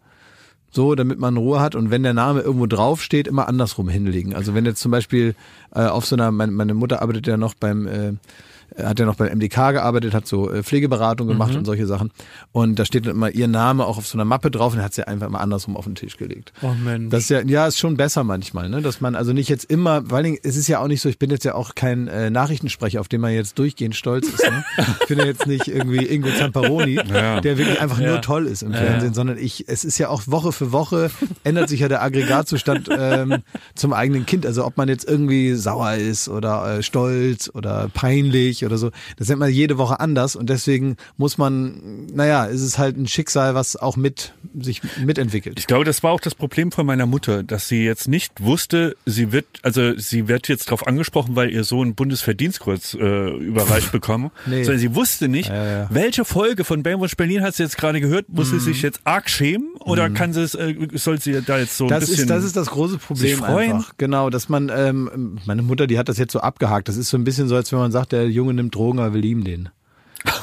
So, 0.70 0.96
damit 0.96 1.20
man 1.20 1.36
Ruhe 1.36 1.60
hat 1.60 1.76
und 1.76 1.92
wenn 1.92 2.02
der 2.02 2.14
Name 2.14 2.40
irgendwo 2.40 2.66
draufsteht, 2.66 3.28
immer 3.28 3.46
andersrum 3.46 3.88
hinlegen. 3.88 4.34
Also 4.34 4.54
wenn 4.54 4.64
jetzt 4.66 4.80
zum 4.80 4.90
Beispiel 4.90 5.36
äh, 5.72 5.84
auf 5.84 6.04
so 6.04 6.16
einer, 6.16 6.32
meine, 6.32 6.50
meine 6.50 6.74
Mutter 6.74 7.00
arbeitet 7.00 7.28
ja 7.28 7.36
noch 7.36 7.54
beim, 7.54 7.86
äh, 7.86 8.12
hat 8.82 8.98
ja 8.98 9.06
noch 9.06 9.16
beim 9.16 9.32
MDK 9.36 9.72
gearbeitet, 9.72 10.14
hat 10.14 10.26
so 10.26 10.50
äh, 10.50 10.62
Pflegeberatung 10.62 11.26
gemacht 11.28 11.52
Mhm. 11.52 11.58
und 11.58 11.64
solche 11.64 11.86
Sachen. 11.86 12.10
Und 12.52 12.78
da 12.78 12.84
steht 12.84 13.06
dann 13.06 13.12
immer 13.14 13.30
ihr 13.30 13.48
Name 13.48 13.84
auch 13.86 13.98
auf 13.98 14.06
so 14.06 14.16
einer 14.16 14.24
Mappe 14.24 14.50
drauf 14.50 14.74
und 14.74 14.82
hat 14.82 14.94
sie 14.94 15.06
einfach 15.06 15.26
immer 15.26 15.40
andersrum 15.40 15.76
auf 15.76 15.84
den 15.84 15.94
Tisch 15.94 16.16
gelegt. 16.16 16.52
Oh 16.62 16.72
Mensch. 16.74 17.10
Das 17.10 17.22
ist 17.24 17.30
ja, 17.30 17.40
ja, 17.42 17.66
ist 17.66 17.78
schon 17.78 17.96
besser 17.96 18.24
manchmal, 18.24 18.68
ne? 18.68 18.82
Dass 18.82 19.00
man 19.00 19.14
also 19.14 19.32
nicht 19.32 19.48
jetzt 19.48 19.64
immer, 19.64 20.02
vor 20.06 20.16
allen 20.16 20.24
Dingen, 20.24 20.38
es 20.42 20.56
ist 20.56 20.68
ja 20.68 20.78
auch 20.80 20.88
nicht 20.88 21.00
so, 21.00 21.08
ich 21.08 21.18
bin 21.18 21.30
jetzt 21.30 21.44
ja 21.44 21.54
auch 21.54 21.74
kein 21.74 22.08
äh, 22.08 22.30
Nachrichtensprecher, 22.30 23.00
auf 23.00 23.08
den 23.08 23.20
man 23.20 23.32
jetzt 23.32 23.58
durchgehend 23.58 23.94
stolz 23.96 24.28
ist. 24.28 24.42
Ne? 24.42 24.64
Ich 25.02 25.08
bin 25.08 25.18
ja 25.18 25.26
jetzt 25.26 25.46
nicht 25.46 25.68
irgendwie 25.68 26.04
Ingo 26.06 26.28
Zamparoni, 26.38 26.94
Ja. 27.12 27.40
der 27.40 27.58
wirklich 27.58 27.80
einfach 27.80 28.00
Ja. 28.00 28.08
nur 28.12 28.20
toll 28.22 28.46
ist 28.46 28.62
im 28.62 28.72
Fernsehen, 28.72 29.14
sondern 29.14 29.38
ich, 29.38 29.68
es 29.68 29.84
ist 29.84 29.98
ja 29.98 30.08
auch 30.08 30.22
Woche 30.26 30.50
für 30.52 30.72
Woche 30.72 31.10
ändert 31.44 31.68
sich 31.68 31.80
ja 31.80 31.88
der 31.88 32.02
Aggregatzustand 32.02 32.88
ähm, 32.96 33.42
zum 33.74 33.92
eigenen 33.92 34.26
Kind. 34.26 34.46
Also 34.46 34.64
ob 34.64 34.76
man 34.76 34.88
jetzt 34.88 35.06
irgendwie 35.08 35.54
sauer 35.54 35.94
ist 35.94 36.28
oder 36.28 36.78
äh, 36.78 36.82
stolz 36.82 37.50
oder 37.52 37.88
peinlich 37.92 38.63
oder 38.64 38.78
so, 38.78 38.90
das 39.16 39.28
nennt 39.28 39.40
man 39.40 39.50
jede 39.50 39.78
Woche 39.78 40.00
anders 40.00 40.36
und 40.36 40.50
deswegen 40.50 40.96
muss 41.16 41.38
man, 41.38 42.06
naja, 42.12 42.46
es 42.46 42.60
ist 42.62 42.78
halt 42.78 42.96
ein 42.96 43.06
Schicksal, 43.06 43.54
was 43.54 43.76
auch 43.76 43.96
mit 43.96 44.34
sich 44.60 44.82
mitentwickelt. 45.04 45.58
Ich 45.58 45.66
glaube, 45.66 45.84
das 45.84 46.02
war 46.02 46.12
auch 46.12 46.20
das 46.20 46.34
Problem 46.34 46.72
von 46.72 46.86
meiner 46.86 47.06
Mutter, 47.06 47.42
dass 47.42 47.68
sie 47.68 47.84
jetzt 47.84 48.08
nicht 48.08 48.42
wusste, 48.42 48.96
sie 49.06 49.32
wird, 49.32 49.46
also 49.62 49.96
sie 49.96 50.28
wird 50.28 50.48
jetzt 50.48 50.66
darauf 50.68 50.86
angesprochen, 50.86 51.36
weil 51.36 51.50
ihr 51.50 51.64
Sohn 51.64 51.94
Bundesverdienstkreuz 51.94 52.94
äh, 52.94 53.30
überreicht 53.36 53.92
bekommen. 53.92 54.30
Nee. 54.46 54.64
Sondern 54.64 54.80
sie 54.80 54.94
wusste 54.94 55.28
nicht, 55.28 55.48
Ja, 55.48 55.64
ja. 55.66 55.86
welche 55.90 56.24
Folge 56.24 56.64
von 56.64 56.82
Baywatch 56.82 57.16
Berlin 57.16 57.42
hat 57.42 57.54
sie 57.54 57.62
jetzt 57.62 57.76
gerade 57.76 58.00
gehört. 58.00 58.28
Muss 58.28 58.50
sie 58.50 58.58
sich 58.60 58.82
jetzt 58.82 59.00
arg 59.04 59.28
schämen 59.30 59.68
oder 59.80 60.10
kann 60.10 60.32
sie 60.32 60.42
es, 60.42 60.54
äh, 60.54 60.74
soll 60.94 61.20
sie 61.20 61.40
da 61.44 61.58
jetzt 61.58 61.76
so 61.76 61.84
ein 61.84 61.90
Das 61.90 62.00
bisschen? 62.06 62.24
ist, 62.24 62.30
das 62.30 62.44
ist 62.44 62.56
das 62.56 62.68
große 62.68 62.98
Problem 62.98 63.42
einfach. 63.42 63.92
Genau, 63.98 64.30
dass 64.30 64.48
man, 64.48 64.70
ähm, 64.74 65.38
meine 65.46 65.62
Mutter, 65.62 65.86
die 65.86 65.98
hat 65.98 66.08
das 66.08 66.18
jetzt 66.18 66.32
so 66.32 66.40
abgehakt. 66.40 66.88
Das 66.88 66.96
ist 66.96 67.08
so 67.10 67.16
ein 67.16 67.24
bisschen 67.24 67.48
so, 67.48 67.56
als 67.56 67.72
wenn 67.72 67.78
man 67.78 67.92
sagt, 67.92 68.12
der 68.12 68.28
Junge 68.28 68.43
nimmt 68.52 68.74
Drogen, 68.74 68.98
aber 68.98 69.14
wir 69.14 69.20
lieben 69.20 69.44
den. 69.44 69.68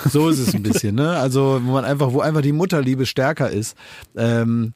So 0.10 0.30
ist 0.30 0.40
es 0.40 0.54
ein 0.54 0.64
bisschen, 0.64 0.96
ne? 0.96 1.12
Also, 1.18 1.62
wo 1.64 1.72
man 1.72 1.86
einfach, 1.86 2.14
wo 2.14 2.22
einfach 2.22 2.42
die 2.42 2.52
Mutterliebe 2.52 3.06
stärker 3.06 3.50
ist, 3.50 3.76
ähm, 4.16 4.74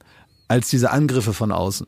als 0.48 0.70
diese 0.70 0.92
Angriffe 0.92 1.34
von 1.34 1.52
außen. 1.52 1.88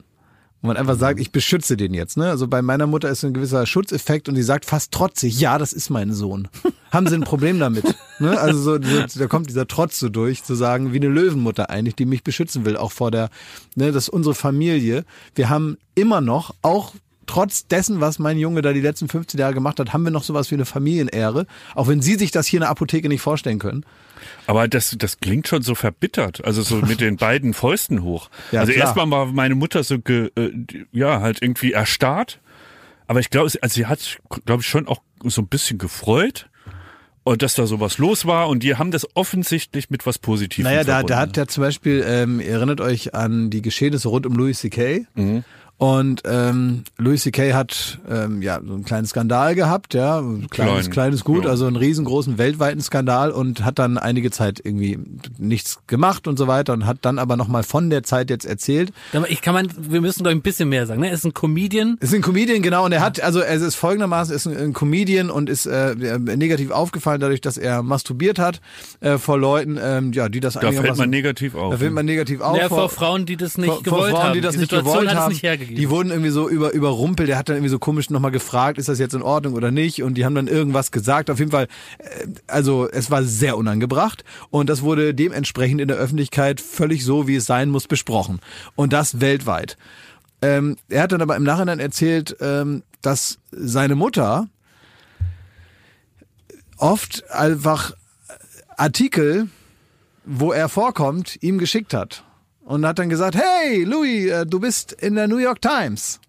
Wo 0.61 0.67
man 0.67 0.77
einfach 0.77 0.97
sagt, 0.97 1.19
ich 1.19 1.31
beschütze 1.31 1.77
den 1.77 1.93
jetzt, 1.93 2.17
ne? 2.17 2.29
Also 2.29 2.47
bei 2.47 2.63
meiner 2.63 2.87
Mutter 2.87 3.09
ist 3.09 3.23
ein 3.23 3.33
gewisser 3.33 3.65
Schutzeffekt 3.67 4.27
und 4.27 4.35
die 4.35 4.41
sagt 4.41 4.65
fast 4.65 4.91
trotzig, 4.91 5.39
ja, 5.39 5.59
das 5.59 5.71
ist 5.71 5.91
mein 5.91 6.11
Sohn. 6.13 6.47
Haben 6.91 7.07
sie 7.07 7.15
ein 7.15 7.21
Problem 7.21 7.59
damit? 7.59 7.83
Ne? 8.19 8.39
Also 8.39 8.59
so, 8.59 8.81
so, 8.81 9.19
da 9.19 9.27
kommt 9.27 9.47
dieser 9.47 9.67
Trotz 9.67 9.99
so 9.99 10.09
durch, 10.09 10.43
zu 10.43 10.55
sagen, 10.55 10.91
wie 10.93 10.97
eine 10.97 11.09
Löwenmutter 11.09 11.69
eigentlich, 11.69 11.95
die 11.95 12.07
mich 12.07 12.23
beschützen 12.23 12.65
will, 12.65 12.75
auch 12.75 12.91
vor 12.91 13.11
der, 13.11 13.29
ne, 13.75 13.91
das 13.91 14.05
ist 14.05 14.09
unsere 14.09 14.33
Familie. 14.33 15.05
Wir 15.35 15.49
haben 15.49 15.77
immer 15.93 16.19
noch, 16.19 16.55
auch 16.63 16.95
trotz 17.27 17.67
dessen, 17.67 18.01
was 18.01 18.17
mein 18.19 18.37
Junge 18.39 18.61
da 18.63 18.73
die 18.73 18.81
letzten 18.81 19.07
15 19.07 19.39
Jahre 19.39 19.53
gemacht 19.53 19.79
hat, 19.79 19.93
haben 19.93 20.03
wir 20.03 20.11
noch 20.11 20.23
sowas 20.23 20.49
wie 20.49 20.55
eine 20.55 20.65
Familienehre. 20.65 21.45
Auch 21.75 21.87
wenn 21.87 22.01
Sie 22.01 22.15
sich 22.15 22.31
das 22.31 22.47
hier 22.47 22.57
in 22.57 22.61
der 22.61 22.69
Apotheke 22.69 23.07
nicht 23.09 23.21
vorstellen 23.21 23.59
können. 23.59 23.85
Aber 24.47 24.67
das, 24.67 24.95
das 24.97 25.19
klingt 25.19 25.47
schon 25.47 25.61
so 25.61 25.75
verbittert, 25.75 26.43
also 26.43 26.61
so 26.63 26.77
mit 26.77 26.99
den 27.01 27.17
beiden 27.17 27.53
Fäusten 27.53 28.01
hoch. 28.01 28.29
Ja, 28.51 28.61
also 28.61 28.71
erstmal 28.71 29.09
war 29.11 29.25
meine 29.27 29.55
Mutter 29.55 29.83
so, 29.83 29.99
ge, 29.99 30.31
äh, 30.35 30.51
ja, 30.91 31.21
halt 31.21 31.41
irgendwie 31.41 31.73
erstarrt. 31.73 32.39
Aber 33.07 33.19
ich 33.19 33.29
glaube, 33.29 33.49
sie- 33.49 33.61
also 33.61 33.75
sie 33.75 33.85
hat, 33.85 34.17
glaube 34.45 34.61
ich, 34.61 34.67
schon 34.67 34.87
auch 34.87 35.01
so 35.23 35.41
ein 35.41 35.47
bisschen 35.47 35.77
gefreut. 35.77 36.49
Und 37.23 37.41
dass 37.41 37.55
da 37.55 37.67
sowas 37.67 37.97
los 37.97 38.25
war 38.25 38.47
und 38.47 38.63
die 38.63 38.75
haben 38.77 38.89
das 38.89 39.05
offensichtlich 39.13 39.89
mit 39.89 40.05
was 40.05 40.17
Positivem 40.17 40.63
Naja, 40.63 40.85
da, 40.85 40.93
verbunden. 40.99 41.07
da 41.09 41.19
hat 41.19 41.35
ja 41.35 41.45
zum 41.45 41.61
Beispiel, 41.61 42.01
ähm, 42.07 42.39
ihr 42.39 42.51
erinnert 42.51 42.79
euch 42.79 43.13
an 43.15 43.49
die 43.49 43.61
Geschehnisse 43.61 44.07
rund 44.07 44.25
um 44.25 44.33
Louis 44.35 44.57
C.K. 44.59 45.05
Mhm. 45.15 45.43
Und 45.79 46.23
ähm, 46.25 46.85
Louis 46.97 47.21
C.K. 47.21 47.53
hat 47.53 47.99
ähm, 48.09 48.41
ja 48.41 48.59
so 48.65 48.73
einen 48.73 48.83
kleinen 48.83 49.05
Skandal 49.05 49.53
gehabt, 49.53 49.93
ja, 49.93 50.21
kleines, 50.49 50.49
Klein, 50.49 50.89
kleines 50.91 51.23
Gut, 51.23 51.43
ja. 51.45 51.51
also 51.51 51.67
einen 51.67 51.75
riesengroßen 51.75 52.39
weltweiten 52.39 52.81
Skandal 52.81 53.29
und 53.29 53.63
hat 53.63 53.77
dann 53.77 53.99
einige 53.99 54.31
Zeit 54.31 54.59
irgendwie 54.63 54.97
nichts 55.37 55.77
gemacht 55.85 56.27
und 56.27 56.37
so 56.37 56.47
weiter 56.47 56.73
und 56.73 56.87
hat 56.87 56.97
dann 57.03 57.19
aber 57.19 57.37
nochmal 57.37 57.61
von 57.61 57.91
der 57.91 58.01
Zeit 58.01 58.31
jetzt 58.31 58.45
erzählt. 58.45 58.91
Ich 59.29 59.41
kann 59.41 59.53
man, 59.53 59.69
wir 59.77 60.01
müssen 60.01 60.23
doch 60.23 60.31
ein 60.31 60.41
bisschen 60.41 60.67
mehr 60.69 60.87
sagen. 60.87 61.01
Ne? 61.01 61.09
Er 61.09 61.13
ist 61.13 61.25
ein 61.25 61.35
Comedian. 61.35 61.97
Ist 61.99 62.11
ein 62.15 62.23
Comedian, 62.23 62.63
genau, 62.63 62.83
und 62.85 62.91
er 62.91 63.01
hat, 63.01 63.21
also 63.21 63.39
er 63.41 63.53
ist 63.53 63.75
folgendermaßen, 63.75 64.35
ist 64.35 64.47
ein, 64.47 64.57
ein 64.57 64.73
Comedian 64.73 65.29
und 65.29 65.47
ist 65.47 65.67
äh, 65.67 65.93
negativ 66.17 66.71
aufgefallen 66.71 67.21
dadurch, 67.21 67.41
dass 67.41 67.55
er 67.55 67.83
masturbiert 67.83 68.39
hat 68.39 68.61
äh, 69.01 69.19
vor 69.19 69.37
Leuten, 69.37 69.77
ähm, 69.79 70.11
ja, 70.11 70.27
die 70.27 70.39
das 70.39 70.55
Da 70.55 70.61
fällt 70.61 70.79
einigermaßen- 70.79 70.97
man 70.97 71.09
negativ 71.11 71.53
auf. 71.53 71.71
Da 71.73 71.77
fällt 71.77 71.93
man 71.93 72.05
negativ 72.07 72.41
auf. 72.41 72.57
Ja, 72.57 72.67
vor 72.67 72.89
Frauen, 72.89 73.27
die 73.27 73.37
das 73.37 73.59
nicht 73.59 73.67
vor, 73.71 73.83
gewollt 73.83 74.01
vor 74.01 74.09
Frauen, 74.09 74.23
haben. 74.29 74.33
die 74.33 74.41
das 74.41 74.53
die 74.53 74.59
nicht 74.61 74.69
Situation 74.71 74.93
gewollt 74.93 75.09
hat 75.09 75.15
es 75.17 75.21
haben. 75.21 75.31
nicht 75.33 75.43
hergegeben. 75.67 75.81
Die 75.81 75.89
wurden 75.89 76.09
irgendwie 76.09 76.29
so 76.29 76.49
über, 76.49 76.73
überrumpelt. 76.73 77.29
Der 77.29 77.37
hat 77.37 77.49
dann 77.49 77.57
irgendwie 77.57 77.69
so 77.69 77.79
komisch 77.79 78.09
nochmal 78.09 78.31
gefragt, 78.31 78.77
ist 78.77 78.89
das 78.89 78.99
jetzt 78.99 79.13
in 79.13 79.21
Ordnung 79.21 79.53
oder 79.53 79.71
nicht? 79.71 80.03
Und 80.03 80.15
die 80.15 80.25
haben 80.25 80.35
dann 80.35 80.47
irgendwas 80.47 80.91
gesagt. 80.91 81.29
Auf 81.29 81.39
jeden 81.39 81.51
Fall, 81.51 81.67
äh, 81.99 82.27
also 82.47 82.89
es 82.89 83.11
war 83.11 83.23
sehr 83.23 83.57
unangebracht. 83.57 84.23
Und 84.49 84.69
das 84.69 84.81
wurde 84.81 85.13
dementsprechend 85.13 85.81
in 85.81 85.87
der 85.87 85.97
Öffentlichkeit 85.97 86.61
völlig 86.61 87.03
so, 87.05 87.27
wie 87.27 87.35
es 87.35 87.45
sein 87.45 87.69
muss, 87.69 87.87
besprochen. 87.87 88.39
Und 88.75 88.93
das 88.93 89.21
weltweit. 89.21 89.77
Ähm, 90.41 90.77
er 90.89 91.03
hat 91.03 91.11
dann 91.11 91.21
aber 91.21 91.35
im 91.35 91.43
Nachhinein 91.43 91.79
erzählt, 91.79 92.35
ähm, 92.41 92.83
dass 93.01 93.39
seine 93.51 93.95
Mutter 93.95 94.47
oft 96.77 97.29
einfach 97.31 97.93
Artikel, 98.75 99.47
wo 100.25 100.51
er 100.51 100.69
vorkommt, 100.69 101.41
ihm 101.41 101.57
geschickt 101.57 101.93
hat. 101.93 102.23
Und 102.67 102.85
hat 102.85 102.99
dann 102.99 103.07
gesagt, 103.07 103.37
hey, 103.37 103.85
Louis, 103.85 104.29
äh, 104.29 104.45
du 104.45 104.59
bist 104.59 104.91
in 104.91 105.15
der 105.15 105.29
New 105.29 105.37
York 105.37 105.61
Times. 105.61 106.19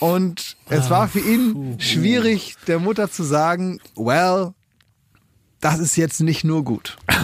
Und 0.00 0.56
es 0.68 0.90
war 0.90 1.08
für 1.08 1.20
ihn 1.20 1.80
schwierig, 1.80 2.56
der 2.66 2.78
Mutter 2.78 3.10
zu 3.10 3.22
sagen, 3.22 3.80
well, 3.94 4.52
das 5.60 5.78
ist 5.78 5.96
jetzt 5.96 6.20
nicht 6.20 6.44
nur 6.44 6.62
gut. 6.62 6.98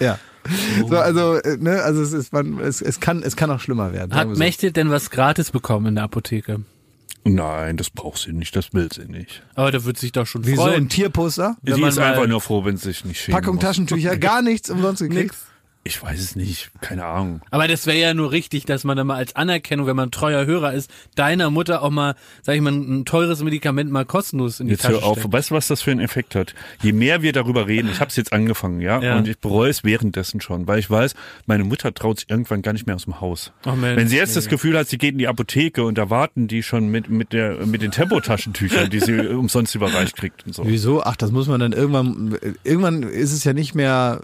ja. 0.00 0.18
So, 0.88 0.98
also, 0.98 1.36
äh, 1.36 1.56
ne, 1.58 1.80
also 1.82 2.02
es 2.02 2.12
ist, 2.12 2.32
man, 2.32 2.58
es, 2.58 2.82
es 2.82 2.98
kann, 2.98 3.22
es 3.22 3.36
kann 3.36 3.52
auch 3.52 3.60
schlimmer 3.60 3.92
werden. 3.92 4.14
Hat 4.14 4.28
so. 4.28 4.34
Mechthild 4.34 4.76
denn 4.76 4.90
was 4.90 5.10
gratis 5.10 5.52
bekommen 5.52 5.86
in 5.86 5.94
der 5.94 6.04
Apotheke? 6.04 6.64
Nein, 7.34 7.76
das 7.76 7.90
braucht 7.90 8.18
sie 8.18 8.32
nicht, 8.32 8.54
das 8.56 8.72
will 8.72 8.88
sie 8.92 9.06
nicht. 9.06 9.42
Aber 9.54 9.70
der 9.70 9.84
wird 9.84 9.98
sich 9.98 10.12
doch 10.12 10.26
schon 10.26 10.46
Wieso 10.46 10.62
ein 10.62 10.68
freuen. 10.70 10.88
Tierposter? 10.88 11.56
Wenn 11.62 11.74
sie 11.74 11.80
man 11.80 11.90
ist 11.90 11.98
einfach 11.98 12.26
nur 12.26 12.40
froh, 12.40 12.64
wenn 12.64 12.76
sie 12.76 12.88
sich 12.88 13.04
nicht 13.04 13.20
schämen 13.20 13.40
Packung 13.40 13.56
muss. 13.56 13.64
Taschentücher, 13.64 14.16
gar 14.16 14.42
nichts 14.42 14.70
umsonst 14.70 15.02
gekriegt. 15.02 15.34
Ich 15.88 16.02
weiß 16.02 16.20
es 16.20 16.36
nicht, 16.36 16.70
keine 16.82 17.06
Ahnung. 17.06 17.40
Aber 17.50 17.66
das 17.66 17.86
wäre 17.86 17.96
ja 17.98 18.12
nur 18.12 18.30
richtig, 18.30 18.66
dass 18.66 18.84
man 18.84 18.98
dann 18.98 19.06
mal 19.06 19.16
als 19.16 19.34
Anerkennung, 19.36 19.86
wenn 19.86 19.96
man 19.96 20.10
treuer 20.10 20.44
Hörer 20.44 20.74
ist, 20.74 20.90
deiner 21.14 21.48
Mutter 21.48 21.80
auch 21.82 21.88
mal, 21.88 22.14
sag 22.42 22.56
ich 22.56 22.60
mal, 22.60 22.72
ein 22.72 23.06
teures 23.06 23.42
Medikament 23.42 23.90
mal 23.90 24.04
kostenlos 24.04 24.60
in 24.60 24.66
die 24.66 24.72
Jetzt 24.72 24.82
Tasche 24.82 24.96
hör 25.00 25.04
auf, 25.04 25.18
steckt. 25.20 25.32
weißt 25.32 25.50
du, 25.50 25.54
was 25.54 25.66
das 25.68 25.80
für 25.80 25.90
einen 25.90 26.00
Effekt 26.00 26.34
hat? 26.34 26.54
Je 26.82 26.92
mehr 26.92 27.22
wir 27.22 27.32
darüber 27.32 27.66
reden, 27.66 27.88
ich 27.90 28.00
habe 28.00 28.10
es 28.10 28.16
jetzt 28.16 28.34
angefangen, 28.34 28.82
ja, 28.82 29.00
Ja. 29.00 29.16
und 29.16 29.26
ich 29.28 29.38
bereue 29.38 29.70
es 29.70 29.82
währenddessen 29.82 30.42
schon, 30.42 30.66
weil 30.66 30.78
ich 30.78 30.90
weiß, 30.90 31.14
meine 31.46 31.64
Mutter 31.64 31.94
traut 31.94 32.20
sich 32.20 32.28
irgendwann 32.28 32.60
gar 32.60 32.74
nicht 32.74 32.86
mehr 32.86 32.94
aus 32.96 33.04
dem 33.04 33.22
Haus. 33.22 33.52
Ach 33.64 33.74
Mensch, 33.74 33.96
Wenn 33.96 34.08
sie 34.08 34.16
jetzt 34.18 34.36
das 34.36 34.44
nee. 34.44 34.50
Gefühl 34.50 34.76
hat, 34.76 34.88
sie 34.88 34.98
geht 34.98 35.12
in 35.12 35.18
die 35.18 35.28
Apotheke 35.28 35.84
und 35.84 35.96
da 35.96 36.10
warten 36.10 36.48
die 36.48 36.62
schon 36.62 36.88
mit 36.88 37.08
mit 37.08 37.32
der 37.32 37.64
mit 37.64 37.80
den 37.80 37.92
Tempotaschentüchern, 37.92 38.90
die 38.90 39.00
sie 39.00 39.18
umsonst 39.28 39.74
überreicht 39.74 40.16
kriegt 40.16 40.44
und 40.46 40.54
so. 40.54 40.66
Wieso? 40.66 41.02
Ach, 41.02 41.16
das 41.16 41.30
muss 41.32 41.48
man 41.48 41.60
dann 41.60 41.72
irgendwann, 41.72 42.36
irgendwann 42.62 43.02
ist 43.04 43.32
es 43.32 43.44
ja 43.44 43.54
nicht 43.54 43.74
mehr, 43.74 44.20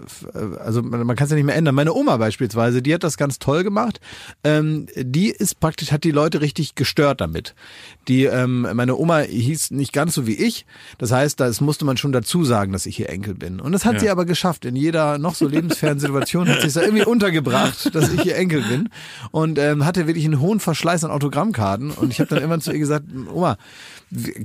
also 0.63 0.83
man, 0.83 1.07
man 1.07 1.15
kann 1.15 1.25
es 1.25 1.31
ja 1.31 1.35
nicht 1.35 1.45
mehr 1.45 1.54
ändern. 1.55 1.73
Meine 1.75 1.93
Oma 1.93 2.17
beispielsweise, 2.17 2.81
die 2.81 2.93
hat 2.93 3.03
das 3.03 3.17
ganz 3.17 3.39
toll 3.39 3.63
gemacht. 3.63 3.99
Ähm, 4.43 4.85
die 4.95 5.29
ist 5.29 5.59
praktisch, 5.59 5.91
hat 5.91 6.03
die 6.03 6.11
Leute 6.11 6.41
richtig 6.41 6.75
gestört 6.75 7.21
damit. 7.21 7.55
Die, 8.07 8.25
ähm, 8.25 8.67
meine 8.73 8.95
Oma 8.95 9.19
hieß 9.21 9.71
nicht 9.71 9.93
ganz 9.93 10.13
so 10.13 10.27
wie 10.27 10.35
ich. 10.35 10.65
Das 10.97 11.11
heißt, 11.11 11.39
das 11.39 11.61
musste 11.61 11.85
man 11.85 11.97
schon 11.97 12.11
dazu 12.11 12.43
sagen, 12.43 12.71
dass 12.73 12.85
ich 12.85 12.99
ihr 12.99 13.09
Enkel 13.09 13.33
bin. 13.33 13.59
Und 13.59 13.71
das 13.71 13.85
hat 13.85 13.93
Ja. 13.95 13.99
sie 14.01 14.09
aber 14.09 14.25
geschafft. 14.25 14.65
In 14.65 14.75
jeder 14.75 15.17
noch 15.17 15.33
so 15.35 15.47
lebensfernen 15.47 15.99
Situation 15.99 16.47
hat 16.49 16.61
sie 16.61 16.67
es 16.67 16.73
da 16.73 16.81
irgendwie 16.81 17.05
untergebracht, 17.05 17.93
dass 17.95 18.11
ich 18.13 18.25
ihr 18.25 18.35
Enkel 18.35 18.61
bin. 18.61 18.89
Und 19.31 19.57
ähm, 19.57 19.85
hatte 19.85 20.07
wirklich 20.07 20.25
einen 20.25 20.39
hohen 20.39 20.59
Verschleiß 20.59 21.03
an 21.03 21.11
Autogrammkarten. 21.11 21.91
Und 21.91 22.11
ich 22.11 22.19
habe 22.19 22.29
dann 22.29 22.43
immer 22.43 22.59
zu 22.59 22.71
ihr 22.71 22.79
gesagt, 22.79 23.05
Oma, 23.33 23.57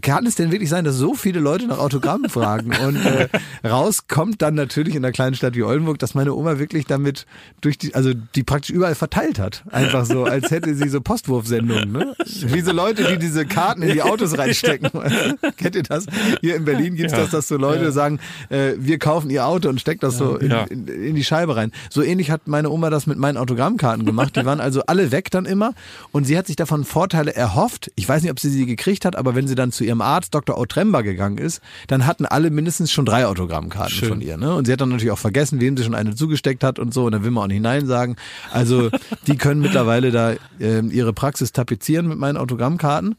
kann 0.03 0.27
es 0.27 0.35
denn 0.35 0.51
wirklich 0.51 0.71
sein, 0.71 0.85
dass 0.85 0.97
so 0.97 1.15
viele 1.15 1.39
Leute 1.41 1.67
nach 1.67 1.79
Autogrammen 1.79 2.29
fragen? 2.31 2.73
Und 2.85 2.97
äh, 3.05 3.29
raus 3.67 4.07
kommt 4.09 4.43
dann 4.43 4.55
natürlich 4.55 4.95
in 4.95 5.05
einer 5.05 5.13
kleinen 5.13 5.35
Stadt 5.37 5.55
wie 5.55 5.63
Oldenburg, 5.63 5.99
dass 5.99 6.15
meine 6.15 6.35
Oma 6.35 6.59
wirklich 6.59 6.87
damit 6.87 7.27
durch 7.61 7.79
die, 7.79 7.95
also 7.95 8.13
die 8.35 8.43
praktisch 8.43 8.71
überall 8.71 8.95
verteilt 8.95 9.39
hat. 9.39 9.63
Einfach 9.71 10.05
so, 10.07 10.25
als 10.25 10.51
hätte 10.51 10.75
sie 10.75 10.89
so 10.89 11.01
Postwurfsendungen, 11.01 11.93
ne? 11.93 12.15
Wie 12.47 12.61
so 12.63 12.73
Leute, 12.73 13.05
die 13.05 13.19
diese 13.19 13.47
Karten 13.47 13.83
in 13.83 13.93
die 13.93 14.03
Autos 14.03 14.37
reinstecken. 14.37 14.91
Kennt 15.57 15.77
ihr 15.77 15.83
das? 15.83 16.07
Hier 16.41 16.57
in 16.57 16.65
Berlin 16.65 16.97
gibt's 16.97 17.13
das, 17.13 17.31
dass 17.31 17.47
so 17.49 17.57
Leute 17.57 17.93
sagen, 17.93 18.19
äh, 18.49 18.73
wir 18.79 18.99
kaufen 18.99 19.31
ihr 19.31 19.47
Auto 19.47 19.69
und 19.69 19.81
steckt 19.81 20.03
das 20.03 20.17
so 20.17 20.37
in, 20.37 20.51
Ja. 20.51 20.65
in, 20.65 20.89
in 20.89 21.15
die 21.15 21.25
Scheibe 21.25 21.57
rein. 21.57 21.71
So 21.91 22.03
ähnlich 22.03 22.31
hat 22.31 22.49
meine 22.49 22.71
Oma 22.71 22.91
das 22.91 23.07
mit 23.07 23.19
meinen 23.19 23.37
Autogrammkarten 23.37 24.05
gemacht. 24.05 24.37
Die 24.37 24.45
waren 24.45 24.61
also 24.61 24.83
alle 24.87 25.13
weg 25.13 25.31
dann 25.31 25.45
immer 25.47 25.75
und 26.13 26.25
sie 26.25 26.37
hat 26.37 26.47
sich 26.47 26.57
davon 26.57 26.85
Vorteile 26.85 27.35
erhofft. 27.35 27.91
Ich 27.97 28.09
weiß 28.09 28.23
nicht, 28.23 28.31
ob 28.33 28.41
sie 28.41 28.51
sie 28.51 28.67
gekriegt 28.67 29.05
hat, 29.05 29.17
aber 29.17 29.35
wenn 29.35 29.47
sie 29.47 29.55
dann 29.61 29.73
zu 29.73 29.85
ihrem 29.85 30.01
Arzt 30.01 30.35
Dr. 30.35 30.59
Otremba 30.59 31.03
gegangen 31.03 31.39
ist, 31.39 31.61
dann 31.87 32.07
hatten 32.07 32.27
alle 32.27 32.51
mindestens 32.51 32.91
schon 32.91 33.05
drei 33.05 33.27
Autogrammkarten 33.27 34.09
von 34.09 34.21
ihr. 34.21 34.37
Ne? 34.37 34.55
Und 34.55 34.67
sie 34.67 34.73
hat 34.73 34.81
dann 34.81 34.89
natürlich 34.89 35.13
auch 35.13 35.19
vergessen, 35.19 35.61
wem 35.61 35.77
sie 35.77 35.85
schon 35.85 35.95
eine 35.95 36.15
zugesteckt 36.15 36.65
hat 36.65 36.79
und 36.79 36.93
so. 36.93 37.05
Und 37.05 37.13
dann 37.13 37.23
will 37.23 37.31
man 37.31 37.45
auch 37.45 37.49
nicht 37.49 37.63
Nein 37.63 37.87
sagen. 37.87 38.17
Also 38.51 38.91
die 39.27 39.37
können 39.37 39.61
mittlerweile 39.61 40.11
da 40.11 40.35
ähm, 40.59 40.91
ihre 40.91 41.13
Praxis 41.13 41.53
tapezieren 41.53 42.09
mit 42.09 42.19
meinen 42.19 42.37
Autogrammkarten. 42.37 43.17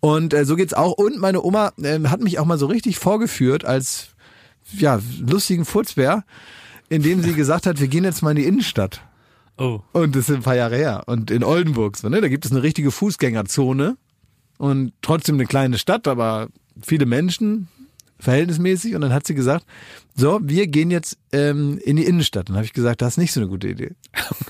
Und 0.00 0.34
äh, 0.34 0.44
so 0.44 0.56
geht's 0.56 0.74
auch. 0.74 0.92
Und 0.92 1.18
meine 1.18 1.42
Oma 1.42 1.72
ähm, 1.82 2.10
hat 2.10 2.20
mich 2.20 2.38
auch 2.38 2.44
mal 2.44 2.58
so 2.58 2.66
richtig 2.66 2.98
vorgeführt 2.98 3.64
als 3.64 4.08
ja, 4.72 5.00
lustigen 5.20 5.64
Furzbär, 5.64 6.24
indem 6.88 7.22
sie 7.22 7.34
gesagt 7.34 7.66
hat, 7.66 7.80
wir 7.80 7.88
gehen 7.88 8.04
jetzt 8.04 8.22
mal 8.22 8.30
in 8.30 8.36
die 8.36 8.46
Innenstadt. 8.46 9.02
Oh. 9.58 9.80
Und 9.92 10.16
das 10.16 10.28
ist 10.28 10.34
ein 10.34 10.42
paar 10.42 10.56
Jahre 10.56 10.76
her. 10.76 11.02
Und 11.06 11.30
in 11.30 11.44
Oldenburg, 11.44 11.96
so, 11.96 12.08
ne, 12.08 12.20
da 12.20 12.28
gibt 12.28 12.44
es 12.44 12.50
eine 12.50 12.62
richtige 12.62 12.90
Fußgängerzone 12.90 13.96
und 14.62 14.92
trotzdem 15.02 15.34
eine 15.34 15.46
kleine 15.46 15.76
Stadt, 15.76 16.06
aber 16.06 16.46
viele 16.80 17.04
Menschen, 17.04 17.66
verhältnismäßig. 18.20 18.94
Und 18.94 19.00
dann 19.00 19.12
hat 19.12 19.26
sie 19.26 19.34
gesagt, 19.34 19.66
so, 20.14 20.38
wir 20.40 20.68
gehen 20.68 20.92
jetzt 20.92 21.18
ähm, 21.32 21.80
in 21.82 21.96
die 21.96 22.04
Innenstadt. 22.04 22.48
Dann 22.48 22.54
habe 22.54 22.64
ich 22.64 22.72
gesagt, 22.72 23.02
das 23.02 23.14
ist 23.14 23.18
nicht 23.18 23.32
so 23.32 23.40
eine 23.40 23.48
gute 23.48 23.66
Idee. 23.66 23.96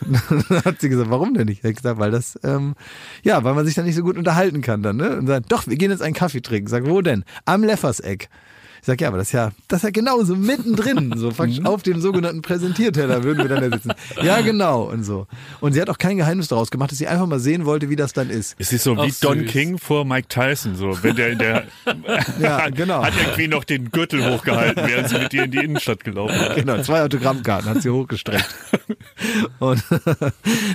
dann 0.50 0.64
hat 0.66 0.82
sie 0.82 0.90
gesagt, 0.90 1.08
warum 1.08 1.32
denn 1.32 1.46
nicht? 1.46 1.60
Ich 1.60 1.64
habe 1.64 1.72
gesagt, 1.72 1.98
weil 1.98 2.10
das, 2.10 2.38
ähm, 2.44 2.74
ja, 3.22 3.42
weil 3.42 3.54
man 3.54 3.64
sich 3.64 3.74
da 3.74 3.82
nicht 3.82 3.94
so 3.94 4.02
gut 4.02 4.18
unterhalten 4.18 4.60
kann 4.60 4.82
dann. 4.82 4.98
Ne? 4.98 5.16
Und 5.16 5.28
sagt, 5.28 5.50
doch, 5.50 5.66
wir 5.66 5.78
gehen 5.78 5.90
jetzt 5.90 6.02
einen 6.02 6.12
Kaffee 6.12 6.42
trinken. 6.42 6.68
Sag, 6.68 6.86
wo 6.86 7.00
denn? 7.00 7.24
Am 7.46 7.64
Lefferseck. 7.64 8.28
Ich 8.82 8.86
sag, 8.86 9.00
ja, 9.00 9.06
aber 9.06 9.18
das 9.18 9.28
ist 9.28 9.32
ja, 9.34 9.52
das 9.68 9.78
ist 9.78 9.84
ja 9.84 9.90
genauso 9.90 10.34
mittendrin, 10.34 11.12
so 11.16 11.30
faktisch 11.34 11.64
auf 11.64 11.84
dem 11.84 12.00
sogenannten 12.00 12.42
Präsentierteller 12.42 13.22
würden 13.22 13.38
wir 13.38 13.48
dann 13.48 13.70
da 13.70 13.76
sitzen. 13.76 13.92
Ja, 14.20 14.40
genau 14.42 14.82
und 14.90 15.04
so. 15.04 15.28
Und 15.60 15.72
sie 15.72 15.80
hat 15.80 15.88
auch 15.88 15.98
kein 15.98 16.16
Geheimnis 16.16 16.48
daraus 16.48 16.68
gemacht, 16.68 16.90
dass 16.90 16.98
sie 16.98 17.06
einfach 17.06 17.26
mal 17.26 17.38
sehen 17.38 17.64
wollte, 17.64 17.90
wie 17.90 17.96
das 17.96 18.12
dann 18.12 18.28
ist. 18.28 18.56
Es 18.58 18.72
ist 18.72 18.82
so 18.82 18.96
Ach, 18.98 19.06
wie 19.06 19.12
Don 19.20 19.38
süß. 19.38 19.52
King 19.52 19.78
vor 19.78 20.04
Mike 20.04 20.26
Tyson, 20.26 20.74
so 20.74 21.00
wenn 21.00 21.14
der, 21.14 21.36
der 21.36 21.64
Ja, 22.40 22.62
hat, 22.64 22.74
genau. 22.74 23.04
hat 23.04 23.12
irgendwie 23.16 23.46
noch 23.46 23.62
den 23.62 23.92
Gürtel 23.92 24.28
hochgehalten, 24.28 24.82
während 24.84 25.08
sie 25.10 25.18
mit 25.18 25.30
dir 25.32 25.44
in 25.44 25.52
die 25.52 25.58
Innenstadt 25.58 26.02
gelaufen 26.02 26.34
ist. 26.34 26.56
Genau, 26.56 26.82
zwei 26.82 27.02
Autogrammkarten 27.04 27.70
hat 27.70 27.82
sie 27.82 27.90
hochgestreckt. 27.90 28.52
Und 29.60 29.80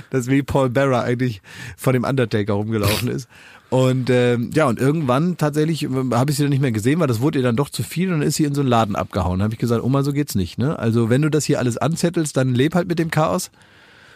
das 0.08 0.20
ist 0.20 0.30
wie 0.30 0.42
Paul 0.42 0.70
Bearer 0.70 1.02
eigentlich 1.02 1.42
vor 1.76 1.92
dem 1.92 2.04
Undertaker 2.04 2.54
rumgelaufen 2.54 3.08
ist. 3.08 3.28
Und 3.70 4.08
ähm, 4.08 4.50
ja, 4.54 4.66
und 4.66 4.80
irgendwann 4.80 5.36
tatsächlich 5.36 5.82
ähm, 5.82 6.14
habe 6.14 6.30
ich 6.30 6.38
sie 6.38 6.42
dann 6.42 6.50
nicht 6.50 6.62
mehr 6.62 6.72
gesehen, 6.72 7.00
weil 7.00 7.06
das 7.06 7.20
wurde 7.20 7.38
ihr 7.38 7.44
dann 7.44 7.56
doch 7.56 7.68
zu 7.68 7.82
viel 7.82 8.08
und 8.12 8.20
dann 8.20 8.28
ist 8.28 8.36
sie 8.36 8.44
in 8.44 8.54
so 8.54 8.62
einen 8.62 8.70
Laden 8.70 8.96
abgehauen. 8.96 9.40
Da 9.40 9.44
habe 9.44 9.54
ich 9.54 9.60
gesagt, 9.60 9.82
Oma, 9.82 10.02
so 10.02 10.12
geht's 10.12 10.34
nicht. 10.34 10.56
Ne? 10.56 10.78
Also 10.78 11.10
wenn 11.10 11.20
du 11.20 11.28
das 11.28 11.44
hier 11.44 11.58
alles 11.58 11.76
anzettelst, 11.76 12.36
dann 12.36 12.54
leb 12.54 12.74
halt 12.74 12.88
mit 12.88 12.98
dem 12.98 13.10
Chaos. 13.10 13.50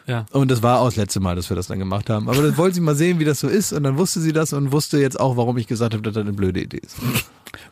Ja. 0.06 0.26
Und 0.32 0.50
das 0.50 0.62
war 0.62 0.80
auch 0.80 0.86
das 0.86 0.96
letzte 0.96 1.20
Mal, 1.20 1.36
dass 1.36 1.50
wir 1.50 1.54
das 1.54 1.66
dann 1.66 1.78
gemacht 1.78 2.10
haben. 2.10 2.28
Aber 2.28 2.42
dann 2.42 2.56
wollte 2.56 2.76
sie 2.76 2.80
mal 2.80 2.96
sehen, 2.96 3.18
wie 3.18 3.24
das 3.24 3.40
so 3.40 3.48
ist. 3.48 3.72
Und 3.72 3.82
dann 3.82 3.98
wusste 3.98 4.20
sie 4.20 4.32
das 4.32 4.52
und 4.52 4.72
wusste 4.72 4.98
jetzt 4.98 5.20
auch, 5.20 5.36
warum 5.36 5.58
ich 5.58 5.66
gesagt 5.66 5.92
habe, 5.92 6.02
dass 6.02 6.14
das 6.14 6.22
eine 6.22 6.32
blöde 6.32 6.60
Idee 6.60 6.80
ist. 6.82 6.96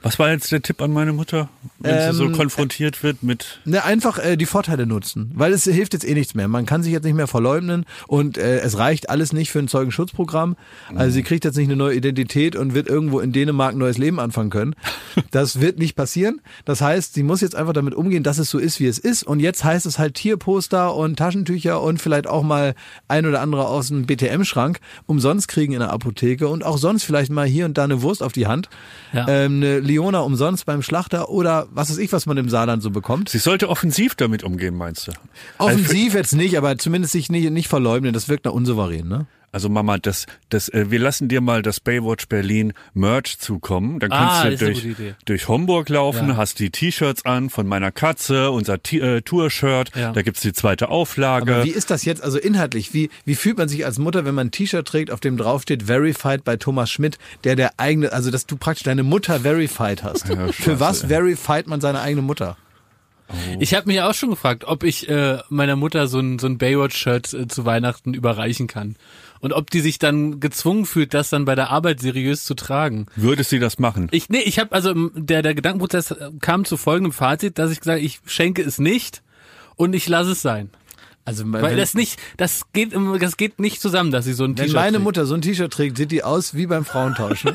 Was 0.02 0.18
war 0.18 0.30
jetzt 0.30 0.50
der 0.52 0.62
Tipp 0.62 0.80
an 0.82 0.92
meine 0.92 1.12
Mutter, 1.12 1.48
wenn 1.78 2.12
sie 2.12 2.16
so 2.16 2.24
Ähm, 2.24 2.32
konfrontiert 2.32 3.02
wird 3.02 3.22
mit 3.22 3.60
Ne, 3.64 3.84
einfach 3.84 4.18
äh, 4.18 4.36
die 4.36 4.46
Vorteile 4.46 4.86
nutzen, 4.86 5.30
weil 5.34 5.52
es 5.52 5.64
hilft 5.64 5.92
jetzt 5.94 6.06
eh 6.06 6.14
nichts 6.14 6.34
mehr. 6.34 6.48
Man 6.48 6.66
kann 6.66 6.82
sich 6.82 6.92
jetzt 6.92 7.04
nicht 7.04 7.14
mehr 7.14 7.26
verleugnen 7.26 7.84
und 8.06 8.38
äh, 8.38 8.58
es 8.60 8.78
reicht 8.78 9.10
alles 9.10 9.32
nicht 9.32 9.50
für 9.50 9.58
ein 9.58 9.68
Zeugenschutzprogramm. 9.68 10.56
Also 10.94 11.12
sie 11.14 11.22
kriegt 11.22 11.44
jetzt 11.44 11.56
nicht 11.56 11.68
eine 11.68 11.76
neue 11.76 11.96
Identität 11.96 12.56
und 12.56 12.74
wird 12.74 12.88
irgendwo 12.88 13.20
in 13.20 13.32
Dänemark 13.32 13.72
ein 13.74 13.78
neues 13.78 13.98
Leben 13.98 14.20
anfangen 14.20 14.50
können. 14.50 14.74
Das 15.32 15.60
wird 15.60 15.78
nicht 15.78 15.96
passieren. 15.96 16.40
Das 16.64 16.80
heißt, 16.80 17.14
sie 17.14 17.22
muss 17.22 17.40
jetzt 17.40 17.54
einfach 17.54 17.72
damit 17.72 17.94
umgehen, 17.94 18.22
dass 18.22 18.38
es 18.38 18.50
so 18.50 18.58
ist, 18.58 18.80
wie 18.80 18.86
es 18.86 18.98
ist. 18.98 19.22
Und 19.22 19.40
jetzt 19.40 19.62
heißt 19.64 19.86
es 19.86 19.98
halt 19.98 20.14
Tierposter 20.14 20.94
und 20.94 21.16
Taschentücher 21.18 21.80
und 21.80 22.00
vielleicht 22.00 22.26
auch 22.26 22.42
mal 22.42 22.74
ein 23.06 23.26
oder 23.26 23.40
andere 23.40 23.66
aus 23.66 23.88
dem 23.88 24.06
BTM-Schrank 24.06 24.80
umsonst 25.06 25.48
kriegen 25.48 25.72
in 25.72 25.80
der 25.80 25.90
Apotheke 25.90 26.48
und 26.48 26.64
auch 26.64 26.78
sonst 26.78 27.04
vielleicht 27.04 27.30
mal 27.30 27.46
hier 27.46 27.64
und 27.64 27.78
da 27.78 27.84
eine 27.84 28.02
Wurst 28.02 28.22
auf 28.22 28.32
die 28.32 28.46
Hand. 28.46 28.68
Ja. 29.12 29.26
Ähm, 29.28 29.62
eine 29.70 29.80
Leona 29.80 30.20
umsonst 30.20 30.66
beim 30.66 30.82
Schlachter 30.82 31.28
oder 31.30 31.68
was 31.70 31.90
weiß 31.90 31.98
ich, 31.98 32.12
was 32.12 32.26
man 32.26 32.36
im 32.36 32.48
Saarland 32.48 32.82
so 32.82 32.90
bekommt. 32.90 33.28
Sie 33.28 33.38
sollte 33.38 33.68
offensiv 33.68 34.14
damit 34.14 34.42
umgehen, 34.44 34.74
meinst 34.74 35.08
du? 35.08 35.12
Offensiv 35.58 36.14
jetzt 36.14 36.34
nicht, 36.34 36.56
aber 36.58 36.78
zumindest 36.78 37.12
sich 37.12 37.30
nicht, 37.30 37.50
nicht 37.50 37.68
verleugnen, 37.68 38.12
das 38.12 38.28
wirkt 38.28 38.44
nach 38.44 38.52
unsouverän, 38.52 39.08
ne? 39.08 39.26
Also 39.52 39.68
Mama, 39.68 39.98
das, 39.98 40.26
das, 40.48 40.68
äh, 40.68 40.90
wir 40.92 41.00
lassen 41.00 41.28
dir 41.28 41.40
mal 41.40 41.62
das 41.62 41.80
Baywatch 41.80 42.28
Berlin 42.28 42.72
Merch 42.94 43.38
zukommen. 43.40 43.98
Dann 43.98 44.10
kannst 44.10 44.44
Ah, 44.44 44.50
du 44.50 44.56
durch, 44.56 44.86
durch 45.24 45.48
Homburg 45.48 45.88
laufen, 45.88 46.28
Ja. 46.28 46.36
hast 46.36 46.60
die 46.60 46.70
T-Shirts 46.70 47.24
an 47.24 47.50
von 47.50 47.66
meiner 47.66 47.90
Katze, 47.90 48.52
unser 48.52 48.80
T 48.82 48.98
äh, 49.00 49.22
Tour-Shirt. 49.22 49.90
Ja. 49.96 50.12
Da 50.12 50.22
gibt's 50.22 50.40
die 50.40 50.52
zweite 50.52 50.88
Auflage. 50.88 51.54
Aber 51.56 51.64
wie 51.64 51.70
ist 51.70 51.90
das 51.90 52.04
jetzt, 52.04 52.22
also 52.22 52.38
inhaltlich, 52.38 52.94
wie, 52.94 53.10
wie 53.24 53.34
fühlt 53.34 53.58
man 53.58 53.68
sich 53.68 53.84
als 53.84 53.98
Mutter, 53.98 54.24
wenn 54.24 54.34
man 54.36 54.48
ein 54.48 54.50
T-Shirt 54.52 54.86
trägt, 54.86 55.10
auf 55.10 55.18
dem 55.20 55.36
draufsteht 55.36 55.82
Verified 55.84 56.44
bei 56.44 56.56
Thomas 56.56 56.90
Schmidt, 56.90 57.18
der 57.42 57.56
der 57.56 57.72
eigene, 57.78 58.12
also 58.12 58.30
dass 58.30 58.46
du 58.46 58.56
praktisch 58.56 58.84
deine 58.84 59.02
Mutter 59.02 59.40
verified 59.40 60.04
hast. 60.04 60.28
Ja, 60.28 60.52
Für 60.52 60.78
was 60.78 60.98
scheiße, 61.00 61.08
verified 61.08 61.66
man 61.66 61.80
seine 61.80 62.00
eigene 62.00 62.22
Mutter? 62.22 62.56
Ich 63.60 63.74
habe 63.74 63.86
mich 63.86 64.00
auch 64.00 64.12
schon 64.14 64.30
gefragt, 64.30 64.64
ob 64.64 64.82
ich 64.82 65.08
äh, 65.08 65.38
meiner 65.50 65.76
Mutter 65.76 66.08
so 66.08 66.18
ein, 66.18 66.40
so 66.40 66.48
ein 66.48 66.58
Baywatch-Shirt 66.58 67.32
äh, 67.32 67.46
zu 67.48 67.64
Weihnachten 67.64 68.12
überreichen 68.14 68.66
kann. 68.66 68.96
Und 69.40 69.52
ob 69.54 69.70
die 69.70 69.80
sich 69.80 69.98
dann 69.98 70.38
gezwungen 70.38 70.84
fühlt, 70.84 71.14
das 71.14 71.30
dann 71.30 71.46
bei 71.46 71.54
der 71.54 71.70
Arbeit 71.70 72.00
seriös 72.00 72.44
zu 72.44 72.52
tragen. 72.54 73.06
Würdest 73.16 73.48
sie 73.50 73.58
das 73.58 73.78
machen? 73.78 74.08
Ich, 74.10 74.28
nee, 74.28 74.40
ich 74.40 74.58
habe 74.58 74.72
also 74.72 74.92
der 75.14 75.40
der 75.42 75.54
Gedankenprozess 75.54 76.14
kam 76.42 76.66
zu 76.66 76.76
folgendem 76.76 77.12
Fazit, 77.12 77.58
dass 77.58 77.70
ich 77.70 77.80
gesagt, 77.80 77.96
habe, 77.98 78.04
ich 78.06 78.20
schenke 78.26 78.60
es 78.62 78.78
nicht 78.78 79.22
und 79.76 79.94
ich 79.94 80.06
lasse 80.08 80.32
es 80.32 80.42
sein, 80.42 80.68
Also 81.24 81.44
weil 81.50 81.62
wenn, 81.62 81.78
das 81.78 81.94
nicht, 81.94 82.18
das 82.36 82.70
geht, 82.74 82.92
das 83.18 83.38
geht 83.38 83.60
nicht 83.60 83.80
zusammen, 83.80 84.10
dass 84.10 84.26
sie 84.26 84.34
so 84.34 84.44
ein 84.44 84.50
wenn 84.50 84.56
T-Shirt. 84.66 84.74
meine 84.74 84.90
trägt. 84.98 85.04
Mutter 85.04 85.24
so 85.24 85.34
ein 85.34 85.40
T-Shirt 85.40 85.72
trägt, 85.72 85.96
sieht 85.96 86.10
die 86.12 86.22
aus 86.22 86.52
wie 86.54 86.66
beim 86.66 86.84
Frauentausch. 86.84 87.44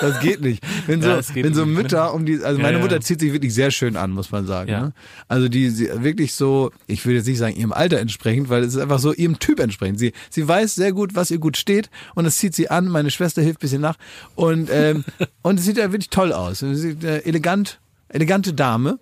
Das 0.00 0.20
geht 0.20 0.40
nicht. 0.40 0.62
Wenn 0.86 1.02
so, 1.02 1.08
Ja, 1.08 1.20
wenn 1.34 1.54
so. 1.54 1.66
Mütter 1.66 2.12
um 2.14 2.26
die, 2.26 2.42
also 2.42 2.60
meine 2.60 2.78
Ja. 2.78 2.82
Mutter 2.82 3.00
zieht 3.00 3.20
sich 3.20 3.32
wirklich 3.32 3.54
sehr 3.54 3.70
schön 3.70 3.96
an, 3.96 4.10
muss 4.10 4.30
man 4.30 4.46
sagen. 4.46 4.70
Ne? 4.70 4.92
Also 5.28 5.48
die, 5.48 5.70
sie 5.70 5.88
wirklich 6.02 6.34
so, 6.34 6.70
ich 6.86 7.04
will 7.06 7.14
jetzt 7.14 7.26
nicht 7.26 7.38
sagen 7.38 7.56
ihrem 7.56 7.72
Alter 7.72 7.98
entsprechend, 7.98 8.48
weil 8.48 8.62
es 8.64 8.74
ist 8.74 8.80
einfach 8.80 8.98
so 8.98 9.12
ihrem 9.12 9.38
Typ 9.38 9.60
entsprechend. 9.60 9.98
Sie, 9.98 10.12
sie 10.30 10.46
weiß 10.46 10.74
sehr 10.74 10.92
gut, 10.92 11.14
was 11.14 11.30
ihr 11.30 11.38
gut 11.38 11.56
steht 11.56 11.90
und 12.14 12.24
das 12.24 12.36
zieht 12.36 12.54
sie 12.54 12.70
an. 12.70 12.88
Meine 12.88 13.10
Schwester 13.10 13.42
hilft 13.42 13.60
bisschen 13.60 13.80
nach 13.80 13.96
und 14.34 14.68
ähm, 14.72 15.04
und 15.42 15.58
es 15.58 15.64
sieht 15.64 15.76
ja 15.76 15.92
wirklich 15.92 16.10
toll 16.10 16.32
aus. 16.32 16.58
Sie 16.60 16.74
sieht 16.74 17.04
äh, 17.04 17.18
elegant, 17.20 17.80
elegante 18.08 18.52
Dame. 18.54 18.98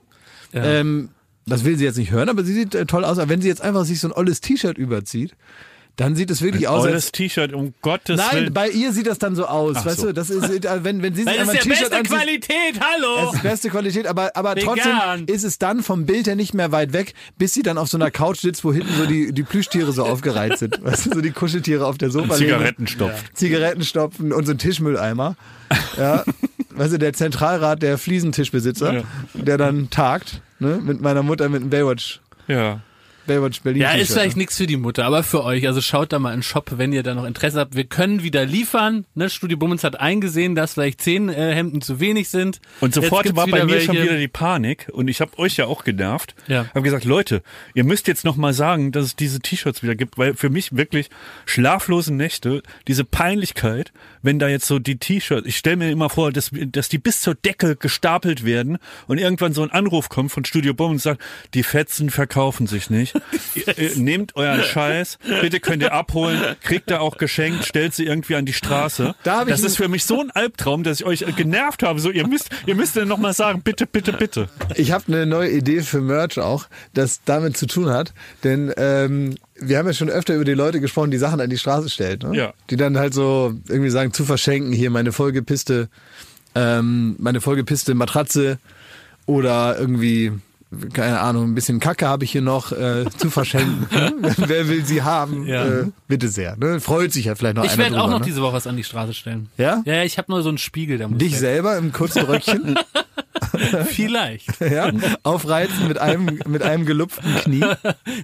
Ähm, 0.53 1.11
das 1.47 1.65
will 1.65 1.77
sie 1.79 1.85
jetzt 1.85 1.97
nicht 1.99 2.11
hören, 2.11 2.29
aber 2.29 2.43
sie 2.45 2.53
sieht 2.55 2.75
äh, 2.75 2.87
toll 2.87 3.05
aus. 3.05 3.19
Aber 3.19 3.29
wenn 3.29 3.41
sie 3.41 3.49
jetzt 3.49 3.61
einfach 3.63 3.85
sich 3.85 4.01
so 4.01 4.09
ein 4.09 4.13
olles 4.13 4.41
T-Shirt 4.41 4.79
überzieht, 4.79 5.35
dann 5.97 6.15
sieht 6.15 6.31
es 6.31 6.43
wirklich 6.43 6.69
aus, 6.69 6.85
als 6.85 7.11
T-Shirt, 7.11 7.55
um 7.55 7.73
Gottes 7.81 8.19
Nein, 8.19 8.37
Willen. 8.37 8.53
bei 8.55 8.69
ihr 8.69 8.93
sieht 8.93 9.07
das 9.07 9.19
dann 9.19 9.35
so 9.35 9.47
aus, 9.47 9.77
Ach 9.79 9.87
weißt 9.87 10.01
so. 10.01 10.07
du? 10.09 10.13
Das 10.15 10.29
ist, 10.29 10.45
äh, 10.65 10.85
wenn, 10.85 11.03
wenn 11.03 11.15
sie 11.15 11.25
sich 11.25 11.33
das 11.37 11.45
ist 11.45 11.49
ein 11.49 11.55
ja 11.57 11.61
T-Shirt 11.63 11.79
beste 11.91 11.97
anzieht, 11.97 12.17
Qualität, 12.19 12.77
das 12.77 12.85
hallo! 12.85 13.33
ist 13.33 13.43
beste 13.43 13.71
Qualität, 13.71 14.07
aber, 14.07 14.37
aber 14.37 14.57
Vegan. 14.57 14.77
trotzdem 14.77 15.35
ist 15.35 15.45
es 15.45 15.59
dann 15.59 15.83
vom 15.83 16.05
Bild 16.05 16.27
her 16.27 16.37
nicht 16.37 16.53
mehr 16.53 16.71
weit 16.71 16.93
weg, 16.93 17.15
bis 17.39 17.55
sie 17.55 17.63
dann 17.63 17.79
auf 17.79 17.89
so 17.89 17.97
einer 17.97 18.11
Couch 18.11 18.41
sitzt, 18.41 18.63
wo 18.65 18.73
hinten 18.73 18.93
so 18.99 19.07
die, 19.07 19.33
die 19.33 19.43
Plüschtiere 19.43 19.93
so 19.93 20.05
aufgereiht 20.05 20.59
sind. 20.59 20.85
Weißt 20.85 21.07
du, 21.07 21.15
so 21.15 21.21
die 21.23 21.31
Kuscheltiere 21.31 21.87
auf 21.87 21.97
der 21.97 22.11
Sofa 22.11 22.35
liegen. 22.37 22.51
Zigaretten 22.51 22.87
stopft. 22.87 23.37
Zigaretten 23.37 23.83
stopfen 23.83 24.33
und 24.33 24.45
so 24.45 24.53
ein 24.53 24.59
Tischmülleimer. 24.59 25.37
Ja. 25.97 26.25
Weißt 26.71 26.93
du, 26.93 26.99
der 26.99 27.15
Zentralrat 27.15 27.83
der 27.83 27.97
Fliesentischbesitzer, 27.97 29.03
der 29.33 29.57
dann 29.57 29.89
tagt, 29.89 30.43
ne, 30.59 30.79
mit 30.83 31.01
meiner 31.01 31.23
Mutter 31.23 31.49
mit 31.49 31.63
einem 31.63 31.71
Baywatch, 31.71 32.21
Ja. 32.49 32.81
Baywatch 33.27 33.63
Berlin. 33.63 33.83
Ja, 33.83 33.93
ist 33.93 34.13
vielleicht 34.13 34.37
ne? 34.37 34.43
nichts 34.43 34.57
für 34.57 34.67
die 34.67 34.77
Mutter, 34.77 35.05
aber 35.05 35.23
für 35.23 35.45
euch. 35.45 35.67
Also 35.67 35.81
schaut 35.81 36.13
da 36.13 36.19
mal 36.19 36.33
in 36.33 36.39
den 36.39 36.43
Shop, 36.43 36.73
wenn 36.77 36.93
ihr 36.93 37.03
da 37.03 37.15
noch 37.15 37.25
Interesse 37.25 37.61
habt. 37.61 37.77
Wir 37.77 37.85
können 37.85 38.23
wieder 38.23 38.45
liefern. 38.45 39.05
Ne? 39.15 39.31
Studio 39.31 39.59
Bummens 39.59 39.85
hat 39.85 40.01
eingesehen, 40.01 40.55
dass 40.55 40.75
vielleicht 40.75 41.01
zehn 41.01 41.29
äh, 41.29 41.55
Hemden 41.55 41.81
zu 41.81 42.01
wenig 42.01 42.29
sind. 42.29 42.61
Und 42.81 42.95
sofort 42.95 43.35
war 43.37 43.47
bei 43.47 43.65
mir 43.65 43.73
welche. 43.73 43.87
schon 43.87 43.97
wieder 43.97 44.17
die 44.17 44.29
Panik 44.29 44.89
und 44.93 45.09
ich 45.09 45.21
habe 45.21 45.39
euch 45.39 45.57
ja 45.57 45.67
auch 45.67 45.85
genervt. 45.85 46.35
Ja. 46.47 46.67
Habe 46.71 46.83
gesagt, 46.83 47.05
Leute, 47.05 47.43
ihr 47.75 47.85
müsst 47.85 48.07
jetzt 48.09 48.25
noch 48.25 48.37
mal 48.37 48.53
sagen, 48.53 48.93
dass 48.93 49.05
es 49.05 49.17
diese 49.17 49.41
T-Shirts 49.41 49.83
wieder 49.83 49.95
gibt, 49.95 50.19
weil 50.19 50.35
für 50.35 50.51
mich 50.51 50.77
wirklich 50.77 51.11
schlaflose 51.45 52.15
Nächte, 52.15 52.63
diese 52.89 53.05
Peinlichkeit, 53.05 53.93
wenn 54.23 54.39
da 54.39 54.49
jetzt 54.49 54.67
so 54.67 54.79
die 54.79 54.99
T-Shirts, 54.99 55.47
ich 55.47 55.57
stelle 55.57 55.77
mir 55.77 55.91
immer 55.91 56.11
vor, 56.11 56.33
dass, 56.33 56.51
dass 56.53 56.89
die 56.89 56.99
bis 56.99 57.21
zur 57.21 57.35
Decke 57.35 57.77
gestapelt 57.77 58.45
werden 58.45 58.79
und 59.07 59.19
irgendwann 59.19 59.53
so 59.53 59.63
ein 59.63 59.71
Anruf 59.71 60.09
kommt 60.09 60.33
von 60.33 60.45
Studio 60.45 60.75
Bomb 60.75 60.93
und 60.93 60.99
sagt, 60.99 61.21
die 61.55 61.63
Fetzen 61.63 62.11
verkaufen 62.11 62.67
sich 62.67 62.91
nicht. 62.91 63.15
Nehmt 63.97 64.37
euren 64.37 64.63
Scheiß, 64.63 65.19
bitte 65.41 65.61
könnt 65.61 65.83
ihr 65.83 65.93
abholen, 65.93 66.41
kriegt 66.63 66.91
ihr 66.91 67.01
auch 67.01 67.17
geschenkt, 67.19 67.65
stellt 67.65 67.95
sie 67.95 68.05
irgendwie 68.05 68.37
an 68.37 68.47
die 68.47 68.53
Straße. 68.53 69.15
Da 69.23 69.45
das 69.45 69.63
ist 69.63 69.77
für 69.77 69.89
mich 69.89 70.05
so 70.05 70.21
ein 70.21 70.31
Albtraum, 70.31 70.83
dass 70.83 71.01
ich 71.01 71.07
euch 71.07 71.25
genervt 71.37 71.83
habe. 71.83 72.01
So, 72.01 72.11
ihr 72.11 72.27
müsst, 72.27 72.51
ihr 72.67 72.75
müsst 72.75 72.97
dann 72.97 73.09
noch 73.09 73.19
mal 73.19 73.33
sagen, 73.33 73.63
bitte, 73.63 73.87
bitte, 73.87 74.13
bitte. 74.13 74.49
Ich 74.75 74.93
habe 74.93 75.05
eine 75.09 75.27
neue 75.27 75.51
Idee 75.51 75.83
für 75.83 76.01
Merch 76.01 76.39
auch, 76.39 76.67
das 76.95 77.21
damit 77.25 77.57
zu 77.57 77.67
tun 77.67 77.89
hat. 77.91 78.13
Denn 78.45 78.73
ähm, 78.77 79.37
wir 79.59 79.79
haben 79.79 79.87
ja 79.87 79.93
schon 79.93 80.11
öfter 80.11 80.35
über 80.35 80.45
die 80.45 80.55
Leute 80.55 80.81
gesprochen, 80.81 81.11
die 81.11 81.19
Sachen 81.19 81.41
an 81.41 81.51
die 81.51 81.59
Straße 81.59 81.89
stellen. 81.89 82.19
Ne? 82.23 82.37
Ja. 82.37 82.55
Die 82.71 82.77
dann 82.77 82.99
halt 82.99 83.15
so 83.15 83.55
irgendwie 83.69 83.91
sagen, 83.91 84.13
zu 84.13 84.25
verschenken, 84.25 84.73
hier 84.73 84.91
meine 84.91 85.13
vollgepisste, 85.13 85.89
ähm, 86.55 87.17
meine 87.19 87.41
vollgepisste 87.41 87.95
Matratze 87.95 88.59
oder 89.27 89.79
irgendwie, 89.79 90.33
keine 90.93 91.21
Ahnung, 91.21 91.45
ein 91.51 91.55
bisschen 91.55 91.79
Kacke 91.81 92.09
habe 92.09 92.25
ich 92.25 92.33
hier 92.33 92.43
noch 92.43 92.73
äh, 92.73 93.05
zu 93.17 93.31
verschenken. 93.31 93.87
ne? 93.91 94.13
Wer 94.37 94.69
will 94.69 94.85
sie 94.85 95.03
haben? 95.03 95.47
Ja. 95.47 95.65
Äh, 95.65 95.85
bitte 96.09 96.29
sehr. 96.29 96.57
Ne? 96.57 96.81
Freut 96.81 97.13
sich 97.13 97.27
ja 97.27 97.35
vielleicht 97.35 97.57
noch 97.57 97.65
Ich 97.65 97.79
werde 97.79 98.01
auch 98.01 98.11
noch 98.11 98.19
ne? 98.19 98.25
diese 98.25 98.43
Woche 98.43 98.55
was 98.55 98.67
an 98.67 98.77
die 98.77 98.85
Straße 98.85 99.15
stellen. 99.15 99.49
Ja? 99.57 99.83
Ja, 99.85 100.03
ich 100.03 100.19
habe 100.19 100.31
nur 100.33 100.43
so 100.43 100.49
einen 100.49 100.59
Spiegel, 100.59 101.07
muss 101.07 101.19
Dich 101.19 101.33
weg. 101.33 101.39
selber 101.39 101.77
im 101.79 101.93
kurzen 101.93 102.25
Röckchen 102.25 102.77
Vielleicht. 103.87 104.61
ja? 104.61 104.91
aufreizen 105.23 105.89
mit 105.89 105.99
einem, 105.99 106.41
mit 106.47 106.63
einem 106.63 106.87
gelupften 106.87 107.35
Knie. 107.37 107.65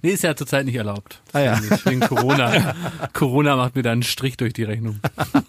Nee, 0.02 0.10
ist 0.10 0.22
ja 0.22 0.34
zurzeit 0.34 0.66
nicht 0.66 0.74
erlaubt. 0.74 1.20
Ah 1.32 1.40
ja. 1.40 1.60
Wegen 1.84 2.00
Corona. 2.00 2.74
Corona 3.12 3.56
macht 3.56 3.76
mir 3.76 3.82
da 3.82 3.92
einen 3.92 4.02
Strich 4.02 4.36
durch 4.36 4.52
die 4.52 4.64
Rechnung. 4.64 4.98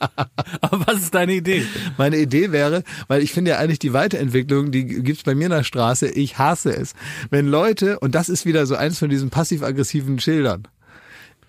Aber 0.61 0.87
was 0.87 1.01
ist 1.01 1.15
deine 1.15 1.33
Idee? 1.33 1.65
Meine 1.97 2.17
Idee 2.17 2.51
wäre, 2.51 2.83
weil 3.07 3.21
ich 3.21 3.31
finde 3.31 3.51
ja 3.51 3.57
eigentlich 3.57 3.79
die 3.79 3.93
Weiterentwicklung, 3.93 4.71
die 4.71 4.85
gibt's 4.85 5.23
bei 5.23 5.35
mir 5.35 5.45
in 5.45 5.51
der 5.51 5.63
Straße, 5.63 6.09
ich 6.09 6.37
hasse 6.37 6.75
es. 6.75 6.93
Wenn 7.29 7.47
Leute, 7.47 7.99
und 7.99 8.15
das 8.15 8.29
ist 8.29 8.45
wieder 8.45 8.65
so 8.65 8.75
eins 8.75 8.99
von 8.99 9.09
diesen 9.09 9.29
passiv-aggressiven 9.29 10.19
Schildern. 10.19 10.67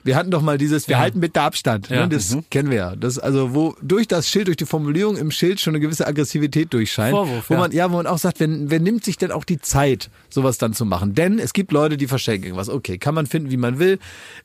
Wir 0.04 0.16
hatten 0.16 0.30
doch 0.30 0.42
mal 0.42 0.58
dieses, 0.58 0.86
wir 0.86 0.96
Ja. 0.96 0.98
halten 1.00 1.20
bitte 1.20 1.40
Abstand. 1.40 1.88
Ja. 1.88 2.02
Ne? 2.02 2.08
Das 2.10 2.36
kennen 2.50 2.68
wir 2.70 2.76
ja. 2.76 2.96
Das 2.96 3.18
also, 3.18 3.54
wo 3.54 3.74
durch 3.82 4.06
das 4.06 4.28
Schild, 4.28 4.48
durch 4.48 4.58
die 4.58 4.66
Formulierung 4.66 5.16
im 5.16 5.30
Schild 5.30 5.60
schon 5.60 5.72
eine 5.72 5.80
gewisse 5.80 6.06
Aggressivität 6.06 6.72
durchscheint. 6.72 7.10
Vorwurf, 7.16 7.48
wo 7.48 7.54
ja. 7.54 7.60
man, 7.60 7.72
ja, 7.72 7.90
wo 7.90 7.96
man 7.96 8.06
auch 8.06 8.18
sagt, 8.18 8.38
wer, 8.40 8.48
wer 8.50 8.80
nimmt 8.80 9.02
sich 9.04 9.16
denn 9.16 9.32
auch 9.32 9.44
die 9.44 9.58
Zeit, 9.60 10.10
sowas 10.28 10.58
dann 10.58 10.74
zu 10.74 10.84
machen? 10.84 11.14
Denn 11.14 11.38
es 11.38 11.52
gibt 11.54 11.72
Leute, 11.72 11.96
die 11.96 12.06
verschenken 12.06 12.44
irgendwas. 12.44 12.68
Okay, 12.68 12.98
kann 12.98 13.14
man 13.14 13.26
finden, 13.26 13.50
wie 13.50 13.56
man 13.56 13.78
will. 13.78 13.98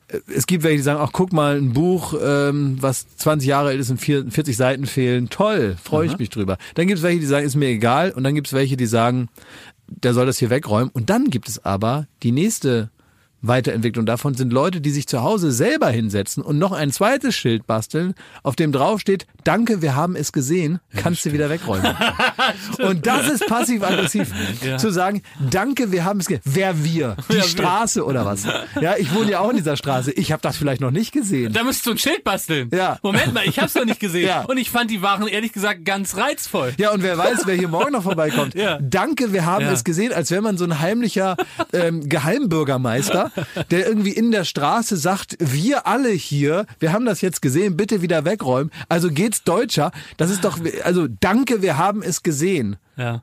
Äh, 0.08 0.18
Es 0.34 0.46
gibt 0.46 0.64
welche, 0.64 0.78
die 0.78 0.82
sagen, 0.82 1.00
ach, 1.02 1.10
guck 1.12 1.32
mal, 1.32 1.56
ein 1.58 1.72
Buch, 1.74 2.14
ähm, 2.22 2.78
was 2.80 3.06
20 3.16 3.46
Jahre 3.48 3.68
alt 3.68 3.78
ist 3.80 3.90
und 3.90 3.98
40 3.98 4.56
Seiten 4.56 4.86
fehlen. 4.86 5.28
Toll, 5.28 5.76
freue 5.82 6.06
ich 6.06 6.16
mich 6.18 6.30
drüber. 6.30 6.56
Dann 6.74 6.86
gibt 6.86 6.98
es 6.98 7.02
welche, 7.04 7.20
die 7.20 7.26
sagen, 7.26 7.44
ist 7.46 7.54
mir 7.56 7.68
egal. 7.68 8.12
Und 8.12 8.24
dann 8.24 8.34
gibt 8.34 8.46
es 8.46 8.54
welche, 8.54 8.76
die 8.78 8.86
sagen, 8.86 9.28
der 9.88 10.14
soll 10.14 10.24
das 10.24 10.38
hier 10.38 10.50
wegräumen. 10.50 10.90
Und 10.94 11.10
dann 11.10 11.30
gibt 11.30 11.48
es 11.48 11.64
aber 11.64 12.06
die 12.22 12.32
nächste 12.32 12.90
Weiterentwicklung 13.42 14.06
davon 14.06 14.34
sind 14.34 14.52
Leute, 14.52 14.80
die 14.80 14.90
sich 14.90 15.06
zu 15.06 15.22
Hause 15.22 15.52
selber 15.52 15.88
hinsetzen 15.88 16.42
und 16.42 16.58
noch 16.58 16.72
ein 16.72 16.90
zweites 16.92 17.34
Schild 17.36 17.66
basteln, 17.66 18.14
auf 18.42 18.56
dem 18.56 18.72
drauf 18.72 19.00
steht, 19.00 19.26
danke, 19.44 19.82
wir 19.82 19.96
haben 19.96 20.16
es 20.16 20.32
gesehen, 20.32 20.80
kannst 20.96 21.24
du 21.24 21.32
wieder 21.32 21.50
wegräumen. 21.50 21.94
und 22.78 23.06
das 23.06 23.28
ist 23.28 23.46
passiv-aggressiv. 23.46 24.32
Zu 24.78 24.90
sagen, 24.90 25.22
danke, 25.50 25.92
wir 25.92 26.04
haben 26.04 26.20
es 26.20 26.26
gesehen. 26.26 26.42
Wer 26.44 26.84
wir? 26.84 27.16
Die 27.32 27.40
Straße 27.42 28.04
oder 28.04 28.24
was? 28.24 28.44
Ja, 28.80 28.96
ich 28.98 29.14
wohne 29.14 29.30
ja 29.32 29.40
auch 29.40 29.50
in 29.50 29.56
dieser 29.56 29.76
Straße. 29.76 30.12
Ich 30.12 30.32
habe 30.32 30.42
das 30.42 30.56
vielleicht 30.56 30.80
noch 30.80 30.90
nicht 30.90 31.12
gesehen. 31.12 31.52
Da 31.52 31.62
müsstest 31.64 31.86
du 31.86 31.90
ein 31.92 31.98
Schild 31.98 32.24
basteln. 32.24 32.70
Ja. 32.72 32.98
Moment 33.02 33.32
mal, 33.34 33.44
ich 33.46 33.58
hab's 33.58 33.74
noch 33.74 33.84
nicht 33.84 34.00
gesehen. 34.00 34.20
Ja. 34.30 34.42
Und 34.42 34.58
ich 34.58 34.70
fand 34.70 34.90
die 34.90 35.00
Waren 35.00 35.26
ehrlich 35.28 35.52
gesagt 35.52 35.84
ganz 35.86 36.16
reizvoll. 36.16 36.74
Ja, 36.76 36.92
und 36.92 37.02
wer 37.02 37.16
weiß, 37.16 37.46
wer 37.46 37.54
hier 37.54 37.68
morgen 37.68 37.92
noch 37.92 38.02
vorbeikommt. 38.02 38.54
Ja. 38.54 38.78
Danke, 38.82 39.32
wir 39.32 39.46
haben 39.46 39.64
Ja. 39.64 39.72
es 39.72 39.82
gesehen, 39.82 40.12
als 40.12 40.30
wäre 40.30 40.42
man 40.42 40.58
so 40.58 40.64
ein 40.64 40.78
heimlicher 40.78 41.36
ähm, 41.72 42.06
Geheimbürgermeister, 42.06 43.29
der 43.70 43.86
irgendwie 43.86 44.12
in 44.12 44.30
der 44.30 44.44
Straße 44.44 44.96
sagt, 44.96 45.36
wir 45.38 45.86
alle 45.86 46.10
hier, 46.10 46.66
wir 46.78 46.92
haben 46.92 47.04
das 47.04 47.20
jetzt 47.20 47.42
gesehen, 47.42 47.76
bitte 47.76 48.02
wieder 48.02 48.24
wegräumen. 48.24 48.70
Also 48.88 49.10
geht's 49.10 49.44
deutscher. 49.44 49.92
Das 50.16 50.30
ist 50.30 50.44
doch, 50.44 50.58
also 50.84 51.06
danke, 51.08 51.62
wir 51.62 51.78
haben 51.78 52.02
es 52.02 52.22
gesehen. 52.22 52.76
Ja. 52.96 53.22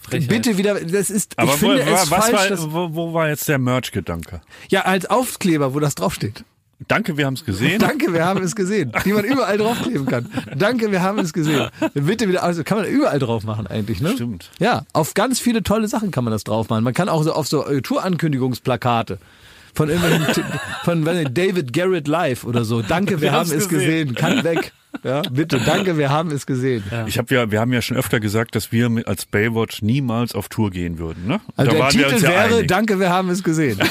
Frechheit. 0.00 0.28
Bitte 0.28 0.56
wieder, 0.56 0.80
das 0.80 1.10
ist, 1.10 1.38
Aber 1.38 1.52
ich 1.52 1.58
finde 1.58 1.86
wo, 1.86 1.90
es 1.90 2.10
was 2.10 2.30
falsch, 2.30 2.50
war, 2.62 2.72
wo, 2.72 2.94
wo 2.94 3.12
war 3.12 3.28
jetzt 3.28 3.46
der 3.48 3.58
Merch-Gedanke? 3.58 4.40
ja, 4.70 4.82
als 4.82 5.04
Aufkleber, 5.06 5.74
wo 5.74 5.80
das 5.80 5.94
draufsteht. 5.94 6.44
Danke, 6.88 7.16
wir 7.16 7.26
haben 7.26 7.34
es 7.34 7.44
gesehen. 7.44 7.78
Danke, 7.78 8.12
wir 8.12 8.24
haben 8.24 8.42
es 8.42 8.56
gesehen. 8.56 8.92
Die 9.04 9.12
man 9.12 9.24
überall 9.24 9.58
draufkleben 9.58 10.06
kann. 10.06 10.26
Danke, 10.56 10.90
wir 10.90 11.02
haben 11.02 11.18
es 11.18 11.32
gesehen. 11.32 11.68
Bitte 11.94 12.28
wieder, 12.28 12.42
also 12.42 12.64
kann 12.64 12.78
man 12.78 12.86
überall 12.86 13.18
drauf 13.18 13.44
machen 13.44 13.66
eigentlich, 13.66 14.00
ne? 14.00 14.12
Stimmt. 14.12 14.50
Ja, 14.58 14.84
auf 14.92 15.14
ganz 15.14 15.40
viele 15.40 15.62
tolle 15.62 15.88
Sachen 15.88 16.10
kann 16.10 16.24
man 16.24 16.32
das 16.32 16.44
drauf 16.44 16.68
machen. 16.68 16.84
Man 16.84 16.94
kann 16.94 17.08
auch 17.08 17.22
so 17.22 17.32
auf 17.32 17.46
so 17.46 17.66
äh, 17.66 17.82
Tourankündigungsplakate 17.82 19.18
von 19.74 19.88
irgendwelchen, 19.88 20.44
von 20.84 21.04
David 21.04 21.72
Garrett 21.72 22.08
Live 22.08 22.44
oder 22.44 22.64
so. 22.64 22.82
Danke, 22.82 23.20
wir, 23.20 23.22
Wir 23.22 23.32
haben 23.32 23.50
es 23.50 23.68
gesehen. 23.68 24.14
Kann 24.14 24.42
weg. 24.42 24.72
Ja, 25.02 25.22
bitte, 25.30 25.58
danke, 25.64 25.96
wir 25.96 26.10
haben 26.10 26.30
es 26.30 26.44
gesehen. 26.46 26.82
Ich 27.06 27.16
habe 27.18 27.34
ja, 27.34 27.50
wir 27.50 27.58
haben 27.60 27.72
ja 27.72 27.80
schon 27.80 27.96
öfter 27.96 28.20
gesagt, 28.20 28.54
dass 28.54 28.70
wir 28.72 28.90
als 29.06 29.24
Baywatch 29.26 29.80
niemals 29.82 30.34
auf 30.34 30.48
Tour 30.48 30.70
gehen 30.70 30.98
würden. 30.98 31.26
Ne? 31.26 31.40
Also 31.56 31.70
Da 31.70 31.76
der 31.76 31.84
waren 31.86 31.94
wir 31.98 32.06
uns 32.06 32.14
Titel 32.16 32.24
ja 32.26 32.30
wäre, 32.30 32.54
einig. 32.56 32.68
danke, 32.68 33.00
wir 33.00 33.10
haben 33.10 33.30
es 33.30 33.42
gesehen. 33.42 33.78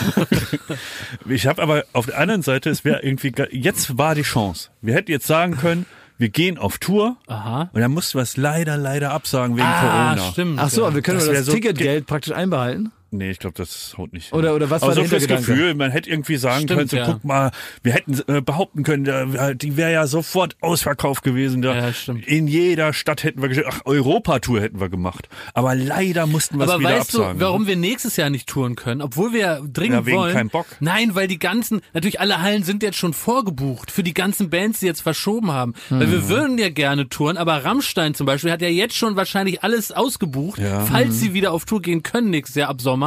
Ich 1.27 1.47
habe 1.47 1.61
aber 1.61 1.83
auf 1.93 2.05
der 2.07 2.17
anderen 2.17 2.41
Seite, 2.41 2.69
es 2.69 2.85
wäre 2.85 3.01
irgendwie, 3.03 3.31
ge- 3.31 3.47
jetzt 3.51 3.97
war 3.97 4.15
die 4.15 4.21
Chance. 4.21 4.69
Wir 4.81 4.93
hätten 4.93 5.11
jetzt 5.11 5.27
sagen 5.27 5.57
können, 5.57 5.85
wir 6.17 6.29
gehen 6.29 6.57
auf 6.57 6.77
Tour 6.77 7.17
Aha. 7.27 7.69
und 7.73 7.79
dann 7.81 7.91
mussten 7.91 8.17
wir 8.17 8.23
es 8.23 8.35
leider, 8.37 8.77
leider 8.77 9.11
absagen 9.11 9.55
wegen 9.55 9.65
Ah, 9.67 10.13
Corona. 10.15 10.31
stimmt. 10.31 10.59
Ach 10.59 10.69
so, 10.69 10.81
ja. 10.81 10.87
aber 10.87 10.95
wir 10.95 11.01
können 11.01 11.19
Das 11.19 11.27
das 11.27 11.45
so 11.45 11.53
Ticketgeld 11.53 12.05
praktisch 12.07 12.33
einbehalten. 12.33 12.91
Nee, 13.11 13.31
ich 13.31 13.39
glaube, 13.39 13.55
das 13.57 13.95
haut 13.97 14.13
nicht. 14.13 14.31
Oder- 14.33 14.53
oder 14.55 14.69
was 14.69 14.81
war 14.83 14.89
so 14.93 15.01
der 15.01 15.09
fürs 15.09 15.23
Hintergedanke? 15.23 15.51
Gefühl, 15.59 15.73
man 15.73 15.91
hätte 15.91 16.09
irgendwie 16.09 16.35
sagen 16.37 16.63
Stimmt, 16.63 16.77
können, 16.77 16.87
so 16.89 16.97
ja. 16.97 17.05
guck 17.05 17.23
mal, 17.23 17.51
wir 17.81 17.93
hätten 17.93 18.19
äh, 18.27 18.41
behaupten 18.41 18.83
können, 18.83 19.03
da, 19.03 19.53
die 19.55 19.77
wäre 19.77 19.91
ja 19.91 20.05
sofort 20.05 20.55
ausverkauft 20.61 21.23
gewesen. 21.23 21.61
Da. 21.63 21.75
Ja, 21.75 21.93
stimmt. 21.93 22.27
In 22.27 22.47
jeder 22.47 22.93
Stadt 22.93 23.23
hätten 23.23 23.41
wir, 23.41 23.63
ach, 23.67 23.81
Europatour 23.85 24.61
hätten 24.61 24.79
wir 24.79 24.89
gemacht. 24.89 25.27
Aber 25.55 25.73
leider 25.73 26.27
mussten 26.27 26.59
wir 26.59 26.65
es 26.65 26.69
Aber 26.71 26.79
wieder 26.81 26.89
weißt 26.91 27.15
absagen. 27.15 27.39
du, 27.39 27.45
warum 27.45 27.65
wir 27.67 27.75
nächstes 27.75 28.15
Jahr 28.15 28.29
nicht 28.29 28.47
touren 28.47 28.75
können, 28.75 29.01
obwohl 29.01 29.33
wir 29.33 29.61
dringend 29.73 30.01
Ja, 30.01 30.05
wegen 30.05 30.17
wollen? 30.17 30.33
keinem 30.33 30.49
Bock. 30.49 30.67
Nein, 30.79 31.15
weil 31.15 31.27
die 31.27 31.39
ganzen, 31.39 31.81
natürlich 31.93 32.19
alle 32.19 32.41
Hallen 32.43 32.63
sind 32.63 32.83
jetzt 32.83 32.97
schon 32.97 33.13
vorgebucht 33.13 33.89
für 33.89 34.03
die 34.03 34.13
ganzen 34.13 34.49
Bands, 34.51 34.81
die 34.81 34.85
jetzt 34.85 35.01
verschoben 35.01 35.51
haben. 35.51 35.73
Weil 35.89 36.05
Mhm. 36.07 36.11
wir 36.11 36.29
würden 36.29 36.57
ja 36.59 36.69
gerne 36.69 37.09
touren, 37.09 37.37
aber 37.37 37.65
Rammstein 37.65 38.13
zum 38.13 38.27
Beispiel 38.27 38.51
hat 38.51 38.61
ja 38.61 38.69
jetzt 38.69 38.95
schon 38.95 39.15
wahrscheinlich 39.15 39.63
alles 39.63 39.91
ausgebucht, 39.91 40.59
Ja. 40.59 40.81
falls 40.85 41.07
Mhm. 41.09 41.13
sie 41.13 41.33
wieder 41.33 41.53
auf 41.53 41.65
Tour 41.65 41.81
gehen 41.81 42.03
können 42.03 42.29
nächstes 42.29 42.55
Jahr 42.55 42.69
ab 42.69 42.81
Sommer. 42.81 42.98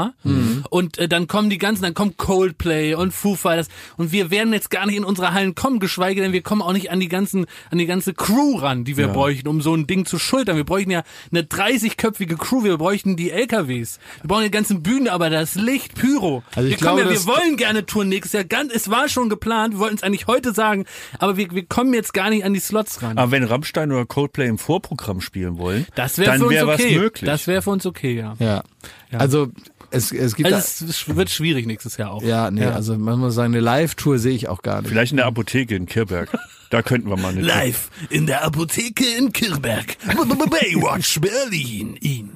Und 0.71 0.99
äh, 0.99 1.09
dann 1.09 1.29
kommen 1.29 1.51
die 1.51 1.59
ganzen, 1.59 1.83
dann 1.83 1.95
kommt 1.95 2.17
Coldplay 2.17 2.95
und 2.95 3.13
Foo 3.13 3.37
Fighters 3.37 3.69
und 3.97 4.13
wir 4.13 4.31
werden 4.31 4.53
jetzt 4.53 4.71
gar 4.71 4.87
nicht 4.87 4.97
in 4.97 5.05
unsere 5.05 5.33
Hallen 5.33 5.55
kommen, 5.55 5.79
geschweige 5.81 6.23
denn 6.23 6.33
wir 6.33 6.43
kommen 6.43 6.63
auch 6.63 6.73
nicht 6.73 6.91
an 6.91 7.01
die 7.01 7.09
ganzen, 7.09 7.47
an 7.71 7.79
die 7.79 7.87
ganze 7.87 8.15
Crew 8.15 8.57
ran, 8.59 8.85
die 8.85 8.97
wir 8.97 9.09
bräuchten, 9.09 9.49
um 9.49 9.61
so 9.61 9.75
ein 9.75 9.87
Ding 9.87 10.07
zu 10.07 10.19
schultern. 10.19 10.57
Wir 10.57 10.65
bräuchten 10.65 10.91
ja 10.91 11.03
eine 11.31 11.43
30-köpfige 11.43 12.37
Crew, 12.37 12.65
wir 12.65 12.77
bräuchten 12.79 13.17
die 13.17 13.31
LKWs. 13.31 13.99
Wir 14.21 14.29
brauchen 14.29 14.45
die 14.45 14.51
ganzen 14.51 14.83
Bühne, 14.83 15.13
aber 15.13 15.31
das 15.31 15.55
Licht, 15.55 15.95
Pyro. 15.95 16.43
Also 16.55 16.69
ich 16.69 16.81
wir, 16.81 16.87
kommen 16.87 17.03
glaube, 17.03 17.15
ja, 17.15 17.21
wir 17.21 17.27
wollen 17.27 17.57
gerne 17.57 17.87
touren 17.87 18.09
nächstes 18.09 18.33
Jahr. 18.33 18.45
Ganz, 18.45 18.73
es 18.73 18.91
war 18.91 19.09
schon 19.09 19.29
geplant, 19.29 19.75
wir 19.75 19.81
wollten 19.81 19.97
es 19.97 20.03
eigentlich 20.03 20.27
heute 20.27 20.53
sagen, 20.53 20.87
aber 21.19 21.37
wir, 21.37 21.51
wir 21.51 21.67
kommen 21.67 21.95
jetzt 21.95 22.15
gar 22.15 22.31
nicht 22.31 22.45
an 22.45 22.55
die 22.55 22.61
Slots 22.61 23.03
ran. 23.03 23.19
Aber 23.19 23.31
wenn 23.31 23.45
Rammstein 23.45 23.93
oder 23.93 24.07
Coldplay 24.07 24.49
im 24.49 24.59
Vorprogramm 24.59 25.21
spielen 25.21 25.59
wollen, 25.59 25.87
das 25.95 26.19
wäre 26.19 26.31
dann 26.31 26.41
für 26.41 26.47
uns 26.47 26.55
wäre 26.55 26.73
okay. 26.73 26.85
was 26.85 27.03
möglich. 27.03 27.31
Das 27.31 27.47
wäre 27.47 27.63
für 27.63 27.71
uns 27.71 27.87
okay, 27.87 28.17
ja. 28.17 28.35
Ja. 28.39 28.63
Also 29.13 29.53
es, 29.91 30.11
es 30.11 30.35
gibt 30.37 30.53
Also 30.53 30.87
es 30.87 31.15
wird 31.15 31.31
schwierig 31.31 31.67
nächstes 31.67 31.97
Jahr 31.97 32.13
auch. 32.13 32.23
ja, 32.23 32.51
nee, 32.51 32.65
also 32.65 32.97
man 32.97 33.19
muss 33.19 33.35
sagen, 33.35 33.53
eine 33.53 33.61
Live-Tour 33.61 34.19
sehe 34.19 34.35
ich 34.35 34.49
auch 34.49 34.63
gar 34.63 34.81
nicht. 34.81 34.91
Vielleicht 34.91 35.13
in 35.13 35.19
der 35.19 35.27
Apotheke 35.27 35.75
in 35.77 35.87
Kirberg. 35.87 36.31
Da 36.71 36.81
könnten 36.81 37.11
wir 37.11 37.19
mal 37.19 37.33
eine 37.33 37.43
Live 37.43 37.91
in 38.09 38.27
der 38.27 38.45
Apotheke 38.45 39.05
in 39.19 39.33
Kirberg. 39.33 39.99
Baywatch 40.07 41.21
Berlin. 41.21 41.97
Ihn. 42.01 42.31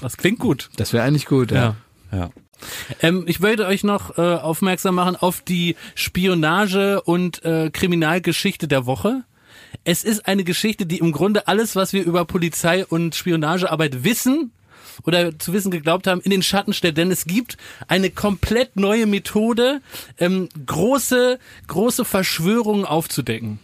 Das 0.00 0.16
klingt 0.16 0.40
gut. 0.40 0.70
Das 0.76 0.92
wäre 0.92 1.04
eigentlich 1.04 1.26
gut, 1.26 1.52
ja. 1.52 1.76
Ja. 2.10 2.18
Ja. 2.18 2.30
Ähm, 3.00 3.24
ich 3.26 3.40
wollte 3.40 3.66
euch 3.66 3.84
noch 3.84 4.18
äh, 4.18 4.20
aufmerksam 4.20 4.96
machen 4.96 5.16
auf 5.16 5.40
die 5.40 5.76
Spionage- 5.94 7.02
und 7.02 7.44
äh, 7.44 7.70
Kriminalgeschichte 7.70 8.66
der 8.68 8.86
Woche. 8.86 9.22
Es 9.84 10.04
ist 10.04 10.26
eine 10.26 10.44
Geschichte, 10.44 10.86
die 10.86 10.98
im 10.98 11.12
Grunde 11.12 11.48
alles, 11.48 11.76
was 11.76 11.92
wir 11.92 12.04
über 12.04 12.24
Polizei 12.24 12.84
und 12.84 13.14
Spionagearbeit 13.14 14.04
wissen 14.04 14.52
oder 15.04 15.38
zu 15.38 15.52
wissen 15.52 15.70
geglaubt 15.70 16.06
haben, 16.06 16.20
in 16.20 16.30
den 16.30 16.42
Schatten 16.42 16.72
stellt. 16.72 16.96
Denn 16.96 17.10
es 17.10 17.24
gibt 17.26 17.56
eine 17.88 18.10
komplett 18.10 18.76
neue 18.76 19.06
Methode, 19.06 19.80
ähm, 20.18 20.48
große, 20.66 21.38
große 21.66 22.04
Verschwörungen 22.04 22.84
aufzudecken. 22.84 23.58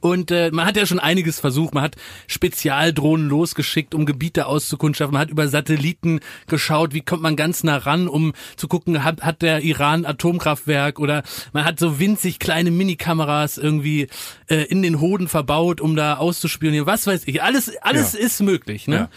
Und 0.00 0.32
äh, 0.32 0.50
man 0.52 0.66
hat 0.66 0.76
ja 0.76 0.84
schon 0.84 0.98
einiges 0.98 1.38
versucht. 1.38 1.74
Man 1.74 1.84
hat 1.84 1.94
Spezialdrohnen 2.26 3.28
losgeschickt, 3.28 3.94
um 3.94 4.04
Gebiete 4.04 4.46
auszukundschaften. 4.46 5.12
Man 5.12 5.20
hat 5.22 5.30
über 5.30 5.46
Satelliten 5.46 6.18
geschaut, 6.48 6.92
wie 6.92 7.02
kommt 7.02 7.22
man 7.22 7.36
ganz 7.36 7.62
nah 7.62 7.76
ran, 7.76 8.08
um 8.08 8.32
zu 8.56 8.66
gucken, 8.66 9.04
hat, 9.04 9.22
hat 9.22 9.42
der 9.42 9.62
Iran 9.62 10.04
Atomkraftwerk 10.04 10.98
oder 10.98 11.22
man 11.52 11.64
hat 11.64 11.78
so 11.78 12.00
winzig 12.00 12.40
kleine 12.40 12.72
Minikameras 12.72 13.58
irgendwie 13.58 14.08
äh, 14.48 14.64
in 14.64 14.82
den 14.82 15.00
Hoden 15.00 15.28
verbaut, 15.28 15.80
um 15.80 15.94
da 15.94 16.16
auszuspionieren. 16.16 16.84
Was 16.88 17.06
weiß 17.06 17.22
ich. 17.26 17.40
Alles, 17.40 17.70
alles 17.80 18.14
Ja. 18.14 18.18
ist 18.18 18.40
möglich. 18.42 18.88
Ne? 18.88 18.96
Ja. 18.96 19.08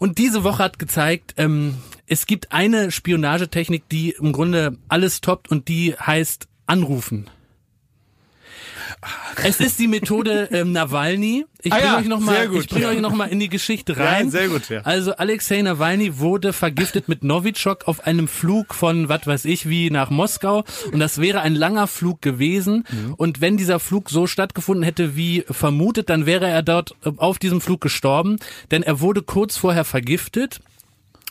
Und 0.00 0.16
diese 0.16 0.44
Woche 0.44 0.64
hat 0.64 0.78
gezeigt, 0.78 1.34
ähm, 1.36 1.76
es 2.06 2.24
gibt 2.24 2.52
eine 2.52 2.90
Spionagetechnik, 2.90 3.86
die 3.90 4.12
im 4.18 4.32
Grunde 4.32 4.78
alles 4.88 5.20
toppt 5.20 5.50
und 5.50 5.68
die 5.68 5.94
heißt 5.94 6.48
Anrufen. 6.64 7.28
Es 9.42 9.60
ist 9.60 9.78
die 9.78 9.88
Methode 9.88 10.48
ähm, 10.52 10.72
Nawalny. 10.72 11.46
Ich 11.62 11.72
Ah 11.72 11.76
bringe 11.76 11.92
ja, 11.92 11.98
euch 11.98 12.06
noch 12.08 12.20
mal, 12.20 12.36
sehr 12.36 12.48
gut. 12.48 12.60
ich 12.60 12.68
bringe 12.68 12.88
euch 12.88 13.00
noch 13.00 13.14
mal 13.14 13.26
in 13.26 13.40
die 13.40 13.48
Geschichte 13.48 13.96
rein. 13.96 14.30
sehr 14.30 14.48
gut, 14.48 14.68
ja. 14.68 14.80
Also 14.82 15.12
Alexei 15.16 15.62
Nawalny 15.62 16.18
wurde 16.18 16.52
vergiftet 16.52 17.08
mit 17.08 17.24
Novichok 17.24 17.88
auf 17.88 18.06
einem 18.06 18.28
Flug 18.28 18.74
von, 18.74 19.08
was 19.08 19.26
weiß 19.26 19.44
ich, 19.46 19.68
wie 19.68 19.90
nach 19.90 20.10
Moskau. 20.10 20.64
Und 20.92 21.00
das 21.00 21.18
wäre 21.18 21.40
ein 21.40 21.54
langer 21.54 21.86
Flug 21.86 22.20
gewesen. 22.20 22.84
Mhm. 22.90 23.14
Und 23.14 23.40
wenn 23.40 23.56
dieser 23.56 23.78
Flug 23.80 24.10
so 24.10 24.26
stattgefunden 24.26 24.82
hätte 24.84 25.16
wie 25.16 25.44
vermutet, 25.50 26.10
dann 26.10 26.26
wäre 26.26 26.48
er 26.48 26.62
dort 26.62 26.94
äh, 27.04 27.10
auf 27.16 27.38
diesem 27.38 27.60
Flug 27.60 27.80
gestorben. 27.80 28.36
Denn 28.70 28.82
er 28.82 29.00
wurde 29.00 29.22
kurz 29.22 29.56
vorher 29.56 29.84
vergiftet 29.84 30.60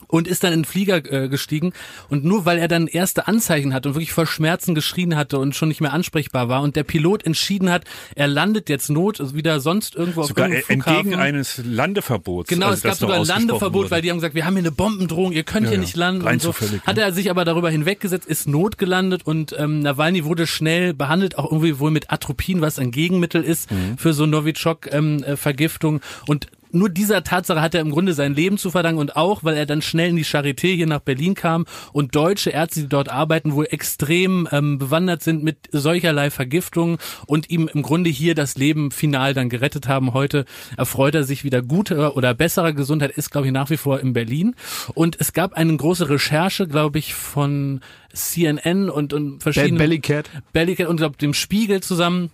und 0.10 0.28
ist 0.28 0.44
dann 0.44 0.52
in 0.52 0.60
den 0.60 0.66
Flieger 0.66 0.98
äh, 1.10 1.30
gestiegen 1.30 1.72
und 2.10 2.26
nur 2.26 2.44
weil 2.46 2.58
er 2.58 2.68
dann 2.68 2.88
erste 2.88 3.28
Anzeichen 3.28 3.74
hatte 3.74 3.88
und 3.90 3.96
wirklich 3.96 4.12
vor 4.12 4.26
Schmerzen 4.28 4.76
geschrien 4.76 5.16
hatte 5.16 5.40
und 5.40 5.56
schon 5.56 5.70
nicht 5.70 5.80
mehr 5.80 5.94
ansprechbar 5.94 6.50
war 6.50 6.62
und 6.62 6.76
der 6.76 6.84
Pilot 6.84 7.26
entschieden 7.26 7.70
hat, 7.72 7.86
er 8.16 8.28
landet 8.28 8.68
jetzt 8.70 8.90
not 8.90 9.22
also 9.22 9.36
wieder 9.36 9.60
sonst 9.62 9.96
irgendwo 9.96 10.24
Sogar 10.24 10.48
auf 10.48 10.52
irgendeinem 10.52 10.80
entgegen 10.80 11.10
Flughafen. 11.12 11.22
eines 11.36 11.62
Landeverbots. 11.64 12.50
Genau, 12.50 12.66
also 12.68 12.78
es 12.78 12.84
gab 12.84 12.96
sogar 12.96 13.20
ausgesprochen 13.20 13.48
Landeverbot, 13.48 13.74
wurde. 13.84 13.92
weil 13.92 14.02
die 14.02 14.10
haben 14.10 14.18
gesagt, 14.18 14.36
wir 14.36 14.46
haben 14.46 14.54
hier 14.56 14.64
eine 14.64 14.72
Bombendrohung, 14.72 15.32
ihr 15.32 15.44
könnt 15.44 15.66
Ja, 15.66 15.70
hier 15.72 15.80
nicht 15.80 15.96
landen. 15.96 16.24
Rein 16.24 16.34
und 16.34 16.42
so. 16.42 16.50
zufällig, 16.50 16.82
Hat 16.86 16.98
er 16.98 17.14
sich 17.14 17.30
aber 17.30 17.46
darüber 17.46 17.70
hinweggesetzt, 17.70 18.28
ist 18.28 18.48
notgelandet 18.48 19.26
und 19.26 19.56
ähm, 19.58 19.80
Nawalny 19.82 20.26
wurde 20.26 20.48
schnell 20.48 20.94
behandelt, 20.94 21.38
auch 21.38 21.46
irgendwie 21.52 21.80
wohl 21.80 21.92
mit 21.92 22.12
Atropin, 22.12 22.62
was 22.62 22.80
ein 22.80 22.92
Gegenmittel 22.92 23.44
ist 23.44 23.72
Mhm. 23.72 23.98
für 23.98 24.14
so 24.14 24.26
Novichok-Vergiftung. 24.26 26.02
und 26.28 26.48
nur 26.72 26.90
dieser 26.90 27.24
Tatsache 27.24 27.62
hat 27.62 27.74
er 27.74 27.82
im 27.82 27.92
Grunde 27.92 28.14
sein 28.14 28.36
Leben 28.36 28.58
zu 28.58 28.72
verdanken 28.72 29.00
und 29.00 29.16
auch, 29.16 29.44
weil 29.44 29.58
er 29.58 29.66
dann 29.66 29.82
schnell 29.82 30.10
in 30.10 30.16
die 30.16 30.26
Charité 30.26 30.74
hier 30.76 30.88
nach 30.88 31.00
Berlin 31.00 31.34
kam 31.34 31.66
und 31.94 32.16
deutsche 32.16 32.52
Ärzte, 32.52 32.82
die 32.82 32.90
dort 32.90 33.10
arbeiten, 33.10 33.54
wohl 33.54 33.68
extrem 33.70 34.48
ähm, 34.52 34.78
bewandert 34.78 35.24
sind 35.24 35.44
mit 35.44 35.70
solcherlei 35.72 36.30
Vergiftungen 36.30 36.98
und 37.26 37.50
ihm 37.50 37.70
im 37.74 37.82
Grunde 37.82 38.10
hier 38.10 38.36
das 38.36 38.58
Leben 38.58 38.92
final 38.92 39.34
dann 39.34 39.50
gerettet 39.50 39.88
haben. 39.88 40.14
Heute 40.14 40.46
erfreut 40.78 41.16
er 41.16 41.24
sich 41.24 41.44
wieder 41.44 41.62
guter 41.62 42.16
oder 42.16 42.34
besserer 42.34 42.74
Gesundheit, 42.74 43.12
ist 43.12 43.32
glaube 43.32 43.48
ich 43.48 43.54
nach 43.54 43.70
wie 43.70 43.78
vor 43.78 44.00
in 44.00 44.14
Berlin. 44.14 44.56
Und 44.94 45.18
es 45.20 45.34
gab 45.34 45.54
eine 45.54 45.76
große 45.76 46.10
Recherche, 46.10 46.68
glaube 46.68 47.00
ich, 47.00 47.14
von 47.14 47.82
CNN 48.14 48.90
und, 48.90 49.14
und 49.14 49.42
verschiedenen 49.42 49.78
Bellycat. 49.78 50.30
Bellycat 50.54 50.88
und 50.88 50.98
glaub, 50.98 51.18
dem 51.18 51.34
Spiegel 51.34 51.82
zusammen. 51.82 52.32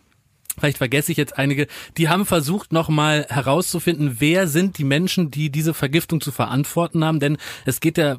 Vielleicht 0.58 0.78
vergesse 0.78 1.12
ich 1.12 1.18
jetzt 1.18 1.38
einige. 1.38 1.68
Die 1.98 2.10
haben 2.10 2.26
versucht, 2.26 2.72
nochmal 2.72 3.26
herauszufinden, 3.30 4.18
wer 4.20 4.48
sind 4.48 4.78
die 4.78 4.84
Menschen, 4.84 5.32
die 5.32 5.50
diese 5.50 5.74
Vergiftung 5.74 6.22
zu 6.22 6.32
verantworten 6.32 7.04
haben. 7.04 7.20
Denn 7.20 7.38
es 7.66 7.80
geht 7.80 7.98
ja 7.98 8.18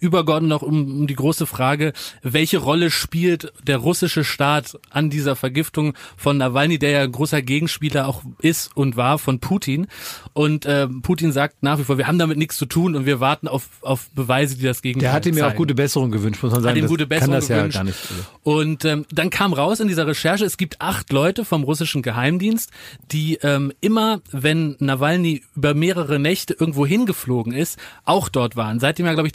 übergeordnet 0.00 0.48
noch 0.48 0.62
um, 0.62 1.00
um 1.00 1.06
die 1.06 1.14
große 1.14 1.46
Frage, 1.46 1.92
welche 2.22 2.58
Rolle 2.58 2.90
spielt 2.90 3.52
der 3.66 3.78
russische 3.78 4.24
Staat 4.24 4.78
an 4.90 5.10
dieser 5.10 5.36
Vergiftung 5.36 5.94
von 6.16 6.36
Nawalny, 6.38 6.78
der 6.78 6.90
ja 6.90 7.02
ein 7.02 7.12
großer 7.12 7.42
Gegenspieler 7.42 8.08
auch 8.08 8.22
ist 8.40 8.76
und 8.76 8.96
war 8.96 9.18
von 9.18 9.40
Putin. 9.40 9.86
Und 10.32 10.66
äh, 10.66 10.86
Putin 10.88 11.32
sagt 11.32 11.62
nach 11.62 11.78
wie 11.78 11.84
vor, 11.84 11.98
wir 11.98 12.06
haben 12.06 12.18
damit 12.18 12.38
nichts 12.38 12.56
zu 12.56 12.66
tun 12.66 12.96
und 12.96 13.06
wir 13.06 13.20
warten 13.20 13.48
auf, 13.48 13.68
auf 13.82 14.10
Beweise, 14.10 14.56
die 14.56 14.64
das 14.64 14.82
Gegenteil 14.82 15.08
Der 15.08 15.12
hat 15.12 15.26
ihm 15.26 15.36
ja 15.36 15.48
auch 15.48 15.54
gute 15.54 15.74
Besserung 15.74 16.10
gewünscht, 16.10 16.42
muss 16.42 16.52
man 16.52 16.62
sagen. 16.62 16.76
Hat 16.76 16.82
ihm 16.82 16.88
gute 16.88 17.06
Besserung 17.06 17.32
kann 17.32 17.40
das 17.40 17.48
ja 17.48 17.56
gewünscht. 17.58 17.76
gar 17.76 17.84
nicht. 17.84 17.98
Und 18.42 18.84
ähm, 18.84 19.06
dann 19.10 19.30
kam 19.30 19.52
raus 19.52 19.80
in 19.80 19.88
dieser 19.88 20.06
Recherche, 20.06 20.44
es 20.44 20.56
gibt 20.56 20.80
acht 20.80 21.12
Leute 21.12 21.44
vom 21.44 21.62
russischen 21.62 22.02
Geheimdienst, 22.02 22.70
die 23.12 23.38
ähm, 23.42 23.72
immer, 23.80 24.20
wenn 24.32 24.76
Nawalny 24.78 25.42
über 25.54 25.74
mehrere 25.74 26.18
Nächte 26.18 26.54
irgendwo 26.58 26.86
hingeflogen 26.86 27.52
ist, 27.52 27.78
auch 28.04 28.28
dort 28.28 28.56
waren. 28.56 28.80
Seit 28.80 28.98
dem 28.98 29.06
Jahr, 29.06 29.14
glaube 29.14 29.28
ich, 29.28 29.34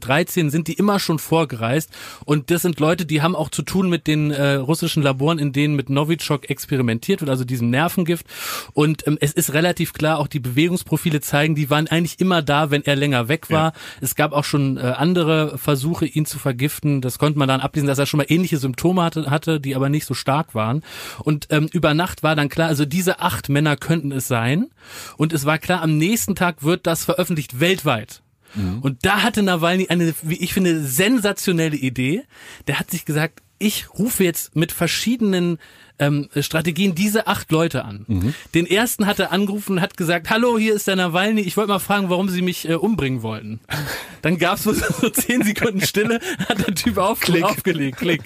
2013 0.00 0.50
sind 0.50 0.68
die 0.68 0.74
immer 0.74 0.98
schon 0.98 1.18
vorgereist. 1.18 1.90
Und 2.24 2.50
das 2.50 2.62
sind 2.62 2.80
Leute, 2.80 3.06
die 3.06 3.22
haben 3.22 3.36
auch 3.36 3.50
zu 3.50 3.62
tun 3.62 3.88
mit 3.88 4.06
den 4.06 4.30
äh, 4.30 4.54
russischen 4.54 5.02
Laboren, 5.02 5.38
in 5.38 5.52
denen 5.52 5.74
mit 5.74 5.90
Novichok 5.90 6.48
experimentiert 6.50 7.20
wird, 7.20 7.30
also 7.30 7.44
diesem 7.44 7.70
Nervengift. 7.70 8.26
Und 8.72 9.06
ähm, 9.06 9.18
es 9.20 9.32
ist 9.32 9.52
relativ 9.52 9.92
klar, 9.92 10.18
auch 10.18 10.28
die 10.28 10.40
Bewegungsprofile 10.40 11.20
zeigen, 11.20 11.54
die 11.54 11.70
waren 11.70 11.88
eigentlich 11.88 12.20
immer 12.20 12.42
da, 12.42 12.70
wenn 12.70 12.84
er 12.84 12.96
länger 12.96 13.28
weg 13.28 13.50
war. 13.50 13.72
Es 14.00 14.14
gab 14.14 14.32
auch 14.32 14.44
schon 14.44 14.76
äh, 14.76 14.80
andere 14.80 15.58
Versuche, 15.58 16.06
ihn 16.06 16.26
zu 16.26 16.38
vergiften. 16.38 17.00
Das 17.00 17.18
konnte 17.18 17.38
man 17.38 17.48
dann 17.48 17.60
ablesen, 17.60 17.86
dass 17.86 17.98
er 17.98 18.06
schon 18.06 18.18
mal 18.18 18.26
ähnliche 18.28 18.58
Symptome 18.58 19.02
hatte, 19.02 19.30
hatte 19.30 19.60
die 19.60 19.74
aber 19.74 19.88
nicht 19.88 20.06
so 20.06 20.14
stark 20.14 20.54
waren. 20.54 20.82
Und 21.20 21.48
ähm, 21.50 21.68
über 21.72 21.94
Nacht 21.94 22.22
war 22.22 22.36
dann 22.36 22.48
klar, 22.48 22.68
also 22.68 22.84
diese 22.84 23.20
acht 23.20 23.48
Männer 23.48 23.76
könnten 23.76 24.12
es 24.12 24.28
sein. 24.28 24.68
Und 25.16 25.32
es 25.32 25.44
war 25.44 25.58
klar, 25.58 25.82
am 25.82 25.98
nächsten 25.98 26.34
Tag 26.34 26.62
wird 26.62 26.86
das 26.86 27.04
veröffentlicht 27.04 27.60
weltweit. 27.60 28.21
Und 28.82 29.04
da 29.04 29.22
hatte 29.22 29.42
Nawalny 29.42 29.88
eine, 29.88 30.14
wie 30.22 30.36
ich 30.36 30.52
finde, 30.52 30.82
sensationelle 30.82 31.76
Idee. 31.76 32.24
Der 32.66 32.78
hat 32.78 32.90
sich 32.90 33.04
gesagt, 33.04 33.42
ich 33.58 33.94
rufe 33.98 34.24
jetzt 34.24 34.56
mit 34.56 34.72
verschiedenen 34.72 35.58
ähm, 36.02 36.28
Strategien 36.40 36.94
diese 36.94 37.26
acht 37.26 37.50
Leute 37.52 37.84
an. 37.84 38.04
Mhm. 38.08 38.34
Den 38.54 38.66
ersten 38.66 39.06
hat 39.06 39.18
er 39.18 39.32
angerufen 39.32 39.72
und 39.74 39.80
hat 39.80 39.96
gesagt, 39.96 40.30
hallo, 40.30 40.58
hier 40.58 40.74
ist 40.74 40.86
der 40.88 40.96
Nawalny, 40.96 41.40
ich 41.42 41.56
wollte 41.56 41.68
mal 41.70 41.78
fragen, 41.78 42.10
warum 42.10 42.28
sie 42.28 42.42
mich 42.42 42.68
äh, 42.68 42.74
umbringen 42.74 43.22
wollten. 43.22 43.60
Dann 44.22 44.38
gab's 44.38 44.64
so, 44.64 44.72
so 45.00 45.08
zehn 45.10 45.42
Sekunden 45.42 45.80
Stille, 45.80 46.20
hat 46.48 46.66
der 46.66 46.74
Typ 46.74 46.98
auf, 46.98 47.20
aufgelegt, 47.42 47.98
klick. 47.98 48.22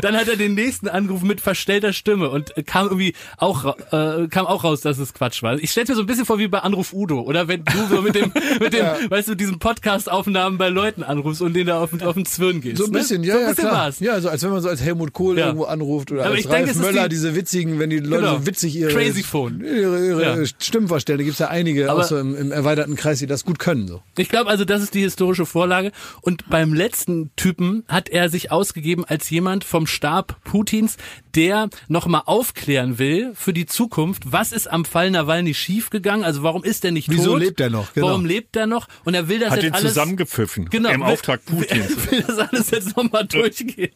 Dann 0.00 0.16
hat 0.16 0.28
er 0.28 0.36
den 0.36 0.54
nächsten 0.54 0.88
angerufen 0.88 1.26
mit 1.26 1.40
verstellter 1.40 1.92
Stimme 1.92 2.30
und 2.30 2.56
äh, 2.56 2.62
kam 2.62 2.86
irgendwie 2.86 3.14
auch, 3.38 3.76
äh, 3.92 4.28
kam 4.28 4.46
auch 4.46 4.64
raus, 4.64 4.80
dass 4.80 4.98
es 4.98 5.14
Quatsch 5.14 5.42
war. 5.42 5.54
Ich 5.58 5.70
stelle 5.70 5.86
mir 5.88 5.94
so 5.94 6.00
ein 6.02 6.06
bisschen 6.06 6.24
vor 6.26 6.38
wie 6.38 6.48
bei 6.48 6.60
Anruf 6.60 6.92
Udo, 6.92 7.20
oder 7.20 7.48
wenn 7.48 7.64
du 7.64 7.86
so 7.88 8.02
mit 8.02 8.14
dem, 8.14 8.32
mit 8.60 8.72
dem, 8.72 8.86
weißt 9.08 9.28
du, 9.28 9.34
diesen 9.34 9.58
Podcast-Aufnahmen 9.58 10.58
bei 10.58 10.68
Leuten 10.68 11.02
anrufst 11.02 11.42
und 11.42 11.54
denen 11.54 11.66
da 11.68 11.80
auf, 11.80 11.90
den- 11.90 12.02
auf 12.02 12.14
den 12.14 12.26
Zwirn 12.26 12.60
gehst. 12.60 12.78
So 12.78 12.86
ein 12.86 12.92
bisschen, 12.92 13.20
ne? 13.20 13.26
ja, 13.28 13.34
so 13.34 13.38
ein 13.38 13.44
ja, 13.44 13.50
bisschen 13.50 13.68
klar. 13.68 13.78
war's. 13.84 14.00
Ja, 14.00 14.12
also 14.14 14.28
als 14.28 14.42
wenn 14.42 14.50
man 14.50 14.60
so 14.62 14.68
als 14.68 14.82
Helmut 14.82 15.12
Kohl 15.12 15.38
Ja. 15.38 15.46
irgendwo 15.46 15.64
anruft 15.64 16.10
oder 16.12 16.22
Aber 16.24 16.30
als 16.34 16.40
ich 16.40 16.46
denke, 16.46 16.56
Ralf 16.68 16.70
es 16.70 16.76
ist 16.76 16.82
Möller, 16.82 17.03
die- 17.08 17.14
diese 17.16 17.34
witzigen, 17.34 17.78
wenn 17.78 17.90
die 17.90 17.98
Leute 17.98 18.22
Genau. 18.22 18.38
so 18.38 18.46
witzig 18.46 18.76
ihre, 18.76 18.92
Crazy 18.92 19.22
Phone. 19.22 19.60
ihre, 19.60 20.06
ihre 20.06 20.22
Ja. 20.40 20.46
Stimmen 20.58 20.88
vorstellen. 20.88 21.18
Da 21.18 21.24
gibt's 21.24 21.38
ja 21.38 21.48
einige, 21.48 21.90
Aber- 21.90 22.00
auch 22.00 22.04
so 22.04 22.18
im, 22.18 22.34
im 22.36 22.52
erweiterten 22.52 22.96
Kreis, 22.96 23.18
die 23.18 23.26
das 23.26 23.44
gut 23.44 23.58
können. 23.58 23.86
So. 23.88 24.02
Ich 24.18 24.28
glaube 24.28 24.50
also, 24.50 24.64
das 24.64 24.82
ist 24.82 24.94
die 24.94 25.00
historische 25.02 25.46
Vorlage. 25.46 25.92
Und 26.20 26.48
beim 26.48 26.72
letzten 26.74 27.30
Typen 27.36 27.84
hat 27.88 28.08
er 28.08 28.28
sich 28.28 28.50
ausgegeben 28.50 29.04
als 29.04 29.30
jemand 29.30 29.64
vom 29.64 29.86
Stab 29.86 30.42
Putins, 30.44 30.96
der 31.34 31.68
nochmal 31.88 32.22
aufklären 32.26 32.98
will 32.98 33.32
für 33.34 33.52
die 33.52 33.66
Zukunft, 33.66 34.22
was 34.32 34.52
ist 34.52 34.70
am 34.70 34.84
Fall 34.84 35.10
Nawalny 35.10 35.54
schiefgegangen? 35.54 36.24
Also 36.24 36.42
warum 36.42 36.64
ist 36.64 36.84
er 36.84 36.90
nicht 36.92 37.10
Wieso 37.10 37.32
tot? 37.32 37.40
lebt 37.40 37.60
er 37.60 37.70
noch? 37.70 37.92
Genau. 37.92 38.08
Warum 38.08 38.24
lebt 38.24 38.56
er 38.56 38.66
noch? 38.66 38.86
Und 39.04 39.14
er 39.14 39.28
will 39.28 39.38
das 39.40 39.50
Hat 39.50 39.62
jetzt 39.62 39.72
ihn 39.72 39.74
alles 39.74 39.88
zusammengepfiffen. 39.94 40.70
Genau. 40.70 40.90
Im 40.90 41.00
will- 41.00 41.08
Auftrag 41.12 41.44
Putins. 41.46 42.10
Will 42.10 42.22
das 42.26 42.38
alles 42.38 42.70
jetzt 42.70 42.96
nochmal 42.96 43.26
durchgehen. 43.26 43.92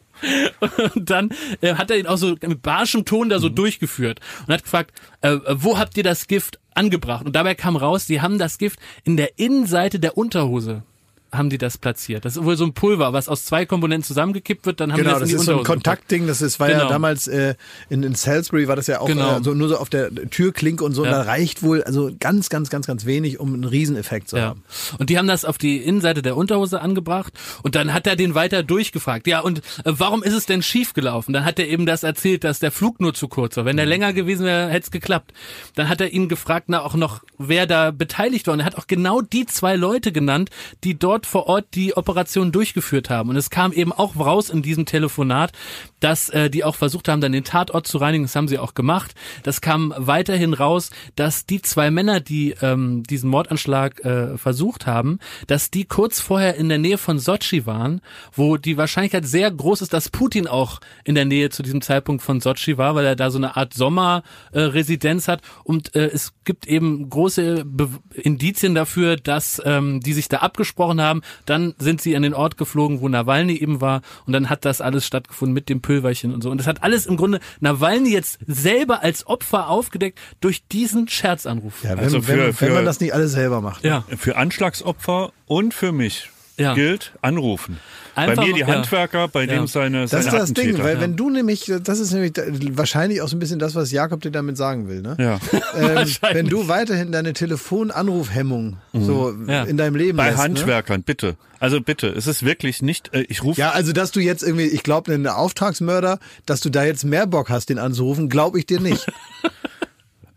Und 0.95 1.09
dann 1.09 1.29
äh, 1.61 1.75
hat 1.75 1.89
er 1.91 1.97
ihn 1.97 2.07
auch 2.07 2.17
so 2.17 2.35
mit 2.41 2.61
barschem 2.61 3.05
Ton 3.05 3.29
da 3.29 3.39
so 3.39 3.49
durchgeführt 3.49 4.19
und 4.47 4.53
hat 4.53 4.63
gefragt, 4.63 4.91
äh, 5.21 5.37
wo 5.53 5.77
habt 5.77 5.95
ihr 5.97 6.03
das 6.03 6.27
Gift 6.27 6.59
angebracht? 6.75 7.25
Und 7.25 7.35
dabei 7.35 7.55
kam 7.55 7.75
raus, 7.75 8.05
die 8.05 8.21
haben 8.21 8.37
das 8.37 8.57
Gift 8.57 8.79
in 9.03 9.15
der 9.17 9.39
Innenseite 9.39 9.99
der 9.99 10.17
Unterhose 10.17 10.83
haben 11.31 11.49
die 11.49 11.57
das 11.57 11.77
platziert. 11.77 12.25
Das 12.25 12.35
ist 12.35 12.43
wohl 12.43 12.57
so 12.57 12.65
ein 12.65 12.73
Pulver, 12.73 13.13
was 13.13 13.29
aus 13.29 13.45
zwei 13.45 13.65
Komponenten 13.65 14.03
zusammengekippt 14.07 14.65
wird, 14.65 14.79
dann 14.79 14.91
haben 14.91 14.97
die 14.97 15.03
Genau, 15.03 15.19
das 15.19 15.29
in 15.29 15.35
das 15.37 15.45
die 15.45 15.51
ist 15.51 15.55
so 15.55 15.59
ein. 15.59 15.63
Kontaktding. 15.63 16.27
Das 16.27 16.41
ist, 16.41 16.59
war 16.59 16.69
ja 16.69 16.77
Genau. 16.79 16.89
damals 16.89 17.27
äh, 17.27 17.55
in, 17.89 18.03
in 18.03 18.15
Salisbury 18.15 18.67
war 18.67 18.75
das 18.75 18.87
ja 18.87 18.99
auch 18.99 19.07
Genau. 19.07 19.37
äh, 19.37 19.43
so 19.43 19.53
nur 19.53 19.69
so 19.69 19.77
auf 19.77 19.89
der 19.89 20.09
Türklinke 20.29 20.83
und 20.83 20.93
so. 20.93 21.03
Und 21.03 21.09
Ja. 21.09 21.15
da 21.17 21.21
reicht 21.23 21.61
wohl 21.63 21.83
also 21.83 22.11
ganz, 22.19 22.49
ganz, 22.49 22.69
ganz, 22.69 22.87
ganz 22.87 23.05
wenig, 23.05 23.39
um 23.39 23.53
einen 23.53 23.63
Rieseneffekt 23.63 24.29
zu 24.29 24.37
Ja. 24.37 24.43
haben. 24.47 24.63
Und 24.97 25.09
die 25.09 25.17
haben 25.17 25.27
das 25.27 25.45
auf 25.45 25.57
die 25.57 25.77
Innenseite 25.77 26.21
der 26.21 26.35
Unterhose 26.35 26.81
angebracht 26.81 27.33
und 27.63 27.75
dann 27.75 27.93
hat 27.93 28.07
er 28.07 28.15
den 28.15 28.33
weiter 28.35 28.63
durchgefragt. 28.63 29.27
Ja, 29.27 29.41
und 29.41 29.59
äh, 29.59 29.61
warum 29.85 30.23
ist 30.23 30.33
es 30.33 30.45
denn 30.45 30.61
schief 30.63 30.93
gelaufen? 30.93 31.33
Dann 31.33 31.45
hat 31.45 31.59
er 31.59 31.67
eben 31.67 31.85
das 31.85 32.03
erzählt, 32.03 32.43
dass 32.43 32.59
der 32.59 32.71
Flug 32.71 32.99
nur 32.99 33.13
zu 33.13 33.27
kurz 33.27 33.55
war. 33.57 33.65
Wenn 33.65 33.77
der 33.77 33.85
länger 33.85 34.13
gewesen 34.13 34.45
wäre, 34.45 34.69
hätte 34.69 34.85
es 34.85 34.91
geklappt. 34.91 35.33
Dann 35.75 35.89
hat 35.89 36.01
er 36.01 36.11
ihn 36.11 36.27
gefragt, 36.27 36.65
na 36.69 36.81
auch 36.83 36.95
noch, 36.95 37.21
wer 37.37 37.67
da 37.67 37.91
beteiligt 37.91 38.47
war. 38.47 38.53
Und 38.53 38.61
er 38.61 38.65
hat 38.65 38.75
auch 38.75 38.87
genau 38.87 39.21
die 39.21 39.45
zwei 39.45 39.75
Leute 39.75 40.11
genannt, 40.11 40.49
die 40.83 40.97
dort 40.97 41.18
vor 41.25 41.47
Ort 41.47 41.67
die 41.75 41.95
Operation 41.95 42.51
durchgeführt 42.51 43.09
haben. 43.09 43.29
Und 43.29 43.35
es 43.35 43.49
kam 43.49 43.71
eben 43.71 43.91
auch 43.91 44.17
raus 44.17 44.49
in 44.49 44.61
diesem 44.61 44.85
Telefonat, 44.85 45.51
dass 45.99 46.29
äh, 46.29 46.49
die 46.49 46.63
auch 46.63 46.75
versucht 46.75 47.07
haben, 47.07 47.21
dann 47.21 47.31
den 47.31 47.43
Tatort 47.43 47.87
zu 47.87 47.97
reinigen. 47.97 48.23
Das 48.23 48.35
haben 48.35 48.47
sie 48.47 48.59
auch 48.59 48.73
gemacht. 48.73 49.13
Das 49.43 49.61
kam 49.61 49.93
weiterhin 49.97 50.53
raus, 50.53 50.89
dass 51.15 51.45
die 51.45 51.61
zwei 51.61 51.91
Männer, 51.91 52.19
die 52.19 52.55
ähm, 52.61 53.03
diesen 53.03 53.29
Mordanschlag 53.29 54.03
äh, 54.05 54.37
versucht 54.37 54.87
haben, 54.87 55.19
dass 55.47 55.71
die 55.71 55.85
kurz 55.85 56.19
vorher 56.19 56.55
in 56.55 56.69
der 56.69 56.77
Nähe 56.77 56.97
von 56.97 57.19
Sochi 57.19 57.65
waren, 57.65 58.01
wo 58.31 58.57
die 58.57 58.77
Wahrscheinlichkeit 58.77 59.25
sehr 59.25 59.51
groß 59.51 59.81
ist, 59.81 59.93
dass 59.93 60.09
Putin 60.09 60.47
auch 60.47 60.79
in 61.03 61.15
der 61.15 61.25
Nähe 61.25 61.49
zu 61.49 61.63
diesem 61.63 61.81
Zeitpunkt 61.81 62.23
von 62.23 62.39
Sochi 62.39 62.77
war, 62.77 62.95
weil 62.95 63.05
er 63.05 63.15
da 63.15 63.31
so 63.31 63.37
eine 63.37 63.57
Art 63.57 63.73
Sommerresidenz 63.73 65.27
äh, 65.27 65.31
hat. 65.31 65.41
Und 65.63 65.95
äh, 65.95 66.07
es 66.07 66.33
gibt 66.43 66.67
eben 66.67 67.09
große 67.09 67.65
Be 67.65 67.89
Indizien 68.13 68.75
dafür, 68.75 69.15
dass 69.15 69.61
ähm, 69.65 69.99
die 69.99 70.13
sich 70.13 70.27
da 70.27 70.37
abgesprochen 70.37 71.01
haben. 71.01 71.08
Dann 71.45 71.73
sind 71.79 72.01
sie 72.01 72.15
an 72.15 72.21
den 72.23 72.33
Ort 72.33 72.57
geflogen, 72.57 73.01
wo 73.01 73.09
Nawalny 73.09 73.55
eben 73.55 73.81
war. 73.81 74.01
Und 74.25 74.33
dann 74.33 74.49
hat 74.49 74.65
das 74.65 74.81
alles 74.81 75.05
stattgefunden 75.05 75.53
mit 75.53 75.69
dem 75.69 75.81
Pülverchen 75.81 76.33
und 76.33 76.41
so. 76.41 76.49
Und 76.51 76.57
das 76.59 76.67
hat 76.67 76.83
alles 76.83 77.05
im 77.05 77.17
Grunde 77.17 77.39
Nawalny 77.59 78.11
jetzt 78.11 78.39
selber 78.47 79.03
als 79.03 79.27
Opfer 79.27 79.67
aufgedeckt 79.69 80.19
durch 80.41 80.63
diesen 80.67 81.07
Scherzanruf. 81.07 81.83
Ja, 81.83 81.91
wenn, 81.91 81.99
Also 82.05 82.21
für- 82.21 82.27
wenn, 82.29 82.37
wenn 82.39 82.53
für- 82.53 82.69
man 82.73 82.85
das 82.85 82.99
nicht 82.99 83.13
alles 83.13 83.31
selber 83.31 83.61
macht. 83.61 83.83
Ja. 83.83 84.03
Für 84.17 84.37
Anschlagsopfer 84.37 85.31
und 85.45 85.73
für 85.73 85.91
mich 85.91 86.29
Ja. 86.59 86.73
gilt 86.75 87.13
anrufen. 87.21 87.79
Einfach 88.15 88.35
bei 88.43 88.47
mir 88.47 88.53
die 88.53 88.59
ja. 88.61 88.67
Handwerker, 88.67 89.27
bei 89.29 89.45
Ja. 89.45 89.55
dem 89.55 89.67
seine, 89.67 90.01
Das 90.01 90.11
seine 90.11 90.25
ist 90.25 90.33
das 90.33 90.53
Ding, 90.53 90.77
weil 90.83 90.99
wenn 90.99 91.15
du 91.15 91.29
nämlich, 91.29 91.71
das 91.83 91.99
ist 91.99 92.11
nämlich 92.11 92.33
wahrscheinlich 92.77 93.21
auch 93.21 93.29
so 93.29 93.37
ein 93.37 93.39
bisschen 93.39 93.59
das, 93.59 93.75
was 93.75 93.91
Jakob 93.91 94.21
dir 94.21 94.31
damit 94.31 94.57
sagen 94.57 94.87
will, 94.89 95.01
ne? 95.01 95.15
ja. 95.19 95.39
Ähm, 95.79 96.07
wenn 96.33 96.47
du 96.47 96.67
weiterhin 96.67 97.11
deine 97.11 97.31
Telefonanrufhemmung 97.33 98.77
so 98.93 99.33
Ja. 99.47 99.63
in 99.63 99.77
deinem 99.77 99.95
Leben 99.95 100.17
Bei 100.17 100.25
lässt, 100.27 100.37
Ne? 100.37 100.43
Handwerkern, 100.43 101.03
bitte. 101.03 101.35
Also 101.59 101.81
bitte, 101.81 102.07
es 102.07 102.27
ist 102.27 102.43
wirklich 102.43 102.81
nicht, 102.81 103.13
äh, 103.13 103.21
ich 103.29 103.43
rufe 103.43 103.59
Ja, 103.59 103.71
also 103.71 103.91
dass 103.93 104.11
du 104.11 104.19
jetzt 104.19 104.43
irgendwie, 104.43 104.65
ich 104.65 104.83
glaube, 104.83 105.13
einen 105.13 105.27
Auftragsmörder, 105.27 106.19
dass 106.45 106.61
du 106.61 106.69
da 106.69 106.83
jetzt 106.83 107.03
mehr 107.05 107.27
Bock 107.27 107.49
hast, 107.49 107.69
den 107.69 107.79
anzurufen, 107.79 108.29
glaube 108.29 108.59
ich 108.59 108.65
dir 108.65 108.79
nicht. 108.79 109.05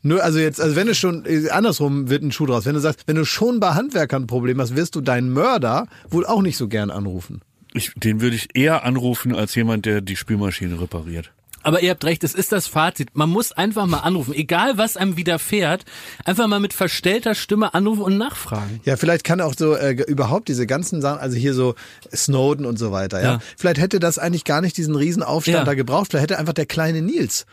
Nur, 0.03 0.23
also 0.25 0.39
jetzt, 0.39 0.61
also 0.61 0.75
wenn 0.77 0.87
du 0.89 0.95
schon, 0.95 1.25
äh, 1.27 1.49
andersrum 1.51 2.11
wird 2.11 2.23
ein 2.23 2.33
Schuh 2.33 2.47
draus. 2.47 2.67
Wenn 2.67 2.75
du 2.75 2.81
sagst, 2.81 3.03
wenn 3.07 3.17
du 3.17 3.25
schon 3.25 3.61
bei 3.61 3.71
Handwerkern 3.75 4.25
ein 4.25 4.27
Problem 4.27 4.61
hast, 4.61 4.75
wirst 4.77 4.95
du 4.97 5.01
deinen 5.01 5.31
Mörder 5.33 5.87
wohl 6.11 6.27
auch 6.27 6.43
nicht 6.43 6.57
so 6.57 6.69
gern 6.69 6.91
anrufen. 6.91 7.41
ich, 7.75 7.93
den 7.97 8.21
würde 8.21 8.37
ich 8.37 8.49
eher 8.55 8.85
anrufen 8.85 9.35
als 9.35 9.55
jemand, 9.55 9.87
der 9.87 10.01
die 10.01 10.17
Spülmaschine 10.17 10.81
repariert. 10.81 11.31
Aber 11.65 11.81
ihr 11.81 11.91
habt 11.91 12.05
recht, 12.05 12.25
es 12.25 12.35
ist 12.35 12.51
das 12.51 12.67
Fazit. 12.67 13.11
Man 13.15 13.31
muss 13.31 13.53
einfach 13.53 13.87
mal 13.87 13.99
anrufen. 14.01 14.35
Egal, 14.35 14.79
was 14.79 14.97
einem 14.97 15.17
widerfährt, 15.17 15.85
einfach 16.25 16.49
mal 16.49 16.59
mit 16.59 16.73
verstellter 16.73 17.37
Stimme 17.37 17.73
anrufen 17.73 18.03
und 18.03 18.19
nachfragen. 18.19 18.81
Ja, 18.85 18.97
vielleicht 18.97 19.23
kann 19.23 19.41
auch 19.41 19.55
so 19.57 19.77
äh, 19.77 19.93
überhaupt 20.09 20.49
diese 20.49 20.67
ganzen 20.67 21.01
Sachen, 21.01 21.21
also 21.21 21.37
hier 21.37 21.55
so 21.55 21.77
Snowden 22.13 22.67
und 22.67 22.81
so 22.81 22.91
weiter, 22.91 23.23
ja. 23.23 23.33
Ja. 23.35 23.39
Vielleicht 23.57 23.79
hätte 23.79 24.01
das 24.01 24.19
eigentlich 24.19 24.43
gar 24.45 24.61
nicht 24.61 24.77
diesen 24.77 24.97
Riesenaufstand 24.97 25.59
Ja. 25.59 25.65
da 25.65 25.75
gebraucht. 25.75 26.09
Vielleicht 26.11 26.25
hätte 26.25 26.39
einfach 26.41 26.53
der 26.53 26.67
kleine 26.67 27.01
Nils 27.01 27.47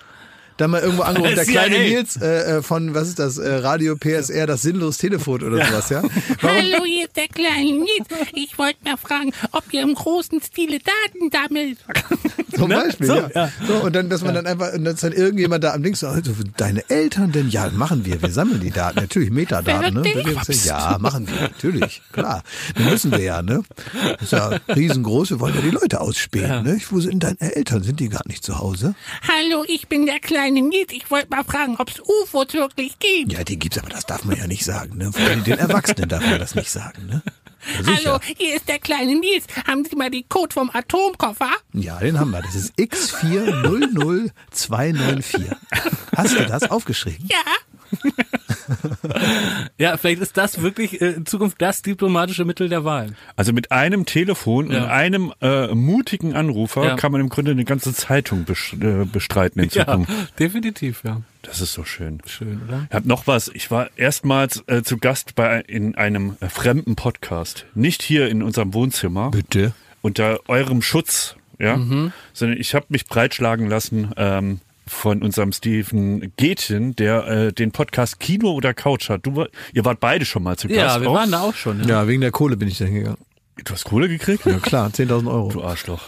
da 0.60 0.68
mal 0.68 0.82
irgendwo 0.82 1.04
angerufen, 1.04 1.36
der 1.36 1.46
kleine 1.46 1.80
Nils 1.80 2.18
äh, 2.18 2.58
äh, 2.58 2.62
von, 2.62 2.94
was 2.94 3.08
ist 3.08 3.20
das, 3.20 3.38
äh, 3.38 3.50
Radio 3.56 3.96
PSR, 3.96 4.46
das 4.46 4.62
sinnlos 4.62 4.98
Telefon 4.98 5.42
oder 5.44 5.66
sowas, 5.66 5.90
ja. 5.90 6.04
Warum, 6.42 6.58
Hallo, 6.58 6.86
hier 6.86 7.06
ist 7.06 7.16
der 7.16 7.28
kleine 7.28 7.72
Nils. 7.72 8.08
Ich 8.34 8.58
wollte 8.58 8.78
mal 8.84 8.98
fragen, 8.98 9.32
ob 9.52 9.64
ihr 9.72 9.82
im 9.82 9.94
großen 9.94 10.42
Stile 10.42 10.80
Daten 10.80 11.30
sammelt. 11.32 11.78
Zum 12.56 12.70
Beispiel, 12.70 13.08
So, 13.08 13.16
ja. 13.16 13.30
ja. 13.34 13.52
So, 13.66 13.76
und 13.76 13.96
dann, 13.96 14.10
dass 14.10 14.22
man 14.22 14.36
dann 14.36 14.46
einfach, 14.46 14.74
und 14.74 14.84
dass 14.84 15.00
dann 15.00 15.14
irgendjemand 15.14 15.64
da 15.64 15.74
am 15.74 15.84
Links 15.84 16.02
so, 16.02 16.08
also, 16.08 16.34
deine 16.58 16.88
Eltern 16.90 17.32
denn? 17.32 17.50
Ja, 17.50 17.70
machen 17.70 18.06
wir. 18.06 18.22
Wir 18.22 18.30
sammeln 18.30 18.60
die 18.60 18.72
Daten. 18.72 19.00
Natürlich, 19.00 19.32
Metadaten, 19.32 20.02
ne? 20.02 20.36
Ja, 20.66 20.98
machen 21.00 21.28
wir. 21.28 21.42
Natürlich, 21.42 22.02
klar. 22.12 22.44
Das 22.76 22.84
müssen 22.84 23.12
wir 23.12 23.20
ja, 23.20 23.42
ne? 23.42 23.64
Das 24.14 24.24
ist 24.24 24.32
ja 24.34 24.60
riesengroß. 24.68 25.30
Wir 25.30 25.40
wollen 25.40 25.56
ja 25.56 25.62
die 25.62 25.70
Leute 25.70 26.02
ausspähen, 26.02 26.64
ne? 26.64 26.80
Wo 26.90 27.00
sind 27.00 27.24
deine 27.24 27.40
Eltern? 27.40 27.84
Sind 27.84 28.00
die 28.00 28.10
gar 28.10 28.28
nicht 28.28 28.44
zu 28.44 28.60
Hause? 28.60 28.96
Hallo, 29.28 29.64
ich 29.68 29.88
bin 29.88 30.06
der 30.06 30.20
kleine 30.20 30.49
Nils. 30.54 30.92
Ich 30.92 31.10
wollte 31.12 31.28
mal 31.30 31.44
fragen, 31.44 31.76
ob 31.78 31.90
es 31.90 32.00
UFOs 32.00 32.54
wirklich 32.54 32.98
gibt. 33.00 33.34
Ja, 33.34 33.44
die 33.44 33.60
gibt's, 33.60 33.78
aber 33.78 33.90
das 33.90 34.06
darf 34.06 34.24
man 34.26 34.38
ja 34.38 34.48
nicht 34.48 34.64
sagen, 34.66 34.98
ne? 34.98 35.12
Vor 35.12 35.26
allem 35.26 35.44
den 35.44 35.60
Erwachsenen 35.60 36.08
darf 36.10 36.24
man 36.26 36.40
das 36.40 36.56
nicht 36.56 36.70
sagen, 36.70 37.06
ne? 37.08 37.22
Hallo, 37.86 38.20
hier 38.38 38.56
ist 38.56 38.68
der 38.70 38.80
kleine 38.80 39.16
Nils. 39.16 39.46
Haben 39.68 39.84
Sie 39.86 39.96
mal 39.96 40.10
die 40.10 40.24
Code 40.24 40.54
vom 40.54 40.72
Atomkoffer? 40.74 41.52
Ja, 41.74 42.00
den 42.00 42.18
haben 42.20 42.32
wir. 42.32 42.42
Das 42.42 42.56
ist 42.56 42.74
X400294. 42.80 45.56
Hast 46.16 46.40
du 46.40 46.46
das 46.46 46.70
aufgeschrieben? 46.72 47.28
Ja. 47.30 47.44
Ja, 49.78 49.96
vielleicht 49.98 50.22
ist 50.22 50.36
das 50.38 50.62
wirklich 50.62 51.02
äh, 51.02 51.12
in 51.12 51.26
Zukunft 51.26 51.62
das 51.62 51.82
diplomatische 51.82 52.44
Mittel 52.46 52.70
der 52.70 52.84
Wahl. 52.84 53.14
Also 53.36 53.54
mit 53.54 53.72
einem 53.72 54.06
Telefon 54.06 54.72
Ja. 54.72 54.84
und 54.84 54.90
einem 54.90 55.34
äh, 55.42 55.68
mutigen 55.74 56.34
Anrufer 56.36 56.84
Ja. 56.86 56.96
kann 56.96 57.12
man 57.12 57.22
im 57.22 57.30
Grunde 57.30 57.52
eine 57.52 57.64
ganze 57.66 57.94
Zeitung 57.94 58.46
äh, 58.48 59.06
bestreiten 59.06 59.62
in 59.62 59.70
Ja, 59.70 59.86
Zukunft. 59.86 60.40
definitiv, 60.40 61.04
ja. 61.06 61.22
Das 61.42 61.62
ist 61.62 61.74
so 61.74 61.84
schön. 61.86 62.20
Schön, 62.26 62.62
oder? 62.68 62.86
Ich 62.90 62.96
habe 62.96 63.08
noch 63.08 63.26
was. 63.28 63.48
Ich 63.54 63.72
war 63.72 63.90
erstmals 63.96 64.64
äh, 64.68 64.84
zu 64.84 64.98
Gast 64.98 65.36
bei 65.36 65.62
in 65.62 65.96
einem 65.96 66.36
äh, 66.42 66.50
fremden 66.50 66.96
Podcast, 66.98 67.66
nicht 67.76 68.02
hier 68.04 68.28
in 68.30 68.44
unserem 68.44 68.74
Wohnzimmer. 68.74 69.32
Bitte. 69.32 69.74
unter 70.02 70.40
eurem 70.48 70.82
Schutz, 70.82 71.36
ja, 71.58 71.76
Mhm. 71.78 72.14
sondern 72.34 72.58
ich 72.60 72.74
habe 72.76 72.86
mich 72.90 73.06
breitschlagen 73.08 73.68
lassen 73.68 74.12
ähm, 74.18 74.60
von 74.90 75.22
unserem 75.24 75.52
Steven 75.54 76.34
Gätchen, 76.36 76.96
der 76.96 77.28
äh, 77.28 77.54
den 77.54 77.72
Podcast 77.72 78.20
Kino 78.20 78.52
oder 78.52 78.74
Couch 78.74 79.10
hat. 79.10 79.26
Du, 79.26 79.36
war- 79.36 79.48
ihr 79.74 79.86
wart 79.86 80.00
beide 80.00 80.26
schon 80.26 80.44
mal 80.44 80.58
zu 80.58 80.68
Gast. 80.68 80.80
Ja, 80.80 81.02
wir 81.02 81.10
auch? 81.10 81.16
waren 81.16 81.32
da 81.32 81.42
auch 81.42 81.56
schon. 81.56 81.82
Ja. 81.82 81.88
Ja, 82.04 82.08
wegen 82.08 82.22
der 82.22 82.32
Kohle 82.32 82.58
bin 82.58 82.68
ich 82.68 82.78
da 82.78 82.86
hingegangen. 82.86 83.18
Du 83.64 83.74
hast 83.74 83.84
Kohle 83.86 84.08
gekriegt? 84.08 84.46
Ja 84.46 84.58
klar, 84.60 84.90
10.000 84.90 85.28
Euro. 85.32 85.50
Du 85.52 85.64
Arschloch. 85.64 86.02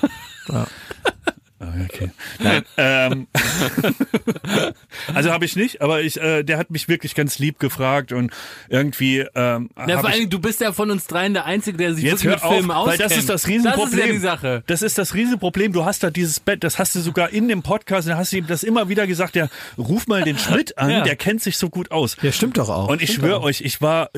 Ah, 0.49 0.65
Okay. 1.61 2.09
Nein, 2.39 2.63
ähm, 2.77 3.27
also 5.13 5.31
habe 5.31 5.45
ich 5.45 5.55
nicht, 5.55 5.81
aber 5.81 6.01
ich, 6.01 6.19
äh, 6.19 6.43
der 6.43 6.57
hat 6.57 6.71
mich 6.71 6.87
wirklich 6.87 7.13
ganz 7.15 7.37
lieb 7.39 7.59
gefragt 7.59 8.11
und 8.11 8.31
irgendwie. 8.69 9.25
Ähm, 9.35 9.69
Na, 9.75 9.99
vor 9.99 10.09
Dingen, 10.09 10.29
du 10.29 10.39
bist 10.39 10.59
ja 10.61 10.73
von 10.73 10.89
uns 10.91 11.05
dreien 11.07 11.33
der 11.33 11.45
Einzige, 11.45 11.77
der 11.77 11.93
sich 11.93 12.03
Jetzt 12.03 12.23
wirklich 12.23 12.43
mit 12.43 12.51
Filmen 12.51 12.71
auf, 12.71 12.87
weil 12.87 12.93
auskennt. 12.93 13.11
das 13.11 13.17
ist 13.17 13.29
das 13.29 13.47
Riesenproblem. 13.47 13.89
Das 13.91 13.99
ist 13.99 14.05
ja 14.07 14.13
die 14.13 14.17
Sache. 14.19 14.63
Das 14.67 14.81
ist 14.81 14.97
das 14.97 15.13
Riesenproblem. 15.13 15.73
Du 15.73 15.85
hast 15.85 16.03
da 16.03 16.09
dieses 16.09 16.39
Bett, 16.39 16.63
das 16.63 16.79
hast 16.79 16.95
du 16.95 16.99
sogar 16.99 17.29
in 17.29 17.47
dem 17.47 17.61
Podcast, 17.61 18.07
da 18.07 18.17
hast 18.17 18.31
du 18.33 18.37
ihm 18.37 18.47
das 18.47 18.63
immer 18.63 18.89
wieder 18.89 19.05
gesagt, 19.05 19.35
ja, 19.35 19.47
ruf 19.77 20.07
mal 20.07 20.23
den 20.23 20.37
Schmidt 20.37 20.77
an, 20.77 20.89
Ja. 20.89 21.01
der 21.01 21.15
kennt 21.15 21.41
sich 21.41 21.57
so 21.57 21.69
gut 21.69 21.91
aus. 21.91 22.17
Ja, 22.21 22.31
stimmt 22.31 22.57
doch 22.57 22.69
auch. 22.69 22.87
Und 22.89 23.01
ich 23.01 23.13
schwöre 23.13 23.41
euch, 23.41 23.61
ich 23.61 23.81
war, 23.81 24.09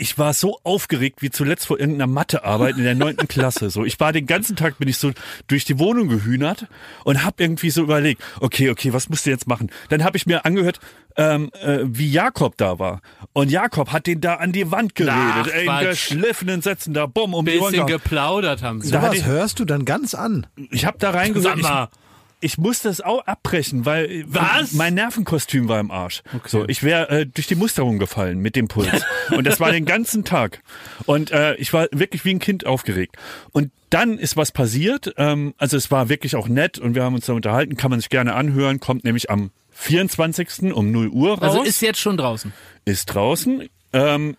ich 0.00 0.18
war 0.18 0.32
so 0.34 0.58
aufgeregt 0.64 1.22
wie 1.22 1.30
zuletzt 1.30 1.66
vor 1.66 1.78
irgendeiner 1.78 2.06
Mathearbeit 2.06 2.76
in 2.78 2.84
der 2.84 2.94
neunten 2.94 3.28
Klasse. 3.28 3.70
So, 3.70 3.84
ich 3.84 4.00
war 4.00 4.12
den 4.12 4.26
ganzen 4.26 4.56
Tag 4.56 4.78
bin 4.78 4.88
ich 4.88 4.96
so 4.96 5.12
durch 5.46 5.64
die 5.64 5.78
Wohnung 5.78 6.08
gehühnert 6.08 6.66
und 7.04 7.22
habe 7.24 7.42
irgendwie 7.42 7.70
so 7.70 7.82
überlegt, 7.82 8.22
okay, 8.40 8.70
okay, 8.70 8.92
was 8.92 9.08
musst 9.08 9.26
du 9.26 9.30
jetzt 9.30 9.46
machen? 9.46 9.70
Dann 9.90 10.02
habe 10.04 10.16
ich 10.16 10.26
mir 10.26 10.44
angehört, 10.44 10.80
ähm, 11.16 11.50
äh, 11.62 11.80
wie 11.84 12.10
Jakob 12.10 12.56
da 12.56 12.78
war. 12.78 13.00
Und 13.32 13.50
Jakob 13.50 13.92
hat 13.92 14.06
den 14.06 14.20
da 14.20 14.34
an 14.36 14.52
die 14.52 14.70
Wand 14.70 14.94
geredet, 14.94 15.14
Ach, 15.16 15.46
ey, 15.48 15.66
in 15.66 15.88
geschliffenen 15.88 16.62
Sätzen 16.62 16.94
da, 16.94 17.06
bumm, 17.06 17.34
um 17.34 17.44
die 17.44 17.58
Ohren 17.58 17.72
Bisschen 17.72 17.86
gehauen. 17.86 18.02
geplaudert 18.02 18.62
haben 18.62 18.80
sie. 18.80 18.90
Da 18.90 19.12
ich- 19.12 19.24
hörst 19.26 19.58
du 19.60 19.64
dann 19.64 19.84
ganz 19.84 20.14
an. 20.14 20.46
Ich 20.70 20.86
habe 20.86 20.98
da 20.98 21.10
reingehört. 21.10 21.44
Sag 21.44 21.62
mal. 21.62 21.88
Ich, 21.92 22.09
ich 22.40 22.58
musste 22.58 22.88
es 22.88 23.00
auch 23.00 23.26
abbrechen, 23.26 23.84
weil 23.84 24.24
Was? 24.26 24.72
mein 24.72 24.94
Nervenkostüm 24.94 25.68
war 25.68 25.78
im 25.78 25.90
Arsch. 25.90 26.22
So, 26.46 26.66
ich 26.68 26.82
wäre 26.82 27.08
äh, 27.10 27.26
durch 27.26 27.46
die 27.46 27.54
Musterung 27.54 27.98
gefallen 27.98 28.38
mit 28.38 28.56
dem 28.56 28.68
Puls. 28.68 29.04
Und 29.30 29.46
das 29.46 29.60
war 29.60 29.70
den 29.70 29.84
ganzen 29.84 30.24
Tag. 30.24 30.62
Und 31.06 31.30
äh, 31.30 31.54
ich 31.56 31.72
war 31.72 31.88
wirklich 31.92 32.24
wie 32.24 32.30
ein 32.34 32.38
Kind 32.38 32.64
aufgeregt. 32.66 33.16
Und 33.52 33.70
dann 33.90 34.18
ist 34.18 34.36
was 34.36 34.52
passiert. 34.52 35.12
Ähm, 35.18 35.54
also 35.58 35.76
es 35.76 35.90
war 35.90 36.08
wirklich 36.08 36.34
auch 36.36 36.48
nett 36.48 36.78
und 36.78 36.94
wir 36.94 37.02
haben 37.02 37.14
uns 37.14 37.26
da 37.26 37.32
unterhalten. 37.34 37.76
Kann 37.76 37.90
man 37.90 38.00
sich 38.00 38.08
gerne 38.08 38.34
anhören. 38.34 38.80
Kommt 38.80 39.04
nämlich 39.04 39.30
am 39.30 39.50
24. 39.72 40.72
um 40.72 40.90
0 40.90 41.08
Uhr 41.08 41.38
raus 41.38 41.42
Also 41.42 41.62
ist 41.62 41.82
jetzt 41.82 42.00
schon 42.00 42.16
draußen. 42.16 42.52
ist 42.84 43.06
draußen. 43.06 43.68
Ähm, 43.92 44.36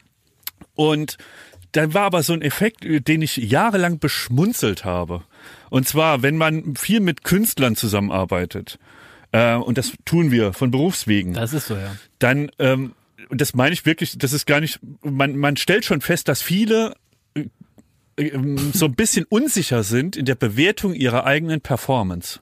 und 0.76 1.18
dann 1.74 1.94
war 1.94 2.04
aber 2.04 2.24
so 2.24 2.34
ein 2.34 2.42
Effekt, 2.42 2.84
den 2.84 3.22
ich 3.22 3.38
jahrelang 3.38 4.00
beschmunzelt 4.00 4.86
habe. 4.86 5.24
Und 5.70 5.88
zwar, 5.88 6.22
wenn 6.22 6.38
man 6.38 6.76
viel 6.76 7.00
mit 7.00 7.24
Künstlern 7.24 7.76
zusammenarbeitet, 7.76 8.80
äh, 9.32 9.56
und 9.56 9.78
das 9.78 9.94
tun 10.06 10.32
wir 10.32 10.54
von 10.54 10.72
Berufswegen, 10.72 11.34
Das 11.34 11.54
ist 11.54 11.68
so, 11.68 11.76
ja. 11.76 11.96
dann, 12.20 12.52
ähm, 12.60 12.94
und 13.30 13.40
das 13.40 13.54
meine 13.54 13.74
ich 13.74 13.86
wirklich, 13.86 14.18
das 14.18 14.34
ist 14.34 14.46
gar 14.46 14.60
nicht, 14.60 14.80
man, 15.04 15.38
man 15.38 15.56
stellt 15.58 15.86
schon 15.86 16.02
fest, 16.02 16.28
dass 16.28 16.42
viele 16.42 16.96
äh, 17.34 17.46
ähm, 18.18 18.72
so 18.74 18.86
ein 18.86 18.96
bisschen 18.96 19.26
unsicher 19.30 19.84
sind 19.84 20.18
in 20.18 20.26
der 20.26 20.36
Bewertung 20.36 20.94
ihrer 20.94 21.26
eigenen 21.26 21.62
Performance. 21.62 22.42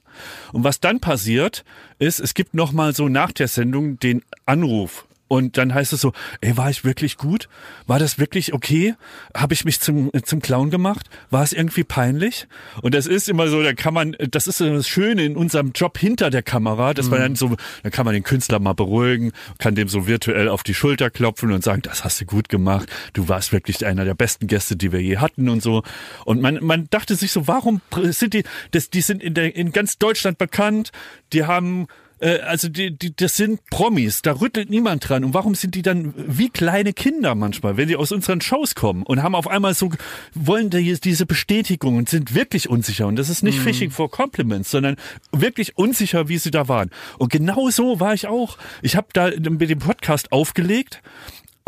Und 0.52 0.64
was 0.64 0.80
dann 0.80 1.00
passiert, 1.00 1.64
ist, 1.98 2.20
es 2.20 2.34
gibt 2.34 2.54
noch 2.54 2.72
mal 2.72 2.94
so 2.94 3.08
nach 3.08 3.32
der 3.32 3.48
Sendung 3.48 3.98
den 3.98 4.22
Anruf. 4.46 5.06
Und 5.32 5.58
dann 5.58 5.72
heißt 5.72 5.92
es 5.92 6.00
so, 6.00 6.12
ey, 6.40 6.56
war 6.56 6.70
ich 6.70 6.84
wirklich 6.84 7.16
gut? 7.16 7.48
War 7.86 8.00
das 8.00 8.18
wirklich 8.18 8.52
okay? 8.52 8.96
Habe 9.32 9.54
ich 9.54 9.64
mich 9.64 9.78
zum, 9.78 10.10
zum 10.24 10.42
Clown 10.42 10.70
gemacht? 10.70 11.08
War 11.30 11.44
es 11.44 11.52
irgendwie 11.52 11.84
peinlich? 11.84 12.48
Und 12.82 12.96
das 12.96 13.06
ist 13.06 13.28
immer 13.28 13.46
so, 13.46 13.62
da 13.62 13.72
kann 13.72 13.94
man, 13.94 14.16
das 14.18 14.48
ist 14.48 14.60
das 14.60 14.88
Schöne 14.88 15.24
in 15.24 15.36
unserem 15.36 15.70
Job 15.70 15.98
hinter 15.98 16.30
der 16.30 16.42
Kamera, 16.42 16.94
dass 16.94 17.10
man 17.10 17.20
dann 17.20 17.36
so, 17.36 17.54
da 17.84 17.90
kann 17.90 18.06
man 18.06 18.14
den 18.14 18.24
Künstler 18.24 18.58
mal 18.58 18.72
beruhigen, 18.72 19.30
kann 19.58 19.76
dem 19.76 19.86
so 19.86 20.08
virtuell 20.08 20.48
auf 20.48 20.64
die 20.64 20.74
Schulter 20.74 21.10
klopfen 21.10 21.52
und 21.52 21.62
sagen, 21.62 21.82
das 21.82 22.02
hast 22.02 22.20
du 22.20 22.24
gut 22.24 22.48
gemacht. 22.48 22.88
Du 23.12 23.28
warst 23.28 23.52
wirklich 23.52 23.86
einer 23.86 24.04
der 24.04 24.14
besten 24.14 24.48
Gäste, 24.48 24.74
die 24.74 24.90
wir 24.90 25.00
je 25.00 25.18
hatten 25.18 25.48
und 25.48 25.62
so. 25.62 25.84
Und 26.24 26.42
man, 26.42 26.58
man 26.60 26.88
dachte 26.90 27.14
sich 27.14 27.30
so, 27.30 27.46
warum 27.46 27.82
sind 27.94 28.34
die, 28.34 28.42
das, 28.72 28.90
die 28.90 29.00
sind 29.00 29.22
in 29.22 29.34
der, 29.34 29.54
in 29.54 29.70
ganz 29.70 29.96
Deutschland 29.96 30.38
bekannt, 30.38 30.90
die 31.32 31.44
haben, 31.44 31.86
äh, 32.20 32.40
also 32.40 32.68
die, 32.68 32.96
die, 32.96 33.14
das 33.14 33.36
sind 33.36 33.60
Promis, 33.70 34.22
da 34.22 34.32
rüttelt 34.40 34.70
niemand 34.70 35.08
dran. 35.08 35.24
Und 35.24 35.34
warum 35.34 35.54
sind 35.54 35.74
die 35.74 35.82
dann 35.82 36.14
wie 36.16 36.50
kleine 36.50 36.92
Kinder 36.92 37.34
manchmal, 37.34 37.76
wenn 37.76 37.88
die 37.88 37.96
aus 37.96 38.12
unseren 38.12 38.40
Shows 38.40 38.74
kommen 38.74 39.02
und 39.02 39.22
haben 39.22 39.34
auf 39.34 39.48
einmal 39.48 39.74
so, 39.74 39.90
wollen 40.34 40.70
die, 40.70 40.98
diese 41.00 41.26
Bestätigung 41.26 41.96
und 41.96 42.08
sind 42.08 42.34
wirklich 42.34 42.68
unsicher. 42.68 43.06
Und 43.06 43.16
das 43.16 43.28
ist 43.28 43.42
nicht 43.42 43.58
Fishing 43.58 43.90
for 43.90 44.10
Compliments, 44.10 44.70
sondern 44.70 44.96
wirklich 45.32 45.76
unsicher, 45.76 46.28
wie 46.28 46.38
sie 46.38 46.50
da 46.50 46.68
waren. 46.68 46.90
Und 47.18 47.32
genau 47.32 47.70
so 47.70 48.00
war 48.00 48.14
ich 48.14 48.26
auch. 48.26 48.58
Ich 48.82 48.96
habe 48.96 49.08
da 49.12 49.30
mit 49.30 49.70
dem 49.70 49.78
Podcast 49.78 50.32
aufgelegt 50.32 51.02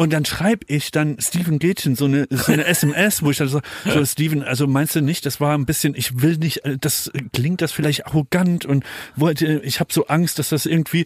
und 0.03 0.13
dann 0.13 0.25
schreibe 0.25 0.67
ich 0.67 0.91
dann 0.91 1.17
Steven 1.21 1.61
Gätchen 1.61 1.95
so 1.95 2.07
eine, 2.07 2.27
so 2.29 2.51
eine 2.51 2.65
SMS, 2.65 3.23
wo 3.23 3.31
ich 3.31 3.37
dann 3.37 3.47
so, 3.47 3.61
so 3.85 4.05
Steven, 4.05 4.43
also 4.43 4.67
meinst 4.67 4.97
du 4.97 5.01
nicht, 5.01 5.25
das 5.25 5.41
war 5.41 5.57
ein 5.57 5.65
bisschen, 5.65 5.95
ich 5.95 6.21
will 6.21 6.39
nicht, 6.39 6.65
äh, 6.65 6.77
das 6.77 7.13
klingt 7.33 7.61
das 7.63 7.71
vielleicht 7.71 8.07
arrogant 8.07 8.65
und 8.67 8.85
wollte, 9.15 9.61
ich 9.65 9.79
habe 9.79 9.93
so 9.93 10.09
Angst, 10.09 10.41
dass 10.41 10.49
das 10.49 10.67
irgendwie 10.67 11.05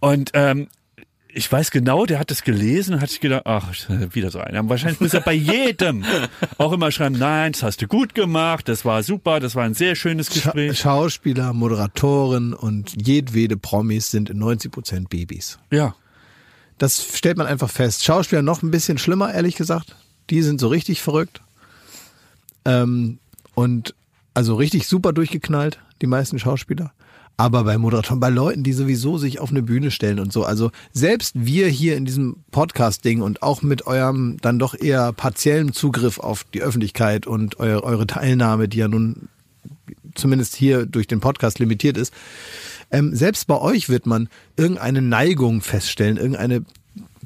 und 0.00 0.32
ähm, 0.34 0.66
ich 1.32 1.50
weiß 1.50 1.70
genau, 1.70 2.06
der 2.06 2.18
hat 2.18 2.32
das 2.32 2.42
gelesen 2.42 2.94
und 2.94 3.00
hat 3.02 3.10
sich 3.10 3.20
gedacht, 3.20 3.42
ach, 3.44 3.72
wieder 4.12 4.32
so 4.32 4.40
einer. 4.40 4.68
Wahrscheinlich 4.68 5.00
muss 5.00 5.14
er 5.14 5.20
bei 5.20 5.32
jedem 5.32 6.04
auch 6.58 6.72
immer 6.72 6.90
schreiben, 6.90 7.16
nein, 7.16 7.52
das 7.52 7.62
hast 7.62 7.82
du 7.82 7.86
gut 7.86 8.16
gemacht, 8.16 8.68
das 8.68 8.84
war 8.84 9.04
super, 9.04 9.38
das 9.38 9.54
war 9.54 9.62
ein 9.62 9.74
sehr 9.74 9.94
schönes 9.94 10.26
Scha 10.26 10.50
Gespräch. 10.50 10.78
Schauspieler, 10.80 11.52
Moderatoren 11.52 12.52
und 12.52 12.94
jedwede 13.06 13.56
Promis 13.56 14.10
sind 14.10 14.28
in 14.28 14.38
90 14.38 14.72
Prozent 14.72 15.08
Babys. 15.08 15.60
Ja. 15.70 15.94
Das 16.78 17.04
stellt 17.16 17.36
man 17.36 17.46
einfach 17.46 17.70
fest. 17.70 18.04
Schauspieler 18.04 18.42
noch 18.42 18.62
ein 18.62 18.70
bisschen 18.70 18.98
schlimmer, 18.98 19.32
ehrlich 19.32 19.56
gesagt. 19.56 19.96
Die 20.30 20.42
sind 20.42 20.60
so 20.60 20.68
richtig 20.68 21.02
verrückt. 21.02 21.40
Ähm, 22.64 23.18
und 23.54 23.94
also 24.32 24.56
richtig 24.56 24.88
super 24.88 25.12
durchgeknallt, 25.12 25.78
die 26.02 26.06
meisten 26.06 26.38
Schauspieler. 26.38 26.92
Aber 27.36 27.64
bei 27.64 27.78
Moderatoren, 27.78 28.20
bei 28.20 28.28
Leuten, 28.28 28.62
die 28.62 28.72
sowieso 28.72 29.18
sich 29.18 29.40
auf 29.40 29.50
eine 29.50 29.62
Bühne 29.62 29.90
stellen 29.90 30.20
und 30.20 30.32
so. 30.32 30.44
Also 30.44 30.70
selbst 30.92 31.34
wir 31.34 31.66
hier 31.66 31.96
in 31.96 32.04
diesem 32.04 32.36
Podcast-Ding 32.52 33.22
und 33.22 33.42
auch 33.42 33.62
mit 33.62 33.86
eurem 33.86 34.36
dann 34.40 34.60
doch 34.60 34.74
eher 34.74 35.12
partiellen 35.12 35.72
Zugriff 35.72 36.18
auf 36.18 36.44
die 36.54 36.62
Öffentlichkeit 36.62 37.26
und 37.26 37.58
eure, 37.58 37.82
eure 37.82 38.06
Teilnahme, 38.06 38.68
die 38.68 38.78
ja 38.78 38.88
nun 38.88 39.28
zumindest 40.14 40.54
hier 40.54 40.86
durch 40.86 41.08
den 41.08 41.18
Podcast 41.18 41.58
limitiert 41.58 41.96
ist, 41.96 42.14
ähm, 42.90 43.14
selbst 43.14 43.46
bei 43.46 43.58
euch 43.60 43.88
wird 43.88 44.06
man 44.06 44.28
irgendeine 44.56 45.02
Neigung 45.02 45.60
feststellen, 45.60 46.16
irgendeine 46.16 46.64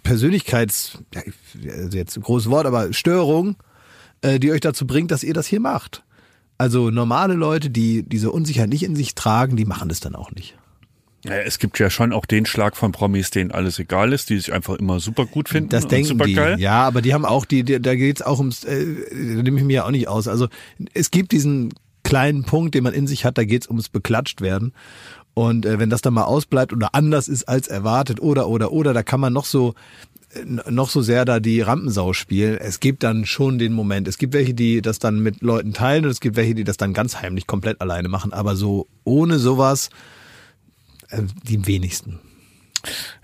Persönlichkeits, 0.02 0.98
ja, 1.14 1.22
also 1.70 1.97
jetzt 1.97 2.16
ein 2.16 2.22
großes 2.22 2.51
Wort, 2.51 2.66
aber 2.66 2.93
Störung, 2.93 3.56
äh, 4.22 4.39
die 4.39 4.52
euch 4.52 4.60
dazu 4.60 4.86
bringt, 4.86 5.10
dass 5.10 5.22
ihr 5.22 5.35
das 5.35 5.47
hier 5.47 5.60
macht. 5.60 6.02
Also 6.56 6.90
normale 6.90 7.35
Leute, 7.35 7.70
die 7.70 8.02
diese 8.02 8.30
Unsicherheit 8.32 8.70
nicht 8.70 8.82
in 8.82 8.97
sich 8.97 9.14
tragen, 9.14 9.56
die 9.56 9.64
machen 9.64 9.89
das 9.89 10.01
dann 10.01 10.14
auch 10.14 10.30
nicht. 10.32 10.56
Es 11.24 11.59
gibt 11.59 11.78
ja 11.78 11.90
schon 11.90 12.12
auch 12.12 12.26
den 12.26 12.47
Schlag 12.47 12.76
von 12.76 12.93
Promis, 12.93 13.30
denen 13.30 13.51
alles 13.51 13.78
egal 13.78 14.12
ist, 14.12 14.30
die 14.30 14.39
sich 14.39 14.52
einfach 14.52 14.76
immer 14.76 15.01
super 15.01 15.26
gut 15.26 15.48
finden 15.48 15.68
Das 15.68 15.85
und 15.85 15.93
denken 15.93 16.09
super 16.09 16.24
die. 16.26 16.35
geil. 16.35 16.60
Ja, 16.60 16.82
aber 16.82 17.02
die 17.02 17.12
haben 17.12 17.24
auch 17.24 17.44
die, 17.44 17.64
die 17.64 17.80
da 17.82 17.97
geht's 17.97 18.22
auch 18.22 18.39
ums, 18.39 18.64
äh, 18.64 18.86
da 19.10 19.43
nehme 19.43 19.59
ich 19.59 19.64
mir 19.64 19.74
ja 19.74 19.85
auch 19.85 19.90
nicht 19.90 20.09
aus. 20.09 20.28
Also 20.28 20.48
es 20.94 21.10
gibt 21.10 21.32
diesen 21.32 21.74
kleinen 22.05 22.44
Punkt, 22.44 22.74
den 22.74 22.85
man 22.85 22.94
in 22.94 23.06
sich 23.06 23.24
hat, 23.24 23.36
da 23.36 23.44
geht's 23.44 23.68
ums 23.68 23.89
beklatscht 23.89 24.40
werden. 24.40 24.72
Und 25.39 25.66
äh, 25.66 25.78
wenn 25.78 25.89
das 25.89 26.02
dann 26.02 26.15
mal 26.15 26.24
ausbleibt 26.24 26.73
oder 26.73 26.97
anders 26.97 27.28
ist 27.28 27.44
als 27.44 27.69
erwartet 27.69 28.20
oder 28.20 28.48
oder 28.48 28.73
oder, 28.73 28.93
da 28.93 29.05
kann 29.05 29.20
man 29.20 29.32
noch 29.32 29.44
so 29.44 29.74
äh, 30.35 30.43
noch 30.69 30.90
so 30.90 31.01
sehr 31.01 31.24
da 31.24 31.39
die 31.39 31.60
Rampensau 31.60 32.12
spielen. 32.12 32.59
Es 32.59 32.81
gibt 32.81 33.05
dann 33.05 33.24
schon 33.24 33.60
den 33.60 33.73
Moment. 33.73 34.09
Es 34.09 34.19
gibt 34.19 34.35
welche, 34.35 34.52
die 34.52 34.82
das 34.82 34.98
dann 34.98 35.20
mit 35.20 35.40
Leuten 35.40 35.73
teilen 35.73 36.06
und 36.06 36.10
es 36.10 36.19
gibt 36.19 36.35
welche, 36.35 36.56
die 36.56 36.65
das 36.65 36.77
dann 36.77 36.93
ganz 36.93 37.23
heimlich 37.23 37.47
komplett 37.47 37.81
alleine 37.81 38.09
machen. 38.09 38.32
Aber 38.32 38.56
so 38.56 38.89
ohne 39.05 39.39
sowas 39.39 39.90
äh, 41.10 41.23
die 41.44 41.65
wenigsten. 41.69 42.19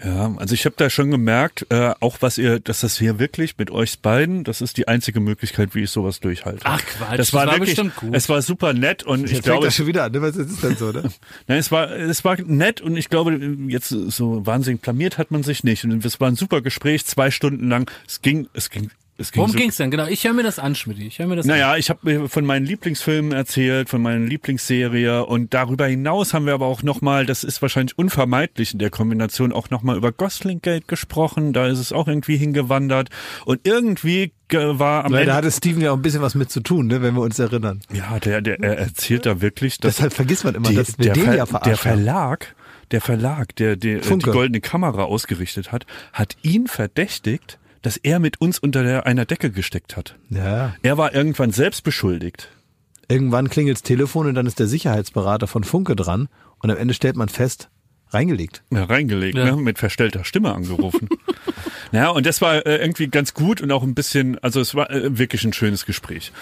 Ja, 0.05 0.35
also 0.37 0.55
ich 0.55 0.65
habe 0.65 0.75
da 0.77 0.91
schon 0.91 1.11
gemerkt, 1.11 1.67
äh, 1.71 1.95
auch 2.01 2.19
was 2.21 2.39
ihr, 2.39 2.61
dass 2.61 2.81
das 2.81 2.99
hier 2.99 3.19
wirklich 3.19 3.57
mit 3.59 3.71
euch 3.71 4.01
beiden, 4.01 4.45
das 4.45 4.61
ist 4.61 4.77
die 4.77 4.89
einzige 4.89 5.21
Möglichkeit, 5.21 5.75
wie 5.75 5.83
ich 5.85 5.91
sowas 5.91 6.21
durchhalte. 6.21 6.63
Ach 6.65 6.81
Quatsch, 6.85 7.19
das 7.19 7.33
war, 7.33 7.47
das 7.47 7.53
war 7.53 7.61
wirklich, 7.61 7.77
bestimmt 7.77 7.97
gut. 7.97 8.15
Es 8.15 8.29
war 8.29 8.43
super 8.43 8.73
nett 8.73 9.03
und 9.03 9.25
ich 9.25 9.33
Jetzt 9.33 9.33
fängt 9.33 9.45
glaube, 9.45 9.67
das 9.67 9.75
schon 9.77 9.87
wieder 9.87 10.05
an, 10.05 10.13
ne? 10.13 10.23
Was 10.23 10.37
ist 10.37 10.63
denn 10.63 10.77
so, 10.77 10.93
ne? 10.93 11.03
Nein, 11.47 11.59
es 11.59 11.71
war, 11.71 11.91
es 11.91 12.25
war 12.25 12.41
nett 12.41 12.81
und 12.81 12.97
ich 12.97 13.09
glaube, 13.09 13.39
jetzt 13.69 13.89
so 13.89 14.47
wahnsinnig 14.47 14.83
blamiert 14.83 15.19
hat 15.19 15.31
man 15.31 15.43
sich 15.43 15.65
nicht. 15.65 15.85
Und 15.85 16.05
es 16.05 16.21
war 16.21 16.29
ein 16.29 16.37
super 16.37 16.61
Gespräch, 16.61 17.05
zwei 17.07 17.31
Stunden 17.31 17.69
lang. 17.69 17.91
Es 18.07 18.23
ging, 18.23 18.49
es 18.53 18.71
ging, 18.71 18.91
es 19.17 19.31
ging 19.31 19.41
Worum 19.41 19.53
so, 19.53 19.59
ging's 19.59 19.77
denn? 19.77 19.91
Genau, 19.91 20.07
ich 20.07 20.25
höre 20.25 20.33
mir 20.33 20.43
das 20.43 20.59
an, 20.59 20.75
Schmidt. 20.75 20.99
Ich 20.99 21.19
höre 21.19 21.27
mir 21.27 21.37
das 21.37 21.47
an. 21.47 21.51
Naja, 21.51 21.77
ich 21.77 21.89
habe 21.91 22.01
mir 22.03 22.29
von 22.29 22.45
meinen 22.45 22.67
Lieblingsfilmen 22.67 23.33
erzählt, 23.33 23.89
von 23.89 24.03
meiner 24.03 24.25
Lieblingsserie 24.25 25.25
und 25.25 25.55
darüber 25.55 25.87
hinaus 25.87 26.35
haben 26.35 26.47
wir 26.47 26.55
aber 26.55 26.67
auch 26.67 26.83
nochmal, 26.83 27.27
das 27.27 27.45
ist 27.45 27.63
wahrscheinlich 27.63 27.97
unvermeidlich 27.99 28.73
in 28.73 28.79
der 28.79 28.91
Kombination, 28.91 29.53
auch 29.53 29.71
nochmal 29.71 29.97
über 29.97 30.11
Goslingate 30.13 30.83
gesprochen. 30.87 31.53
Da 31.53 31.67
ist 31.69 31.79
es 31.79 31.93
auch 31.93 32.09
irgendwie 32.09 32.37
hingewandert 32.37 33.11
und 33.45 33.61
irgendwie 33.65 34.33
ge- 34.49 34.79
war 34.79 35.05
am 35.05 35.13
Weil 35.13 35.27
da 35.27 35.33
Ende... 35.33 35.35
hatte 35.35 35.51
Steven 35.53 35.81
ja 35.83 35.93
auch 35.93 35.97
ein 35.97 36.03
bisschen 36.03 36.23
was 36.23 36.35
mit 36.35 36.51
zu 36.51 36.61
tun, 36.61 36.87
ne, 36.89 37.03
wenn 37.03 37.15
wir 37.15 37.23
uns 37.23 37.39
erinnern. 37.39 37.81
Ja, 37.93 38.19
der, 38.19 38.41
der 38.41 38.61
er 38.63 38.79
erzählt 38.79 39.27
da 39.27 39.41
wirklich, 39.41 39.79
dass 39.79 39.97
Deshalb 39.97 40.13
vergisst 40.13 40.45
man 40.45 40.55
immer, 40.55 40.69
die, 40.71 40.75
dass 40.75 40.99
wir 40.99 41.05
der, 41.05 41.15
den 41.15 41.25
Ver, 41.25 41.35
ja 41.35 41.45
der 41.45 41.47
verarschen. 41.47 41.91
haben. 41.91 41.99
Verlag, 41.99 42.55
der 42.91 43.01
Verlag, 43.01 43.57
der, 43.57 43.77
der 43.77 43.99
äh, 43.99 44.01
die 44.01 44.19
goldene 44.19 44.61
Kamera 44.61 45.05
ausgerichtet 45.05 45.73
hat, 45.73 45.87
hat 46.13 46.37
ihn 46.43 46.67
verdächtigt, 46.67 47.59
dass 47.85 47.99
er 47.99 48.19
mit 48.19 48.41
uns 48.41 48.59
unter 48.59 48.83
der, 48.83 49.05
einer 49.07 49.27
Decke 49.27 49.51
gesteckt 49.51 49.95
hat. 49.97 50.17
Ja. 50.31 50.75
Er 50.83 50.97
war 50.97 51.15
irgendwann 51.15 51.51
selbst 51.51 51.85
beschuldigt. 51.85 52.49
Irgendwann 53.09 53.51
klingelt's 53.51 53.83
Telefon 53.83 54.27
und 54.27 54.35
dann 54.35 54.47
ist 54.47 54.59
der 54.59 54.67
Sicherheitsberater 54.67 55.47
von 55.47 55.65
Funke 55.65 55.95
dran 55.95 56.29
und 56.61 56.71
am 56.71 56.79
Ende 56.79 56.95
stellt 56.95 57.17
man 57.17 57.29
fest, 57.29 57.69
reingelegt. 58.09 58.63
Ja, 58.73 58.85
reingelegt, 58.85 59.37
Ja. 59.37 59.45
ne? 59.45 59.57
mit 59.57 59.79
verstellter 59.79 60.25
Stimme 60.25 60.55
angerufen. 60.55 61.09
ja, 61.93 62.09
und 62.09 62.25
das 62.25 62.41
war 62.41 62.65
äh, 62.67 62.77
irgendwie 62.77 63.09
ganz 63.09 63.35
gut 63.35 63.61
und 63.61 63.71
auch 63.71 63.83
ein 63.83 63.95
bisschen, 63.95 64.39
also 64.39 64.61
es 64.61 64.75
war 64.75 64.91
äh, 64.91 65.19
wirklich 65.19 65.45
ein 65.45 65.53
schönes 65.53 65.85
Gespräch. 65.85 66.33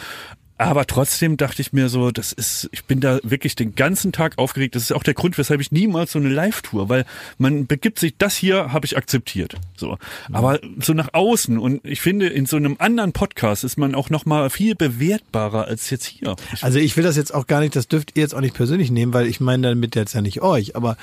Aber 0.67 0.87
trotzdem 0.87 1.37
dachte 1.37 1.63
ich 1.63 1.73
mir 1.73 1.89
so, 1.89 2.11
das 2.11 2.33
ist, 2.33 2.69
ich 2.73 2.85
bin 2.85 3.01
da 3.01 3.19
wirklich 3.23 3.55
den 3.55 3.75
ganzen 3.75 4.13
Tag 4.13 4.39
aufgeregt. 4.39 4.75
Das 4.75 4.83
ist 4.83 4.93
auch 4.93 5.03
der 5.03 5.15
Grund, 5.15 5.39
weshalb 5.39 5.61
ich 5.61 5.73
niemals 5.73 6.13
so 6.13 6.19
eine 6.19 6.29
Live-Tour, 6.29 6.89
weil 6.89 7.05
man 7.39 7.67
begibt 7.67 7.99
sich, 7.99 8.17
das 8.17 8.37
hier 8.37 8.73
habe 8.73 8.87
ich 8.87 8.97
akzeptiert. 8.97 9.57
So. 9.77 9.99
Aber 10.33 10.61
so 10.81 10.93
nach 10.93 11.11
außen 11.13 11.59
und 11.59 11.85
ich 11.85 12.01
finde, 12.01 12.29
in 12.29 12.47
so 12.47 12.57
einem 12.57 12.77
anderen 12.79 13.13
Podcast 13.13 13.65
ist 13.65 13.77
man 13.77 13.95
auch 13.95 14.11
noch 14.11 14.27
mal 14.27 14.51
viel 14.51 14.75
bewertbarer 14.75 15.67
als 15.67 15.91
jetzt 15.91 16.05
hier. 16.05 16.37
Ich, 16.53 16.63
Also 16.63 16.79
ich 16.79 16.97
will 16.97 17.05
das 17.05 17.17
jetzt 17.17 17.35
auch 17.35 17.47
gar 17.47 17.61
nicht, 17.61 17.77
das 17.77 17.89
dürft 17.89 18.17
ihr 18.17 18.23
jetzt 18.23 18.35
auch 18.35 18.41
nicht 18.41 18.55
persönlich 18.55 18.91
nehmen, 18.91 19.13
weil 19.13 19.27
ich 19.27 19.41
meine 19.41 19.69
damit 19.71 19.97
jetzt 19.97 20.15
ja 20.15 20.21
nicht 20.21 20.43
euch, 20.43 20.77
aber 20.77 20.97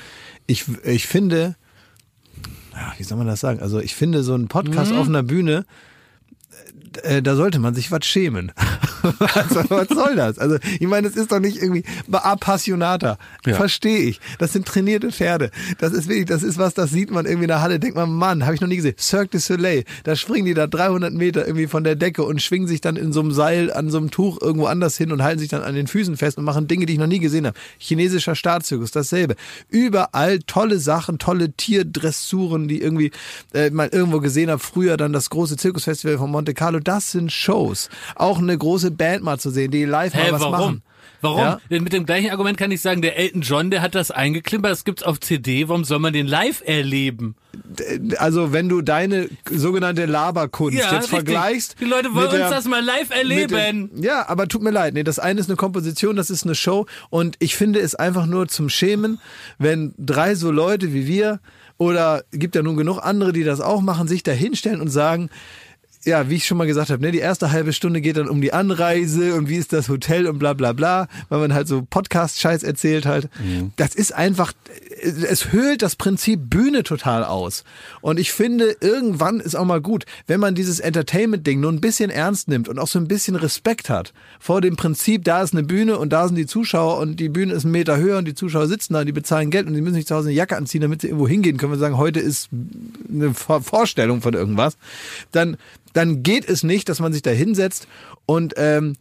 ich, 0.46 0.64
ich 0.84 1.06
finde, 1.06 1.56
wie 2.96 3.02
soll 3.02 3.18
man 3.18 3.26
das 3.26 3.40
sagen? 3.40 3.60
Also 3.60 3.80
ich 3.80 3.94
finde 3.94 4.22
so 4.22 4.34
ein 4.34 4.48
Podcast 4.48 4.92
auf 4.92 5.08
einer 5.08 5.22
Bühne, 5.22 5.64
äh, 7.02 7.22
da 7.22 7.36
sollte 7.36 7.58
man 7.58 7.74
sich 7.74 7.90
was 7.90 8.04
schämen. 8.04 8.52
also, 9.34 9.62
was 9.68 9.88
soll 9.88 10.16
das? 10.16 10.38
Also 10.38 10.56
ich 10.78 10.86
meine, 10.86 11.06
es 11.06 11.16
ist 11.16 11.32
doch 11.32 11.40
nicht 11.40 11.56
irgendwie 11.62 11.84
Appassionata. 12.10 13.18
Ja. 13.46 13.54
Verstehe 13.54 14.00
ich. 14.00 14.20
Das 14.38 14.52
sind 14.52 14.66
trainierte 14.66 15.10
Pferde. 15.12 15.50
Das 15.78 15.92
ist 15.92 16.08
wirklich, 16.08 16.26
das 16.26 16.42
ist 16.42 16.58
was, 16.58 16.74
das 16.74 16.90
sieht 16.90 17.10
man 17.10 17.26
irgendwie 17.26 17.44
in 17.44 17.48
der 17.48 17.62
Halle. 17.62 17.78
Denkt 17.78 17.96
man, 17.96 18.12
Mann, 18.12 18.44
habe 18.44 18.54
ich 18.54 18.60
noch 18.60 18.68
nie 18.68 18.76
gesehen. 18.76 18.94
Cirque 18.98 19.30
du 19.30 19.38
Soleil. 19.38 19.84
Da 20.04 20.16
springen 20.16 20.46
die 20.46 20.54
da 20.54 20.66
300 20.66 21.12
Meter 21.12 21.46
irgendwie 21.46 21.66
von 21.66 21.84
der 21.84 21.96
Decke 21.96 22.24
und 22.24 22.42
schwingen 22.42 22.68
sich 22.68 22.80
dann 22.80 22.96
in 22.96 23.12
so 23.12 23.20
einem 23.20 23.32
Seil 23.32 23.72
an 23.72 23.90
so 23.90 23.98
einem 23.98 24.10
Tuch 24.10 24.38
irgendwo 24.40 24.66
anders 24.66 24.96
hin 24.96 25.12
und 25.12 25.22
halten 25.22 25.38
sich 25.38 25.48
dann 25.48 25.62
an 25.62 25.74
den 25.74 25.86
Füßen 25.86 26.16
fest 26.16 26.38
und 26.38 26.44
machen 26.44 26.66
Dinge, 26.66 26.86
die 26.86 26.94
ich 26.94 26.98
noch 26.98 27.06
nie 27.06 27.20
gesehen 27.20 27.46
habe. 27.46 27.58
Chinesischer 27.78 28.34
Staatszirkus, 28.34 28.90
dasselbe. 28.90 29.36
Überall 29.68 30.40
tolle 30.40 30.78
Sachen, 30.78 31.18
tolle 31.18 31.52
Tierdressuren, 31.52 32.68
die 32.68 32.80
irgendwie 32.82 33.12
äh, 33.54 33.70
mal 33.70 33.88
irgendwo 33.88 34.20
gesehen 34.20 34.50
habe. 34.50 34.60
Früher 34.60 34.96
dann 34.96 35.12
das 35.12 35.30
große 35.30 35.56
Zirkusfestival 35.56 36.18
von 36.18 36.30
Monte 36.30 36.54
Carlo. 36.54 36.79
Das 36.82 37.10
sind 37.12 37.30
Shows. 37.32 37.88
Auch 38.14 38.38
eine 38.38 38.56
große 38.56 38.90
Band 38.90 39.22
mal 39.22 39.38
zu 39.38 39.50
sehen, 39.50 39.70
die 39.70 39.84
live 39.84 40.14
Hä, 40.14 40.24
mal 40.24 40.32
was 40.32 40.40
warum? 40.42 40.52
machen. 40.52 40.82
Warum? 41.22 41.38
Ja? 41.38 41.60
Mit 41.68 41.92
dem 41.92 42.06
gleichen 42.06 42.30
Argument 42.30 42.56
kann 42.56 42.70
ich 42.70 42.80
sagen, 42.80 43.02
der 43.02 43.18
Elton 43.18 43.42
John, 43.42 43.70
der 43.70 43.82
hat 43.82 43.94
das 43.94 44.10
eingeklimpert, 44.10 44.72
das 44.72 44.84
gibt's 44.84 45.02
auf 45.02 45.20
CD, 45.20 45.68
warum 45.68 45.84
soll 45.84 45.98
man 45.98 46.14
den 46.14 46.26
live 46.26 46.62
erleben? 46.64 47.34
Also 48.16 48.54
wenn 48.54 48.70
du 48.70 48.80
deine 48.80 49.28
sogenannte 49.50 50.06
Laberkunst 50.06 50.78
jetzt 50.78 50.92
richtig. 50.92 51.10
vergleichst. 51.10 51.76
Die 51.78 51.84
Leute 51.84 52.14
wollen 52.14 52.30
der- 52.30 52.46
uns 52.46 52.50
das 52.56 52.64
mal 52.64 52.82
live 52.82 53.10
erleben. 53.10 53.90
dem- 53.92 54.02
Ja, 54.02 54.28
aber 54.30 54.48
tut 54.48 54.62
mir 54.62 54.70
leid. 54.70 54.94
Nee, 54.94 55.02
das 55.02 55.18
eine 55.18 55.40
ist 55.40 55.50
eine 55.50 55.56
Komposition, 55.56 56.16
das 56.16 56.30
ist 56.30 56.44
eine 56.44 56.54
Show. 56.54 56.86
Und 57.10 57.36
ich 57.38 57.54
finde 57.54 57.80
es 57.80 57.94
einfach 57.94 58.24
nur 58.24 58.48
zum 58.48 58.70
Schämen, 58.70 59.20
wenn 59.58 59.92
drei 59.98 60.34
so 60.34 60.50
Leute 60.50 60.94
wie 60.94 61.06
wir 61.06 61.40
oder 61.76 62.24
gibt 62.32 62.54
ja 62.54 62.62
nun 62.62 62.76
genug 62.76 62.98
andere, 63.02 63.32
die 63.32 63.44
das 63.44 63.60
auch 63.60 63.80
machen, 63.82 64.08
sich 64.08 64.22
da 64.22 64.32
hinstellen 64.32 64.80
und 64.80 64.88
sagen, 64.88 65.28
ja, 66.04 66.30
wie 66.30 66.36
ich 66.36 66.46
schon 66.46 66.56
mal 66.56 66.66
gesagt 66.66 66.90
habe, 66.90 67.02
ne, 67.02 67.12
die 67.12 67.18
erste 67.18 67.52
halbe 67.52 67.72
Stunde 67.72 68.00
geht 68.00 68.16
dann 68.16 68.28
um 68.28 68.40
die 68.40 68.52
Anreise 68.54 69.34
und 69.34 69.48
wie 69.48 69.56
ist 69.56 69.72
das 69.72 69.88
Hotel 69.90 70.26
und 70.26 70.38
bla 70.38 70.54
bla 70.54 70.72
bla, 70.72 71.08
weil 71.28 71.40
man 71.40 71.52
halt 71.52 71.68
so 71.68 71.82
Podcast-Scheiß 71.82 72.62
erzählt 72.62 73.04
halt. 73.04 73.28
Das 73.76 73.94
ist 73.94 74.14
einfach, 74.14 74.52
es 75.02 75.52
höhlt 75.52 75.82
das 75.82 75.96
Prinzip 75.96 76.40
Bühne 76.48 76.84
total 76.84 77.24
aus. 77.24 77.64
Und 78.00 78.18
ich 78.18 78.32
finde, 78.32 78.76
irgendwann 78.80 79.40
ist 79.40 79.54
auch 79.54 79.64
mal 79.66 79.80
gut, 79.82 80.04
wenn 80.26 80.40
man 80.40 80.54
dieses 80.54 80.80
Entertainment-Ding 80.80 81.60
nur 81.60 81.70
ein 81.70 81.80
bisschen 81.82 82.10
ernst 82.10 82.48
nimmt 82.48 82.68
und 82.68 82.78
auch 82.78 82.88
so 82.88 82.98
ein 82.98 83.06
bisschen 83.08 83.36
Respekt 83.36 83.90
hat 83.90 84.14
vor 84.38 84.62
dem 84.62 84.76
Prinzip, 84.76 85.24
da 85.24 85.42
ist 85.42 85.52
eine 85.52 85.64
Bühne 85.64 85.98
und 85.98 86.12
da 86.14 86.26
sind 86.26 86.36
die 86.36 86.46
Zuschauer 86.46 86.96
und 86.98 87.20
die 87.20 87.28
Bühne 87.28 87.52
ist 87.52 87.64
einen 87.64 87.72
Meter 87.72 87.98
höher 87.98 88.16
und 88.18 88.24
die 88.26 88.34
Zuschauer 88.34 88.68
sitzen 88.68 88.94
da 88.94 89.00
und 89.00 89.06
die 89.06 89.12
bezahlen 89.12 89.50
Geld 89.50 89.66
und 89.66 89.74
die 89.74 89.82
müssen 89.82 89.96
sich 89.96 90.06
zu 90.06 90.14
Hause 90.14 90.28
eine 90.28 90.36
Jacke 90.36 90.56
anziehen, 90.56 90.80
damit 90.80 91.02
sie 91.02 91.08
irgendwo 91.08 91.28
hingehen 91.28 91.58
können. 91.58 91.72
Wir 91.72 91.78
sagen, 91.78 91.98
heute 91.98 92.20
ist 92.20 92.48
eine 93.12 93.34
Vor- 93.34 93.60
Vorstellung 93.62 94.22
von 94.22 94.32
irgendwas. 94.32 94.78
Dann, 95.32 95.58
dann 95.92 96.22
geht 96.22 96.48
es 96.48 96.62
nicht, 96.62 96.88
dass 96.88 97.00
man 97.00 97.12
sich 97.12 97.22
da 97.22 97.30
hinsetzt 97.30 97.86
und 98.26 98.54
ähm, 98.56 98.94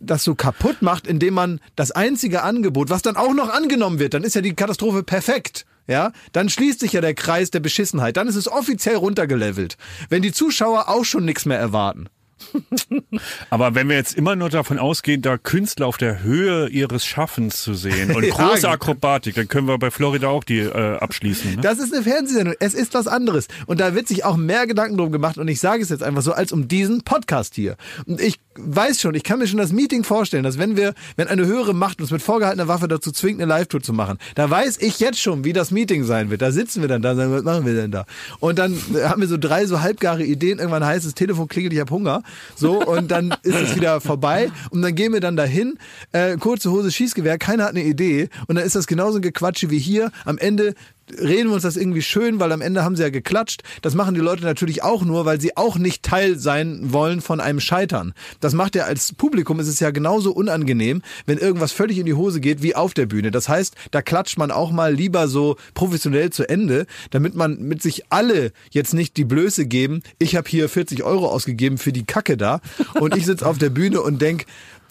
das 0.00 0.24
so 0.24 0.34
kaputt 0.34 0.82
macht, 0.82 1.06
indem 1.06 1.34
man 1.34 1.60
das 1.76 1.90
einzige 1.90 2.42
Angebot, 2.42 2.90
was 2.90 3.02
dann 3.02 3.16
auch 3.16 3.34
noch 3.34 3.50
angenommen 3.50 3.98
wird, 3.98 4.14
dann 4.14 4.24
ist 4.24 4.34
ja 4.34 4.40
die 4.40 4.54
Katastrophe 4.54 5.02
perfekt. 5.02 5.66
Ja, 5.86 6.12
dann 6.32 6.48
schließt 6.48 6.80
sich 6.80 6.92
ja 6.92 7.00
der 7.00 7.14
Kreis 7.14 7.50
der 7.50 7.58
Beschissenheit. 7.58 8.16
Dann 8.16 8.28
ist 8.28 8.36
es 8.36 8.46
offiziell 8.46 8.94
runtergelevelt. 8.94 9.76
Wenn 10.08 10.22
die 10.22 10.30
Zuschauer 10.30 10.88
auch 10.88 11.04
schon 11.04 11.24
nichts 11.24 11.46
mehr 11.46 11.58
erwarten. 11.58 12.08
Aber 13.50 13.74
wenn 13.74 13.88
wir 13.88 13.96
jetzt 13.96 14.14
immer 14.14 14.36
nur 14.36 14.48
davon 14.48 14.78
ausgehen, 14.78 15.22
da 15.22 15.38
Künstler 15.38 15.86
auf 15.86 15.96
der 15.96 16.22
Höhe 16.22 16.68
ihres 16.68 17.04
Schaffens 17.04 17.62
zu 17.62 17.74
sehen 17.74 18.14
und 18.14 18.28
große 18.30 18.68
Akrobatik, 18.68 19.34
dann 19.34 19.48
können 19.48 19.68
wir 19.68 19.78
bei 19.78 19.90
Florida 19.90 20.28
auch 20.28 20.44
die 20.44 20.58
äh, 20.58 20.96
abschließen. 20.98 21.56
Ne? 21.56 21.60
Das 21.60 21.78
ist 21.78 21.92
eine 21.94 22.02
Fernsehsendung. 22.02 22.54
Es 22.60 22.74
ist 22.74 22.94
was 22.94 23.06
anderes. 23.06 23.48
Und 23.66 23.80
da 23.80 23.94
wird 23.94 24.08
sich 24.08 24.24
auch 24.24 24.36
mehr 24.36 24.66
Gedanken 24.66 24.96
drum 24.96 25.12
gemacht. 25.12 25.38
Und 25.38 25.48
ich 25.48 25.60
sage 25.60 25.82
es 25.82 25.88
jetzt 25.88 26.02
einfach 26.02 26.22
so, 26.22 26.32
als 26.32 26.52
um 26.52 26.68
diesen 26.68 27.02
Podcast 27.02 27.54
hier. 27.54 27.76
Und 28.06 28.20
ich 28.20 28.38
weiß 28.56 29.00
schon, 29.00 29.14
ich 29.14 29.22
kann 29.22 29.38
mir 29.38 29.46
schon 29.46 29.58
das 29.58 29.72
Meeting 29.72 30.02
vorstellen, 30.02 30.42
dass 30.42 30.58
wenn 30.58 30.76
wir, 30.76 30.94
wenn 31.16 31.28
eine 31.28 31.46
höhere 31.46 31.72
Macht 31.72 32.00
uns 32.00 32.10
mit 32.10 32.20
vorgehaltener 32.20 32.68
Waffe 32.68 32.88
dazu 32.88 33.12
zwingt, 33.12 33.40
eine 33.40 33.48
Live-Tour 33.48 33.80
zu 33.80 33.92
machen, 33.92 34.18
da 34.34 34.50
weiß 34.50 34.78
ich 34.80 34.98
jetzt 34.98 35.20
schon, 35.20 35.44
wie 35.44 35.52
das 35.52 35.70
Meeting 35.70 36.04
sein 36.04 36.30
wird. 36.30 36.42
Da 36.42 36.50
sitzen 36.50 36.80
wir 36.80 36.88
dann 36.88 37.00
da, 37.00 37.14
sagen, 37.14 37.32
was 37.32 37.44
machen 37.44 37.64
wir 37.64 37.74
denn 37.74 37.92
da? 37.92 38.06
Und 38.40 38.58
dann 38.58 38.74
äh, 38.94 39.04
haben 39.04 39.20
wir 39.20 39.28
so 39.28 39.38
drei 39.38 39.66
so 39.66 39.80
halbgare 39.80 40.24
Ideen. 40.24 40.58
Irgendwann 40.58 40.84
heißt 40.84 41.06
es, 41.06 41.14
Telefon 41.14 41.48
klingelt, 41.48 41.72
ich 41.72 41.80
habe 41.80 41.92
Hunger. 41.92 42.22
So, 42.56 42.84
und 42.84 43.10
dann 43.10 43.34
ist 43.42 43.56
es 43.56 43.76
wieder 43.76 44.00
vorbei. 44.00 44.50
Und 44.70 44.82
dann 44.82 44.94
gehen 44.94 45.12
wir 45.12 45.20
dann 45.20 45.36
dahin, 45.36 45.78
äh, 46.12 46.36
kurze 46.36 46.70
Hose, 46.70 46.90
Schießgewehr, 46.90 47.38
keiner 47.38 47.64
hat 47.64 47.70
eine 47.70 47.84
Idee. 47.84 48.28
Und 48.48 48.56
dann 48.56 48.64
ist 48.64 48.74
das 48.74 48.86
genauso 48.86 49.18
ein 49.18 49.22
Gequatsche 49.22 49.70
wie 49.70 49.78
hier. 49.78 50.10
Am 50.24 50.38
Ende 50.38 50.74
reden 51.18 51.48
wir 51.48 51.54
uns 51.54 51.62
das 51.62 51.76
irgendwie 51.76 52.02
schön, 52.02 52.40
weil 52.40 52.52
am 52.52 52.60
Ende 52.60 52.84
haben 52.84 52.96
sie 52.96 53.02
ja 53.02 53.10
geklatscht. 53.10 53.62
Das 53.82 53.94
machen 53.94 54.14
die 54.14 54.20
Leute 54.20 54.44
natürlich 54.44 54.82
auch 54.82 55.04
nur, 55.04 55.24
weil 55.24 55.40
sie 55.40 55.56
auch 55.56 55.76
nicht 55.76 56.02
Teil 56.02 56.38
sein 56.38 56.92
wollen 56.92 57.20
von 57.20 57.40
einem 57.40 57.60
Scheitern. 57.60 58.14
Das 58.40 58.52
macht 58.52 58.74
ja 58.74 58.84
als 58.84 59.14
Publikum, 59.14 59.60
ist 59.60 59.68
es 59.68 59.80
ja 59.80 59.90
genauso 59.90 60.32
unangenehm, 60.32 61.02
wenn 61.26 61.38
irgendwas 61.38 61.72
völlig 61.72 61.98
in 61.98 62.06
die 62.06 62.14
Hose 62.14 62.40
geht 62.40 62.62
wie 62.62 62.74
auf 62.74 62.94
der 62.94 63.06
Bühne. 63.06 63.30
Das 63.30 63.48
heißt, 63.48 63.74
da 63.90 64.02
klatscht 64.02 64.38
man 64.38 64.50
auch 64.50 64.70
mal 64.70 64.94
lieber 64.94 65.28
so 65.28 65.56
professionell 65.74 66.30
zu 66.30 66.48
Ende, 66.48 66.86
damit 67.10 67.34
man 67.34 67.58
mit 67.58 67.82
sich 67.82 68.04
alle 68.10 68.52
jetzt 68.70 68.94
nicht 68.94 69.16
die 69.16 69.24
Blöße 69.24 69.66
geben, 69.66 70.02
ich 70.18 70.36
habe 70.36 70.48
hier 70.48 70.68
40 70.68 71.02
Euro 71.02 71.28
ausgegeben 71.28 71.78
für 71.78 71.92
die 71.92 72.04
Kacke 72.04 72.36
da 72.36 72.60
und 72.94 73.16
ich 73.16 73.26
sitze 73.26 73.46
auf 73.46 73.58
der 73.58 73.70
Bühne 73.70 74.02
und 74.02 74.20
denk, 74.20 74.46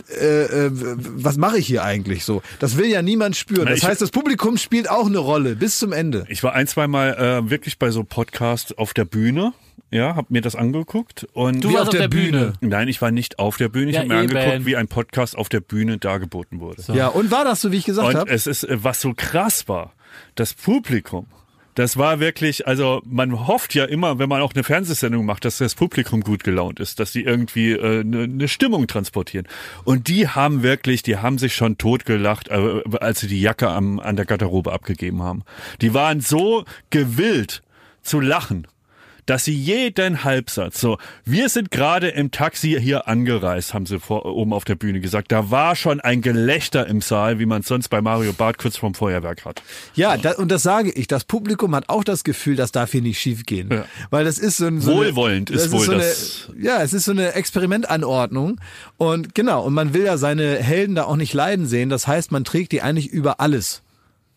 äh, 0.09 0.43
äh, 0.67 0.71
was 0.73 1.37
mache 1.37 1.57
ich 1.59 1.67
hier 1.67 1.83
eigentlich 1.83 2.25
so? 2.25 2.41
Das 2.59 2.77
will 2.77 2.87
ja 2.87 3.01
niemand 3.01 3.35
spüren. 3.35 3.65
Das 3.67 3.79
ich- 3.79 3.85
heißt, 3.85 4.01
das 4.01 4.11
Publikum 4.11 4.57
spielt 4.57 4.89
auch 4.89 5.07
eine 5.07 5.19
Rolle 5.19 5.55
bis 5.55 5.79
zum 5.79 5.91
Ende. 5.93 6.25
Ich 6.29 6.43
war 6.43 6.53
ein, 6.53 6.67
zwei 6.67 6.87
Mal 6.87 7.13
äh, 7.45 7.49
wirklich 7.49 7.77
bei 7.79 7.91
so 7.91 8.03
Podcasts 8.03 8.77
auf 8.77 8.93
der 8.93 9.05
Bühne. 9.05 9.53
Ja, 9.91 10.15
hab 10.15 10.29
mir 10.29 10.41
das 10.41 10.55
angeguckt 10.55 11.27
und 11.33 11.63
Du 11.63 11.73
warst 11.73 11.87
auf 11.89 11.95
der 11.97 12.07
Bühne. 12.09 12.53
Nein, 12.61 12.87
ich 12.89 13.01
war 13.01 13.09
nicht 13.09 13.39
auf 13.39 13.57
der 13.57 13.69
Bühne. 13.69 13.89
Ich 13.89 13.95
Ja, 13.95 14.01
habe 14.01 14.09
mir 14.13 14.23
eben. 14.23 14.37
angeguckt, 14.37 14.65
wie 14.67 14.75
ein 14.75 14.87
Podcast 14.87 15.35
auf 15.35 15.49
der 15.49 15.61
Bühne 15.61 15.97
dargeboten 15.97 16.59
wurde. 16.59 16.83
Ja, 16.93 17.07
und 17.07 17.31
war 17.31 17.43
das 17.43 17.61
so, 17.61 17.71
wie 17.71 17.77
ich 17.77 17.85
gesagt 17.85 18.13
habe? 18.13 18.29
es 18.29 18.45
ist, 18.45 18.63
äh, 18.65 18.83
was 18.83 19.01
so 19.01 19.13
krass 19.17 19.67
war, 19.67 19.93
das 20.35 20.53
Publikum. 20.53 21.25
Das 21.75 21.97
war 21.97 22.19
wirklich, 22.19 22.67
also 22.67 23.01
man 23.05 23.47
hofft 23.47 23.73
ja 23.75 23.85
immer, 23.85 24.19
wenn 24.19 24.29
man 24.29 24.41
auch 24.41 24.53
eine 24.53 24.63
Fernsehsendung 24.63 25.25
macht, 25.25 25.45
dass 25.45 25.59
das 25.59 25.75
Publikum 25.75 26.21
gut 26.21 26.43
gelaunt 26.43 26.79
ist, 26.79 26.99
dass 26.99 27.11
die 27.11 27.23
irgendwie 27.23 27.71
äh, 27.71 28.01
eine, 28.01 28.23
eine 28.23 28.47
Stimmung 28.47 28.87
transportieren. 28.87 29.47
Und 29.85 30.07
die 30.07 30.27
haben 30.27 30.63
wirklich, 30.63 31.03
die 31.03 31.17
haben 31.17 31.37
sich 31.37 31.55
schon 31.55 31.77
totgelacht, 31.77 32.49
äh, 32.49 32.81
als 32.99 33.21
sie 33.21 33.27
die 33.27 33.41
Jacke 33.41 33.69
am, 33.69 33.99
an 33.99 34.15
der 34.15 34.25
Garderobe 34.25 34.73
abgegeben 34.73 35.23
haben. 35.23 35.43
Die 35.81 35.93
waren 35.93 36.21
so 36.21 36.65
gewillt 36.89 37.61
zu 38.01 38.19
lachen 38.19 38.67
dass 39.25 39.45
sie 39.45 39.53
jeden 39.53 40.23
Halbsatz, 40.23 40.79
so, 40.81 40.97
wir 41.25 41.49
sind 41.49 41.71
gerade 41.71 42.09
im 42.09 42.31
Taxi 42.31 42.77
hier 42.79 43.07
angereist, 43.07 43.73
haben 43.73 43.85
sie 43.85 43.99
vor, 43.99 44.25
oben 44.25 44.53
auf 44.53 44.65
der 44.65 44.75
Bühne 44.75 44.99
gesagt. 44.99 45.31
Da 45.31 45.51
war 45.51 45.75
schon 45.75 45.99
ein 45.99 46.21
Gelächter 46.21 46.87
im 46.87 47.01
Saal, 47.01 47.39
wie 47.39 47.45
man 47.45 47.61
es 47.61 47.67
sonst 47.67 47.89
bei 47.89 48.01
Mario 48.01 48.33
Barth 48.33 48.57
kurz 48.57 48.77
vorm 48.77 48.93
Feuerwerk 48.93 49.45
hat. 49.45 49.61
Ja, 49.95 50.17
da, 50.17 50.33
und 50.33 50.49
das 50.51 50.63
sage 50.63 50.91
ich. 50.91 51.07
Das 51.07 51.23
Publikum 51.23 51.75
hat 51.75 51.89
auch 51.89 52.03
das 52.03 52.23
Gefühl, 52.23 52.55
das 52.55 52.71
darf 52.71 52.91
hier 52.91 53.01
nicht 53.01 53.19
schief 53.19 53.45
gehen. 53.45 53.69
Ja. 53.71 53.85
Weil 54.09 54.25
das 54.25 54.37
ist 54.37 54.57
so 54.57 54.67
ein... 54.67 54.81
So 54.81 54.93
Wohlwollend 54.95 55.51
eine, 55.51 55.59
ist 55.59 55.71
wohl 55.71 55.85
so 55.85 55.93
das- 55.93 56.49
Eine, 56.53 56.63
ja, 56.65 56.81
es 56.81 56.93
ist 56.93 57.05
so 57.05 57.11
eine 57.11 57.33
Experimentanordnung. 57.33 58.59
Und 58.97 59.35
genau, 59.35 59.63
und 59.63 59.73
man 59.73 59.93
will 59.93 60.05
ja 60.05 60.17
seine 60.17 60.57
Helden 60.57 60.95
da 60.95 61.03
auch 61.05 61.15
nicht 61.15 61.33
leiden 61.33 61.65
sehen. 61.67 61.89
Das 61.89 62.07
heißt, 62.07 62.31
man 62.31 62.43
trägt 62.43 62.71
die 62.71 62.81
eigentlich 62.81 63.07
über 63.07 63.39
alles. 63.39 63.81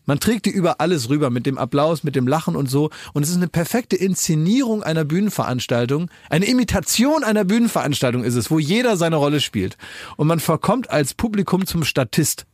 Man 0.05 0.19
trägt 0.19 0.47
die 0.47 0.51
über 0.51 0.81
alles 0.81 1.09
rüber 1.11 1.31
mit 1.31 1.47
dem 1.47 1.59
Applaus, 1.59 2.03
mit 2.03 2.17
dem 2.17 2.27
Lachen 2.27 2.57
und 2.57 2.69
so. 2.69 2.91
Und 3.13 3.23
es 3.23 3.31
ist 3.31 3.37
eine 3.37 3.49
perfekte 3.49 3.95
Inszenierung 3.97 4.83
einer 4.83 5.05
Bühnenveranstaltung. 5.05 6.11
Eine 6.29 6.47
Imitation 6.47 7.23
einer 7.25 7.45
Bühnenveranstaltung 7.45 8.25
ist 8.25 8.35
es, 8.35 8.51
wo 8.51 8.59
jeder 8.59 8.97
seine 8.97 9.17
Rolle 9.17 9.41
spielt. 9.41 9.77
Und 10.17 10.27
man 10.27 10.41
verkommt 10.41 10.91
als 10.91 11.15
Publikum 11.15 11.67
zum 11.67 11.85
Statist. 11.85 12.47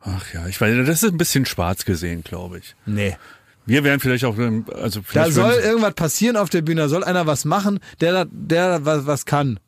Ach 0.00 0.32
ja, 0.34 0.46
ich 0.46 0.60
weiß, 0.60 0.86
das 0.86 1.02
ist 1.02 1.10
ein 1.12 1.18
bisschen 1.18 1.46
schwarz 1.46 1.84
gesehen, 1.84 2.22
glaube 2.22 2.58
ich. 2.58 2.74
Nee. 2.86 3.16
Wir 3.66 3.84
wären 3.84 4.00
vielleicht 4.00 4.24
auch, 4.24 4.38
ähm, 4.38 4.64
also 4.80 5.00
Da 5.00 5.06
vielleicht 5.06 5.32
soll 5.34 5.50
würden- 5.50 5.64
irgendwas 5.64 5.94
passieren 5.94 6.36
auf 6.36 6.48
der 6.50 6.62
Bühne, 6.62 6.82
da 6.82 6.88
soll 6.88 7.04
einer 7.04 7.26
was 7.26 7.44
machen, 7.44 7.80
der 8.00 8.12
da, 8.12 8.24
der 8.30 8.78
da 8.78 8.84
was, 8.84 9.06
was 9.06 9.24
kann. 9.26 9.58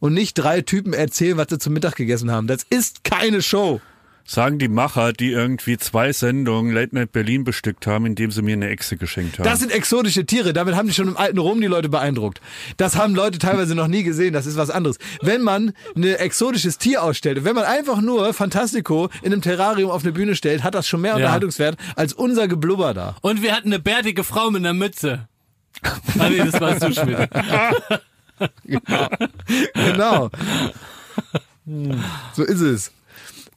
und 0.00 0.12
nicht 0.12 0.34
drei 0.34 0.60
Typen 0.60 0.92
erzählen, 0.92 1.36
was 1.38 1.46
sie 1.50 1.58
zum 1.58 1.72
Mittag 1.72 1.96
gegessen 1.96 2.30
haben. 2.30 2.46
Das 2.46 2.62
ist 2.68 3.04
keine 3.04 3.40
Show. 3.42 3.80
Sagen 4.26 4.58
die 4.58 4.68
Macher, 4.68 5.12
die 5.12 5.30
irgendwie 5.30 5.76
zwei 5.76 6.12
Sendungen 6.12 6.72
Late 6.72 6.94
Night 6.94 7.12
Berlin 7.12 7.44
bestückt 7.44 7.86
haben, 7.86 8.06
indem 8.06 8.30
sie 8.30 8.40
mir 8.40 8.54
eine 8.54 8.70
Echse 8.70 8.96
geschenkt 8.96 9.38
haben. 9.38 9.44
Das 9.44 9.60
sind 9.60 9.70
exotische 9.70 10.24
Tiere. 10.24 10.54
Damit 10.54 10.76
haben 10.76 10.88
die 10.88 10.94
schon 10.94 11.08
im 11.08 11.16
alten 11.18 11.36
Rom 11.38 11.60
die 11.60 11.66
Leute 11.66 11.90
beeindruckt. 11.90 12.40
Das 12.78 12.96
haben 12.96 13.14
Leute 13.14 13.38
teilweise 13.38 13.74
noch 13.74 13.86
nie 13.86 14.02
gesehen. 14.02 14.32
Das 14.32 14.46
ist 14.46 14.56
was 14.56 14.70
anderes. 14.70 14.98
Wenn 15.20 15.42
man 15.42 15.74
ein 15.94 16.04
exotisches 16.04 16.78
Tier 16.78 17.02
ausstellt, 17.02 17.44
wenn 17.44 17.54
man 17.54 17.64
einfach 17.64 18.00
nur 18.00 18.32
Fantastico 18.32 19.10
in 19.22 19.32
einem 19.32 19.42
Terrarium 19.42 19.90
auf 19.90 20.02
eine 20.02 20.12
Bühne 20.12 20.36
stellt, 20.36 20.62
hat 20.62 20.74
das 20.74 20.88
schon 20.88 21.02
mehr 21.02 21.16
Unterhaltungswert 21.16 21.76
als 21.94 22.14
unser 22.14 22.48
Geblubber 22.48 22.94
da. 22.94 23.16
Und 23.20 23.42
wir 23.42 23.52
hatten 23.54 23.68
eine 23.68 23.78
bärtige 23.78 24.24
Frau 24.24 24.50
mit 24.50 24.62
einer 24.62 24.72
Mütze. 24.72 25.28
Ah, 26.18 26.30
nee, 26.30 26.38
das 26.38 26.58
war 26.60 26.78
zu 26.78 26.92
Schmidt. 26.92 27.28
Genau. 29.74 30.30
So 32.34 32.42
ist 32.42 32.60
es. 32.60 32.92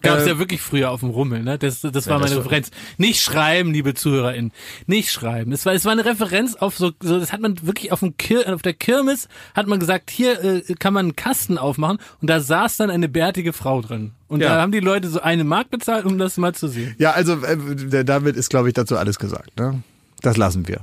Gab's 0.04 0.24
Äh, 0.24 0.30
ja 0.30 0.40
wirklich 0.40 0.62
früher 0.62 0.92
auf 0.92 1.00
dem 1.00 1.10
Rummel, 1.10 1.42
ne? 1.44 1.58
Das, 1.58 1.82
das 1.82 1.84
war 1.84 1.92
das 1.92 2.06
meine 2.08 2.30
war- 2.32 2.38
Referenz. 2.46 2.70
Nicht 2.98 3.22
schreiben, 3.22 3.72
liebe 3.74 3.94
ZuhörerInnen. 3.96 4.52
Nicht 4.86 5.12
schreiben. 5.12 5.52
Es 5.52 5.66
war, 5.66 5.74
es 5.74 5.86
war 5.86 5.92
eine 5.92 6.06
Referenz 6.06 6.56
auf 6.56 6.78
so, 6.78 6.92
so, 7.02 7.20
das 7.20 7.32
hat 7.34 7.42
man 7.42 7.66
wirklich 7.66 7.92
auf 7.92 8.02
dem 8.02 8.16
Kir 8.18 8.54
auf 8.54 8.62
der 8.62 8.74
Kirmes 8.74 9.28
hat 9.56 9.66
man 9.68 9.80
gesagt, 9.80 10.10
hier 10.12 10.44
äh, 10.44 10.62
kann 10.80 10.94
man 10.94 11.08
einen 11.08 11.16
Kasten 11.16 11.58
aufmachen 11.58 11.98
und 12.22 12.30
da 12.30 12.40
saß 12.40 12.78
dann 12.78 12.90
eine 12.92 13.10
bärtige 13.10 13.54
Frau 13.54 13.82
drin. 13.82 14.12
Und 14.28 14.42
Ja. 14.42 14.50
da 14.56 14.62
haben 14.62 14.72
die 14.72 14.80
Leute 14.82 15.08
so 15.10 15.22
eine 15.22 15.44
Mark 15.44 15.72
bezahlt, 15.72 16.06
um 16.06 16.18
das 16.18 16.38
mal 16.38 16.54
zu 16.54 16.68
sehen. 16.68 16.96
Ja, 17.00 17.12
also 17.12 17.34
äh, 17.44 18.06
damit 18.06 18.36
ist, 18.36 18.50
glaube 18.50 18.68
ich, 18.68 18.74
dazu 18.76 18.98
alles 18.98 19.18
gesagt. 19.20 19.58
Ne? 19.60 19.82
Das 20.22 20.38
lassen 20.38 20.68
wir. 20.68 20.82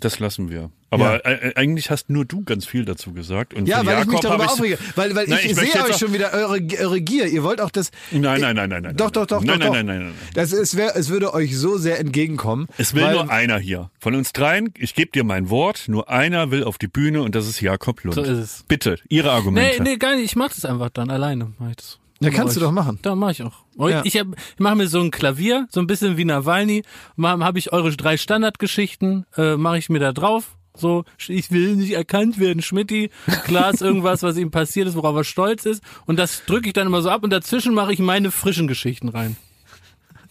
Das 0.00 0.18
lassen 0.18 0.50
wir. 0.50 0.70
Aber 0.90 1.24
äh, 1.26 1.54
eigentlich 1.56 1.90
hast 1.90 2.10
nur 2.10 2.24
du 2.24 2.44
ganz 2.44 2.64
viel 2.66 2.84
dazu 2.84 3.12
gesagt. 3.12 3.54
Und 3.54 3.66
Ja, 3.66 3.84
weil 3.86 4.00
ich 4.00 4.06
mich 4.06 4.22
Jakob 4.22 4.38
darüber 4.38 4.52
aufrege. 4.52 4.78
Weil, 4.94 5.14
weil 5.14 5.26
Nein, 5.26 5.38
ich, 5.42 5.50
ich 5.50 5.56
sehe 5.56 5.82
euch 5.82 5.94
auch- 5.94 5.98
schon 5.98 6.12
wieder 6.12 6.32
eure, 6.32 6.60
eure 6.80 7.00
Gier. 7.00 7.26
Ihr 7.26 7.42
wollt 7.42 7.60
auch 7.60 7.70
das. 7.70 7.90
Nein, 8.12 8.40
nein, 8.40 8.54
nein, 8.56 8.68
nein, 8.68 8.82
nein. 8.82 8.96
Doch, 8.96 9.10
doch, 9.10 9.26
doch, 9.26 9.42
nein, 9.42 9.58
doch, 9.58 9.58
nein, 9.58 9.68
doch. 9.68 9.74
nein, 9.74 9.86
nein, 9.86 9.98
nein, 9.98 10.06
nein. 10.08 10.28
Das, 10.34 10.52
es, 10.52 10.76
wär, 10.76 10.94
es 10.96 11.08
würde 11.08 11.32
euch 11.34 11.56
so 11.58 11.78
sehr 11.78 11.98
entgegenkommen. 11.98 12.66
Es 12.78 12.94
will 12.94 13.02
weil, 13.02 13.14
nur 13.14 13.30
einer 13.30 13.58
hier. 13.58 13.90
Von 13.98 14.14
uns 14.14 14.32
dreien, 14.32 14.72
ich 14.78 14.94
gebe 14.94 15.10
dir 15.12 15.24
mein 15.24 15.50
Wort, 15.50 15.84
nur 15.88 16.08
einer 16.10 16.50
will 16.50 16.62
auf 16.64 16.78
die 16.78 16.88
Bühne 16.88 17.22
und 17.22 17.34
das 17.34 17.48
ist 17.48 17.60
Jakob 17.60 18.04
Lund. 18.04 18.14
So 18.14 18.22
ist 18.22 18.38
es. 18.38 18.64
Bitte, 18.68 18.98
Ihre 19.08 19.28
Nee, 19.28 19.32
Argumente. 19.34 19.82
nee, 19.82 19.96
gar 19.96 20.14
nicht. 20.14 20.24
Ich 20.26 20.36
mach 20.36 20.48
das 20.54 20.64
einfach 20.66 20.90
dann 20.90 21.10
alleine. 21.10 21.52
Mach 21.58 21.70
ich 21.70 21.76
das. 21.76 21.98
Ja, 22.20 22.30
kannst 22.30 22.56
du 22.56 22.60
euch. 22.60 22.66
doch 22.66 22.72
machen. 22.72 22.98
Da 23.02 23.14
mach 23.14 23.30
ich 23.30 23.42
auch. 23.42 23.64
Ja. 23.78 24.02
Ich, 24.04 24.16
hab, 24.18 24.28
ich 24.28 24.58
mache 24.58 24.76
mir 24.76 24.88
so 24.88 25.00
ein 25.00 25.10
Klavier, 25.10 25.66
so 25.70 25.80
ein 25.80 25.86
bisschen 25.86 26.16
wie 26.16 26.24
Nawalny. 26.24 26.82
Habe 27.20 27.44
hab 27.44 27.56
ich 27.56 27.72
eure 27.72 27.94
drei 27.94 28.16
Standardgeschichten, 28.16 29.26
äh, 29.36 29.56
mache 29.56 29.78
ich 29.78 29.88
mir 29.88 29.98
da 29.98 30.12
drauf. 30.12 30.56
So, 30.74 31.04
ich 31.26 31.50
will 31.50 31.76
nicht 31.76 31.92
erkannt 31.92 32.38
werden, 32.38 32.62
Schmidti. 32.62 33.10
Klar 33.44 33.72
ist 33.72 33.80
irgendwas, 33.80 34.22
was 34.22 34.36
ihm 34.36 34.50
passiert 34.50 34.86
ist, 34.86 34.94
worauf 34.94 35.16
er 35.16 35.24
stolz 35.24 35.64
ist. 35.64 35.82
Und 36.04 36.18
das 36.18 36.44
drücke 36.44 36.68
ich 36.68 36.74
dann 36.74 36.86
immer 36.86 37.00
so 37.00 37.08
ab 37.08 37.24
und 37.24 37.30
dazwischen 37.30 37.74
mache 37.74 37.92
ich 37.92 37.98
meine 37.98 38.30
frischen 38.30 38.68
Geschichten 38.68 39.08
rein. 39.08 39.36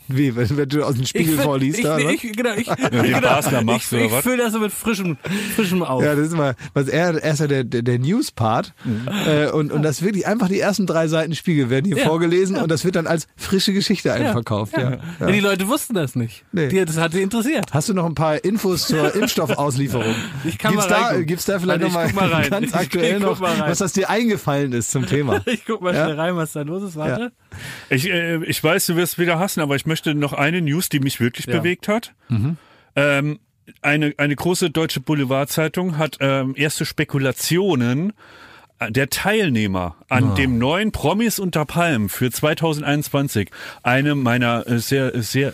Wie, 0.08 0.36
wenn, 0.36 0.56
wenn 0.58 0.70
du 0.70 0.84
aus 0.84 0.96
dem 0.96 1.06
Spiegel 1.06 1.36
ich, 1.36 1.42
vorliest, 1.42 1.80
ich, 1.80 1.84
da, 1.86 1.96
was? 1.98 2.14
ich, 2.14 2.22
genau, 2.34 2.54
ich, 2.56 2.66
genau, 2.66 3.40
ich, 3.40 3.62
machst, 3.64 3.92
ich, 3.94 4.02
ich 4.06 4.12
fülle 4.22 4.38
das 4.38 4.54
so 4.54 4.60
mit 4.60 4.72
frischem, 4.72 5.18
frischem 5.56 5.82
auf. 5.84 6.04
Ja, 6.04 6.16
das 6.16 6.28
ist 6.28 6.36
mal, 6.38 6.56
was 6.74 6.88
er, 6.88 7.22
er 7.24 7.34
ist 7.34 7.40
ja 7.40 7.48
der, 7.48 7.64
der, 7.64 7.82
der 7.82 8.00
News-Part. 8.00 8.74
Äh, 9.28 9.50
und, 9.50 9.72
und 9.72 9.82
das 9.84 10.02
wirklich 10.02 10.28
einfach 10.28 10.48
die 10.48 10.60
ersten 10.60 10.86
drei 10.86 11.08
Seiten 11.08 11.34
Spiegel 11.36 11.70
werden 11.70 11.86
hier 11.86 11.98
Ja, 11.98 12.06
vorgelesen 12.06 12.58
und 12.58 12.70
das 12.70 12.86
wird 12.86 12.96
dann 12.96 13.08
als 13.08 13.28
frische 13.36 13.74
Geschichte 13.74 14.14
einverkauft. 14.14 14.74
Ja. 14.78 14.92
Ja, 14.92 14.98
Ja. 15.22 15.28
die 15.32 15.40
Leute 15.40 15.68
wussten 15.68 15.94
das 15.96 16.16
nicht. 16.16 16.44
Nee. 16.52 16.68
Die, 16.68 16.86
das 16.86 16.98
hat 16.98 17.14
sie 17.14 17.22
interessiert. 17.22 17.66
Hast 17.72 17.90
du 17.90 17.94
noch 17.94 18.06
ein 18.06 18.16
paar 18.16 18.44
Infos 18.44 18.88
zur 18.88 19.14
Impfstoffauslieferung? 19.50 20.14
Ich 20.44 20.58
kann 20.58 20.72
gibt's 20.74 20.90
mal 20.90 21.14
da, 21.14 21.22
gibt's 21.22 21.46
da 21.46 21.60
vielleicht 21.60 21.82
ich 21.84 21.94
nochmal 21.94 22.48
ganz 22.50 22.68
Ich- 22.68 22.76
aktuell 22.76 23.16
ich 23.18 23.22
noch, 23.24 23.42
was 23.42 23.80
das 23.80 23.94
dir 23.94 24.10
eingefallen 24.10 24.72
ist 24.74 24.92
zum 24.92 25.06
Thema? 25.06 25.42
Ich 25.48 25.66
guck 25.66 25.82
mal 25.82 25.94
Ja. 25.96 26.06
schnell 26.06 26.20
rein, 26.20 26.36
was 26.36 26.52
da 26.52 26.62
los 26.64 26.84
ist. 26.84 26.96
Warte. 26.96 27.32
Ich, 27.90 28.10
äh, 28.10 28.44
ich 28.46 28.64
weiß, 28.64 28.86
du 28.88 28.96
wirst 28.96 29.20
wieder 29.20 29.40
hassen, 29.40 29.62
aber 29.62 29.76
ich 29.76 29.86
möchte 29.86 30.16
noch 30.16 30.34
eine 30.34 30.62
News, 30.62 30.90
die 30.90 31.00
mich 31.00 31.20
wirklich 31.20 31.48
bewegt 31.48 31.88
hat. 31.88 32.14
Ähm, 32.96 33.40
eine, 33.82 34.14
eine 34.18 34.36
große 34.36 34.70
deutsche 34.70 35.00
Boulevardzeitung 35.00 35.98
hat 35.98 36.18
ähm, 36.20 36.54
erste 36.56 36.86
Spekulationen 36.86 38.14
der 38.90 39.10
Teilnehmer 39.10 39.96
an 40.10 40.36
dem 40.36 40.58
neuen 40.58 40.92
Promis 40.92 41.40
unter 41.40 41.66
Palmen 41.66 42.10
für 42.10 42.30
2021. 42.30 43.50
Eine 43.84 44.16
meiner 44.16 44.68
äh, 44.68 44.80
sehr, 44.80 45.22
sehr, 45.22 45.54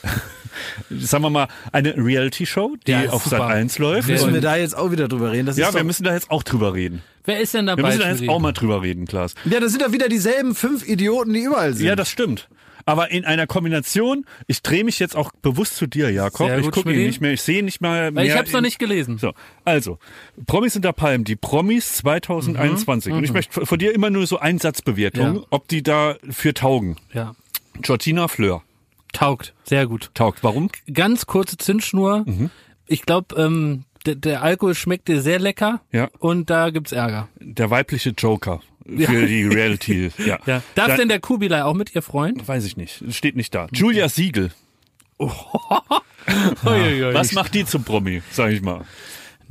sagen 0.89 1.23
wir 1.23 1.29
mal, 1.29 1.47
eine 1.71 1.95
Reality-Show, 1.97 2.75
die 2.87 2.91
Ja, 2.91 3.09
auf. 3.09 3.25
Sat 3.25 3.41
1 3.41 3.77
läuft. 3.79 4.07
Müssen 4.07 4.33
wir 4.33 4.41
da 4.41 4.55
jetzt 4.57 4.75
auch 4.77 4.91
wieder 4.91 5.07
drüber 5.07 5.31
reden? 5.31 5.45
Das 5.45 5.57
ja, 5.57 5.73
wir 5.73 5.83
müssen 5.83 6.03
da 6.03 6.13
jetzt 6.13 6.31
auch 6.31 6.43
drüber 6.43 6.73
reden. 6.73 7.01
Wer 7.25 7.39
ist 7.39 7.53
denn 7.53 7.65
Wir 7.65 7.75
dabei? 7.75 7.89
müssen 7.89 7.99
da 8.01 8.09
jetzt 8.11 8.27
auch 8.29 8.39
mal 8.39 8.51
drüber 8.51 8.81
reden, 8.81 9.05
Klaas. 9.05 9.35
ja, 9.45 9.59
das 9.59 9.71
sind 9.71 9.81
doch 9.83 9.91
wieder 9.91 10.09
dieselben 10.09 10.55
fünf 10.55 10.87
Idioten, 10.87 11.33
die 11.33 11.41
überall 11.41 11.73
sind. 11.73 11.85
Ja, 11.85 11.95
das 11.95 12.09
stimmt. 12.09 12.47
Aber 12.83 13.11
in 13.11 13.25
einer 13.25 13.45
Kombination, 13.45 14.25
ich 14.47 14.63
drehe 14.63 14.83
mich 14.83 14.97
jetzt 14.97 15.15
auch 15.15 15.31
bewusst 15.43 15.75
zu 15.77 15.85
dir, 15.85 16.09
Jakob. 16.09 16.47
Sehr 16.47 16.57
ich 16.57 16.71
gucke 16.71 16.91
ihn 16.91 17.05
nicht 17.05 17.21
mehr, 17.21 17.31
ich 17.31 17.43
sehe 17.43 17.61
nicht 17.63 17.79
mal 17.79 18.09
mehr. 18.11 18.25
Ich 18.25 18.31
habe 18.35 18.45
es 18.47 18.53
noch 18.53 18.61
nicht 18.61 18.79
gelesen. 18.79 19.19
So, 19.19 19.33
also, 19.65 19.99
Promis 20.47 20.75
unter 20.75 20.91
Palmen, 20.91 21.23
die 21.23 21.35
Promis 21.35 21.97
2021. 21.97 23.13
Und 23.13 23.23
ich 23.23 23.33
möchte 23.33 23.67
von 23.67 23.77
dir 23.77 23.93
immer 23.93 24.09
nur 24.09 24.25
so 24.25 24.39
Einsatzbewertungen, 24.39 25.35
Ja. 25.37 25.41
ob 25.51 25.67
die 25.67 25.83
da 25.83 26.15
für 26.31 26.55
taugen. 26.55 26.95
Ja. 27.13 27.35
Georgina 27.81 28.27
Fleur 28.27 28.63
Taugt. 29.13 29.53
Sehr 29.63 29.87
gut. 29.87 30.09
taugt. 30.13 30.43
Warum? 30.43 30.69
Ganz 30.93 31.25
kurze 31.25 31.57
Zündschnur. 31.57 32.23
Mhm. 32.25 32.49
Ich 32.87 33.03
glaube, 33.03 33.35
ähm, 33.41 33.83
der, 34.05 34.15
der 34.15 34.41
Alkohol 34.41 34.73
schmeckt 34.75 35.07
dir 35.07 35.21
sehr 35.21 35.39
lecker. 35.39 35.81
Ja. 35.91 36.09
Und 36.19 36.49
da 36.49 36.69
gibt's 36.69 36.91
Ärger. 36.91 37.27
Der 37.39 37.69
weibliche 37.69 38.11
Joker 38.17 38.61
für 38.85 39.25
die 39.27 39.43
Reality. 39.47 40.11
Ja. 40.17 40.39
Ja. 40.45 40.63
Darf 40.75 40.87
Dann- 40.87 40.97
denn 40.97 41.09
der 41.09 41.19
Kubilai 41.19 41.63
auch 41.63 41.73
mit 41.75 41.93
ihr 41.95 42.01
Freund? 42.01 42.47
Weiß 42.47 42.65
ich 42.65 42.77
nicht. 42.77 43.03
Steht 43.13 43.35
nicht 43.35 43.53
da. 43.53 43.67
Julia 43.71 44.09
Siegel. 44.09 44.51
Uiuiui. 46.65 47.13
Was 47.13 47.33
macht 47.33 47.53
die 47.53 47.65
zum 47.65 47.83
Promi, 47.83 48.21
sag 48.31 48.51
ich 48.51 48.61
mal? 48.61 48.81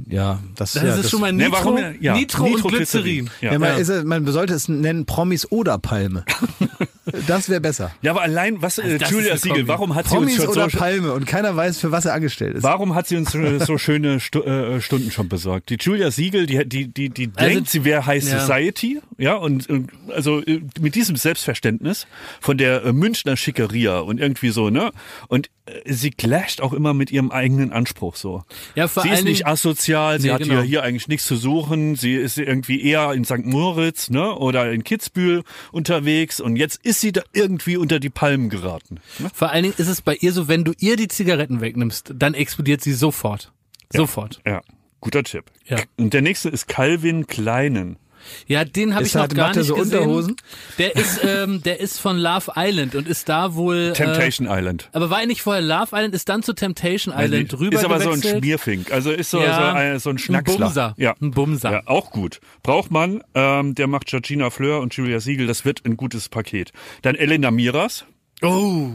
ja, 0.08 0.40
das, 0.56 0.72
Das 0.72 0.82
ja, 0.82 0.94
ist 0.96 1.10
schon 1.10 1.20
mal 1.20 1.32
Ne, 1.32 1.44
Nitro, 1.44 1.58
warum? 1.76 1.78
Ja, 2.00 2.14
Nitro, 2.16 2.44
und 2.46 2.62
Glycerin. 2.62 3.28
Ja. 3.40 3.52
Ja, 3.52 3.58
man, 3.58 3.78
Ist, 3.78 4.04
man 4.04 4.26
sollte 4.26 4.54
es 4.54 4.68
nennen 4.68 5.04
Promis 5.06 5.50
oder 5.50 5.78
Palme. 5.78 6.24
das 7.26 7.48
wäre 7.48 7.60
besser. 7.60 7.92
ja, 8.02 8.10
aber 8.12 8.22
allein, 8.22 8.62
was, 8.62 8.78
äh, 8.78 8.98
das 8.98 9.10
Julia 9.10 9.36
Siegel, 9.36 9.66
warum 9.68 9.94
hat 9.94 10.08
sie 10.08 10.14
Promis 10.14 10.34
uns 10.34 10.44
schon 10.44 10.52
oder 10.52 10.70
so, 10.70 10.78
Palme 10.78 11.12
und 11.12 11.26
keiner 11.26 11.54
weiß, 11.56 11.78
für 11.78 11.92
was 11.92 12.04
er 12.04 12.14
angestellt 12.14 12.56
ist. 12.56 12.62
Warum 12.62 12.94
hat 12.94 13.06
sie 13.08 13.16
uns 13.16 13.34
äh, 13.34 13.58
so 13.60 13.78
schöne 13.78 14.20
Stu 14.20 14.40
äh, 14.40 14.80
Stunden 14.80 15.10
schon 15.10 15.28
besorgt? 15.28 15.70
Die 15.70 15.76
Julia 15.80 16.10
Siegel, 16.10 16.46
die, 16.46 16.66
die, 16.68 16.88
die, 16.88 17.08
die 17.08 17.30
Also, 17.34 17.50
denkt, 17.54 17.70
sie 17.70 17.84
wäre 17.84 18.06
High 18.06 18.22
ja. 18.24 18.40
Society, 18.40 19.00
ja, 19.18 19.34
und, 19.34 19.68
und 19.68 19.90
also 20.14 20.40
äh, 20.40 20.60
mit 20.80 20.94
diesem 20.94 21.16
Selbstverständnis 21.16 22.06
von 22.40 22.58
der 22.58 22.84
äh, 22.84 22.92
Münchner 22.92 23.36
Schickeria 23.36 23.98
und 24.00 24.20
irgendwie 24.20 24.50
so, 24.50 24.70
ne? 24.70 24.92
Und 25.28 25.50
äh, 25.66 25.92
sie 25.92 26.10
clasht 26.10 26.60
auch 26.60 26.72
immer 26.72 26.94
mit 26.94 27.10
ihrem 27.10 27.30
eigenen 27.30 27.72
Anspruch 27.72 28.16
so. 28.16 28.42
Ja, 28.74 28.88
vor 28.88 29.02
sie 29.02 29.10
ist 29.10 29.24
nicht 29.24 29.46
asozial, 29.46 30.20
sie 30.20 30.28
Nee, 30.28 30.34
hat 30.34 30.42
genau. 30.42 30.54
hier, 30.54 30.62
hier 30.62 30.82
eigentlich 30.82 31.08
nichts 31.08 31.26
zu 31.26 31.36
suchen, 31.36 31.96
sie 31.96 32.14
ist 32.14 32.38
irgendwie 32.38 32.82
eher 32.82 33.12
in 33.12 33.24
St. 33.24 33.44
Moritz, 33.44 34.10
ne, 34.10 34.34
oder 34.34 34.70
in 34.72 34.84
Kitzbühel 34.84 35.42
unterwegs 35.72 36.40
und 36.40 36.56
jetzt 36.56 36.84
ist 36.84 36.99
sie 37.00 37.12
da 37.12 37.22
irgendwie 37.32 37.76
unter 37.76 38.00
die 38.00 38.10
Palmen 38.10 38.48
geraten. 38.48 39.00
Ne? 39.18 39.30
Vor 39.32 39.50
allen 39.50 39.64
Dingen 39.64 39.74
ist 39.76 39.88
es 39.88 40.02
bei 40.02 40.14
ihr 40.16 40.32
so, 40.32 40.48
wenn 40.48 40.64
du 40.64 40.72
ihr 40.78 40.96
die 40.96 41.08
Zigaretten 41.08 41.60
wegnimmst, 41.60 42.14
dann 42.16 42.34
explodiert 42.34 42.82
sie 42.82 42.92
sofort. 42.92 43.52
Sofort. 43.92 44.40
Ja, 44.46 44.62
guter 45.00 45.24
Tipp. 45.24 45.44
Ja. 45.66 45.78
Und 45.96 46.14
der 46.14 46.22
nächste 46.22 46.48
ist 46.48 46.68
Calvin 46.68 47.26
Kleinen. 47.26 47.96
Ja, 48.46 48.64
den 48.64 48.94
habe 48.94 49.04
ich 49.04 49.14
noch 49.14 49.22
halt- 49.22 49.34
gar 49.34 49.48
macht 49.48 49.56
er 49.56 49.60
nicht 49.60 49.68
so 49.68 49.74
gesehen. 49.74 49.98
Unterhosen? 49.98 50.36
Der 50.78 50.96
ist, 50.96 51.20
ähm, 51.24 51.62
der 51.62 51.80
ist 51.80 52.00
von 52.00 52.16
Love 52.18 52.52
Island 52.56 52.94
und 52.94 53.08
ist 53.08 53.28
da 53.28 53.54
wohl. 53.54 53.92
Temptation 53.94 54.46
Äh, 54.48 54.58
Island. 54.58 54.88
aber 54.92 55.10
war 55.10 55.20
er 55.20 55.26
nicht 55.26 55.42
vorher 55.42 55.62
Love 55.62 55.88
Island, 55.94 56.14
ist 56.14 56.28
dann 56.28 56.42
zu 56.42 56.52
Temptation 56.52 57.14
Island 57.16 57.52
rüber 57.58 57.76
ist 57.78 57.84
aber 57.84 58.00
so 58.00 58.10
ein 58.10 58.16
gewechselt? 58.20 58.42
Schmierfink. 58.44 58.92
Also 58.92 59.10
ist 59.10 59.30
so, 59.30 59.40
Ja, 59.40 59.54
so, 59.72 59.76
ein, 59.76 59.98
so 59.98 60.10
ein 60.10 60.18
Schnacksler. 60.18 60.66
Bumser. 60.66 60.94
Ja. 60.96 61.14
Ein 61.20 61.30
Bumser. 61.32 61.72
Ja, 61.72 61.82
auch 61.86 62.10
gut. 62.10 62.40
Braucht 62.62 62.90
man. 62.90 63.22
Ähm, 63.34 63.74
der 63.74 63.86
macht 63.86 64.06
Georgina 64.06 64.50
Fleur 64.50 64.80
und 64.80 64.94
Julia 64.94 65.20
Siegel. 65.20 65.46
Das 65.46 65.64
wird 65.64 65.84
ein 65.86 65.96
gutes 65.96 66.28
Paket. 66.28 66.72
Dann 67.02 67.14
Elena 67.14 67.50
Miras. 67.50 68.04
Oh. 68.42 68.88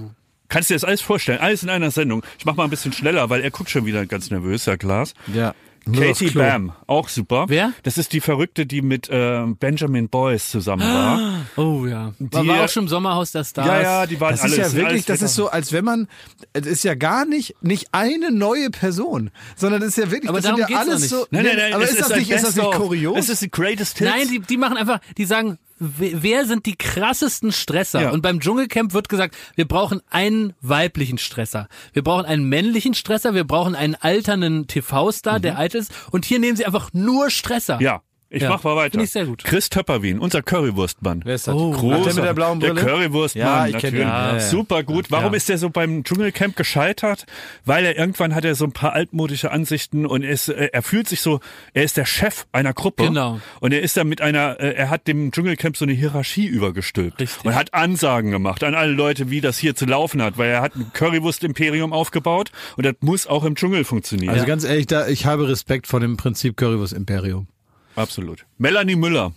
Kannst 0.47 0.69
du 0.69 0.73
dir 0.73 0.75
das 0.79 0.83
alles 0.83 1.01
vorstellen? 1.01 1.39
Alles 1.39 1.63
in 1.63 1.69
einer 1.69 1.89
Sendung. 1.91 2.23
Ich 2.37 2.45
mach 2.45 2.55
mal 2.55 2.63
ein 2.65 2.69
bisschen 2.69 2.93
schneller, 2.93 3.29
weil 3.29 3.41
er 3.41 3.49
guckt 3.51 3.69
schon 3.69 3.85
wieder 3.85 4.05
ganz 4.05 4.29
nervös, 4.29 4.67
Herr 4.67 4.77
Klaas. 4.77 5.13
Ja. 5.33 5.53
Katie 5.93 6.29
Klo. 6.29 6.41
Bam, 6.41 6.71
auch 6.87 7.09
super. 7.09 7.45
Wer? 7.47 7.71
Das 7.83 7.97
ist 7.97 8.11
die 8.13 8.21
Verrückte, 8.21 8.65
die 8.65 8.81
mit 8.81 9.07
ähm, 9.11 9.55
Benjamin 9.57 10.09
Boyce 10.09 10.49
zusammen 10.49 10.81
war. 10.83 11.19
Oh 11.57 11.85
ja. 11.85 12.13
Die- 12.19 12.47
war 12.47 12.63
auch 12.65 12.69
schon 12.69 12.83
im 12.83 12.89
Sommerhaus 12.89 13.31
der 13.31 13.43
Stars. 13.43 13.67
Ja, 13.67 13.81
ja, 13.81 14.05
die 14.07 14.19
waren 14.19 14.31
Das 14.31 14.41
alle. 14.41 14.51
ist 14.53 14.57
ja 14.57 14.73
wirklich, 14.73 14.87
alles 14.91 15.05
das 15.05 15.21
ist 15.21 15.35
so, 15.35 15.49
als 15.49 15.71
wenn 15.71 15.85
man, 15.85 16.07
es 16.53 16.65
ist 16.65 16.83
ja 16.83 16.95
gar 16.95 17.25
nicht, 17.25 17.55
nicht 17.61 17.89
eine 17.91 18.31
neue 18.31 18.71
Person, 18.71 19.29
sondern 19.55 19.81
es 19.83 19.89
ist 19.89 19.97
ja 19.97 20.11
wirklich, 20.11 20.27
Aber 20.29 20.39
das 20.39 20.47
sind 20.47 20.59
darum 20.59 20.73
ja 20.73 20.79
geht's 20.79 20.89
alles 20.91 21.09
so, 21.09 21.17
nicht. 21.17 21.31
Nein, 21.31 21.45
nein, 21.45 21.57
nein. 21.57 21.73
aber 21.75 21.83
ist 21.83 21.99
das 21.99 22.09
nicht, 22.15 22.29
ist 22.31 22.43
das 22.43 22.55
nicht 22.55 22.71
kurios? 22.71 23.17
Es 23.17 23.29
ist 23.29 23.41
die 23.43 23.51
Greatest 23.51 23.97
Hits. 23.99 24.09
Nein, 24.09 24.27
die, 24.27 24.39
die 24.39 24.57
machen 24.57 24.75
einfach, 24.77 24.99
die 25.17 25.25
sagen, 25.25 25.57
wer 25.77 26.45
sind 26.45 26.65
die 26.65 26.75
krassesten 26.75 27.51
Stresser? 27.51 28.01
Ja. 28.01 28.09
Und 28.11 28.21
beim 28.21 28.39
Dschungelcamp 28.39 28.93
wird 28.93 29.09
gesagt, 29.09 29.35
wir 29.55 29.67
brauchen 29.67 30.01
einen 30.09 30.53
weiblichen 30.61 31.17
Stresser. 31.17 31.67
Wir 31.93 32.03
brauchen 32.03 32.25
einen 32.25 32.47
männlichen 32.47 32.93
Stresser, 32.93 33.33
wir 33.33 33.43
brauchen 33.43 33.75
einen 33.75 33.95
alternden 33.95 34.67
TV-Star, 34.67 35.39
der 35.39 35.57
alt 35.57 35.75
ist. 35.75 35.91
Und 36.11 36.25
hier 36.25 36.39
nehmen 36.39 36.55
sie 36.55 36.65
einfach 36.65 36.93
nur 36.93 37.29
Stresser. 37.29 37.75
Mhm. 37.75 37.81
Ja. 37.81 38.01
Ich 38.35 38.41
Ja, 38.41 38.49
mach 38.49 38.63
mal 38.65 38.75
weiter. 38.75 38.91
finde 38.91 39.05
ich 39.05 39.11
sehr 39.11 39.25
gut. 39.25 39.45
Chris 39.45 39.69
Töpperwien, 39.69 40.19
unser 40.19 40.41
Currywurstmann. 40.41 41.21
Wer 41.23 41.35
ist 41.35 41.47
das? 41.47 41.55
Oh, 41.55 41.73
Ach, 41.73 42.03
der 42.03 42.13
mit 42.15 42.23
der 42.25 42.33
blauen 42.33 42.59
Brille? 42.59 42.73
Der 42.73 42.83
Currywurstmann, 42.83 43.45
Ja, 43.45 43.65
ich 43.67 43.71
kenn 43.77 43.93
natürlich. 43.93 44.07
Ja, 44.07 44.33
ja. 44.33 44.39
Super 44.41 44.83
gut. 44.83 45.09
Warum 45.09 45.31
Ja. 45.31 45.37
ist 45.37 45.47
der 45.47 45.57
so 45.57 45.69
beim 45.69 46.03
Dschungelcamp 46.03 46.57
gescheitert? 46.57 47.25
Weil 47.63 47.85
er 47.85 47.97
irgendwann 47.97 48.35
hat 48.35 48.43
er 48.43 48.53
so 48.55 48.65
ein 48.65 48.73
paar 48.73 48.91
altmodische 48.91 49.51
Ansichten 49.51 50.05
und 50.05 50.23
er 50.23 50.31
ist, 50.31 50.49
äh, 50.49 50.69
er 50.73 50.81
fühlt 50.81 51.07
sich 51.07 51.21
so, 51.21 51.39
er 51.73 51.83
ist 51.83 51.95
der 51.95 52.05
Chef 52.05 52.45
einer 52.51 52.73
Gruppe. 52.73 53.03
Genau. 53.05 53.39
Und 53.61 53.71
er 53.73 53.81
ist 53.81 53.95
da 53.95 54.03
mit 54.03 54.19
einer, 54.19 54.59
äh, 54.59 54.73
er 54.75 54.89
hat 54.89 55.07
dem 55.07 55.31
Dschungelcamp 55.31 55.77
so 55.77 55.85
eine 55.85 55.93
Hierarchie 55.93 56.45
übergestülpt. 56.45 57.21
Richtig. 57.21 57.45
Und 57.45 57.55
hat 57.55 57.73
Ansagen 57.73 58.31
gemacht 58.31 58.65
an 58.65 58.75
alle 58.75 58.91
Leute, 58.91 59.29
wie 59.29 59.39
das 59.39 59.57
hier 59.57 59.75
zu 59.75 59.85
laufen 59.85 60.21
hat, 60.21 60.37
weil 60.37 60.49
er 60.49 60.61
hat 60.61 60.75
ein 60.75 60.91
Currywurst-Imperium 60.93 61.93
aufgebaut 61.93 62.51
und 62.75 62.85
das 62.85 62.95
muss 62.99 63.27
auch 63.27 63.45
im 63.45 63.55
Dschungel 63.55 63.85
funktionieren. 63.85 64.33
Also 64.33 64.45
ganz 64.45 64.65
ehrlich, 64.65 64.87
da, 64.87 65.07
ich 65.07 65.25
habe 65.25 65.47
Respekt 65.47 65.87
vor 65.87 66.01
dem 66.01 66.17
Prinzip 66.17 66.57
Currywurst 66.57 66.91
Imperium. 66.93 67.47
Absolut. 67.95 68.45
Melanie 68.57 68.95
Müller. 68.95 69.33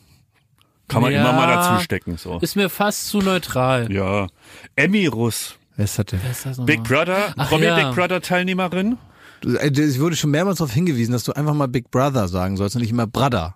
Kann 0.89 1.03
man 1.03 1.13
Ja. 1.13 1.21
immer 1.21 1.33
mal 1.35 1.47
dazu 1.47 1.83
stecken, 1.85 2.17
so. 2.17 2.39
Ist 2.39 2.57
mir 2.57 2.71
fast 2.71 3.09
zu 3.09 3.19
neutral. 3.19 3.93
Ja. 3.93 4.27
Emmy 4.75 5.07
Russ. 5.07 5.57
Wer 5.77 5.85
ist 5.85 5.99
das 5.99 6.07
denn? 6.07 6.21
Ist 6.31 6.47
das 6.47 6.65
Big? 6.65 6.83
Brother, 6.83 7.35
Ach 7.37 7.49
Promi 7.49 7.65
ja. 7.67 7.77
Big 7.77 7.95
Brother 7.95 8.21
Teilnehmerin. 8.23 8.97
Äh, 9.45 9.69
Ich 9.69 10.01
wurde 10.01 10.17
schon 10.17 10.31
mehrmals 10.31 10.59
darauf 10.59 10.73
hingewiesen, 10.73 11.13
dass 11.13 11.25
du 11.25 11.33
einfach 11.33 11.55
mal 11.55 11.69
Big 11.69 11.91
Brother 11.91 12.27
sagen 12.27 12.57
sollst 12.57 12.75
und 12.75 12.83
nicht 12.83 12.91
immer 12.91 13.07
Brother. 13.07 13.55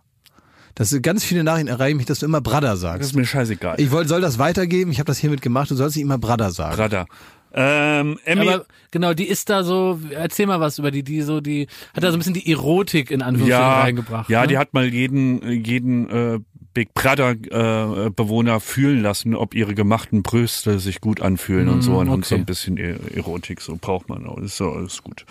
Das 0.75 0.91
sind 0.91 1.03
ganz 1.03 1.25
viele 1.25 1.43
Nachrichten 1.43 1.69
erreichen 1.69 1.97
mich, 1.97 2.07
dass 2.07 2.21
du 2.21 2.27
immer 2.27 2.41
Brother 2.41 2.61
Das 2.73 2.81
sagst. 2.81 3.03
ist 3.11 3.17
mir 3.17 3.27
scheißegal. 3.27 3.81
Ich 3.81 3.91
wollte, 3.91 4.09
soll 4.09 4.21
das 4.21 4.39
weitergeben, 4.39 4.91
ich 4.93 4.99
habe 4.99 5.07
das 5.07 5.19
hiermit 5.19 5.43
gemacht, 5.43 5.71
du 5.71 5.75
sollst 5.75 5.97
nicht 5.97 6.05
immer 6.05 6.19
Brother 6.19 6.51
sagen. 6.51 6.77
Brother. 6.77 7.07
Ähm, 7.55 8.19
Emmy, 8.25 8.49
Aber 8.49 8.67
genau, 8.91 9.15
die 9.15 9.27
ist 9.27 9.51
da 9.51 9.63
so, 9.63 10.01
erzähl 10.11 10.47
mal 10.47 10.61
was 10.61 10.79
über 10.79 10.91
die, 10.91 11.03
die 11.03 11.23
so, 11.23 11.41
die 11.41 11.67
hat 11.95 12.03
da 12.03 12.11
so 12.11 12.17
ein 12.17 12.19
bisschen 12.19 12.35
die 12.35 12.51
Erotik 12.51 13.11
in 13.11 13.23
Anführungsstrichen 13.23 13.61
ja, 13.61 13.81
reingebracht. 13.81 14.31
ja, 14.31 14.43
ne? 14.43 14.47
die 14.49 14.59
hat 14.59 14.73
mal 14.75 14.87
jeden, 14.87 15.65
jeden 15.65 16.09
äh, 16.11 16.39
Big 16.75 16.95
Brother 16.95 17.33
äh, 17.33 18.11
Bewohner 18.11 18.61
fühlen 18.61 19.03
lassen, 19.03 19.35
ob 19.35 19.55
ihre 19.55 19.75
gemachten 19.75 20.23
Brüste 20.23 20.79
sich 20.79 21.01
gut 21.03 21.21
anfühlen 21.21 21.69
und 21.69 21.83
so 21.83 21.99
und, 21.99 22.09
und 22.09 22.25
so 22.25 22.35
okay. 22.35 22.43
ein 22.43 22.47
bisschen 22.47 22.79
E- 22.79 22.97
Erotik, 23.15 23.61
so 23.61 23.77
braucht 23.79 24.09
man 24.09 24.27
auch. 24.27 24.39
Ist 24.39 24.57
so, 24.57 24.79
ist 24.79 25.03
gut. 25.03 25.27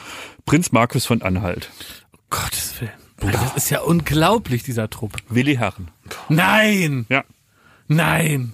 Prinz 0.45 0.71
Markus 0.71 1.05
von 1.07 1.23
Anhalt, 1.23 1.69
Gottes 2.29 2.79
Willen. 2.79 2.91
Das 3.17 3.55
ist 3.55 3.69
ja 3.69 3.81
unglaublich, 3.81 4.63
dieser 4.63 4.89
Trupp. 4.89 5.17
Willi 5.29 5.55
Herren. 5.55 5.89
Nein! 6.29 7.05
Ja. 7.09 7.23
Nein! 7.87 8.53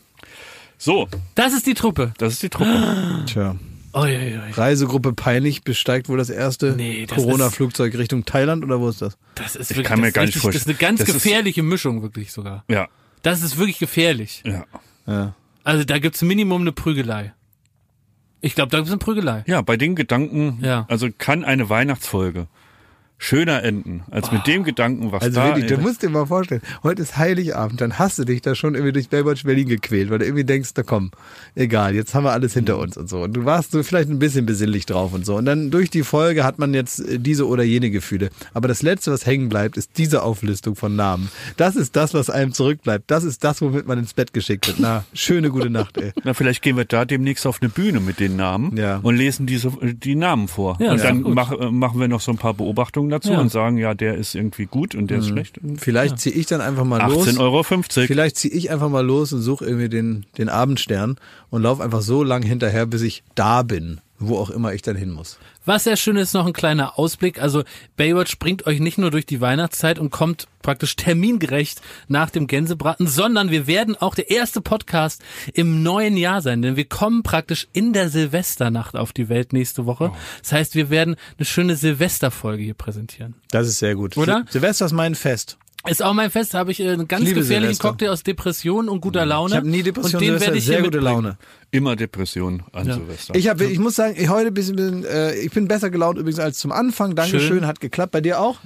So, 0.77 1.07
Das 1.35 1.53
ist 1.53 1.65
die 1.65 1.73
Truppe. 1.73 2.13
das 2.17 2.33
ist 2.33 2.43
die 2.43 2.49
Truppe. 2.49 3.23
Tja. 3.27 3.55
Oi, 3.93 4.15
oi, 4.15 4.37
oi. 4.37 4.51
Reisegruppe 4.51 5.13
Peinlich 5.13 5.63
besteigt 5.63 6.07
wohl 6.07 6.17
das 6.19 6.29
erste 6.29 6.73
Nee, 6.73 7.07
Corona-Flugzeug 7.07 7.97
Richtung 7.97 8.25
Thailand 8.25 8.63
oder 8.63 8.79
wo 8.79 8.89
ist 8.89 9.01
das? 9.01 9.17
Das 9.35 9.55
ist 9.55 9.71
Ich 9.71 9.77
wirklich, 9.77 9.87
kann 9.87 9.99
mir 10.01 10.07
das 10.07 10.13
gar 10.13 10.23
ist 10.23 10.27
nicht 10.27 10.35
richtig, 10.35 10.41
vorstellen. 10.43 10.53
Das 10.53 10.61
ist 10.75 10.81
eine 10.81 10.89
ganz 10.89 10.99
Das 10.99 11.09
ist- 11.09 11.13
gefährliche 11.23 11.63
Mischung, 11.63 12.01
wirklich 12.03 12.31
sogar. 12.31 12.63
Ja, 12.69 12.87
Das 13.23 13.41
ist 13.41 13.57
wirklich 13.57 13.79
gefährlich. 13.79 14.43
ja. 14.45 14.65
Ja. 15.07 15.33
Also 15.63 15.83
da 15.83 15.97
gibt's 15.99 16.21
Minimum 16.21 16.61
eine 16.61 16.71
Prügelei. 16.73 17.33
Ich 18.41 18.53
glaube, 18.55 18.69
da 18.69 18.77
gibt's 18.77 18.91
eine 18.91 18.99
Prügelei. 18.99 19.43
Ja, 19.47 19.61
bei 19.61 19.77
den 19.77 19.95
Gedanken, 19.95 20.59
Ja. 20.61 20.85
also 20.89 21.07
kann 21.17 21.43
eine 21.43 21.69
Weihnachtsfolge 21.69 22.47
schöner 23.19 23.63
enden, 23.63 24.03
als 24.11 24.31
mit 24.31 24.45
dem 24.45 24.63
Gedanken, 24.63 25.11
was 25.11 25.23
Also 25.23 25.39
da 25.39 25.47
wirklich, 25.47 25.65
du 25.65 25.77
musst 25.79 26.03
dir 26.03 26.09
mal 26.09 26.25
vorstellen, 26.27 26.61
heute 26.83 27.01
ist 27.01 27.17
Heiligabend, 27.17 27.81
dann 27.81 27.97
hast 27.97 28.19
du 28.19 28.25
dich 28.25 28.41
da 28.41 28.53
schon 28.53 28.75
irgendwie 28.75 28.93
durch 28.93 29.09
Baywatch 29.09 29.43
Berlin 29.43 29.67
gequält, 29.67 30.09
weil 30.11 30.19
du 30.19 30.25
irgendwie 30.25 30.43
denkst, 30.43 30.69
na 30.77 30.83
komm, 30.83 31.11
egal, 31.55 31.95
jetzt 31.95 32.13
haben 32.13 32.23
wir 32.25 32.31
alles 32.31 32.53
hinter 32.53 32.77
uns 32.77 32.95
und 32.95 33.09
so. 33.09 33.23
Und 33.23 33.33
du 33.33 33.43
warst 33.45 33.71
so 33.71 33.81
vielleicht 33.81 34.09
ein 34.09 34.19
bisschen 34.19 34.45
besinnlich 34.45 34.85
drauf 34.85 35.13
und 35.13 35.25
so. 35.25 35.35
Und 35.35 35.45
dann 35.45 35.71
durch 35.71 35.89
die 35.89 36.03
Folge 36.03 36.43
hat 36.43 36.59
man 36.59 36.73
jetzt 36.73 36.99
äh, 36.99 37.17
diese 37.19 37.47
oder 37.47 37.63
jene 37.63 37.89
Gefühle. 37.89 38.29
Aber 38.53 38.67
das 38.67 38.81
Letzte, 38.83 39.11
was 39.11 39.25
hängen 39.25 39.49
bleibt, 39.49 39.77
ist 39.77 39.97
diese 39.97 40.21
Auflistung 40.21 40.75
von 40.75 40.95
Namen. 40.95 41.29
Das 41.57 41.75
ist 41.75 41.95
das, 41.95 42.13
was 42.13 42.29
einem 42.29 42.53
zurückbleibt. 42.53 43.09
Das 43.09 43.23
ist 43.23 43.43
das, 43.43 43.61
womit 43.61 43.87
man 43.87 43.97
ins 43.97 44.13
Bett 44.13 44.31
geschickt 44.33 44.67
wird. 44.67 44.77
Na, 44.79 45.05
schöne 45.13 45.49
gute 45.49 45.69
Nacht, 45.71 45.97
ey. 45.97 46.11
Na, 46.23 46.33
vielleicht 46.35 46.61
gehen 46.61 46.77
wir 46.77 46.85
da 46.85 47.03
demnächst 47.05 47.47
auf 47.47 47.61
eine 47.61 47.69
Bühne 47.69 47.99
mit 47.99 48.19
den 48.19 48.35
Namen 48.35 48.77
Ja. 48.77 48.97
und 49.01 49.15
lesen 49.15 49.47
diese, 49.47 49.71
die 49.81 50.15
Namen 50.15 50.47
vor. 50.47 50.77
Ja, 50.79 50.91
und 50.91 51.03
dann 51.03 51.21
mach, 51.21 51.51
äh, 51.51 51.71
machen 51.71 51.99
wir 51.99 52.07
noch 52.07 52.21
so 52.21 52.31
ein 52.31 52.37
paar 52.37 52.53
Beobachtungen 52.53 53.06
dazu 53.09 53.31
Ja. 53.31 53.39
und 53.39 53.51
sagen, 53.51 53.77
ja, 53.77 53.93
der 53.93 54.15
ist 54.15 54.35
irgendwie 54.35 54.65
gut 54.65 54.95
und 54.95 55.09
der 55.11 55.19
ist 55.19 55.27
schlecht. 55.27 55.59
Vielleicht 55.77 56.19
ziehe 56.19 56.35
ich 56.35 56.45
dann 56.45 56.61
einfach 56.61 56.83
mal 56.85 57.01
los. 57.11 57.27
18,50 57.27 57.39
Euro. 57.39 57.63
Vielleicht 58.07 58.37
ziehe 58.37 58.53
ich 58.53 58.71
einfach 58.71 58.89
mal 58.89 59.05
los 59.05 59.33
und 59.33 59.41
suche 59.41 59.65
irgendwie 59.65 59.89
den, 59.89 60.25
den 60.37 60.49
Abendstern 60.49 61.17
und 61.49 61.61
laufe 61.61 61.83
einfach 61.83 62.01
so 62.01 62.23
lang 62.23 62.43
hinterher, 62.43 62.85
bis 62.85 63.01
ich 63.01 63.23
da 63.35 63.63
bin, 63.63 63.99
wo 64.19 64.37
auch 64.37 64.49
immer 64.49 64.73
ich 64.73 64.81
dann 64.81 64.95
hin 64.95 65.11
muss. 65.11 65.37
Was 65.65 65.83
sehr 65.83 65.97
schön 65.97 66.15
ist, 66.15 66.33
noch 66.33 66.45
ein 66.47 66.53
kleiner 66.53 66.97
Ausblick. 66.97 67.41
Also 67.41 67.63
Baywatch 67.97 68.39
bringt 68.39 68.65
euch 68.65 68.79
nicht 68.79 68.97
nur 68.97 69.11
durch 69.11 69.25
die 69.25 69.41
Weihnachtszeit 69.41 69.99
und 69.99 70.09
kommt 70.11 70.47
praktisch 70.61 70.95
termingerecht 70.95 71.81
nach 72.07 72.29
dem 72.29 72.47
Gänsebraten, 72.47 73.05
sondern 73.07 73.51
wir 73.51 73.67
werden 73.67 73.95
auch 73.95 74.15
der 74.15 74.29
erste 74.31 74.61
Podcast 74.61 75.21
im 75.53 75.83
neuen 75.83 76.17
Jahr 76.17 76.41
sein, 76.41 76.61
denn 76.61 76.75
wir 76.75 76.85
kommen 76.85 77.21
praktisch 77.23 77.67
in 77.73 77.93
der 77.93 78.09
Silvesternacht 78.09 78.95
auf 78.95 79.13
die 79.13 79.29
Welt 79.29 79.53
nächste 79.53 79.85
Woche. 79.85 80.11
Das 80.41 80.51
heißt, 80.51 80.75
wir 80.75 80.89
werden 80.89 81.15
eine 81.37 81.45
schöne 81.45 81.75
Silvesterfolge 81.75 82.63
hier 82.63 82.73
präsentieren. 82.73 83.35
Das 83.51 83.67
ist 83.67 83.79
sehr 83.79 83.95
gut. 83.95 84.17
Oder? 84.17 84.45
Sil- 84.47 84.51
Silvester 84.51 84.85
ist 84.85 84.93
mein 84.93 85.15
Fest. 85.15 85.57
Ist 85.85 86.03
auch 86.03 86.13
mein 86.13 86.31
Fest, 86.31 86.53
da 86.53 86.57
habe 86.59 86.71
ich 86.71 86.79
äh, 86.79 86.89
einen 86.89 87.07
ganz 87.07 87.23
liebe 87.23 87.35
gefährlichen 87.41 87.73
Silvester. 87.75 87.87
Cocktail 87.89 88.09
aus 88.09 88.23
Depression 88.23 88.89
und 88.89 88.99
guter 88.99 89.25
Laune. 89.25 89.51
Ich 89.51 89.57
habe 89.57 89.69
nie 89.69 89.83
Depression, 89.83 90.21
und 90.21 90.27
den 90.27 90.39
werde 90.41 90.57
ich 90.57 90.65
sehr 90.65 90.77
hier 90.77 90.83
gute 90.85 90.97
mitbringen. 90.97 91.23
Laune. 91.23 91.37
Immer 91.71 91.95
Depression 91.95 92.63
an 92.73 92.85
Silvester. 92.91 93.35
Ich, 93.35 93.47
hab, 93.47 93.61
ich 93.61 93.79
muss 93.79 93.95
sagen, 93.95 94.15
ich 94.17 94.27
heute 94.29 94.47
ein 94.47 94.53
bisschen, 94.53 94.75
bisschen 94.75 95.05
äh, 95.05 95.35
ich 95.35 95.51
bin 95.51 95.67
besser 95.67 95.89
gelaunt 95.89 96.17
übrigens 96.17 96.39
als 96.39 96.57
zum 96.57 96.71
Anfang. 96.71 97.15
Dankeschön, 97.15 97.47
Schön. 97.47 97.67
hat 97.67 97.79
geklappt. 97.79 98.11
Bei 98.11 98.21
dir 98.21 98.39
auch? 98.41 98.57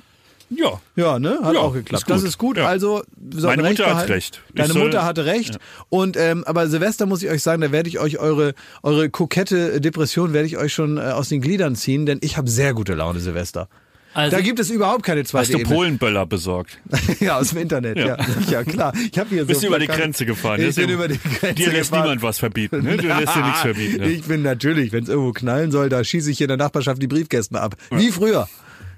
ja. 0.49 0.81
Ja, 0.95 1.19
ne? 1.19 1.39
Hat 1.43 1.53
Ja, 1.53 1.59
auch 1.61 1.73
geklappt. 1.73 2.03
ist. 2.03 2.09
Das 2.09 2.23
ist 2.23 2.37
gut. 2.37 2.57
Ja. 2.57 2.65
Also, 2.67 3.03
Meine 3.19 3.63
recht 3.63 3.79
Mutter 3.79 3.95
hat 3.95 4.09
recht. 4.09 4.41
Ich 4.49 4.55
Deine 4.55 4.73
soll- 4.73 4.83
Mutter 4.85 5.05
hatte 5.05 5.25
recht. 5.25 5.59
Und 5.89 6.17
ähm, 6.17 6.43
aber 6.45 6.67
Silvester 6.67 7.05
muss 7.05 7.21
ich 7.23 7.29
euch 7.29 7.41
sagen, 7.43 7.61
da 7.61 7.71
werde 7.71 7.87
ich 7.87 7.99
euch 7.99 8.17
eure 8.19 8.53
eure 8.83 9.09
kokette 9.09 9.79
Depression 9.79 10.33
werde 10.33 10.47
ich 10.47 10.57
euch 10.57 10.73
schon 10.73 10.97
äh, 10.97 11.01
aus 11.01 11.29
den 11.29 11.39
Gliedern 11.41 11.75
ziehen, 11.75 12.05
denn 12.05 12.19
ich 12.21 12.35
habe 12.37 12.49
sehr 12.49 12.73
gute 12.73 12.95
Laune 12.95 13.19
Silvester. 13.19 13.69
Also, 14.13 14.35
Da 14.35 14.41
gibt 14.41 14.59
es 14.59 14.69
überhaupt 14.69 15.03
keine 15.03 15.23
zweite 15.23 15.43
Hast 15.43 15.53
du 15.53 15.59
Ebene. 15.59 15.73
Polenböller 15.75 16.25
besorgt? 16.25 16.79
ja, 17.21 17.37
aus 17.37 17.49
dem 17.49 17.59
Internet, 17.59 17.97
ja. 17.97 18.17
Ja, 18.49 18.63
klar. 18.63 18.93
Ich 19.11 19.17
habe 19.17 19.29
hier 19.29 19.45
Bist 19.45 19.61
so 19.61 19.67
über 19.67 19.79
die. 19.79 19.87
Grenze 19.87 20.25
gefahren. 20.25 20.59
Ich 20.59 20.67
ist 20.67 20.75
bin 20.75 20.89
ja- 20.89 20.95
über 20.95 21.07
die 21.07 21.17
Grenze 21.17 21.53
Dir 21.55 21.71
lässt 21.71 21.91
gefahren. 21.91 22.03
niemand 22.03 22.21
was 22.23 22.39
verbieten. 22.39 22.83
Ne? 22.83 22.97
Du 22.97 23.07
lässt 23.07 23.35
dir 23.35 23.43
nichts 23.45 23.61
verbieten. 23.61 23.97
Ne? 24.01 24.09
Ich 24.09 24.23
bin 24.23 24.41
natürlich, 24.41 24.91
wenn 24.91 25.03
es 25.03 25.09
irgendwo 25.09 25.31
knallen 25.31 25.71
soll, 25.71 25.87
da 25.89 26.03
schieße 26.03 26.29
ich 26.31 26.37
hier 26.37 26.45
in 26.45 26.49
der 26.49 26.57
Nachbarschaft 26.57 27.01
die 27.01 27.07
Briefkästen 27.07 27.55
ab. 27.57 27.75
Wie 27.91 28.11
früher. 28.11 28.49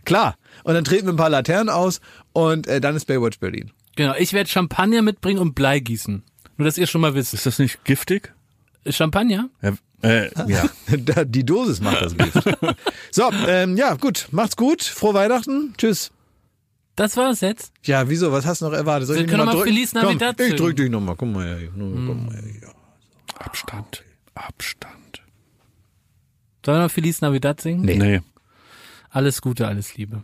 Klar. 0.06 0.36
Und 0.64 0.74
dann 0.74 0.84
treten 0.84 1.06
wir 1.08 1.14
ein 1.14 1.18
paar 1.18 1.30
Laternen 1.30 1.70
aus 1.70 2.02
und 2.34 2.66
äh, 2.68 2.82
dann 2.82 2.96
ist 2.96 3.06
Baywatch 3.06 3.40
Berlin. 3.40 3.72
genau, 3.96 4.16
ich 4.18 4.34
werde 4.34 4.50
Champagner 4.50 5.02
mitbringen 5.02 5.40
und 5.40 5.54
Blei 5.56 5.80
gießen. 5.80 6.24
Nur, 6.58 6.66
dass 6.66 6.78
ihr 6.78 6.88
schon 6.88 7.02
mal 7.02 7.14
wisst. 7.16 7.34
Ist 7.34 7.46
das 7.46 7.60
nicht 7.60 7.84
giftig? 7.86 8.34
Champagner? 8.90 9.50
Ja. 9.62 9.74
Äh, 10.02 10.30
ja. 10.48 10.66
Die 11.26 11.46
Dosis 11.46 11.80
macht 11.82 12.02
das 12.02 12.18
Gift. 12.18 12.44
so, 13.12 13.32
ähm, 13.48 13.78
ja, 13.78 13.96
gut. 13.96 14.28
Macht's 14.32 14.56
gut. 14.58 14.84
Frohe 14.84 15.14
Weihnachten. 15.14 15.74
Tschüss. 15.78 16.12
Das 16.96 17.18
war's 17.18 17.42
jetzt. 17.42 17.72
Ja, 17.84 18.08
wieso? 18.10 18.32
Was 18.32 18.46
hast 18.46 18.62
du 18.62 18.66
noch 18.66 18.74
erwartet? 18.74 19.08
Soll 19.08 19.16
Wir 19.16 19.24
ich 19.24 19.30
können 19.30 19.46
mal 19.46 19.54
drücken? 19.54 19.70
Feliz 19.70 19.92
Komm, 19.94 20.02
Navidad 20.04 20.40
ich 20.40 20.46
singen. 20.46 20.58
drück 20.58 20.76
dich 20.76 20.90
nochmal. 20.90 21.16
Komm 21.16 21.32
mal 21.34 21.46
her. 21.46 21.70
Komm 21.74 22.26
mal 22.26 22.36
her. 22.36 22.44
Ja. 22.62 22.70
Abstand. 23.40 24.04
Abstand. 24.36 25.24
Sollen 26.66 26.78
wir 26.78 26.84
noch 26.84 26.92
Feliz 26.92 27.22
Navidad 27.22 27.62
singen? 27.62 27.82
Nee. 27.82 27.98
Nee. 27.98 28.22
Alles 29.10 29.42
Gute, 29.42 29.68
alles 29.68 29.96
Liebe. 29.96 30.24